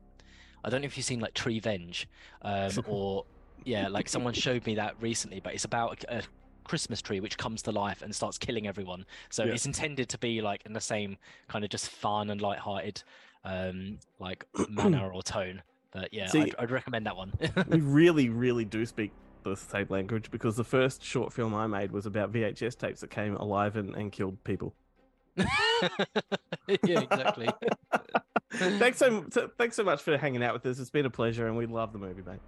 I 0.64 0.68
don't 0.68 0.82
know 0.82 0.86
if 0.86 0.96
you've 0.96 1.06
seen 1.06 1.20
like 1.20 1.34
Treevenge, 1.34 2.06
um, 2.42 2.70
or 2.86 3.24
yeah, 3.64 3.88
like 3.88 4.08
someone 4.08 4.34
showed 4.34 4.66
me 4.66 4.74
that 4.74 4.94
recently, 5.00 5.40
but 5.40 5.54
it's 5.54 5.64
about 5.64 6.04
a, 6.08 6.18
a 6.18 6.22
Christmas 6.64 7.00
tree 7.00 7.20
which 7.20 7.38
comes 7.38 7.62
to 7.62 7.70
life 7.70 8.02
and 8.02 8.14
starts 8.14 8.36
killing 8.38 8.66
everyone. 8.66 9.06
So 9.30 9.44
Yeah. 9.44 9.52
it's 9.54 9.66
intended 9.66 10.08
to 10.10 10.18
be 10.18 10.40
like 10.42 10.62
in 10.66 10.72
the 10.72 10.80
same 10.80 11.16
kind 11.48 11.64
of 11.64 11.70
just 11.70 11.88
fun 11.88 12.30
and 12.30 12.40
light-hearted 12.40 13.02
um, 13.44 13.98
like 14.18 14.44
manner 14.68 15.10
or 15.12 15.22
tone. 15.22 15.62
But 15.92 16.12
yeah, 16.12 16.26
See- 16.26 16.42
I'd, 16.42 16.54
I'd 16.58 16.70
recommend 16.70 17.06
that 17.06 17.16
one. 17.16 17.32
we 17.68 17.80
really, 17.80 18.28
really 18.28 18.64
do 18.64 18.84
speak 18.84 19.12
the 19.50 19.56
same 19.56 19.86
language 19.88 20.30
because 20.30 20.56
the 20.56 20.64
first 20.64 21.02
short 21.02 21.32
film 21.32 21.54
I 21.54 21.66
made 21.66 21.92
was 21.92 22.06
about 22.06 22.32
VHS 22.32 22.76
tapes 22.76 23.00
that 23.00 23.10
came 23.10 23.36
alive 23.36 23.76
and, 23.76 23.94
and 23.94 24.10
killed 24.10 24.42
people. 24.44 24.74
yeah, 25.36 27.00
exactly. 27.00 27.48
thanks 28.52 28.98
so, 28.98 29.24
so 29.30 29.50
thanks 29.58 29.76
so 29.76 29.84
much 29.84 30.02
for 30.02 30.16
hanging 30.16 30.42
out 30.42 30.54
with 30.54 30.66
us. 30.66 30.78
It's 30.78 30.90
been 30.90 31.06
a 31.06 31.10
pleasure, 31.10 31.46
and 31.46 31.56
we 31.56 31.66
love 31.66 31.92
the 31.92 31.98
movie, 31.98 32.22
mate. 32.26 32.40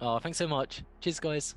Oh, 0.00 0.18
thanks 0.18 0.38
so 0.38 0.46
much. 0.46 0.82
Cheers, 1.00 1.20
guys. 1.20 1.54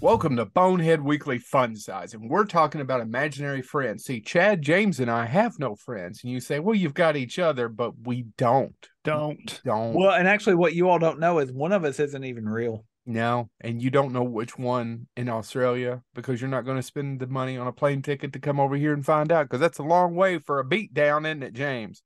Welcome 0.00 0.36
to 0.36 0.44
Bonehead 0.44 1.02
Weekly 1.02 1.38
Fun 1.38 1.76
Size, 1.76 2.14
and 2.14 2.28
we're 2.28 2.44
talking 2.44 2.80
about 2.80 3.00
imaginary 3.00 3.62
friends. 3.62 4.04
See, 4.04 4.20
Chad, 4.20 4.60
James, 4.60 5.00
and 5.00 5.10
I 5.10 5.24
have 5.26 5.58
no 5.58 5.76
friends, 5.76 6.22
and 6.22 6.32
you 6.32 6.40
say, 6.40 6.58
"Well, 6.58 6.74
you've 6.74 6.94
got 6.94 7.16
each 7.16 7.38
other," 7.38 7.68
but 7.68 7.92
we 8.04 8.26
don't. 8.36 8.88
Don't. 9.04 9.60
Don't. 9.64 9.94
Well, 9.94 10.12
and 10.12 10.26
actually, 10.26 10.56
what 10.56 10.74
you 10.74 10.88
all 10.88 10.98
don't 10.98 11.20
know 11.20 11.38
is 11.38 11.52
one 11.52 11.72
of 11.72 11.84
us 11.84 12.00
isn't 12.00 12.24
even 12.24 12.48
real. 12.48 12.84
No, 13.06 13.50
and 13.60 13.82
you 13.82 13.90
don't 13.90 14.14
know 14.14 14.22
which 14.22 14.58
one 14.58 15.08
in 15.14 15.28
Australia 15.28 16.02
because 16.14 16.40
you're 16.40 16.48
not 16.48 16.64
going 16.64 16.78
to 16.78 16.82
spend 16.82 17.20
the 17.20 17.26
money 17.26 17.58
on 17.58 17.66
a 17.66 17.72
plane 17.72 18.00
ticket 18.00 18.32
to 18.32 18.38
come 18.38 18.58
over 18.58 18.76
here 18.76 18.94
and 18.94 19.04
find 19.04 19.30
out 19.30 19.44
because 19.44 19.60
that's 19.60 19.78
a 19.78 19.82
long 19.82 20.14
way 20.14 20.38
for 20.38 20.58
a 20.58 20.64
beat 20.64 20.94
down, 20.94 21.26
isn't 21.26 21.42
it, 21.42 21.52
James? 21.52 22.02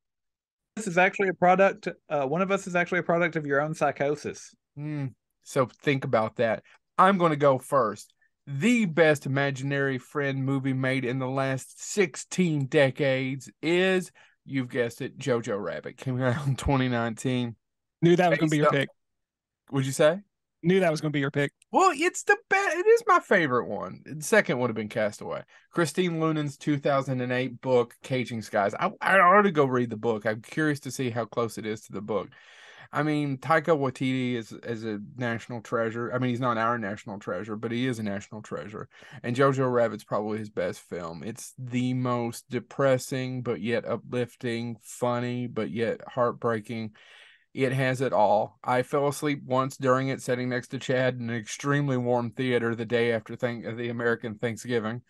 This 0.74 0.88
is 0.88 0.99
actually 0.99 1.28
a 1.28 1.34
product. 1.34 1.86
Uh, 2.09 2.26
one 2.26 2.42
of 2.42 2.51
us 2.51 2.66
is 2.66 2.74
actually 2.74 2.99
a 2.99 3.05
product 3.05 3.36
of 3.36 3.46
your 3.46 3.61
own 3.61 3.74
psychosis. 3.74 4.55
Hmm. 4.76 5.07
So 5.44 5.66
think 5.82 6.05
about 6.05 6.36
that. 6.36 6.64
I'm 6.99 7.16
going 7.16 7.30
to 7.30 7.36
go 7.36 7.59
first. 7.59 8.12
The 8.46 8.86
best 8.86 9.24
imaginary 9.24 9.99
friend 9.99 10.44
movie 10.44 10.72
made 10.72 11.05
in 11.05 11.18
the 11.20 11.28
last 11.28 11.84
16 11.92 12.66
decades 12.66 13.51
is, 13.62 14.11
you've 14.49 14.68
guessed 14.68 15.01
it, 15.01 15.18
Jojo 15.18 15.62
Rabbit. 15.62 15.96
Came 15.96 16.20
out 16.22 16.46
in 16.46 16.57
2019. 16.57 17.55
Knew 18.03 18.16
that 18.16 18.30
was 18.30 18.38
going 18.38 18.51
to 18.51 18.55
be 18.55 18.59
your 18.59 18.70
pick. 18.70 18.88
Would 19.70 19.86
you 19.86 19.92
say? 19.92 20.20
Knew 20.62 20.80
that 20.80 20.90
was 20.90 21.01
going 21.01 21.12
to 21.12 21.16
be 21.16 21.20
your 21.20 21.30
pick. 21.30 21.53
Well, 21.70 21.92
it's 21.94 22.24
the 22.24 22.36
best. 22.49 22.76
It 22.76 22.86
is 22.86 23.05
my 23.07 23.20
favorite 23.20 23.68
one. 23.68 24.03
The 24.05 24.22
second 24.22 24.59
would 24.59 24.70
have 24.70 24.76
been 24.76 24.88
Castaway. 24.88 25.42
Christine 25.70 26.18
Leunens' 26.18 26.59
2008 26.59 27.61
book, 27.61 27.94
Caging 28.03 28.42
Skies. 28.42 28.74
I, 28.74 28.90
I 29.01 29.18
ought 29.20 29.42
to 29.42 29.53
go 29.53 29.66
read 29.66 29.90
the 29.90 29.96
book. 29.96 30.26
I'm 30.26 30.42
curious 30.42 30.80
to 30.80 30.90
see 30.90 31.11
how 31.11 31.26
close 31.26 31.59
it 31.59 31.66
is 31.66 31.82
to 31.82 31.92
the 31.92 32.01
book. 32.01 32.30
I 32.93 33.03
mean, 33.03 33.36
Taika 33.36 33.76
Waititi 33.76 34.34
is 34.34 34.53
is 34.53 34.84
a 34.84 34.99
national 35.16 35.61
treasure. 35.61 36.11
I 36.12 36.18
mean, 36.18 36.30
he's 36.30 36.41
not 36.41 36.57
our 36.57 36.78
national 36.78 37.18
treasure, 37.18 37.55
but 37.55 37.70
he 37.70 37.86
is 37.86 37.99
a 37.99 38.03
national 38.03 38.41
treasure. 38.43 38.89
And 39.22 39.36
Jojo 39.36 39.70
Rabbit's 39.70 40.05
probably 40.05 40.39
his 40.39 40.49
best 40.51 40.80
film. 40.80 41.22
It's 41.22 41.53
the 41.59 41.93
most 41.95 42.49
depressing, 42.49 43.43
but 43.43 43.61
yet 43.61 43.84
uplifting, 43.86 44.78
funny, 44.82 45.47
but 45.47 45.70
yet 45.70 46.01
heartbreaking. 46.07 46.93
It 47.53 47.72
has 47.72 48.01
it 48.01 48.12
all. 48.12 48.59
I 48.62 48.82
fell 48.82 49.09
asleep 49.09 49.43
once 49.45 49.76
during 49.76 50.09
it, 50.09 50.22
sitting 50.22 50.49
next 50.49 50.68
to 50.68 50.78
Chad 50.78 51.16
in 51.16 51.28
an 51.28 51.36
extremely 51.36 51.97
warm 51.97 52.30
theater 52.30 52.74
the 52.74 52.84
day 52.84 53.12
after 53.12 53.36
thank- 53.36 53.64
the 53.76 53.89
American 53.89 54.36
Thanksgiving. 54.36 55.03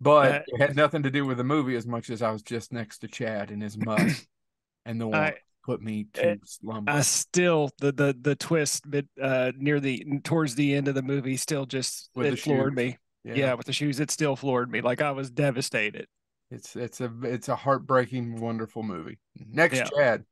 But 0.00 0.32
Uh, 0.32 0.40
it 0.46 0.60
had 0.60 0.76
nothing 0.76 1.02
to 1.04 1.10
do 1.10 1.24
with 1.26 1.38
the 1.38 1.44
movie 1.44 1.74
as 1.74 1.86
much 1.86 2.10
as 2.10 2.22
I 2.22 2.30
was 2.30 2.42
just 2.42 2.72
next 2.72 2.98
to 2.98 3.08
Chad 3.08 3.50
in 3.50 3.60
his 3.60 3.76
mud, 3.76 3.98
and 4.84 5.00
the 5.00 5.06
warmth 5.06 5.34
I- 5.34 5.38
put 5.66 5.82
me 5.82 6.06
to 6.14 6.32
uh, 6.32 6.36
slumber. 6.44 6.92
I 6.92 7.00
still 7.02 7.70
the 7.80 7.92
the 7.92 8.16
the 8.18 8.36
twist 8.36 8.88
bit 8.88 9.06
uh 9.20 9.52
near 9.58 9.80
the 9.80 10.20
towards 10.24 10.54
the 10.54 10.74
end 10.74 10.88
of 10.88 10.94
the 10.94 11.02
movie 11.02 11.36
still 11.36 11.66
just 11.66 12.08
With 12.14 12.26
it 12.26 12.38
floored 12.38 12.72
shoes. 12.72 12.76
me. 12.76 12.98
Yeah. 13.24 13.54
with 13.54 13.66
the 13.66 13.72
shoes, 13.72 13.98
it 13.98 14.10
still 14.12 14.36
floored 14.36 14.70
me. 14.70 14.80
Like 14.80 15.02
I 15.02 15.10
was 15.10 15.30
devastated. 15.30 16.06
It's 16.50 16.76
it's 16.76 17.00
a 17.00 17.12
it's 17.24 17.48
a 17.48 17.56
heartbreaking, 17.56 18.40
wonderful 18.40 18.84
movie. 18.84 19.18
Next, 19.50 19.78
Yeah. 19.78 19.88
Chad. 19.96 20.24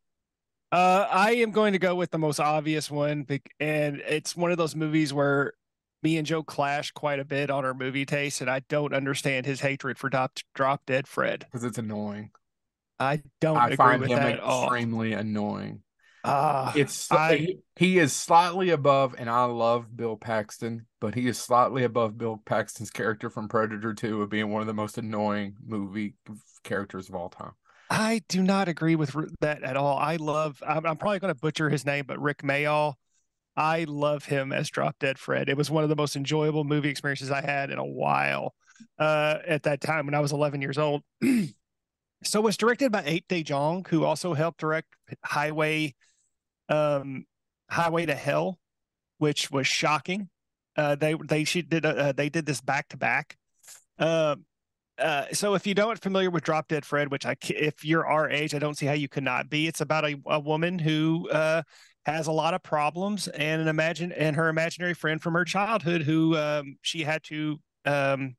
Uh, 0.70 1.07
I 1.11 1.32
am 1.37 1.51
going 1.51 1.72
to 1.74 1.78
go 1.78 1.95
with 1.95 2.11
the 2.11 2.18
most 2.18 2.41
obvious 2.41 2.91
one, 2.91 3.26
and 3.61 3.97
it's 4.09 4.37
one 4.37 4.51
of 4.51 4.59
those 4.59 4.74
movies 4.74 5.12
where 5.12 5.53
me 6.03 6.16
and 6.18 6.26
Joe 6.26 6.43
clash 6.43 6.91
quite 6.93 7.18
a 7.20 7.24
bit 7.24 7.49
on 7.51 7.64
our 7.64 7.74
movie 7.74 8.05
taste, 8.05 8.41
and 8.41 8.51
I 8.51 8.61
don't 8.68 8.93
understand 8.93 9.47
his 9.47 9.61
hatred 9.61 9.99
for 9.99 10.09
Drop, 10.11 10.32
Drop 10.55 10.82
Dead 10.87 11.07
Fred. 11.07 11.47
Because 11.51 11.64
it's 11.64 11.78
annoying. 11.78 12.30
I 12.99 13.22
don't 13.40 13.57
I 13.57 13.66
agree 13.66 13.76
find 13.76 14.01
with 14.01 14.11
him 14.11 14.18
that 14.18 14.32
at 14.34 14.40
all. 14.40 14.64
extremely 14.64 15.12
annoying. 15.12 15.82
Ah, 16.26 16.72
It's 16.74 17.11
I- 17.12 17.36
he, 17.36 17.59
he 17.76 17.99
is 17.99 18.12
slightly 18.12 18.70
above, 18.70 19.14
and 19.18 19.28
I 19.28 19.45
love 19.45 19.95
Bill 19.95 20.16
Paxton, 20.16 20.86
but 21.01 21.14
he 21.14 21.26
is 21.28 21.38
slightly 21.38 21.84
above 21.84 22.16
Bill 22.16 22.40
Paxton's 22.47 22.90
character 22.90 23.28
from 23.28 23.49
Predator 23.49 23.92
2 23.92 24.22
of 24.22 24.30
being 24.30 24.51
one 24.51 24.62
of 24.62 24.66
the 24.66 24.72
most 24.74 24.97
annoying 24.97 25.57
movie 25.66 26.14
characters 26.62 27.09
of 27.09 27.14
all 27.14 27.28
time. 27.28 27.53
I 27.90 28.22
do 28.28 28.42
not 28.42 28.68
agree 28.68 28.97
with 28.97 29.14
that 29.40 29.62
at 29.62 29.76
all. 29.76 29.99
I 29.99 30.16
love. 30.16 30.62
I'm, 30.66 30.86
I'm 30.86 30.97
probably 30.97 31.18
going 31.18 31.34
to 31.34 31.38
butcher 31.38 31.68
his 31.68 31.84
name, 31.84 32.07
but 32.07 32.18
Rick 32.20 32.38
Mayall. 32.42 32.95
I 33.57 33.84
love 33.86 34.24
him 34.24 34.53
as 34.53 34.68
Drop 34.70 34.97
Dead 34.99 35.16
Fred. 35.18 35.49
It 35.49 35.57
was 35.57 35.70
one 35.70 35.84
of 35.84 35.88
the 35.90 35.95
most 35.95 36.16
enjoyable 36.16 36.64
movie 36.64 36.88
experiences 36.88 37.30
I 37.30 37.40
had 37.40 37.70
in 37.70 37.78
a 37.78 37.84
while. 37.84 38.55
Uh, 38.99 39.38
at 39.47 39.62
that 39.64 39.80
time 39.80 40.07
when 40.07 40.14
I 40.14 40.20
was 40.20 40.32
11 40.32 40.61
years 40.62 40.78
old. 40.78 41.03
so 42.22 42.40
it 42.40 42.44
was 42.44 42.56
directed 42.56 42.92
by 42.92 43.02
Ate 43.04 43.26
de 43.28 43.42
Jong, 43.42 43.84
who 43.88 44.04
also 44.04 44.34
helped 44.34 44.60
direct 44.60 44.88
Highway, 45.24 45.94
um, 46.68 47.26
Highway 47.70 48.06
to 48.06 48.14
Hell, 48.14 48.58
which 49.18 49.50
was 49.50 49.66
shocking. 49.66 50.28
Uh, 50.76 50.96
they 50.96 51.14
they 51.14 51.44
she 51.44 51.62
did 51.62 51.86
uh, 51.86 52.12
they 52.12 52.28
did 52.28 52.46
this 52.46 52.60
back 52.60 52.88
to 52.88 52.96
back. 52.96 53.36
Um, 53.98 54.44
uh, 54.98 55.26
so 55.32 55.54
if 55.54 55.66
you 55.66 55.74
don't 55.74 56.00
familiar 56.00 56.30
with 56.30 56.44
Drop 56.44 56.68
Dead 56.68 56.84
Fred, 56.84 57.10
which 57.10 57.26
I 57.26 57.36
if 57.48 57.84
you're 57.84 58.06
our 58.06 58.28
age, 58.28 58.54
I 58.54 58.58
don't 58.58 58.76
see 58.76 58.86
how 58.86 58.92
you 58.92 59.08
could 59.08 59.24
not 59.24 59.48
be. 59.48 59.66
It's 59.66 59.80
about 59.80 60.04
a, 60.04 60.16
a 60.26 60.40
woman 60.40 60.78
who 60.78 61.28
uh, 61.30 61.62
has 62.06 62.26
a 62.26 62.32
lot 62.32 62.54
of 62.54 62.62
problems 62.62 63.28
and 63.28 63.62
an 63.62 63.68
imagine 63.68 64.12
and 64.12 64.36
her 64.36 64.48
imaginary 64.48 64.94
friend 64.94 65.20
from 65.20 65.34
her 65.34 65.44
childhood 65.44 66.02
who 66.02 66.36
um, 66.36 66.76
she 66.82 67.02
had 67.02 67.22
to 67.24 67.58
um, 67.84 68.36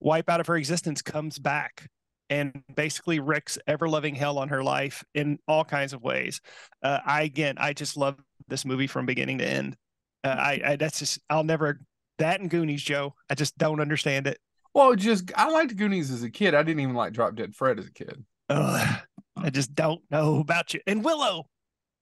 wipe 0.00 0.28
out 0.28 0.40
of 0.40 0.46
her 0.46 0.56
existence 0.56 1.02
comes 1.02 1.38
back 1.38 1.88
and 2.30 2.62
basically 2.74 3.20
wreaks 3.20 3.58
ever 3.66 3.88
loving 3.88 4.14
hell 4.14 4.38
on 4.38 4.48
her 4.48 4.62
life 4.62 5.04
in 5.14 5.38
all 5.46 5.64
kinds 5.64 5.92
of 5.92 6.02
ways. 6.02 6.40
Uh, 6.82 6.98
I 7.04 7.22
again, 7.22 7.56
I 7.58 7.72
just 7.72 7.96
love 7.96 8.16
this 8.48 8.64
movie 8.64 8.86
from 8.86 9.06
beginning 9.06 9.38
to 9.38 9.46
end. 9.46 9.76
Uh, 10.24 10.28
I, 10.28 10.60
I 10.64 10.76
that's 10.76 10.98
just 10.98 11.20
I'll 11.30 11.44
never 11.44 11.80
that 12.18 12.40
and 12.40 12.50
Goonies, 12.50 12.82
Joe. 12.82 13.14
I 13.30 13.34
just 13.34 13.56
don't 13.58 13.80
understand 13.80 14.26
it. 14.26 14.38
Well, 14.74 14.94
just 14.94 15.32
I 15.36 15.50
liked 15.50 15.76
Goonies 15.76 16.10
as 16.10 16.22
a 16.22 16.30
kid. 16.30 16.54
I 16.54 16.62
didn't 16.62 16.80
even 16.80 16.94
like 16.94 17.12
Drop 17.12 17.34
Dead 17.34 17.54
Fred 17.54 17.78
as 17.78 17.86
a 17.86 17.92
kid. 17.92 18.24
Ugh, 18.48 18.98
I 19.36 19.50
just 19.50 19.74
don't 19.74 20.02
know 20.10 20.38
about 20.38 20.74
you. 20.74 20.80
And 20.86 21.04
Willow. 21.04 21.46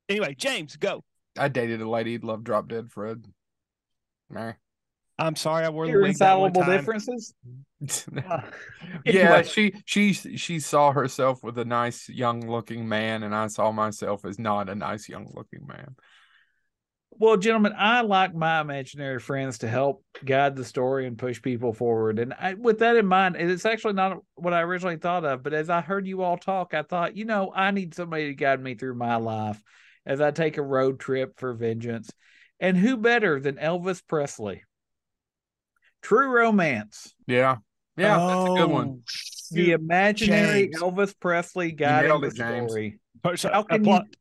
Anyway, 0.08 0.34
James, 0.34 0.76
go. 0.76 1.02
I 1.38 1.48
dated 1.48 1.80
a 1.80 1.88
lady 1.88 2.16
who 2.16 2.26
loved 2.26 2.44
Drop 2.44 2.68
Dead 2.68 2.90
Fred. 2.90 3.24
Nah. 4.30 4.52
I'm 5.18 5.36
sorry 5.36 5.64
I 5.64 5.68
wore 5.70 5.88
the 5.88 5.98
wig 5.98 6.18
that 6.20 6.38
one 6.40 6.54
Irreconcilable 6.54 6.54
time. 6.54 6.70
differences. 6.70 7.34
yeah, 9.04 9.42
Anyway. 9.42 9.42
she 9.42 9.74
she 9.84 10.12
she 10.12 10.60
saw 10.60 10.92
herself 10.92 11.42
with 11.42 11.58
a 11.58 11.64
nice 11.64 12.08
young 12.08 12.48
looking 12.48 12.88
man, 12.88 13.22
and 13.22 13.34
I 13.34 13.48
saw 13.48 13.72
myself 13.72 14.24
as 14.24 14.38
not 14.38 14.68
a 14.68 14.74
nice 14.74 15.08
young 15.08 15.30
looking 15.34 15.66
man. 15.66 15.96
Well, 17.16 17.36
gentlemen, 17.36 17.74
I 17.78 18.00
like 18.00 18.34
my 18.34 18.60
imaginary 18.60 19.20
friends 19.20 19.58
to 19.58 19.68
help 19.68 20.04
guide 20.24 20.56
the 20.56 20.64
story 20.64 21.06
and 21.06 21.16
push 21.16 21.40
people 21.40 21.72
forward. 21.72 22.18
And 22.18 22.34
I, 22.34 22.54
with 22.54 22.80
that 22.80 22.96
in 22.96 23.06
mind, 23.06 23.36
it's 23.36 23.64
actually 23.64 23.92
not 23.94 24.18
what 24.34 24.52
I 24.52 24.62
originally 24.62 24.96
thought 24.96 25.24
of, 25.24 25.44
but 25.44 25.54
as 25.54 25.70
I 25.70 25.80
heard 25.80 26.08
you 26.08 26.22
all 26.22 26.36
talk, 26.36 26.74
I 26.74 26.82
thought, 26.82 27.16
you 27.16 27.24
know, 27.24 27.52
I 27.54 27.70
need 27.70 27.94
somebody 27.94 28.26
to 28.26 28.34
guide 28.34 28.60
me 28.60 28.74
through 28.74 28.96
my 28.96 29.14
life 29.16 29.62
as 30.04 30.20
I 30.20 30.32
take 30.32 30.56
a 30.58 30.62
road 30.62 30.98
trip 30.98 31.38
for 31.38 31.54
vengeance. 31.54 32.10
And 32.58 32.76
who 32.76 32.96
better 32.96 33.38
than 33.38 33.56
Elvis 33.56 34.02
Presley? 34.04 34.64
True 36.04 36.28
romance. 36.28 37.12
Yeah, 37.26 37.56
yeah, 37.96 38.16
that's 38.18 38.50
a 38.50 38.54
good 38.54 38.70
one. 38.70 39.00
The 39.50 39.72
imaginary 39.72 40.66
James. 40.68 40.76
Elvis 40.80 41.14
Presley 41.18 41.72
guiding 41.72 42.10
nailed 42.10 42.22
the 42.22 42.26
it, 42.28 42.34
James. 42.36 42.70
story. 42.70 43.00
Push- 43.22 43.42
How 43.44 43.62
can 43.64 43.82
plot- 43.82 44.04
you? 44.10 44.16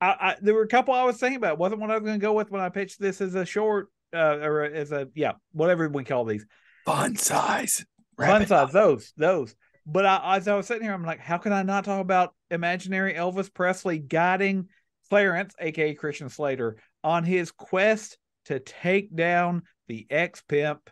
I, 0.00 0.06
I 0.06 0.36
there 0.42 0.54
were 0.54 0.62
a 0.62 0.68
couple 0.68 0.92
I 0.94 1.04
was 1.04 1.16
thinking 1.16 1.38
about. 1.38 1.54
It 1.54 1.58
wasn't 1.58 1.80
what 1.80 1.90
I 1.90 1.94
was 1.94 2.02
going 2.04 2.20
to 2.20 2.22
go 2.24 2.34
with 2.34 2.50
when 2.50 2.60
I 2.60 2.68
pitched 2.68 3.00
this 3.00 3.20
as 3.20 3.34
a 3.34 3.44
short, 3.46 3.88
uh, 4.14 4.38
or 4.42 4.62
as 4.64 4.92
a 4.92 5.08
yeah, 5.14 5.32
whatever 5.52 5.88
we 5.88 6.04
call 6.04 6.24
these 6.24 6.44
Fun 6.84 7.16
size. 7.16 7.84
fun 8.18 8.46
size. 8.46 8.70
Those, 8.72 9.12
those. 9.16 9.54
But 9.86 10.04
I, 10.04 10.36
as 10.36 10.46
I 10.48 10.54
was 10.54 10.66
sitting 10.66 10.82
here, 10.82 10.92
I'm 10.92 11.04
like, 11.04 11.20
how 11.20 11.38
can 11.38 11.52
I 11.52 11.62
not 11.62 11.84
talk 11.86 12.00
about 12.00 12.34
imaginary 12.50 13.14
Elvis 13.14 13.52
Presley 13.52 13.98
guiding 13.98 14.68
Clarence, 15.08 15.54
aka 15.58 15.94
Christian 15.94 16.28
Slater, 16.28 16.76
on 17.02 17.24
his 17.24 17.50
quest 17.50 18.18
to 18.46 18.60
take 18.60 19.14
down 19.14 19.62
the 19.88 20.06
ex 20.10 20.42
pimp 20.42 20.90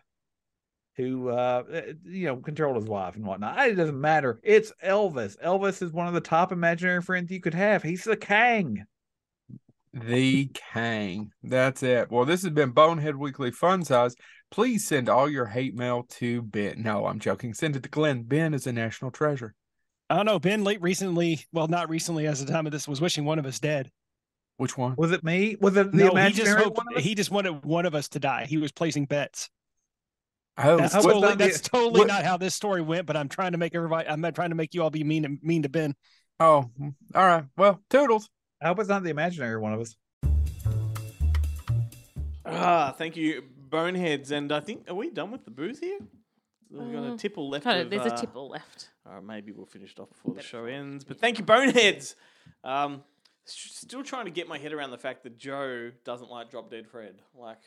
who 0.95 1.29
uh 1.29 1.63
you 2.05 2.27
know 2.27 2.37
controlled 2.37 2.75
his 2.75 2.85
wife 2.85 3.15
and 3.15 3.25
whatnot. 3.25 3.67
It 3.67 3.75
doesn't 3.75 3.99
matter. 3.99 4.39
It's 4.43 4.71
Elvis. 4.83 5.35
Elvis 5.43 5.81
is 5.81 5.91
one 5.91 6.07
of 6.07 6.13
the 6.13 6.21
top 6.21 6.51
imaginary 6.51 7.01
friends 7.01 7.31
you 7.31 7.41
could 7.41 7.55
have. 7.55 7.83
He's 7.83 8.03
the 8.03 8.17
Kang. 8.17 8.85
The 9.93 10.51
Kang. 10.53 11.31
That's 11.43 11.83
it. 11.83 12.11
Well, 12.11 12.25
this 12.25 12.41
has 12.43 12.51
been 12.51 12.71
Bonehead 12.71 13.15
Weekly 13.15 13.51
Fun 13.51 13.83
Size. 13.83 14.15
Please 14.49 14.87
send 14.87 15.09
all 15.09 15.29
your 15.29 15.45
hate 15.45 15.75
mail 15.75 16.05
to 16.09 16.41
Ben. 16.43 16.81
No, 16.81 17.05
I'm 17.05 17.19
joking. 17.19 17.53
Send 17.53 17.75
it 17.75 17.83
to 17.83 17.89
Glenn. 17.89 18.23
Ben 18.23 18.53
is 18.53 18.67
a 18.67 18.73
national 18.73 19.11
treasure. 19.11 19.53
I 20.09 20.17
don't 20.17 20.25
know. 20.25 20.39
Ben 20.39 20.63
late 20.63 20.81
recently, 20.81 21.45
well, 21.51 21.67
not 21.67 21.89
recently, 21.89 22.27
as 22.27 22.43
the 22.43 22.51
time 22.51 22.65
of 22.65 22.71
this 22.71 22.87
was 22.87 23.01
wishing 23.01 23.25
one 23.25 23.39
of 23.39 23.45
us 23.45 23.59
dead. 23.59 23.89
Which 24.63 24.77
one? 24.77 24.95
Was 24.97 25.11
it 25.11 25.23
me? 25.25 25.57
Was 25.59 25.75
it 25.75 25.91
the 25.91 25.97
no, 25.97 26.03
he 26.05 26.11
imaginary 26.11 26.53
just 26.55 26.63
hoped, 26.63 26.77
one? 26.77 26.87
of 26.91 26.97
us? 26.97 27.03
he 27.03 27.15
just 27.15 27.31
wanted 27.31 27.65
one 27.65 27.85
of 27.85 27.93
us 27.95 28.07
to 28.09 28.19
die. 28.19 28.45
He 28.45 28.55
was 28.57 28.71
placing 28.71 29.05
bets. 29.05 29.49
Oh, 30.57 30.77
That's 30.77 30.93
I 30.93 30.97
was 30.99 31.05
totally, 31.07 31.21
not 31.21 31.37
the- 31.37 31.43
that's 31.45 31.59
totally 31.61 31.99
what- 31.99 32.07
not 32.07 32.23
how 32.23 32.37
this 32.37 32.55
story 32.55 32.81
went. 32.81 33.05
But 33.05 33.17
I'm 33.17 33.27
trying 33.27 33.51
to 33.51 33.57
make 33.57 33.75
everybody. 33.75 34.07
I'm 34.07 34.21
not 34.21 34.35
trying 34.35 34.49
to 34.51 34.55
make 34.55 34.73
you 34.73 34.81
all 34.83 34.89
be 34.89 35.03
mean 35.03 35.23
to 35.23 35.37
mean 35.41 35.63
to 35.63 35.69
Ben. 35.69 35.95
oh, 36.39 36.69
all 37.15 37.27
right. 37.27 37.43
Well, 37.57 37.81
toodles. 37.89 38.29
I 38.61 38.67
hope 38.67 38.79
it's 38.79 38.87
not 38.87 39.03
the 39.03 39.09
imaginary 39.09 39.59
one 39.59 39.73
of 39.73 39.81
us. 39.81 39.95
Ah, 42.45 42.93
thank 42.97 43.15
you, 43.17 43.43
Boneheads. 43.69 44.31
And 44.31 44.51
I 44.51 44.59
think 44.59 44.89
are 44.89 44.93
we 44.95 45.09
done 45.09 45.31
with 45.31 45.43
the 45.45 45.51
booze 45.51 45.79
here? 45.79 45.99
We've 46.69 46.91
got 46.91 47.03
a 47.03 47.13
Uh, 47.13 47.17
tipple 47.17 47.49
left. 47.49 47.65
Kinda- 47.65 47.81
of, 47.81 47.89
there's 47.89 48.05
a 48.05 48.13
uh, 48.13 48.17
tipple 48.17 48.49
left. 48.49 48.89
All 49.05 49.15
right, 49.15 49.23
maybe 49.23 49.51
we'll 49.51 49.65
finish 49.65 49.91
it 49.91 49.99
off 49.99 50.09
before 50.09 50.33
the 50.35 50.41
show 50.41 50.65
ends. 50.65 51.03
But 51.03 51.19
thank 51.19 51.37
you, 51.37 51.43
Boneheads. 51.45 52.15
Um, 52.63 52.95
s- 52.95 53.01
still 53.45 54.03
trying 54.03 54.25
to 54.25 54.31
get 54.31 54.47
my 54.47 54.57
head 54.57 54.73
around 54.73 54.91
the 54.91 54.97
fact 54.97 55.23
that 55.23 55.37
Joe 55.37 55.91
doesn't 56.05 56.29
like 56.29 56.49
Drop 56.51 56.69
Dead 56.69 56.87
Fred. 56.87 57.15
Like, 57.35 57.59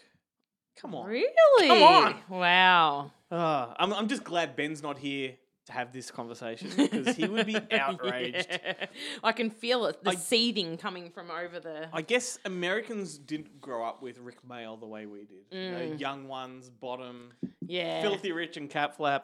come 0.81 0.95
on. 0.95 1.07
Really? 1.07 1.69
Come 1.69 1.83
on. 1.83 2.15
Wow. 2.29 3.11
Ah, 3.31 3.75
I'm, 3.79 3.93
I'm 3.93 4.09
just 4.09 4.25
glad 4.25 4.57
Ben's 4.57 4.83
not 4.83 4.99
here 4.99 5.35
to 5.67 5.73
have 5.73 5.93
this 5.93 6.13
conversation 6.13 6.71
because 6.77 7.17
he 7.17 7.27
would 7.27 7.45
be 7.47 7.57
outraged. 7.73 8.47
Yeah. 8.49 8.87
I 9.25 9.33
can 9.33 9.51
feel 9.51 9.87
it. 9.87 10.03
The 10.05 10.13
seething 10.13 10.77
coming 10.77 11.11
from 11.11 11.29
over 11.31 11.59
the. 11.59 11.89
I 11.93 12.03
guess 12.03 12.39
Americans 12.45 13.19
didn't 13.19 13.61
grow 13.61 13.85
up 13.85 14.01
with 14.01 14.19
Rick 14.19 14.47
Mayall 14.49 14.79
the 14.79 14.87
way 14.87 15.07
we 15.07 15.25
did. 15.25 15.45
You 15.51 15.71
know, 15.73 15.79
Mm. 15.79 16.01
young 16.01 16.29
ones, 16.29 16.71
bottom, 16.71 17.33
Yeah. 17.67 18.01
filthy 18.03 18.31
rich, 18.31 18.57
and 18.57 18.71
catflap. 18.71 19.23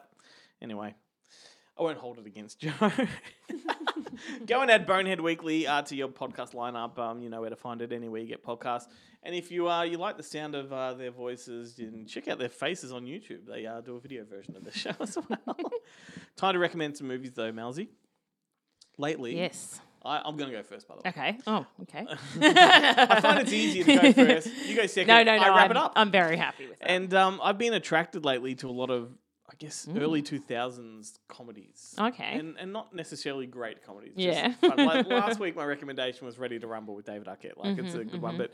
Anyway, 0.61 0.95
I 1.77 1.81
won't 1.81 1.97
hold 1.97 2.19
it 2.19 2.27
against 2.27 2.59
Joe. 2.59 2.71
Go 4.45 4.61
and 4.61 4.69
add 4.69 4.85
Bonehead 4.85 5.19
Weekly 5.19 5.65
uh, 5.65 5.81
to 5.83 5.95
your 5.95 6.07
podcast 6.07 6.53
lineup. 6.53 6.99
Um, 6.99 7.21
you 7.21 7.29
know 7.29 7.41
where 7.41 7.49
to 7.49 7.55
find 7.55 7.81
it 7.81 7.91
anywhere 7.91 8.21
you 8.21 8.27
get 8.27 8.45
podcasts. 8.45 8.87
And 9.23 9.33
if 9.33 9.51
you 9.51 9.67
uh, 9.69 9.81
you 9.83 9.97
like 9.97 10.17
the 10.17 10.23
sound 10.23 10.53
of 10.53 10.71
uh, 10.71 10.93
their 10.93 11.09
voices, 11.09 11.73
can 11.73 12.05
check 12.05 12.27
out 12.27 12.37
their 12.37 12.49
faces 12.49 12.91
on 12.93 13.05
YouTube. 13.05 13.47
They 13.47 13.65
uh, 13.65 13.81
do 13.81 13.95
a 13.95 13.99
video 13.99 14.23
version 14.23 14.55
of 14.55 14.63
the 14.63 14.71
show 14.77 14.91
as 14.99 15.17
well. 15.27 15.57
Time 16.35 16.53
to 16.53 16.59
recommend 16.59 16.97
some 16.97 17.07
movies 17.07 17.31
though, 17.33 17.51
Melsy. 17.51 17.89
Lately, 18.97 19.35
Yes. 19.35 19.79
I, 20.05 20.21
I'm 20.23 20.35
going 20.35 20.51
to 20.51 20.57
go 20.57 20.63
first, 20.63 20.87
by 20.87 20.95
the 20.95 21.01
way. 21.01 21.09
Okay. 21.09 21.37
Oh, 21.47 21.65
okay. 21.83 22.05
I 22.41 23.21
find 23.21 23.39
it's 23.39 23.53
easier 23.53 23.85
to 23.85 23.95
go 23.95 24.13
first. 24.13 24.49
You 24.67 24.75
go 24.75 24.85
second. 24.85 25.07
No, 25.07 25.23
no, 25.23 25.37
no. 25.37 25.43
I 25.43 25.55
wrap 25.55 25.65
I'm, 25.65 25.71
it 25.71 25.77
up. 25.77 25.93
I'm 25.95 26.11
very 26.11 26.35
happy 26.35 26.67
with 26.67 26.79
that. 26.79 26.91
And 26.91 27.13
um, 27.13 27.39
I've 27.41 27.57
been 27.57 27.73
attracted 27.73 28.25
lately 28.25 28.53
to 28.55 28.69
a 28.69 28.71
lot 28.71 28.89
of, 28.89 29.11
I 29.53 29.55
guess, 29.59 29.85
Mm. 29.85 30.01
early 30.01 30.21
2000s 30.23 31.19
comedies. 31.27 31.93
Okay. 31.99 32.37
And, 32.39 32.55
and 32.59 32.73
not 32.73 32.93
necessarily 32.95 33.45
great 33.45 33.83
comedies. 33.85 34.13
Yeah. 34.15 34.53
Like 34.63 35.05
last 35.07 35.39
week, 35.39 35.55
my 35.55 35.63
recommendation 35.65 36.25
was 36.25 36.39
Ready 36.39 36.57
to 36.59 36.65
Rumble 36.67 36.95
with 36.95 37.05
David 37.05 37.27
Arquette. 37.27 37.55
Like, 37.57 37.77
it's 37.77 37.93
a 37.93 37.99
Mhm, 37.99 38.11
good 38.11 38.21
one. 38.21 38.35
mhm. 38.35 38.39
But 38.39 38.53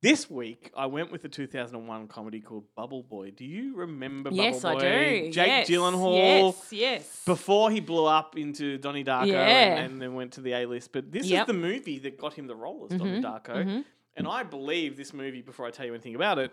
this 0.00 0.30
week, 0.30 0.70
I 0.76 0.86
went 0.86 1.10
with 1.10 1.24
a 1.24 1.28
2001 1.28 2.06
comedy 2.06 2.40
called 2.40 2.64
Bubble 2.76 3.02
Boy. 3.02 3.32
Do 3.32 3.44
you 3.44 3.74
remember 3.74 4.30
yes, 4.32 4.62
Bubble 4.62 4.78
I 4.78 4.80
Boy? 4.82 5.20
do. 5.26 5.30
Jake 5.32 5.46
yes. 5.48 5.68
Gyllenhaal. 5.68 6.14
Yes, 6.16 6.72
yes. 6.72 7.22
Before 7.26 7.68
he 7.72 7.80
blew 7.80 8.04
up 8.06 8.36
into 8.38 8.78
Donnie 8.78 9.02
Darko 9.04 9.26
Yeah. 9.26 9.40
and, 9.48 9.92
and 9.92 10.02
then 10.02 10.14
went 10.14 10.34
to 10.34 10.40
the 10.40 10.52
A 10.52 10.66
list. 10.66 10.92
But 10.92 11.10
this 11.10 11.26
Yep. 11.26 11.40
is 11.42 11.46
the 11.48 11.52
movie 11.60 11.98
that 11.98 12.16
got 12.16 12.34
him 12.34 12.46
the 12.46 12.54
role 12.54 12.86
as 12.88 12.96
Donnie 12.96 13.20
Mhm, 13.20 13.24
Darko. 13.24 13.64
mhm. 13.64 13.84
And 14.16 14.28
I 14.28 14.44
believe 14.44 14.96
this 14.96 15.12
movie, 15.12 15.42
before 15.42 15.66
I 15.66 15.70
tell 15.72 15.86
you 15.86 15.94
anything 15.94 16.14
about 16.14 16.38
it, 16.38 16.52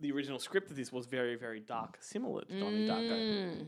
the 0.00 0.12
original 0.12 0.38
script 0.38 0.70
of 0.70 0.76
this 0.76 0.92
was 0.92 1.06
very, 1.06 1.36
very 1.36 1.60
dark, 1.60 1.98
similar 2.00 2.42
to 2.44 2.60
Donnie 2.60 2.88
Darko. 2.88 3.10
Mm. 3.10 3.66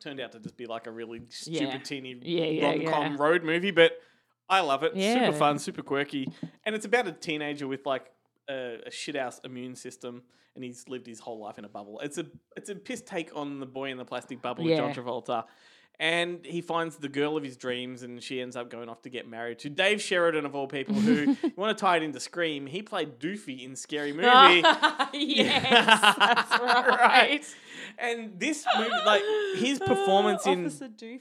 Turned 0.00 0.20
out 0.20 0.32
to 0.32 0.40
just 0.40 0.56
be 0.56 0.66
like 0.66 0.86
a 0.86 0.90
really 0.90 1.22
stupid, 1.28 1.60
Yeah. 1.60 1.78
teeny 1.78 2.18
Yeah, 2.22 2.44
yeah, 2.44 2.66
rom 2.66 2.86
com 2.86 3.12
yeah. 3.12 3.22
road 3.22 3.44
movie, 3.44 3.70
but 3.70 3.92
I 4.48 4.60
love 4.60 4.82
it. 4.82 4.94
Yeah. 4.94 5.26
Super 5.26 5.38
fun, 5.38 5.58
super 5.58 5.82
quirky. 5.82 6.30
And 6.64 6.74
it's 6.74 6.84
about 6.84 7.06
a 7.06 7.12
teenager 7.12 7.66
with 7.66 7.86
like 7.86 8.10
a, 8.48 8.78
a 8.86 8.90
shit 8.90 9.16
house 9.16 9.40
immune 9.44 9.76
system. 9.76 10.22
And 10.54 10.62
he's 10.62 10.86
lived 10.86 11.06
his 11.06 11.18
whole 11.18 11.38
life 11.38 11.56
in 11.58 11.64
a 11.64 11.68
bubble. 11.68 11.98
It's 12.00 12.18
a 12.18 12.26
it's 12.56 12.68
a 12.68 12.74
piss 12.74 13.00
take 13.00 13.34
on 13.34 13.58
the 13.58 13.64
boy 13.64 13.90
in 13.90 13.96
the 13.96 14.04
plastic 14.04 14.42
bubble 14.42 14.64
with 14.64 14.76
John 14.76 14.92
Travolta. 14.92 15.44
And 16.02 16.44
he 16.44 16.62
finds 16.62 16.96
the 16.96 17.08
girl 17.08 17.36
of 17.36 17.44
his 17.44 17.56
dreams, 17.56 18.02
and 18.02 18.20
she 18.20 18.40
ends 18.40 18.56
up 18.56 18.68
going 18.68 18.88
off 18.88 19.02
to 19.02 19.08
get 19.08 19.28
married 19.28 19.60
to 19.60 19.70
Dave 19.70 20.02
Sheridan, 20.02 20.44
of 20.44 20.52
all 20.52 20.66
people, 20.66 20.96
who, 20.96 21.36
you 21.44 21.52
want 21.54 21.78
to 21.78 21.80
tie 21.80 21.98
it 21.98 22.02
into 22.02 22.18
Scream, 22.18 22.66
he 22.66 22.82
played 22.82 23.20
Doofy 23.20 23.64
in 23.64 23.76
Scary 23.76 24.12
Movie. 24.12 24.26
yes, 25.12 26.16
that's 26.18 26.50
right. 26.60 27.44
And 27.98 28.36
this 28.36 28.66
movie, 28.76 28.90
like 29.06 29.22
his 29.54 29.78
performance 29.78 30.44
in 30.44 30.72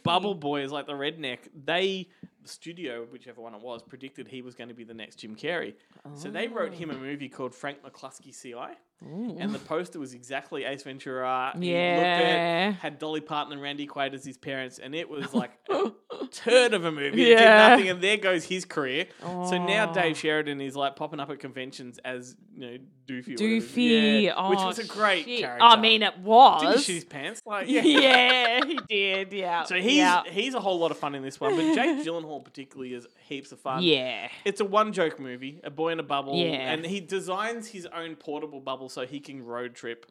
Bubble 0.03 0.33
Boy 0.33 0.63
is 0.63 0.71
like 0.71 0.87
the 0.87 0.93
redneck. 0.93 1.37
They, 1.63 2.09
the 2.41 2.49
studio, 2.49 3.05
whichever 3.11 3.39
one 3.39 3.53
it 3.53 3.61
was, 3.61 3.83
predicted 3.83 4.27
he 4.27 4.41
was 4.41 4.55
going 4.55 4.69
to 4.69 4.73
be 4.73 4.83
the 4.83 4.95
next 4.95 5.17
Jim 5.17 5.35
Carrey. 5.35 5.75
So 6.15 6.31
they 6.31 6.47
wrote 6.47 6.73
him 6.73 6.89
a 6.89 6.95
oh. 6.95 6.97
movie 6.97 7.29
called 7.29 7.53
Frank 7.53 7.83
McKlusky 7.83 8.35
CI. 8.35 8.75
And 9.03 9.53
the 9.53 9.59
poster 9.59 9.99
was 9.99 10.13
exactly 10.13 10.63
Ace 10.63 10.83
Ventura. 10.83 11.53
Yeah. 11.59 12.71
had 12.73 12.99
Dolly 12.99 13.21
Parton 13.21 13.53
and 13.53 13.61
Randy 13.61 13.87
Quaid 13.87 14.13
as 14.13 14.23
his 14.23 14.37
parents, 14.37 14.77
and 14.79 14.93
it 14.93 15.09
was 15.09 15.33
like 15.33 15.51
a 15.69 15.91
turd 16.31 16.73
of 16.73 16.85
a 16.85 16.91
movie. 16.91 17.17
Did 17.23 17.39
Yeah. 17.39 17.69
nothing, 17.69 17.89
and 17.89 18.01
there 18.01 18.17
goes 18.17 18.43
his 18.45 18.65
career. 18.65 19.07
So 19.21 19.57
now 19.57 19.89
Oh. 19.89 19.93
Dave 19.93 20.17
Sheridan 20.17 20.61
is 20.61 20.75
like 20.75 20.95
popping 20.95 21.19
up 21.19 21.29
at 21.31 21.39
conventions 21.39 21.97
as 22.05 22.35
you 22.55 22.59
know 22.61 22.77
Doofy. 23.07 23.35
Doofy. 23.37 24.23
Yeah, 24.23 24.33
Oh, 24.37 24.51
which 24.51 24.59
was 24.59 24.79
a 24.79 24.85
great 24.85 25.25
shit. 25.25 25.41
character. 25.41 25.63
I 25.65 25.75
mean, 25.81 26.03
it 26.03 26.17
was. 26.19 26.61
Didn't 26.61 26.77
he 26.77 26.83
shit 26.83 26.95
his 26.95 27.05
pants? 27.05 27.41
Like, 27.45 27.67
yeah. 27.69 28.63
he 28.63 28.79
did. 28.87 29.33
Yeah. 29.33 29.63
So 29.63 29.75
he's 29.75 29.95
yeah. 29.97 30.21
he's 30.29 30.53
a 30.53 30.59
whole 30.59 30.77
lot 30.79 30.91
of 30.91 30.97
fun 30.97 31.15
in 31.15 31.23
this 31.23 31.39
one, 31.39 31.55
but 31.55 31.73
Jake 31.75 32.05
Gyllenhaal 32.05 32.43
particularly 32.43 32.93
is 32.93 33.07
heaps 33.27 33.51
of 33.51 33.59
fun. 33.59 33.81
Yeah. 33.83 34.29
it's 34.45 34.61
a 34.61 34.65
one 34.65 34.93
joke 34.93 35.19
movie, 35.19 35.59
a 35.63 35.69
boy 35.71 35.89
in 35.91 35.99
a 35.99 36.03
bubble, 36.03 36.35
Yeah. 36.37 36.71
and 36.71 36.85
he 36.85 36.99
designs 36.99 37.67
his 37.67 37.85
own 37.87 38.15
portable 38.15 38.59
bubble 38.59 38.89
so 38.91 39.05
he 39.05 39.19
can 39.19 39.45
road 39.45 39.73
trip. 39.75 40.05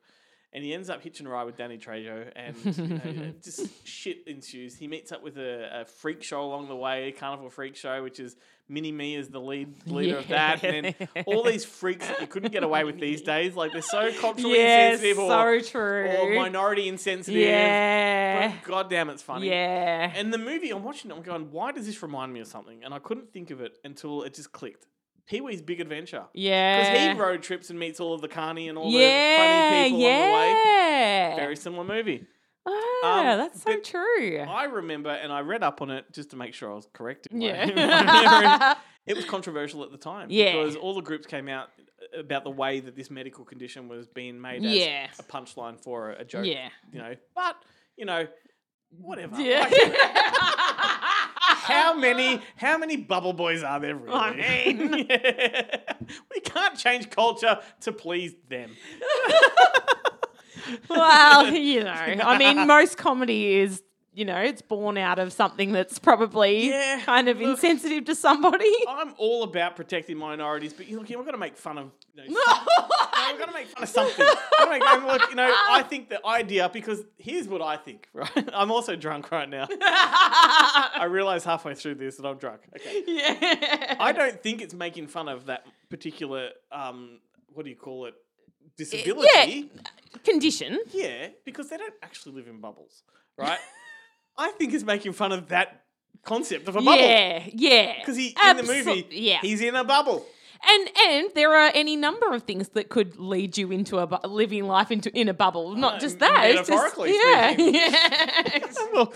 And 0.52 0.64
he 0.64 0.74
ends 0.74 0.90
up 0.90 1.00
hitching 1.00 1.28
a 1.28 1.30
ride 1.30 1.44
with 1.44 1.56
Danny 1.56 1.78
Trejo, 1.78 2.28
and 2.34 2.56
you 2.76 3.12
know, 3.12 3.32
just 3.40 3.86
shit 3.86 4.26
ensues. 4.26 4.76
He 4.76 4.88
meets 4.88 5.12
up 5.12 5.22
with 5.22 5.38
a, 5.38 5.82
a 5.82 5.84
freak 5.84 6.24
show 6.24 6.42
along 6.42 6.66
the 6.66 6.74
way, 6.74 7.04
a 7.06 7.12
carnival 7.12 7.48
freak 7.50 7.76
show, 7.76 8.02
which 8.02 8.18
is 8.18 8.34
Mini 8.68 8.90
Me 8.90 9.14
is 9.14 9.28
the 9.28 9.38
lead 9.38 9.86
leader 9.86 10.16
of 10.18 10.26
that, 10.26 10.64
and 10.64 10.86
then 10.98 11.08
all 11.26 11.44
these 11.44 11.64
freaks 11.64 12.04
that 12.08 12.20
you 12.20 12.26
couldn't 12.26 12.50
get 12.50 12.64
away 12.64 12.82
with 12.82 12.98
these 13.00 13.22
days, 13.22 13.54
like 13.54 13.70
they're 13.70 13.80
so 13.80 14.10
culturally 14.20 14.56
Yes, 14.56 14.94
insensitive 14.94 15.20
or, 15.20 15.60
so 15.60 15.70
true. 15.70 16.08
or 16.18 16.34
minority 16.34 16.88
insensitive. 16.88 17.40
Yeah. 17.40 18.48
but 18.48 18.66
goddamn, 18.68 19.08
it's 19.10 19.22
funny. 19.22 19.48
Yeah. 19.50 20.12
And 20.16 20.32
the 20.34 20.38
movie, 20.38 20.70
I'm 20.70 20.82
watching 20.82 21.12
it, 21.12 21.14
I'm 21.14 21.22
going, 21.22 21.52
why 21.52 21.70
does 21.70 21.86
this 21.86 22.02
remind 22.02 22.32
me 22.32 22.40
of 22.40 22.48
something? 22.48 22.82
And 22.82 22.92
I 22.92 22.98
couldn't 22.98 23.32
think 23.32 23.52
of 23.52 23.60
it 23.60 23.78
until 23.84 24.24
it 24.24 24.34
just 24.34 24.50
clicked. 24.50 24.88
Pee 25.30 25.40
Wee's 25.40 25.62
Big 25.62 25.80
Adventure. 25.80 26.24
Yeah. 26.34 26.80
Because 26.90 27.14
he 27.14 27.20
road 27.22 27.40
trips 27.40 27.70
and 27.70 27.78
meets 27.78 28.00
all 28.00 28.12
of 28.14 28.20
the 28.20 28.26
carny 28.26 28.68
and 28.68 28.76
all 28.76 28.90
yeah. 28.90 29.04
the 29.04 29.38
funny 29.38 29.84
people 29.90 30.00
yeah. 30.00 30.16
on 30.16 30.28
the 30.28 31.36
way. 31.36 31.44
Very 31.44 31.56
similar 31.56 31.84
movie. 31.84 32.26
Oh, 32.66 33.02
Um, 33.04 33.38
that's 33.38 33.62
so 33.62 33.78
true. 33.78 34.40
I 34.40 34.64
remember, 34.64 35.10
and 35.10 35.32
I 35.32 35.40
read 35.42 35.62
up 35.62 35.82
on 35.82 35.90
it 35.90 36.06
just 36.12 36.30
to 36.30 36.36
make 36.36 36.52
sure 36.52 36.72
I 36.72 36.74
was 36.74 36.88
correct. 36.92 37.28
Yeah. 37.30 37.62
in 37.62 37.74
my 37.76 37.86
memory. 37.86 38.76
it 39.06 39.14
was 39.14 39.24
controversial 39.24 39.84
at 39.84 39.92
the 39.92 39.98
time. 39.98 40.26
Yeah. 40.30 40.52
Because 40.52 40.74
all 40.74 40.94
the 40.94 41.00
groups 41.00 41.26
came 41.28 41.48
out 41.48 41.68
about 42.18 42.42
the 42.42 42.50
way 42.50 42.80
that 42.80 42.96
this 42.96 43.08
medical 43.08 43.44
condition 43.44 43.86
was 43.86 44.08
being 44.08 44.40
made 44.40 44.64
as 44.64 44.72
Yeah. 44.74 45.06
a 45.16 45.22
punchline 45.22 45.80
for 45.80 46.10
a, 46.10 46.22
a 46.22 46.24
joke. 46.24 46.44
Yeah. 46.44 46.70
You 46.92 46.98
know, 46.98 47.14
but, 47.36 47.54
you 47.96 48.04
know, 48.04 48.26
whatever. 48.98 49.40
Yeah. 49.40 49.60
Like, 49.70 50.56
how 51.70 51.94
many 51.98 52.40
how 52.56 52.78
many 52.78 52.96
bubble 52.96 53.32
boys 53.32 53.62
are 53.62 53.78
there 53.80 53.96
really? 53.96 54.12
I 54.14 54.32
mean- 54.32 55.08
we 56.34 56.40
can't 56.40 56.76
change 56.76 57.10
culture 57.10 57.58
to 57.82 57.92
please 57.92 58.34
them. 58.48 58.70
well, 60.88 61.52
you 61.52 61.84
know, 61.84 61.90
I 61.90 62.38
mean, 62.38 62.66
most 62.66 62.96
comedy 62.96 63.54
is, 63.54 63.82
you 64.12 64.24
know, 64.24 64.38
it's 64.40 64.60
born 64.62 64.98
out 64.98 65.18
of 65.18 65.32
something 65.32 65.72
that's 65.72 65.98
probably 65.98 66.68
Yeah, 66.68 67.00
kind 67.04 67.28
of 67.28 67.38
look. 67.38 67.50
insensitive 67.50 68.04
to 68.06 68.14
somebody. 68.14 68.70
I'm 68.88 69.14
all 69.18 69.42
about 69.44 69.76
protecting 69.76 70.16
minorities, 70.16 70.72
but 70.72 70.88
you 70.88 70.98
look, 70.98 71.08
you've 71.10 71.24
got 71.24 71.30
to 71.32 71.38
make 71.38 71.56
fun 71.56 71.78
of. 71.78 71.90
You 72.14 72.28
know, 72.28 72.40
some- 72.46 72.66
we've 73.30 73.38
got 73.38 73.46
to 73.46 73.52
make 73.52 73.68
fun 73.68 73.82
of 73.84 73.88
something. 73.88 74.26
We've 74.58 74.68
make- 74.68 74.82
and 74.82 75.06
look, 75.06 75.30
you 75.30 75.36
know, 75.36 75.54
I 75.70 75.82
think 75.82 76.08
the 76.08 76.24
idea 76.26 76.68
because 76.72 77.02
here's 77.18 77.46
what 77.46 77.62
I 77.62 77.76
think. 77.76 78.08
Right, 78.12 78.30
I'm 78.52 78.70
also 78.72 78.96
drunk 78.96 79.30
right 79.30 79.48
now. 79.48 79.66
I 79.70 81.06
realize 81.08 81.44
halfway 81.44 81.74
through 81.74 81.94
this 81.96 82.16
that 82.16 82.26
I'm 82.26 82.36
drunk. 82.38 82.62
Okay, 82.76 83.02
yeah. 83.06 83.96
I 84.00 84.12
don't 84.12 84.42
think 84.42 84.60
it's 84.60 84.74
making 84.74 85.06
fun 85.06 85.28
of 85.28 85.46
that 85.46 85.66
particular. 85.88 86.50
Um, 86.72 87.20
what 87.52 87.64
do 87.64 87.70
you 87.70 87.76
call 87.76 88.06
it? 88.06 88.14
Disability. 88.76 89.28
Yeah. 89.74 89.80
Condition. 90.24 90.78
Yeah, 90.90 91.28
because 91.44 91.68
they 91.70 91.76
don't 91.76 91.94
actually 92.02 92.34
live 92.34 92.48
in 92.48 92.60
bubbles, 92.60 93.02
right? 93.36 93.58
I 94.38 94.50
think 94.52 94.74
it's 94.74 94.84
making 94.84 95.12
fun 95.12 95.32
of 95.32 95.48
that 95.48 95.82
concept 96.24 96.68
of 96.68 96.76
a 96.76 96.80
bubble. 96.80 96.96
Yeah, 97.00 97.42
yeah. 97.52 97.98
Because 97.98 98.16
he 98.16 98.28
in 98.28 98.34
Absol- 98.34 98.66
the 98.66 98.84
movie, 98.84 99.06
yeah. 99.10 99.38
he's 99.40 99.60
in 99.60 99.74
a 99.74 99.84
bubble. 99.84 100.24
And 100.62 100.90
and 101.06 101.30
there 101.34 101.54
are 101.54 101.70
any 101.74 101.96
number 101.96 102.32
of 102.34 102.42
things 102.42 102.68
that 102.70 102.90
could 102.90 103.18
lead 103.18 103.56
you 103.56 103.72
into 103.72 103.98
a 103.98 104.06
bu- 104.06 104.28
living 104.28 104.66
life 104.66 104.90
into 104.90 105.10
in 105.18 105.28
a 105.30 105.34
bubble. 105.34 105.74
Not 105.74 106.00
just 106.00 106.18
that. 106.18 106.44
it's 106.50 106.68
just- 106.68 106.70
metaphorically 106.70 107.14
yeah. 107.14 107.50
yeah. 107.58 108.58
well, 108.92 109.12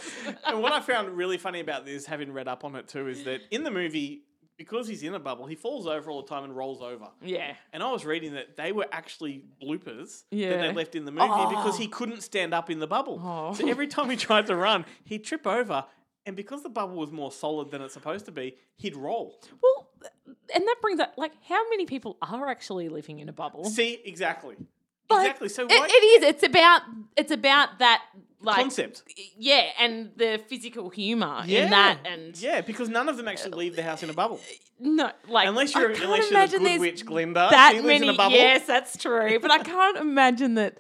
and 0.47 0.63
what 0.63 0.73
I 0.73 0.81
found 0.81 1.15
really 1.17 1.37
funny 1.37 1.61
about 1.61 1.85
this, 1.85 2.07
having 2.07 2.33
read 2.33 2.49
up 2.49 2.65
on 2.65 2.75
it 2.77 2.89
too, 2.89 3.09
is 3.09 3.25
that 3.25 3.43
in 3.51 3.63
the 3.63 3.71
movie, 3.71 4.23
because 4.57 4.87
he's 4.89 5.03
in 5.03 5.15
a 5.15 5.19
bubble, 5.19 5.47
he 5.47 5.55
falls 5.55 5.87
over 5.87 6.11
all 6.11 6.23
the 6.23 6.29
time 6.29 6.45
and 6.45 6.57
rolls 6.57 6.81
over. 6.83 7.09
Yeah. 7.23 7.55
And 7.73 7.83
I 7.83 7.91
was 7.91 8.05
reading 8.05 8.35
that 8.35 8.57
they 8.57 8.73
were 8.73 8.87
actually 8.93 9.45
bloopers 9.63 10.23
that 10.31 10.37
they 10.61 10.73
left 10.73 10.95
in 10.95 11.05
the 11.05 11.13
movie 11.13 11.27
oh. 11.31 11.49
because 11.51 11.75
Oh. 11.75 11.79
he 11.79 11.89
couldn't 11.89 12.23
stand 12.23 12.55
up 12.55 12.71
in 12.71 12.79
the 12.79 12.87
bubble. 12.87 13.21
Oh. 13.23 13.55
So 13.55 13.69
every 13.69 13.87
time 13.89 14.11
he 14.11 14.17
tried 14.17 14.47
to 14.47 14.57
run, 14.57 14.85
he'd 15.05 15.25
trip 15.25 15.47
over. 15.47 15.85
And 16.27 16.37
because 16.37 16.63
the 16.63 16.71
bubble 16.71 16.97
was 16.97 17.11
more 17.13 17.31
solid 17.31 17.71
than 17.71 17.83
it's 17.83 17.93
supposed 17.93 18.25
to 18.27 18.33
be, 18.33 18.57
he'd 18.77 18.97
roll. 18.97 19.39
Well, 19.63 19.91
and 20.55 20.67
that 20.67 20.77
brings 20.81 20.99
up 21.01 21.15
like 21.17 21.33
how 21.49 21.69
many 21.69 21.85
people 21.85 22.17
are 22.23 22.49
actually 22.49 22.89
living 22.89 23.19
in 23.19 23.29
a 23.29 23.33
bubble? 23.33 23.65
See, 23.67 24.01
exactly. 24.05 24.57
Like, 25.11 25.27
exactly. 25.27 25.49
So 25.49 25.65
It, 25.65 25.71
why 25.71 25.87
it 25.89 26.23
is. 26.23 26.23
It's 26.25 26.43
about. 26.43 26.83
It's 27.17 27.31
about 27.33 27.79
that 27.79 28.03
like 28.41 28.57
concept? 28.57 29.03
Yeah, 29.39 29.63
and 29.81 30.11
the 30.17 30.41
physical 30.49 30.91
humor 30.91 31.43
Yeah. 31.47 31.65
in 31.65 31.71
that, 31.71 31.99
and 32.05 32.37
yeah, 32.37 32.61
because 32.61 32.89
none 32.89 33.09
of 33.09 33.17
them 33.17 33.27
actually 33.29 33.53
leave 33.53 33.77
the 33.77 33.83
house 33.83 34.03
in 34.03 34.11
a 34.11 34.13
bubble. 34.13 34.41
no, 34.79 35.11
like 35.29 35.49
Unless 35.49 35.75
you're 35.75 35.91
can't 35.93 36.05
unless 36.05 36.19
you're 36.31 36.47
the 36.47 36.57
imagine 36.57 36.63
good 36.65 36.81
witch 36.81 37.07
Glinda, 37.07 37.49
that 37.51 37.71
she 37.73 37.77
lives 37.77 37.87
many. 37.87 38.09
in 38.09 38.15
a 38.15 38.17
bubble. 38.17 38.37
Yes, 38.37 38.67
that's 38.67 38.97
true. 38.99 39.39
But 39.41 39.51
I 39.51 39.59
can't 39.63 39.97
imagine 39.97 40.55
that 40.57 40.77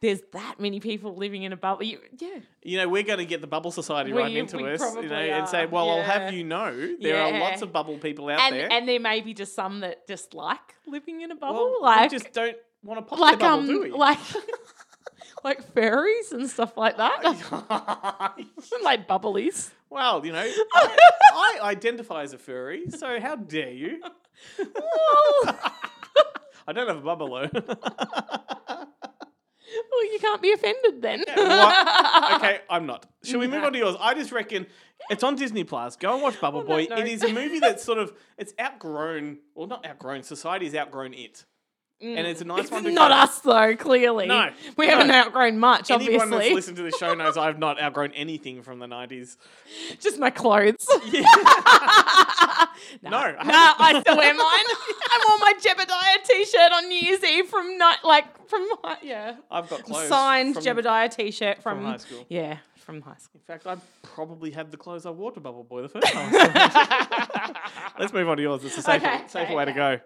there's 0.00 0.20
that 0.32 0.60
many 0.60 0.78
people 0.80 1.16
living 1.16 1.42
in 1.42 1.52
a 1.52 1.56
bubble. 1.56 1.82
You, 1.82 1.98
yeah, 2.18 2.38
You 2.62 2.78
know, 2.78 2.88
we're 2.88 3.02
going 3.02 3.18
to 3.18 3.24
get 3.26 3.40
the 3.40 3.46
Bubble 3.46 3.70
Society 3.72 4.12
We- 4.12 4.20
right 4.22 4.34
into 4.36 4.58
us, 4.66 4.80
you 4.96 5.08
know, 5.08 5.14
and 5.16 5.48
say, 5.48 5.66
well, 5.66 5.90
I'll 5.90 6.02
have 6.02 6.32
you 6.34 6.44
know, 6.44 6.96
there 7.00 7.20
are 7.22 7.38
lots 7.40 7.60
of 7.62 7.72
bubble 7.72 7.98
people 7.98 8.28
out 8.28 8.40
and 8.40 8.54
there. 8.54 8.68
and 8.72 8.86
there 8.88 9.00
may 9.00 9.20
be 9.22 9.34
just 9.34 9.54
some 9.54 9.80
that 9.80 10.06
just 10.06 10.32
like 10.34 10.74
living 10.86 11.22
in 11.22 11.30
a 11.30 11.34
bubble, 11.34 11.78
well, 11.80 11.82
like 11.82 12.10
just 12.10 12.32
don't 12.32 12.56
want 12.86 12.98
to 13.00 13.02
pop 13.10 13.18
like 13.18 13.38
bubble, 13.38 13.60
um 13.60 13.66
do 13.66 13.82
we? 13.82 13.90
like 13.90 14.18
like 15.44 15.62
fairies 15.74 16.32
and 16.32 16.48
stuff 16.48 16.76
like 16.76 16.96
that, 16.96 17.22
like 18.82 19.06
bubblies. 19.08 19.70
well, 19.90 20.24
you 20.24 20.32
know, 20.32 20.44
I, 20.74 21.58
I 21.62 21.68
identify 21.70 22.22
as 22.22 22.32
a 22.32 22.38
furry, 22.38 22.90
so 22.90 23.20
how 23.20 23.36
dare 23.36 23.70
you? 23.72 24.00
I 26.68 26.72
don't 26.72 26.88
have 26.88 26.96
a 26.98 27.00
bubble 27.00 27.28
though. 27.28 27.50
Well, 29.90 30.12
you 30.12 30.18
can't 30.20 30.40
be 30.42 30.52
offended 30.52 31.02
then. 31.02 31.22
Okay, 31.22 32.60
I'm 32.70 32.86
not. 32.86 33.06
Should 33.24 33.40
we 33.40 33.46
move 33.46 33.64
on 33.64 33.72
to 33.72 33.78
yours? 33.78 33.96
I 34.00 34.14
just 34.14 34.30
reckon 34.32 34.66
it's 35.10 35.22
on 35.22 35.34
Disney 35.36 35.64
Plus. 35.64 35.96
Go 35.96 36.14
and 36.14 36.22
watch 36.22 36.40
Bubble 36.40 36.60
On 36.60 36.66
Boy. 36.66 36.86
that 36.86 36.98
It 36.98 37.02
note. 37.04 37.08
is 37.10 37.22
a 37.24 37.32
movie 37.32 37.58
that's 37.60 37.82
sort 37.84 37.98
of 37.98 38.12
it's 38.38 38.52
outgrown, 38.60 39.38
well, 39.54 39.66
not 39.66 39.86
outgrown. 39.86 40.22
Society's 40.22 40.74
outgrown 40.74 41.14
it, 41.14 41.44
and 42.00 42.26
it's 42.26 42.40
a 42.40 42.44
mm. 42.44 42.48
nice 42.48 42.70
one. 42.70 42.84
To 42.84 42.90
Not 42.92 43.10
go- 43.10 43.16
us 43.16 43.38
though. 43.40 43.76
Clearly, 43.76 44.26
No, 44.26 44.50
we 44.76 44.86
no. 44.86 44.92
haven't 44.96 45.10
outgrown 45.10 45.58
much. 45.58 45.90
Anyone 45.90 46.20
obviously, 46.20 46.38
that's 46.38 46.54
listened 46.54 46.76
to 46.76 46.82
the 46.82 46.90
show 46.90 47.14
knows 47.14 47.36
I've 47.36 47.58
not 47.58 47.80
outgrown 47.80 48.12
anything 48.12 48.62
from 48.62 48.78
the 48.78 48.86
nineties. 48.86 49.36
just 50.00 50.18
my 50.18 50.30
clothes. 50.30 50.86
No, 53.02 53.10
nah, 53.10 53.34
I 53.42 53.74
I 53.78 54.00
still 54.00 54.16
wear 54.16 54.32
mine. 54.32 54.42
I 54.42 55.24
wore 55.28 55.38
my 55.38 55.54
Jebediah 55.60 56.24
T-shirt 56.24 56.72
on 56.72 56.88
New 56.88 56.98
Year's 56.98 57.24
Eve 57.24 57.46
from 57.46 57.78
night, 57.78 57.98
like 58.04 58.48
from 58.48 58.66
yeah, 59.02 59.36
I've 59.50 59.68
got 59.68 59.82
clothes 59.84 60.08
signed 60.08 60.54
from- 60.54 60.62
Jebediah 60.62 61.14
T-shirt 61.14 61.62
from, 61.62 61.78
from 61.78 61.86
high 61.86 61.96
school. 61.96 62.26
Yeah, 62.28 62.58
from 62.76 63.00
high 63.00 63.16
school. 63.18 63.40
In 63.40 63.54
fact, 63.54 63.66
I 63.66 63.76
probably 64.02 64.50
have 64.52 64.70
the 64.70 64.76
clothes 64.76 65.06
I 65.06 65.10
wore 65.10 65.32
to 65.32 65.40
Bubble 65.40 65.64
Boy 65.64 65.82
the 65.82 65.88
first 65.88 66.12
time. 66.12 66.32
Let's 67.98 68.12
move 68.12 68.28
on 68.28 68.36
to 68.36 68.42
yours. 68.42 68.64
It's 68.64 68.78
a 68.78 68.82
safer, 68.82 69.06
Okay, 69.06 69.22
safer 69.26 69.46
okay, 69.46 69.54
way 69.54 69.64
to 69.64 69.72
go. 69.72 70.00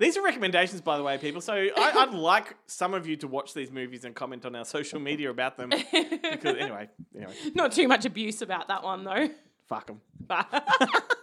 These 0.00 0.16
are 0.16 0.22
recommendations, 0.22 0.80
by 0.80 0.96
the 0.96 1.02
way, 1.02 1.18
people. 1.18 1.40
So 1.40 1.52
I, 1.54 1.70
I'd 1.76 2.14
like 2.14 2.56
some 2.66 2.94
of 2.94 3.06
you 3.06 3.16
to 3.16 3.28
watch 3.28 3.54
these 3.54 3.70
movies 3.70 4.04
and 4.04 4.14
comment 4.14 4.44
on 4.44 4.54
our 4.56 4.64
social 4.64 5.00
media 5.00 5.30
about 5.30 5.56
them. 5.56 5.70
Because 5.70 6.56
anyway, 6.56 6.88
anyway, 7.14 7.34
Not 7.54 7.72
too 7.72 7.88
much 7.88 8.04
abuse 8.04 8.42
about 8.42 8.68
that 8.68 8.82
one 8.82 9.04
though. 9.04 9.28
fuck 9.68 9.86
them. 9.86 10.00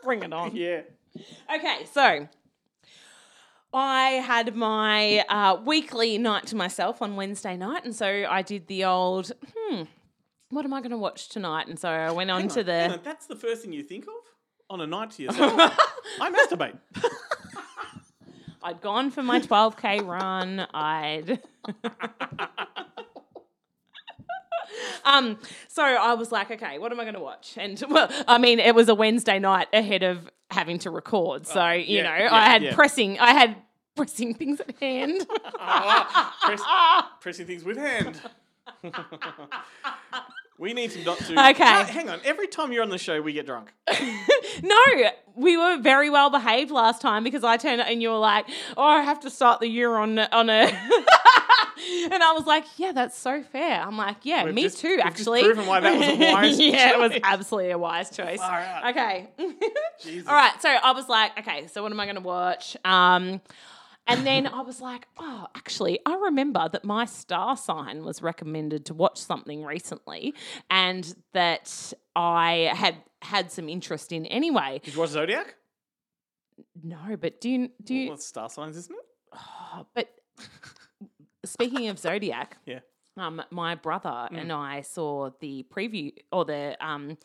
Bring 0.04 0.24
it 0.24 0.34
on. 0.34 0.56
Yeah. 0.56 0.82
Okay, 1.54 1.86
so 1.92 2.28
I 3.74 4.10
had 4.26 4.56
my 4.56 5.20
uh, 5.30 5.58
weekly 5.66 6.18
night 6.18 6.48
to 6.48 6.56
myself 6.56 7.02
on 7.02 7.16
Wednesday 7.16 7.56
night, 7.58 7.86
and 7.86 7.96
so 7.96 8.26
I 8.30 8.42
did 8.42 8.68
the 8.68 8.86
old, 8.86 9.32
hmm, 9.56 9.84
what 10.50 10.66
am 10.66 10.74
I 10.74 10.80
going 10.82 10.92
to 10.92 10.98
watch 10.98 11.30
tonight? 11.30 11.68
And 11.68 11.80
so 11.80 11.90
I 11.90 12.12
went 12.12 12.32
on 12.32 12.48
to 12.50 12.60
on, 12.62 12.66
hang 12.66 12.90
the. 12.90 12.94
on, 12.96 13.00
That's 13.04 13.28
the 13.28 13.36
first 13.36 13.62
thing 13.62 13.72
you 13.74 13.84
think 13.84 14.06
of 14.06 14.14
on 14.70 14.82
a 14.82 14.88
night 14.88 15.12
to 15.12 15.24
yourself. 15.24 15.54
I 16.22 16.30
masturbate. 16.32 16.78
I'd 18.64 18.82
gone 18.82 19.12
for 19.12 19.24
my 19.24 19.40
12k 19.40 20.06
run. 20.06 20.68
I'd. 20.74 21.40
um, 25.06 25.38
so 25.68 25.84
I 25.84 26.14
was 26.14 26.32
like, 26.32 26.52
okay, 26.52 26.78
what 26.78 26.92
am 26.92 27.00
I 27.00 27.04
going 27.04 27.16
to 27.16 27.20
watch? 27.20 27.56
And 27.58 27.82
well, 27.90 28.10
I 28.28 28.38
mean, 28.38 28.60
it 28.60 28.76
was 28.76 28.90
a 28.90 28.96
Wednesday 28.96 29.40
night 29.40 29.68
ahead 29.74 30.04
of 30.04 30.30
having 30.50 30.80
to 30.80 30.90
record, 30.90 31.48
so 31.48 31.70
you 31.72 31.98
yeah, 31.98 32.04
know, 32.04 32.26
yeah, 32.26 32.36
I 32.36 32.50
had 32.50 32.62
yeah. 32.64 32.76
pressing, 32.76 33.18
I 33.20 33.32
had 33.32 33.56
pressing 33.96 34.34
things 34.34 34.60
at 34.60 34.76
hand. 34.80 35.26
Press, 36.42 36.62
pressing 37.22 37.48
things 37.48 37.64
with 37.64 37.78
hand. 37.78 38.22
we 40.58 40.74
need 40.74 40.92
to 40.92 41.04
not 41.04 41.18
to. 41.20 41.34
Okay. 41.50 41.64
Hang 41.92 42.10
on. 42.10 42.20
Every 42.24 42.48
time 42.48 42.72
you're 42.72 42.84
on 42.84 42.90
the 42.90 42.98
show, 42.98 43.22
we 43.22 43.34
get 43.34 43.46
drunk. 43.46 43.74
no, 44.64 44.78
we 45.36 45.58
were 45.58 45.78
very 45.82 46.10
well 46.10 46.30
behaved 46.30 46.72
last 46.72 47.02
time 47.02 47.24
because 47.24 47.44
I 47.44 47.58
turned 47.58 47.82
and 47.82 48.02
you 48.02 48.10
were 48.10 48.18
like, 48.18 48.46
"Oh, 48.78 48.84
I 48.84 49.02
have 49.02 49.20
to 49.22 49.30
start 49.30 49.60
the 49.60 49.68
year 49.68 49.96
on 49.96 50.20
on 50.20 50.50
a." 50.50 50.64
and 52.12 52.24
I 52.24 52.34
was 52.34 52.46
like, 52.46 52.66
"Yeah, 52.78 52.92
that's 52.92 53.18
so 53.18 53.42
fair." 53.44 53.82
I'm 53.82 53.98
like, 53.98 54.18
"Yeah, 54.24 54.46
We've 54.46 54.54
me 54.54 54.64
just- 54.64 54.80
too." 54.80 55.00
Actually, 55.02 55.44
proven 55.44 55.66
why 55.66 55.80
that 55.80 55.98
was 55.98 56.08
a 56.08 56.32
wise 56.34 56.60
yeah, 56.60 56.92
it 56.92 57.00
was 57.00 57.20
absolutely 57.24 57.72
a 57.72 57.78
wise 57.78 58.10
choice. 58.10 58.42
Okay. 58.90 59.30
Jesus. 60.02 60.28
All 60.28 60.36
right, 60.36 60.62
so 60.62 60.70
I 60.70 60.92
was 60.92 61.08
like, 61.10 61.40
okay, 61.40 61.68
so 61.68 61.82
what 61.84 61.92
am 61.92 62.00
I 62.00 62.06
going 62.06 62.16
to 62.16 62.22
watch? 62.22 62.76
Um, 62.86 63.42
and 64.08 64.26
then 64.26 64.48
I 64.48 64.62
was 64.62 64.82
like, 64.82 65.08
oh, 65.20 65.48
actually, 65.56 66.00
I 66.06 66.16
remember 66.16 66.68
that 66.72 66.84
my 66.84 67.06
star 67.06 67.56
sign 67.56 68.04
was 68.04 68.22
recommended 68.22 68.86
to 68.88 68.94
watch 68.94 69.18
something 69.18 69.64
recently, 69.64 70.34
and 70.70 71.14
that 71.34 71.94
I 72.16 72.72
had 72.74 72.96
had 73.22 73.52
some 73.52 73.70
interest 73.70 74.12
in 74.12 74.26
anyway. 74.26 74.82
Did 74.84 74.94
you 74.96 75.00
watch 75.00 75.10
Zodiac? 75.12 75.56
No, 76.84 77.16
but 77.20 77.40
do 77.42 77.50
you 77.50 77.70
do 77.84 77.94
you? 77.96 78.08
Well, 78.08 78.16
it's 78.16 78.26
star 78.26 78.50
signs, 78.50 78.78
isn't 78.78 78.94
it? 78.96 79.06
Oh, 79.74 79.86
but 79.96 80.10
speaking 81.46 81.88
of 81.88 81.98
Zodiac, 82.00 82.58
Yeah. 82.66 82.80
um, 83.18 83.42
my 83.52 83.76
brother 83.76 84.28
Mm. 84.32 84.38
and 84.42 84.52
I 84.52 84.82
saw 84.82 85.30
the 85.40 85.64
preview 85.74 86.14
or 86.32 86.46
the 86.46 86.76
um 86.86 87.18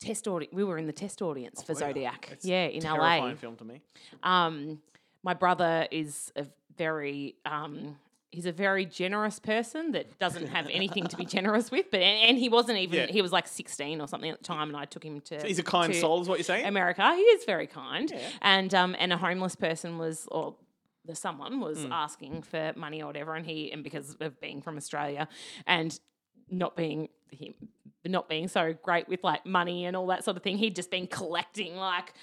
test 0.00 0.26
audience. 0.26 0.52
We 0.54 0.64
were 0.64 0.78
in 0.78 0.86
the 0.86 0.92
test 0.92 1.22
audience 1.22 1.62
for 1.62 1.72
Oh, 1.72 1.74
yeah. 1.74 1.78
Zodiac. 1.86 2.28
It's 2.32 2.44
yeah, 2.44 2.64
in 2.66 2.82
LA. 2.82 2.96
Terrifying 2.96 3.36
film 3.36 3.56
to 3.56 3.64
me. 3.64 3.82
Um, 4.22 4.80
my 5.22 5.34
brother 5.34 5.86
is 5.90 6.32
a 6.36 6.46
very 6.76 7.36
um. 7.44 7.96
He's 8.34 8.46
a 8.46 8.52
very 8.52 8.86
generous 8.86 9.38
person 9.38 9.92
that 9.92 10.18
doesn't 10.18 10.46
have 10.46 10.66
anything 10.72 11.06
to 11.08 11.16
be 11.18 11.24
generous 11.36 11.70
with, 11.70 11.90
but 11.90 12.00
and, 12.00 12.30
and 12.30 12.38
he 12.38 12.48
wasn't 12.48 12.78
even. 12.78 13.00
Yeah. 13.00 13.06
He 13.12 13.20
was 13.20 13.30
like 13.30 13.46
sixteen 13.46 14.00
or 14.00 14.08
something 14.08 14.30
at 14.30 14.38
the 14.38 14.44
time, 14.44 14.68
and 14.68 14.76
I 14.76 14.86
took 14.86 15.04
him 15.04 15.20
to. 15.20 15.40
So 15.40 15.46
he's 15.46 15.58
a 15.58 15.62
kind 15.62 15.94
soul, 15.94 16.22
is 16.22 16.28
what 16.30 16.38
you're 16.38 16.44
saying? 16.44 16.64
America. 16.64 17.14
He 17.14 17.20
is 17.20 17.44
very 17.44 17.66
kind, 17.66 18.10
Yeah. 18.10 18.20
and 18.40 18.74
um, 18.74 18.96
and 18.98 19.12
a 19.12 19.18
homeless 19.18 19.54
person 19.54 19.98
was 19.98 20.26
or 20.32 20.56
the 21.04 21.14
someone 21.14 21.60
was 21.60 21.80
Mm. 21.80 21.90
asking 21.90 22.42
for 22.42 22.72
money 22.74 23.02
or 23.02 23.06
whatever, 23.08 23.34
and 23.34 23.44
he 23.44 23.70
and 23.70 23.84
because 23.84 24.16
of 24.20 24.40
being 24.40 24.62
from 24.62 24.78
Australia 24.78 25.28
and 25.66 26.00
not 26.50 26.74
being 26.74 27.10
him 27.30 27.52
not 28.06 28.28
being 28.30 28.48
so 28.48 28.72
great 28.82 29.08
with 29.08 29.22
like 29.22 29.44
money 29.44 29.84
and 29.84 29.94
all 29.94 30.06
that 30.06 30.24
sort 30.24 30.36
of 30.38 30.42
thing, 30.42 30.56
he'd 30.56 30.74
just 30.74 30.90
been 30.90 31.06
collecting 31.06 31.76
like 31.76 32.14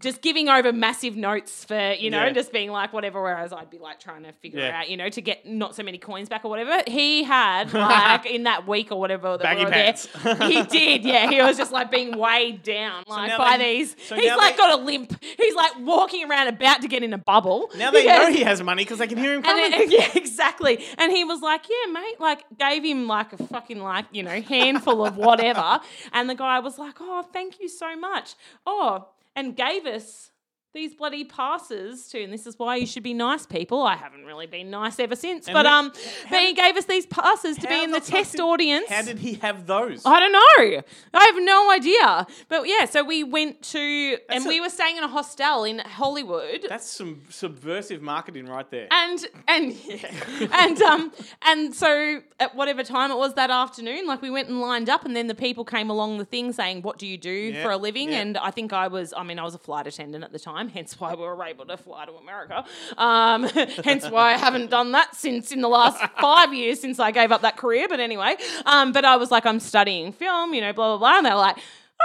just 0.00 0.22
giving 0.22 0.48
over 0.48 0.72
massive 0.72 1.14
notes 1.16 1.64
for 1.64 1.92
you 1.92 2.10
know 2.10 2.24
Yeah. 2.24 2.30
just 2.32 2.52
being 2.52 2.70
like 2.70 2.92
whatever 2.92 3.20
whereas 3.22 3.52
i'd 3.52 3.68
be 3.70 3.78
like 3.78 4.00
trying 4.00 4.22
to 4.24 4.32
figure 4.32 4.60
Yeah. 4.60 4.80
out 4.80 4.88
you 4.90 4.96
know 4.96 5.08
to 5.10 5.20
get 5.20 5.44
not 5.46 5.74
so 5.76 5.82
many 5.82 5.98
coins 5.98 6.28
back 6.28 6.44
or 6.44 6.48
whatever 6.48 6.82
he 6.86 7.22
had 7.22 7.72
like 7.74 8.24
in 8.26 8.44
that 8.44 8.66
week 8.66 8.90
or 8.90 8.98
whatever 8.98 9.36
that 9.36 9.42
Baggy 9.42 9.58
we 9.60 9.64
were 9.66 9.70
pants. 9.70 10.08
there 10.24 10.34
he 10.48 10.62
did 10.64 11.04
yeah 11.04 11.28
he 11.30 11.40
was 11.42 11.56
just 11.56 11.70
like 11.72 11.90
being 11.90 12.16
weighed 12.18 12.62
down 12.62 13.04
like 13.08 13.28
now 13.28 13.38
by 13.38 13.56
they- 13.58 13.78
these 13.78 13.94
so 14.06 14.14
he's 14.16 14.30
like 14.36 14.54
they- 14.54 14.62
got 14.62 14.80
a 14.80 14.82
limp 14.82 15.12
he's 15.36 15.54
like 15.54 15.72
walking 15.80 16.28
around 16.28 16.48
about 16.48 16.80
to 16.82 16.88
get 16.88 17.02
in 17.02 17.12
a 17.12 17.18
bubble 17.18 17.70
Now 17.76 17.90
they 17.90 18.02
because- 18.02 18.28
know 18.28 18.32
he 18.32 18.42
has 18.42 18.62
money 18.62 18.84
because 18.84 18.98
they 18.98 19.06
can 19.06 19.18
hear 19.18 19.34
him 19.34 19.42
coming. 19.42 19.70
then, 19.70 19.90
yeah, 19.90 20.08
exactly. 20.14 20.82
And 20.98 21.12
he 21.12 21.24
was 21.24 21.40
like, 21.42 21.62
"Yeah, 21.68 21.92
mate." 21.92 22.18
Like, 22.20 22.44
gave 22.58 22.82
him 22.84 23.06
like 23.06 23.32
a 23.32 23.38
fucking 23.46 23.80
like 23.80 24.06
you 24.12 24.22
know 24.22 24.40
handful 24.40 25.04
of 25.06 25.16
whatever. 25.16 25.80
And 26.12 26.28
the 26.30 26.34
guy 26.34 26.58
was 26.60 26.78
like, 26.78 26.96
"Oh, 27.00 27.22
thank 27.32 27.60
you 27.60 27.68
so 27.68 27.96
much." 27.96 28.34
Oh, 28.66 29.08
and 29.36 29.56
gave 29.56 29.86
us 29.86 30.30
these 30.72 30.94
bloody 30.94 31.24
passes 31.24 32.06
too, 32.08 32.18
and 32.20 32.32
this 32.32 32.46
is 32.46 32.56
why 32.58 32.76
you 32.76 32.86
should 32.86 33.02
be 33.02 33.12
nice, 33.12 33.44
people. 33.44 33.82
I 33.82 33.96
haven't 33.96 34.24
really 34.24 34.46
been 34.46 34.70
nice 34.70 35.00
ever 35.00 35.16
since, 35.16 35.48
And 35.48 35.54
but 35.54 35.66
um, 35.66 35.92
but 36.30 36.40
he 36.40 36.52
gave 36.52 36.76
us 36.76 36.84
these 36.84 37.06
passes 37.06 37.56
to 37.58 37.66
be 37.66 37.82
in 37.82 37.90
the, 37.90 37.98
the 37.98 38.06
test 38.06 38.32
did- 38.32 38.40
audience. 38.40 38.88
How 38.88 39.02
did 39.02 39.18
he 39.18 39.34
have 39.34 39.66
those? 39.66 40.02
I 40.06 40.20
don't 40.20 40.32
know. 40.32 40.82
I 41.14 41.24
have 41.24 41.42
no 41.42 41.70
idea. 41.72 42.26
But 42.48 42.68
yeah, 42.68 42.84
so 42.84 43.02
we 43.02 43.24
went 43.24 43.62
to, 43.62 43.78
and 44.28 44.44
That's 44.44 44.46
we 44.46 44.60
were 44.60 44.68
staying 44.68 44.96
in 44.96 45.02
a 45.02 45.08
hostel 45.08 45.64
in 45.64 45.80
Hollywood. 45.80 46.66
That's 46.68 46.88
some 46.88 47.22
subversive 47.28 48.00
marketing 48.02 48.46
right 48.46 48.70
there. 48.70 48.86
and 48.92 49.26
and 49.48 49.72
yeah, 49.84 50.08
and 50.52 50.80
um 50.82 51.12
and 51.46 51.74
so 51.74 52.20
at 52.38 52.54
whatever 52.54 52.84
time 52.84 53.10
it 53.10 53.16
was 53.16 53.34
that 53.34 53.50
afternoon, 53.50 54.06
like 54.06 54.22
we 54.22 54.30
went 54.30 54.48
and 54.48 54.60
lined 54.60 54.88
up, 54.88 55.04
and 55.04 55.16
then 55.16 55.26
the 55.26 55.34
people 55.34 55.64
came 55.64 55.90
along 55.90 56.18
the 56.18 56.24
thing 56.24 56.52
saying, 56.52 56.82
"What 56.82 56.98
do 56.98 57.06
you 57.08 57.18
do 57.18 57.30
Yeah, 57.30 57.62
for 57.64 57.70
a 57.72 57.76
living?" 57.76 58.10
yeah. 58.12 58.20
And 58.20 58.38
I 58.38 58.50
think 58.52 58.72
I 58.72 58.86
was, 58.86 59.12
I 59.16 59.22
mean, 59.24 59.38
I 59.38 59.42
was 59.42 59.54
a 59.54 59.58
flight 59.58 59.86
attendant 59.88 60.22
at 60.24 60.32
the 60.32 60.38
time, 60.38 60.59
hence 60.68 60.98
why 61.00 61.14
we 61.14 61.22
were 61.22 61.42
able 61.44 61.66
to 61.66 61.76
fly 61.76 62.04
to 62.06 62.12
America. 62.12 62.64
Um, 62.98 63.44
hence 63.84 64.08
why 64.10 64.34
I 64.34 64.36
haven't 64.36 64.70
done 64.70 64.92
that 64.92 65.14
since 65.16 65.52
in 65.52 65.60
the 65.60 65.68
last 65.68 66.00
five 66.20 66.52
years 66.54 66.80
since 66.80 66.98
I 66.98 67.10
gave 67.10 67.32
up 67.32 67.42
that 67.42 67.56
career. 67.56 67.86
But 67.88 68.00
anyway, 68.00 68.36
um, 68.66 68.92
but 68.92 69.04
I 69.04 69.16
was 69.16 69.30
like, 69.30 69.46
I'm 69.46 69.60
studying 69.60 70.12
film, 70.12 70.54
you 70.54 70.60
know, 70.60 70.72
blah 70.72 70.96
blah 70.96 70.98
blah, 70.98 71.16
and 71.18 71.26
they 71.26 71.30
were 71.30 71.36
like. 71.36 71.56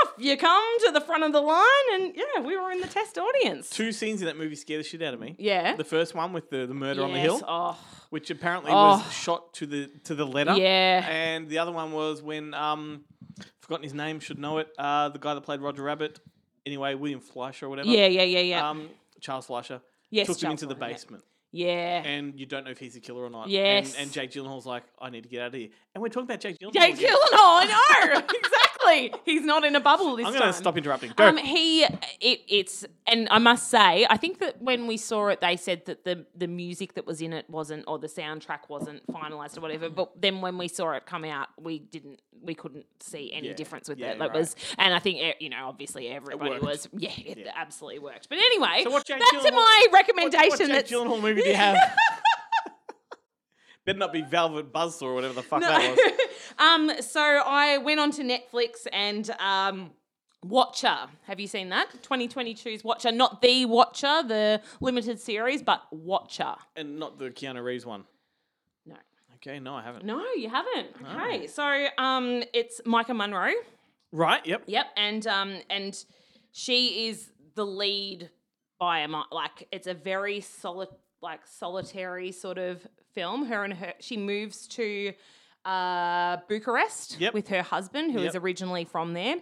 Off 0.03 0.11
you 0.17 0.35
come 0.35 0.79
to 0.87 0.91
the 0.91 0.99
front 0.99 1.23
of 1.23 1.31
the 1.31 1.39
line, 1.39 1.63
and 1.93 2.13
yeah, 2.17 2.41
we 2.41 2.57
were 2.57 2.69
in 2.69 2.81
the 2.81 2.87
test 2.87 3.17
audience. 3.17 3.69
Two 3.69 3.93
scenes 3.93 4.19
in 4.21 4.25
that 4.25 4.35
movie 4.35 4.55
scare 4.55 4.77
the 4.77 4.83
shit 4.83 5.01
out 5.01 5.13
of 5.13 5.21
me. 5.21 5.37
Yeah. 5.39 5.77
The 5.77 5.85
first 5.85 6.13
one 6.13 6.33
with 6.33 6.49
the, 6.49 6.67
the 6.67 6.73
murder 6.73 7.01
on 7.01 7.13
the 7.13 7.19
hill, 7.19 7.39
Oh, 7.47 7.77
which 8.09 8.29
apparently 8.29 8.73
Oh. 8.73 8.97
was 8.97 9.13
shot 9.13 9.53
to 9.53 9.65
the 9.65 9.87
to 10.03 10.13
the 10.13 10.25
letter. 10.25 10.51
Yeah. 10.57 11.07
And 11.09 11.47
the 11.47 11.59
other 11.59 11.71
one 11.71 11.93
was 11.93 12.21
when 12.21 12.53
um 12.53 13.05
forgotten 13.61 13.83
his 13.85 13.93
name, 13.93 14.19
should 14.19 14.37
know 14.37 14.57
it. 14.57 14.67
Uh 14.77 15.07
the 15.07 15.17
guy 15.19 15.33
that 15.33 15.39
played 15.41 15.61
Roger 15.61 15.83
Rabbit. 15.83 16.19
Anyway, 16.65 16.95
William 16.95 17.19
Fleischer 17.19 17.67
or 17.67 17.69
whatever. 17.69 17.89
Yeah, 17.89 18.07
yeah, 18.07 18.23
yeah, 18.23 18.39
yeah. 18.39 18.69
Um 18.69 18.89
Charles 19.19 19.45
Fleischer. 19.45 19.81
Yes, 20.09 20.27
Took 20.27 20.37
him 20.37 20.41
Charles 20.41 20.63
into 20.63 20.73
the 20.73 20.79
yeah. 20.79 20.93
basement. 20.93 21.23
Yeah. 21.55 22.03
And 22.03 22.37
you 22.39 22.45
don't 22.45 22.65
know 22.65 22.71
if 22.71 22.77
he's 22.79 22.95
a 22.95 22.99
killer 22.99 23.23
or 23.23 23.29
not. 23.29 23.47
Yes. 23.49 23.93
And, 23.93 24.03
and 24.03 24.11
Jake 24.11 24.31
Gyllenhaal's 24.31 24.65
like, 24.65 24.83
I 24.99 25.09
need 25.09 25.23
to 25.23 25.29
get 25.29 25.41
out 25.41 25.47
of 25.47 25.53
here. 25.53 25.69
And 25.93 26.01
we're 26.01 26.09
talking 26.09 26.25
about 26.25 26.41
Jake 26.41 26.59
Gyllenhaal. 26.59 26.73
Jake. 26.73 26.95
Gyllenhaal, 26.97 27.13
I 27.33 28.11
know 28.13 28.19
exactly. 28.35 29.13
He's 29.23 29.43
not 29.43 29.63
in 29.63 29.75
a 29.75 29.79
bubble 29.79 30.15
this 30.17 30.25
I'm 30.27 30.33
going 30.33 30.45
to 30.45 30.53
stop 30.53 30.77
interrupting. 30.77 31.13
Go. 31.15 31.27
Um, 31.29 31.37
he, 31.37 31.83
it, 31.83 32.41
it's, 32.47 32.85
and 33.07 33.27
I 33.31 33.39
must 33.39 33.69
say, 33.69 34.05
I 34.09 34.17
think 34.17 34.39
that 34.39 34.61
when 34.61 34.85
we 34.87 34.97
saw 34.97 35.27
it, 35.29 35.39
they 35.41 35.55
said 35.55 35.85
that 35.85 36.03
the 36.03 36.25
the 36.35 36.47
music 36.47 36.93
that 36.95 37.05
was 37.07 37.21
in 37.21 37.31
it 37.33 37.49
wasn't, 37.49 37.85
or 37.87 37.97
the 37.97 38.07
soundtrack 38.07 38.67
wasn't 38.69 39.05
finalized 39.07 39.57
or 39.57 39.61
whatever. 39.61 39.89
But 39.89 40.21
then 40.21 40.41
when 40.41 40.57
we 40.57 40.67
saw 40.67 40.91
it 40.91 41.05
come 41.05 41.23
out, 41.23 41.47
we 41.59 41.79
didn't, 41.79 42.19
we 42.43 42.53
couldn't 42.53 42.85
see 42.99 43.31
any 43.33 43.47
Yeah. 43.47 43.53
difference 43.53 43.87
with 43.89 43.97
Yeah, 43.97 44.11
it. 44.11 44.19
That 44.19 44.29
right. 44.29 44.37
was, 44.37 44.55
and 44.77 44.93
I 44.93 44.99
think, 44.99 45.19
eh, 45.21 45.33
you 45.39 45.49
know, 45.49 45.67
obviously 45.67 46.09
everybody 46.09 46.51
worked. 46.51 46.63
was, 46.63 46.89
yeah, 46.93 47.09
it 47.15 47.47
absolutely 47.55 47.99
worked. 47.99 48.27
But 48.29 48.37
anyway, 48.39 48.81
So 48.83 48.91
what 48.91 49.05
Jake 49.05 49.19
to 49.19 49.25
Gyllenhaal- 49.37 49.51
my 49.53 49.85
what, 49.89 49.93
recommendation. 49.93 50.49
what 50.49 50.57
Jake 50.59 50.67
that's 50.69 50.91
Gyllenhaal 50.91 51.21
movie 51.21 51.41
do 51.45 51.49
you 51.51 51.55
have? 51.65 51.77
Better 53.85 53.99
not 53.99 54.11
be 54.11 54.21
Velvet 54.21 54.73
Buzzsaw 54.73 55.03
or 55.03 55.13
whatever 55.13 55.33
the 55.35 55.43
fuck 55.43 55.61
No. 55.61 55.67
that 55.67 55.95
was. 55.95 56.27
um, 56.57 57.01
so 57.03 57.21
I 57.21 57.77
went 57.77 57.99
on 57.99 58.09
to 58.13 58.23
Netflix 58.23 58.87
and 58.91 59.29
um, 59.39 59.91
Watcher. 60.43 60.97
Have 61.27 61.39
you 61.39 61.45
seen 61.47 61.69
that? 61.69 61.89
2022's 62.01 62.83
Watcher, 62.83 63.11
not 63.11 63.43
the 63.43 63.65
Watcher, 63.65 64.23
the 64.27 64.61
limited 64.81 65.19
series, 65.19 65.61
but 65.61 65.83
Watcher. 65.91 66.55
And 66.75 66.97
not 66.97 67.19
the 67.19 67.29
Keanu 67.29 67.63
Reeves 67.63 67.85
one. 67.85 68.05
No. 68.87 68.95
Okay, 69.35 69.59
no, 69.59 69.75
I 69.75 69.83
haven't. 69.83 70.03
No, 70.03 70.23
you 70.35 70.49
haven't. 70.49 70.87
Okay, 71.15 71.45
so 71.45 71.85
um, 71.99 72.41
it's 72.53 72.81
Maika 72.87 73.15
Monroe. 73.15 73.51
Right, 74.11 74.43
yep. 74.47 74.63
Yep, 74.65 74.85
and 74.97 75.27
um, 75.27 75.57
and 75.69 75.95
she 76.51 77.07
is 77.09 77.29
the 77.53 77.65
lead 77.65 78.31
by 78.79 78.99
a 78.99 79.07
mi- 79.07 79.21
like 79.31 79.67
it's 79.71 79.85
a 79.87 79.93
very 79.93 80.39
solid 80.41 80.89
like 81.25 81.41
solitary 81.45 82.31
sort 82.31 82.57
of 82.57 82.87
film. 83.13 83.45
Her 83.47 83.63
and 83.65 83.73
her 83.73 83.93
she 83.99 84.15
moves 84.15 84.67
to 84.69 85.11
uh, 85.65 86.37
Bucharest 86.47 87.19
Yep. 87.19 87.33
with 87.33 87.47
her 87.49 87.61
husband, 87.63 88.11
who 88.13 88.19
is 88.19 88.33
Yep. 88.35 88.43
originally 88.43 88.85
from 88.85 89.13
there. 89.13 89.37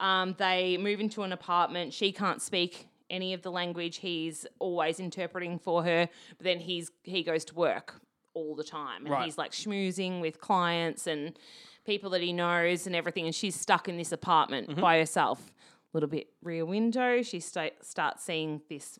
Um, 0.00 0.34
they 0.38 0.76
move 0.78 1.00
into 1.00 1.22
an 1.22 1.32
apartment. 1.32 1.92
She 1.92 2.12
can't 2.12 2.40
speak 2.40 2.88
any 3.10 3.34
of 3.34 3.42
the 3.42 3.50
language. 3.50 3.96
He's 3.98 4.46
always 4.58 4.98
interpreting 5.00 5.58
for 5.58 5.82
her, 5.84 6.08
but 6.36 6.44
then 6.44 6.58
he's 6.60 6.90
he 7.02 7.22
goes 7.22 7.44
to 7.46 7.54
work 7.54 8.00
all 8.34 8.54
the 8.54 8.64
time, 8.64 9.02
and 9.04 9.10
Right. 9.10 9.24
he's 9.24 9.36
like 9.38 9.52
schmoozing 9.52 10.20
with 10.20 10.40
clients 10.40 11.06
and 11.06 11.38
people 11.84 12.10
that 12.10 12.20
he 12.22 12.32
knows 12.32 12.86
and 12.86 12.94
everything. 12.94 13.24
And 13.26 13.34
she's 13.34 13.54
stuck 13.58 13.88
in 13.88 13.96
this 13.96 14.12
apartment 14.12 14.68
Mm-hmm. 14.68 14.80
by 14.80 14.98
herself. 14.98 15.50
A 15.50 15.96
Little 15.96 16.08
bit 16.08 16.28
rear 16.42 16.64
window. 16.66 17.22
She 17.22 17.40
sta- 17.40 17.76
starts 17.82 18.22
seeing 18.22 18.60
this 18.68 18.98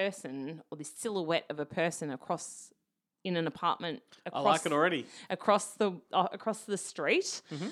person 0.00 0.60
or 0.70 0.76
this 0.76 0.92
silhouette 0.94 1.46
of 1.48 1.58
a 1.58 1.64
person 1.64 2.10
across 2.10 2.70
in 3.24 3.36
an 3.36 3.46
apartment. 3.46 4.02
I 4.26 4.28
Across, 4.28 4.44
like 4.44 4.66
it 4.66 4.72
already. 4.72 5.06
Across 5.30 5.64
the 5.82 5.92
uh, 6.12 6.28
across 6.32 6.60
the 6.64 6.76
street, 6.76 7.40
Mhm. 7.52 7.70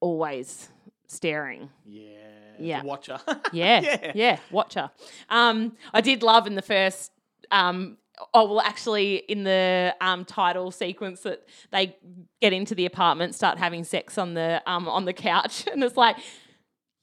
always 0.00 0.68
staring. 1.06 1.70
Yeah. 1.86 2.12
Yeah. 2.58 2.80
The 2.82 2.86
Watcher. 2.88 3.18
Yeah, 3.52 3.80
Yeah. 3.80 4.12
yeah, 4.14 4.38
Watcher. 4.50 4.90
Um, 5.30 5.76
I 5.94 6.00
did 6.00 6.22
love 6.22 6.46
in 6.46 6.54
the 6.56 6.62
first. 6.74 7.12
Um, 7.52 7.98
oh 8.34 8.46
well, 8.48 8.60
actually, 8.60 9.16
in 9.28 9.44
the 9.44 9.94
um, 10.00 10.24
title 10.24 10.70
sequence 10.72 11.20
that 11.22 11.46
they 11.70 11.96
get 12.40 12.52
into 12.52 12.74
the 12.74 12.84
apartment, 12.84 13.34
start 13.36 13.58
having 13.58 13.84
sex 13.84 14.18
on 14.18 14.34
the 14.34 14.60
um, 14.66 14.88
on 14.88 15.04
the 15.04 15.12
couch, 15.12 15.66
and 15.72 15.82
it's 15.84 15.96
like. 15.96 16.16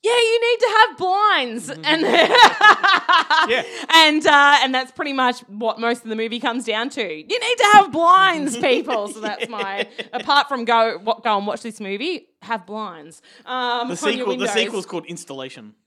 Yeah, 0.03 0.11
you 0.15 0.39
need 0.41 0.59
to 0.59 0.67
have 0.77 0.97
blinds, 0.99 1.69
and 1.69 2.01
yeah, 3.49 3.63
and 3.91 4.25
uh, 4.27 4.57
and 4.61 4.73
that's 4.75 4.91
pretty 4.91 5.13
much 5.13 5.39
what 5.47 5.79
most 5.79 6.03
of 6.03 6.09
the 6.09 6.15
movie 6.15 6.39
comes 6.39 6.63
down 6.65 6.89
to. 6.91 7.01
You 7.03 7.23
need 7.39 7.57
to 7.57 7.69
have 7.73 7.91
blinds, 7.91 8.55
people. 8.69 9.07
So 9.07 9.19
that's 9.19 9.49
my 9.49 9.87
apart 10.13 10.47
from 10.47 10.63
go 10.63 10.99
what 10.99 11.23
go 11.23 11.35
and 11.37 11.47
watch 11.47 11.61
this 11.63 11.79
movie, 11.79 12.27
have 12.43 12.67
blinds. 12.67 13.23
Um, 13.47 13.89
the 13.89 13.95
sequel. 13.97 14.37
The 14.37 14.47
sequel's 14.47 14.85
called 14.85 15.05
Installation. 15.07 15.73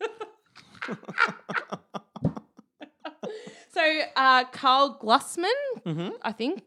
So 3.70 4.00
uh, 4.16 4.44
Karl 4.46 4.98
Glusman, 5.00 5.52
Mhm. 5.86 6.12
I 6.22 6.32
think, 6.32 6.62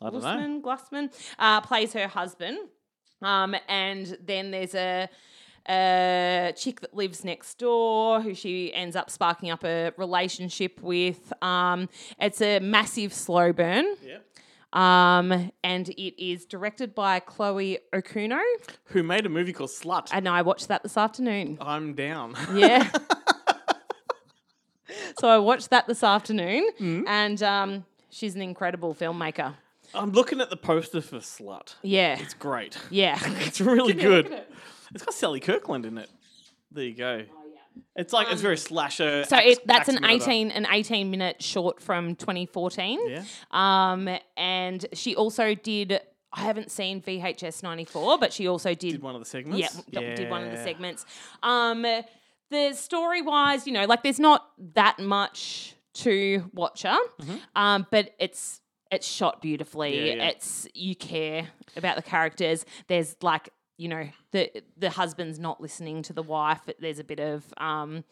I. 0.00 0.10
Glusman, 0.10 0.60
Glusman, 0.60 1.12
uh, 1.40 1.60
plays 1.62 1.92
her 1.94 2.06
husband. 2.06 2.58
Um, 3.20 3.56
and 3.68 4.16
then 4.24 4.52
there's 4.52 4.74
a, 4.76 5.08
a 5.68 6.52
chick 6.56 6.80
that 6.80 6.94
lives 6.94 7.24
next 7.24 7.58
door 7.58 8.20
who 8.20 8.34
she 8.34 8.72
ends 8.74 8.96
up 8.96 9.10
sparking 9.10 9.50
up 9.50 9.64
a 9.64 9.92
relationship 9.96 10.80
with. 10.82 11.32
Um, 11.42 11.88
it's 12.20 12.40
a 12.40 12.60
massive 12.60 13.12
slow 13.12 13.52
burn. 13.52 13.86
Yep. 14.04 14.22
Um, 14.72 15.50
and 15.64 15.88
it 15.88 16.22
is 16.22 16.44
directed 16.44 16.94
by 16.94 17.20
Chloe 17.20 17.78
Okuno. 17.94 18.40
Who 18.86 19.02
made 19.02 19.24
a 19.24 19.28
movie 19.30 19.52
called 19.52 19.70
Slut? 19.70 20.08
And 20.12 20.28
I 20.28 20.42
watched 20.42 20.68
that 20.68 20.82
this 20.82 20.96
afternoon. 20.96 21.56
I'm 21.60 21.94
down. 21.94 22.34
Yeah. 22.54 22.90
so 25.18 25.28
I 25.28 25.38
watched 25.38 25.70
that 25.70 25.86
this 25.86 26.02
afternoon, 26.02 26.68
Mm. 26.78 27.04
and 27.06 27.42
um, 27.42 27.84
she's 28.10 28.34
an 28.34 28.42
incredible 28.42 28.94
filmmaker. 28.94 29.54
I'm 29.94 30.12
looking 30.12 30.40
at 30.40 30.50
the 30.50 30.56
poster 30.56 31.00
for 31.00 31.16
Slut. 31.18 31.76
Yeah. 31.82 32.18
It's 32.20 32.34
great. 32.34 32.76
Yeah. 32.90 33.18
It's 33.46 33.60
really 33.60 33.94
Can 33.94 34.02
you 34.02 34.08
look 34.10 34.28
good. 34.28 34.42
It's 34.94 35.04
got 35.04 35.14
Sally 35.14 35.40
Kirkland 35.40 35.86
in 35.86 35.98
it. 35.98 36.08
There 36.70 36.84
you 36.84 36.94
go. 36.94 37.22
It's 37.94 38.12
like 38.12 38.28
it's 38.30 38.40
very 38.40 38.56
slasher. 38.56 39.18
Um, 39.20 39.24
So 39.24 39.36
axe- 39.36 39.46
it, 39.58 39.66
that's 39.66 39.88
axe 39.88 39.96
an 39.96 40.02
murder. 40.02 40.14
18 40.14 40.50
an 40.50 40.66
18 40.70 41.10
minute 41.10 41.42
short 41.42 41.80
from 41.82 42.14
2014. 42.16 43.08
Yeah. 43.08 43.22
Um, 43.50 44.08
and 44.36 44.84
she 44.94 45.14
also 45.14 45.54
did. 45.54 46.00
I 46.32 46.40
haven't 46.40 46.70
seen 46.70 47.00
VHS 47.02 47.62
94, 47.62 48.18
but 48.18 48.32
she 48.32 48.46
also 48.48 48.70
did, 48.74 48.92
Did 48.92 49.02
one 49.02 49.14
of 49.14 49.20
the 49.20 49.26
segments? 49.26 49.60
Yeah, 49.90 50.00
d- 50.00 50.14
did 50.16 50.30
one 50.30 50.42
of 50.44 50.50
the 50.50 50.56
Yeah. 50.58 50.64
segments. 50.64 51.06
Um, 51.42 51.82
the 52.50 52.72
story 52.74 53.22
wise, 53.22 53.66
you 53.66 53.72
know, 53.72 53.84
like 53.86 54.02
there's 54.02 54.20
not 54.20 54.46
that 54.74 54.98
much 54.98 55.74
to 55.94 56.50
watch 56.52 56.82
her, 56.82 56.98
Mm-hmm. 57.20 57.36
um, 57.54 57.86
but 57.90 58.10
it's 58.18 58.60
it's 58.90 59.06
shot 59.06 59.42
beautifully. 59.42 59.98
Yeah, 60.10 60.14
yeah. 60.14 60.28
It's 60.28 60.68
you 60.74 60.94
care 60.94 61.48
about 61.76 61.96
the 61.96 62.02
characters. 62.02 62.64
There's 62.86 63.16
like 63.20 63.48
you 63.76 63.88
know 63.88 64.08
the 64.32 64.50
the 64.76 64.90
husband's 64.90 65.38
not 65.38 65.60
listening 65.60 66.02
to 66.04 66.12
the 66.12 66.22
wife. 66.22 66.60
There's 66.80 66.98
a 66.98 67.04
bit 67.04 67.20
of 67.20 67.44
um, 67.58 68.04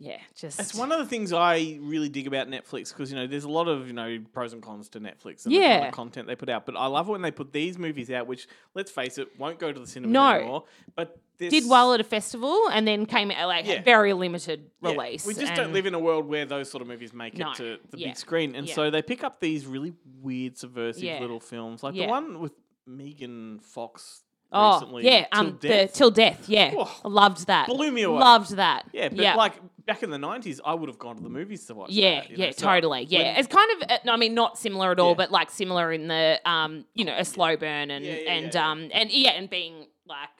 yeah, 0.00 0.18
just 0.36 0.60
It's 0.60 0.76
one 0.76 0.92
of 0.92 0.98
the 1.00 1.06
things 1.06 1.32
I 1.32 1.76
really 1.80 2.08
dig 2.08 2.28
about 2.28 2.46
Netflix 2.48 2.90
because 2.90 3.10
you 3.10 3.16
know 3.16 3.26
there's 3.26 3.42
a 3.44 3.48
lot 3.50 3.66
of 3.66 3.88
you 3.88 3.92
know 3.92 4.18
pros 4.32 4.52
and 4.52 4.62
cons 4.62 4.88
to 4.90 5.00
Netflix 5.00 5.44
and 5.44 5.52
the 5.52 5.58
kind 5.58 5.82
Yeah. 5.82 5.88
of 5.88 5.94
content 5.94 6.28
they 6.28 6.36
put 6.36 6.48
out. 6.48 6.66
But 6.66 6.76
I 6.76 6.86
love 6.86 7.08
it 7.08 7.12
when 7.12 7.22
they 7.22 7.32
put 7.32 7.52
these 7.52 7.76
movies 7.78 8.08
out, 8.10 8.28
which 8.28 8.46
let's 8.74 8.92
face 8.92 9.18
it, 9.18 9.36
won't 9.40 9.58
go 9.58 9.72
to 9.72 9.80
the 9.80 9.86
cinema 9.88 10.12
No. 10.12 10.30
anymore. 10.30 10.64
But 10.94 11.18
this, 11.38 11.50
did 11.50 11.68
well 11.68 11.94
at 11.94 12.00
a 12.00 12.04
festival 12.04 12.68
and 12.70 12.86
then 12.86 13.06
came 13.06 13.32
out 13.32 13.48
like 13.48 13.66
Yeah. 13.66 13.82
very 13.82 14.12
limited 14.12 14.70
Yeah, 14.82 14.90
release. 14.92 15.26
We 15.26 15.34
just 15.34 15.54
don't 15.56 15.72
live 15.72 15.86
in 15.86 15.94
a 15.94 15.98
world 15.98 16.26
where 16.26 16.44
those 16.46 16.70
sort 16.70 16.82
of 16.82 16.86
movies 16.86 17.12
make 17.12 17.36
No. 17.36 17.50
it 17.50 17.56
to 17.56 17.78
the 17.90 17.98
Yeah. 17.98 18.08
big 18.08 18.16
screen, 18.18 18.54
and 18.54 18.68
Yeah. 18.68 18.74
so 18.74 18.90
they 18.90 19.02
pick 19.02 19.24
up 19.24 19.40
these 19.40 19.66
really 19.66 19.94
weird, 20.22 20.56
subversive 20.56 21.02
Yeah. 21.02 21.20
little 21.20 21.40
films, 21.40 21.82
like 21.82 21.96
Yeah. 21.96 22.06
the 22.06 22.10
one 22.10 22.38
with 22.40 22.52
Megan 22.88 23.60
Fox. 23.60 24.22
Oh 24.50 24.76
recently. 24.76 25.04
yeah, 25.04 25.26
Till 25.30 25.40
um, 25.40 25.58
Death. 25.60 25.92
the 25.92 25.98
till 25.98 26.10
death. 26.10 26.48
Yeah, 26.48 26.72
Oh, 26.74 27.00
loved 27.04 27.46
that. 27.48 27.66
blew 27.68 27.92
me 27.92 28.00
away. 28.02 28.18
Loved 28.18 28.56
that. 28.56 28.86
Yeah, 28.94 29.10
but 29.10 29.18
yeah. 29.18 29.34
like 29.34 29.52
back 29.84 30.02
in 30.02 30.08
the 30.08 30.16
nineties, 30.16 30.58
I 30.64 30.72
would 30.72 30.88
have 30.88 30.98
gone 30.98 31.16
to 31.16 31.22
the 31.22 31.28
movies 31.28 31.66
to 31.66 31.74
watch. 31.74 31.90
yeah, 31.90 32.20
that, 32.22 32.30
you 32.30 32.36
yeah, 32.38 32.50
so 32.52 32.64
totally. 32.66 33.02
Yeah, 33.10 33.24
when- 33.24 33.36
it's 33.36 33.48
kind 33.48 33.70
of. 33.82 33.90
uh, 33.90 33.98
no, 34.06 34.12
I 34.14 34.16
mean, 34.16 34.32
not 34.32 34.56
similar 34.56 34.90
at 34.92 35.00
all, 35.00 35.10
Yeah. 35.10 35.14
but 35.16 35.30
like 35.30 35.50
similar 35.50 35.92
in 35.92 36.08
the 36.08 36.40
um, 36.46 36.86
you 36.94 37.04
know, 37.04 37.14
a 37.14 37.26
slow 37.26 37.58
burn 37.58 37.90
and 37.90 38.06
Yeah, 38.06 38.12
yeah, 38.14 38.30
and 38.32 38.44
yeah, 38.54 38.60
yeah. 38.62 38.70
um 38.70 38.88
and 38.94 39.10
yeah, 39.10 39.30
and 39.32 39.50
being 39.50 39.86
like 40.06 40.30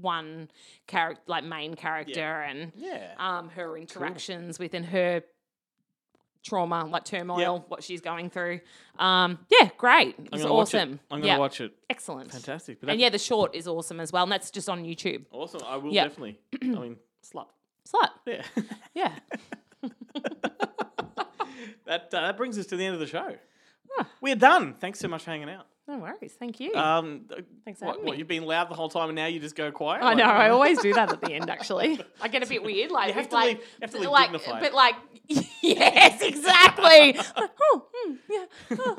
one 0.00 0.48
character, 0.86 1.22
like 1.26 1.42
main 1.42 1.74
character, 1.74 2.42
and 2.42 2.70
Yeah. 2.76 3.12
um, 3.18 3.48
her 3.50 3.76
interactions 3.76 4.60
within 4.60 4.84
her 4.84 5.22
trauma, 6.44 6.84
like 6.86 7.04
turmoil, 7.04 7.64
what 7.68 7.82
she's 7.82 8.00
going 8.00 8.30
through. 8.30 8.60
Um, 8.98 9.38
yeah, 9.50 9.70
great. 9.76 10.14
It 10.18 10.32
was 10.32 10.42
watch 10.44 10.74
it. 10.74 10.78
awesome. 10.78 11.00
I'm 11.10 11.20
gonna 11.20 11.26
Yeah. 11.32 11.38
watch 11.38 11.60
it. 11.60 11.72
Excellent. 11.90 12.30
Fantastic. 12.32 12.80
But 12.80 12.90
and 12.90 13.00
yeah, 13.00 13.10
the 13.10 13.18
short 13.18 13.54
is 13.54 13.66
awesome 13.68 14.00
as 14.00 14.12
well, 14.12 14.22
and 14.24 14.32
that's 14.32 14.50
just 14.50 14.68
on 14.68 14.84
YouTube. 14.84 15.24
Awesome. 15.32 15.60
I 15.66 15.76
will 15.76 15.92
Yeah. 15.92 16.04
definitely. 16.04 16.38
I 16.62 16.66
mean, 16.66 16.96
slut. 17.24 17.46
Slut. 17.86 18.10
Yeah. 18.26 18.42
Yeah. 18.94 19.12
that 21.86 22.12
uh, 22.12 22.20
that 22.20 22.36
brings 22.36 22.58
us 22.58 22.66
to 22.66 22.76
the 22.76 22.84
end 22.84 22.94
of 22.94 23.00
the 23.00 23.06
show. 23.06 23.36
We're 24.20 24.36
done. 24.36 24.74
Thanks 24.74 25.00
so 25.00 25.08
much 25.08 25.24
for 25.24 25.30
hanging 25.30 25.48
out. 25.50 25.66
No 25.88 25.96
worries. 25.96 26.34
Thank 26.38 26.60
you. 26.60 26.74
Um, 26.74 27.22
Thanks 27.64 27.80
for 27.80 27.86
what, 27.86 27.92
having 27.94 28.04
what, 28.06 28.12
me. 28.12 28.18
you've 28.18 28.28
been 28.28 28.44
loud 28.44 28.68
the 28.68 28.74
whole 28.74 28.90
time, 28.90 29.08
and 29.08 29.16
now 29.16 29.24
you 29.24 29.40
just 29.40 29.56
go 29.56 29.72
quiet. 29.72 30.02
I 30.02 30.08
Like, 30.08 30.18
know. 30.18 30.24
I 30.24 30.50
always 30.56 30.78
do 30.80 30.92
that 30.92 31.10
at 31.10 31.22
the 31.22 31.32
end. 31.32 31.48
Actually, 31.48 31.98
I 32.20 32.28
get 32.28 32.42
a 32.42 32.46
bit 32.46 32.62
weird. 32.62 32.90
Like, 32.90 33.08
You 33.08 33.14
have 33.14 33.28
to 33.30 33.34
like, 33.34 33.46
leave- 33.46 33.56
you 33.58 33.64
have 33.80 33.90
to 33.92 33.98
leave 34.00 34.10
like, 34.10 34.30
dignified. 34.32 34.60
but 34.62 34.74
like, 34.74 34.94
yes, 35.62 36.20
exactly. 36.20 37.14
Like, 37.14 37.26
oh, 37.72 37.86
hmm, 37.94 38.14
yeah. 38.30 38.44
oh, 38.78 38.96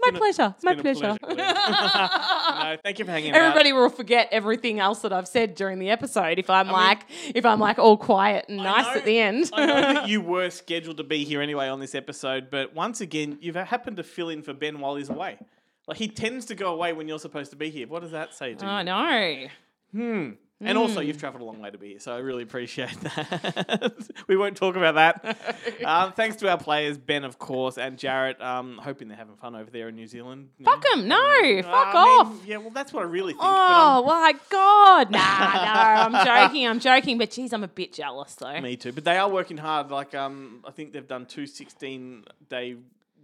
my 0.00 0.10
pleasure. 0.18 0.54
It's 0.56 0.64
My 0.64 0.74
been 0.74 0.80
a 0.86 0.94
pleasure. 0.94 1.16
no, 1.28 2.76
thank 2.82 2.98
you 2.98 3.04
for 3.04 3.10
hanging 3.10 3.32
out. 3.32 3.36
Everybody 3.36 3.72
will 3.74 3.90
forget 3.90 4.28
everything 4.32 4.80
else 4.80 5.00
that 5.00 5.12
I've 5.12 5.28
said 5.28 5.54
during 5.54 5.78
the 5.78 5.90
episode 5.90 6.38
if 6.38 6.48
I'm 6.50 6.68
like 6.68 7.02
if 7.34 7.44
I'm 7.44 7.60
like 7.60 7.78
all 7.78 7.96
quiet 7.96 8.46
and 8.48 8.58
nice 8.58 8.96
at 8.96 9.04
the 9.04 9.18
end. 9.18 9.50
I 9.52 9.66
know 9.66 9.74
that 9.74 10.08
you 10.08 10.20
were 10.22 10.48
scheduled 10.50 10.96
to 10.98 11.04
be 11.04 11.24
here 11.24 11.40
anyway 11.42 11.68
on 11.68 11.80
this 11.80 11.94
episode, 11.94 12.48
but 12.50 12.74
once 12.74 13.00
again, 13.00 13.38
you've 13.40 13.56
happened 13.56 13.96
to 13.98 14.02
fill 14.02 14.28
in 14.30 14.42
for 14.42 14.52
Ben 14.54 14.80
while 14.80 14.96
he's 14.96 15.10
away. 15.10 15.38
Like 15.86 15.98
he 15.98 16.08
tends 16.08 16.46
to 16.46 16.54
go 16.54 16.72
away 16.72 16.92
when 16.92 17.08
you're 17.08 17.18
supposed 17.18 17.50
to 17.50 17.56
be 17.56 17.70
here. 17.70 17.86
What 17.86 18.02
does 18.02 18.12
that 18.12 18.34
say 18.34 18.54
to 18.54 18.64
you? 18.64 18.70
I 18.70 18.82
know. 18.82 19.46
Hmm. 19.92 20.30
And 20.60 20.78
also, 20.78 21.00
Hmm. 21.00 21.08
you've 21.08 21.18
travelled 21.18 21.42
a 21.42 21.44
long 21.44 21.60
way 21.60 21.70
to 21.70 21.76
be 21.76 21.88
here, 21.90 21.98
so 22.00 22.14
I 22.14 22.18
really 22.18 22.42
appreciate 22.44 22.88
that. 23.00 23.92
we 24.28 24.36
won't 24.36 24.56
talk 24.56 24.76
about 24.76 24.94
that. 24.94 25.36
um, 25.84 26.12
thanks 26.12 26.36
to 26.36 26.48
our 26.48 26.56
players, 26.56 26.96
Ben, 26.96 27.24
of 27.24 27.38
course, 27.38 27.76
and 27.76 27.98
Jarrett. 27.98 28.40
Um, 28.40 28.78
hoping 28.82 29.08
they're 29.08 29.16
having 29.16 29.36
fun 29.36 29.56
over 29.56 29.70
there 29.70 29.88
in 29.88 29.96
New 29.96 30.06
Zealand. 30.06 30.50
Fuck 30.64 30.82
them. 30.92 31.06
No. 31.08 31.62
Fuck 31.62 31.94
off. 31.94 32.32
yeah, 32.46 32.58
well, 32.58 32.70
that's 32.70 32.92
what 32.94 33.00
I 33.02 33.06
really 33.06 33.32
think. 33.32 33.42
Oh 33.44 34.04
my 34.06 34.32
god! 34.48 35.10
Nah, 35.10 35.18
no, 35.20 36.16
I'm 36.18 36.24
joking. 36.24 36.66
I'm 36.68 36.80
joking. 36.80 37.18
But 37.18 37.32
geez, 37.32 37.52
I'm 37.52 37.64
a 37.64 37.68
bit 37.68 37.92
jealous 37.92 38.34
though. 38.36 38.58
Me 38.60 38.76
too. 38.76 38.92
But 38.92 39.04
they 39.04 39.18
are 39.18 39.28
working 39.28 39.58
hard. 39.58 39.90
Like, 39.90 40.14
um, 40.14 40.64
I 40.66 40.70
think 40.70 40.92
they've 40.92 41.06
done 41.06 41.26
two 41.26 41.46
16 41.46 42.24
day, 42.48 42.76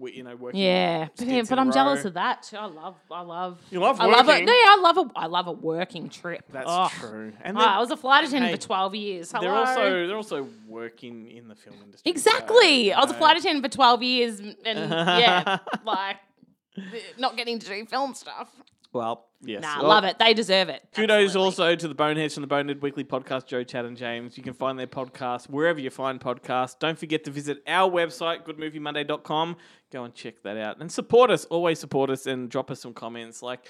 you 0.09 0.23
know, 0.23 0.35
working. 0.37 0.61
Yeah, 0.61 1.09
but, 1.17 1.27
yeah, 1.27 1.43
but 1.49 1.59
I'm 1.59 1.71
jealous 1.73 2.05
of 2.05 2.15
that 2.15 2.43
too. 2.45 2.57
I 2.57 2.67
love, 2.67 2.97
I 3.11 3.21
love. 3.21 3.61
You 3.71 3.81
love 3.81 4.01
I 4.01 4.07
love 4.07 4.29
it. 4.29 4.45
No, 4.45 4.53
yeah, 4.53 4.65
I 4.69 4.79
love 4.81 4.97
a, 4.99 5.11
I 5.19 5.27
love 5.27 5.47
a 5.47 5.53
working 5.53 6.09
trip. 6.09 6.45
That's 6.51 6.67
Oh. 6.69 6.89
true. 6.99 7.33
And 7.43 7.59
Oh, 7.59 7.61
I 7.61 7.79
was 7.79 7.91
a 7.91 7.97
flight 7.97 8.25
attendant 8.25 8.51
hey, 8.53 8.57
for 8.57 8.63
12 8.63 8.95
years. 8.95 9.33
Hello. 9.33 9.43
They're 9.43 9.55
also 9.55 10.07
they're 10.07 10.17
also 10.17 10.49
working 10.67 11.31
in 11.31 11.49
the 11.49 11.55
film 11.55 11.77
industry. 11.85 12.11
exactly. 12.11 12.91
so, 12.91 12.95
I 12.97 13.01
was 13.01 13.11
a 13.11 13.15
flight 13.15 13.37
attendant 13.37 13.65
for 13.65 13.71
12 13.71 14.03
years, 14.03 14.41
and 14.41 14.57
yeah, 14.65 15.59
like 15.85 16.17
not 17.19 17.37
getting 17.37 17.59
to 17.59 17.67
do 17.67 17.85
film 17.87 18.15
stuff. 18.15 18.49
Well, 18.93 19.29
yes. 19.41 19.63
Nah, 19.63 19.79
Well, 19.81 19.89
love 19.89 20.05
it. 20.05 20.19
They 20.19 20.35
deserve 20.35 20.69
it. 20.69 20.83
Kudos 20.95 21.37
also 21.37 21.77
to 21.77 21.89
the 21.89 21.95
Boneheads 21.95 22.35
from 22.35 22.41
the 22.41 22.49
Bonehead 22.49 22.83
Weekly 22.83 23.05
podcast, 23.05 23.47
Joe, 23.47 23.63
Chad, 23.63 23.85
and 23.85 23.97
James. 23.97 24.37
You 24.37 24.43
can 24.43 24.53
find 24.53 24.79
their 24.79 24.89
podcast 24.89 25.49
wherever 25.49 25.79
you 25.79 25.91
find 25.91 26.21
podcasts. 26.21 26.77
Don't 26.79 26.99
forget 26.99 27.23
to 27.25 27.31
visit 27.31 27.63
our 27.69 27.89
website, 27.89 28.45
goodmoviemonday.com. 28.45 29.57
Go 29.93 30.05
and 30.05 30.15
check 30.15 30.43
that 30.43 30.57
out. 30.57 30.81
And 30.81 30.91
support 30.91 31.31
us. 31.31 31.45
Always 31.47 31.79
support 31.79 32.11
us 32.11 32.27
and 32.27 32.51
drop 32.51 32.71
us 32.71 32.81
some 32.81 32.93
comments. 32.93 33.43
Like, 33.43 33.69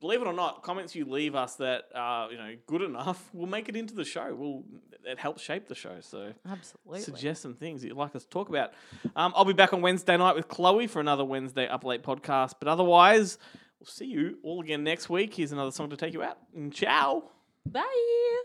believe 0.00 0.22
it 0.22 0.26
or 0.26 0.32
not, 0.32 0.62
comments 0.62 0.94
you 0.94 1.04
leave 1.04 1.34
us 1.34 1.56
that 1.56 1.84
are, 1.94 2.30
you 2.30 2.38
know, 2.38 2.54
good 2.66 2.82
enough 2.82 3.28
will 3.34 3.46
make 3.46 3.68
it 3.68 3.76
into 3.76 3.94
the 3.94 4.04
show. 4.04 4.34
Will 4.34 4.64
it 5.04 5.18
helps 5.18 5.42
shape 5.42 5.68
the 5.68 5.74
show. 5.74 5.96
So 6.00 6.32
Absolutely. 6.48 7.00
suggest 7.00 7.42
some 7.42 7.54
things 7.54 7.82
that 7.82 7.88
you'd 7.88 7.96
like 7.96 8.14
us 8.14 8.24
to 8.24 8.28
talk 8.30 8.48
about. 8.48 8.72
Um, 9.16 9.32
I'll 9.34 9.44
be 9.44 9.52
back 9.52 9.72
on 9.72 9.82
Wednesday 9.82 10.16
night 10.16 10.36
with 10.36 10.48
Chloe 10.48 10.86
for 10.86 11.00
another 11.00 11.24
Wednesday 11.24 11.66
Up 11.66 11.84
Late 11.84 12.02
podcast. 12.02 12.54
But 12.58 12.68
otherwise, 12.68 13.38
we'll 13.82 13.90
see 13.90 14.06
you 14.06 14.38
all 14.44 14.60
again 14.60 14.84
next 14.84 15.10
week. 15.10 15.34
Here's 15.34 15.50
another 15.50 15.72
song 15.72 15.90
to 15.90 15.96
take 15.96 16.14
you 16.14 16.22
out. 16.22 16.38
And 16.54 16.72
ciao. 16.72 17.24
Bye. 17.66 18.42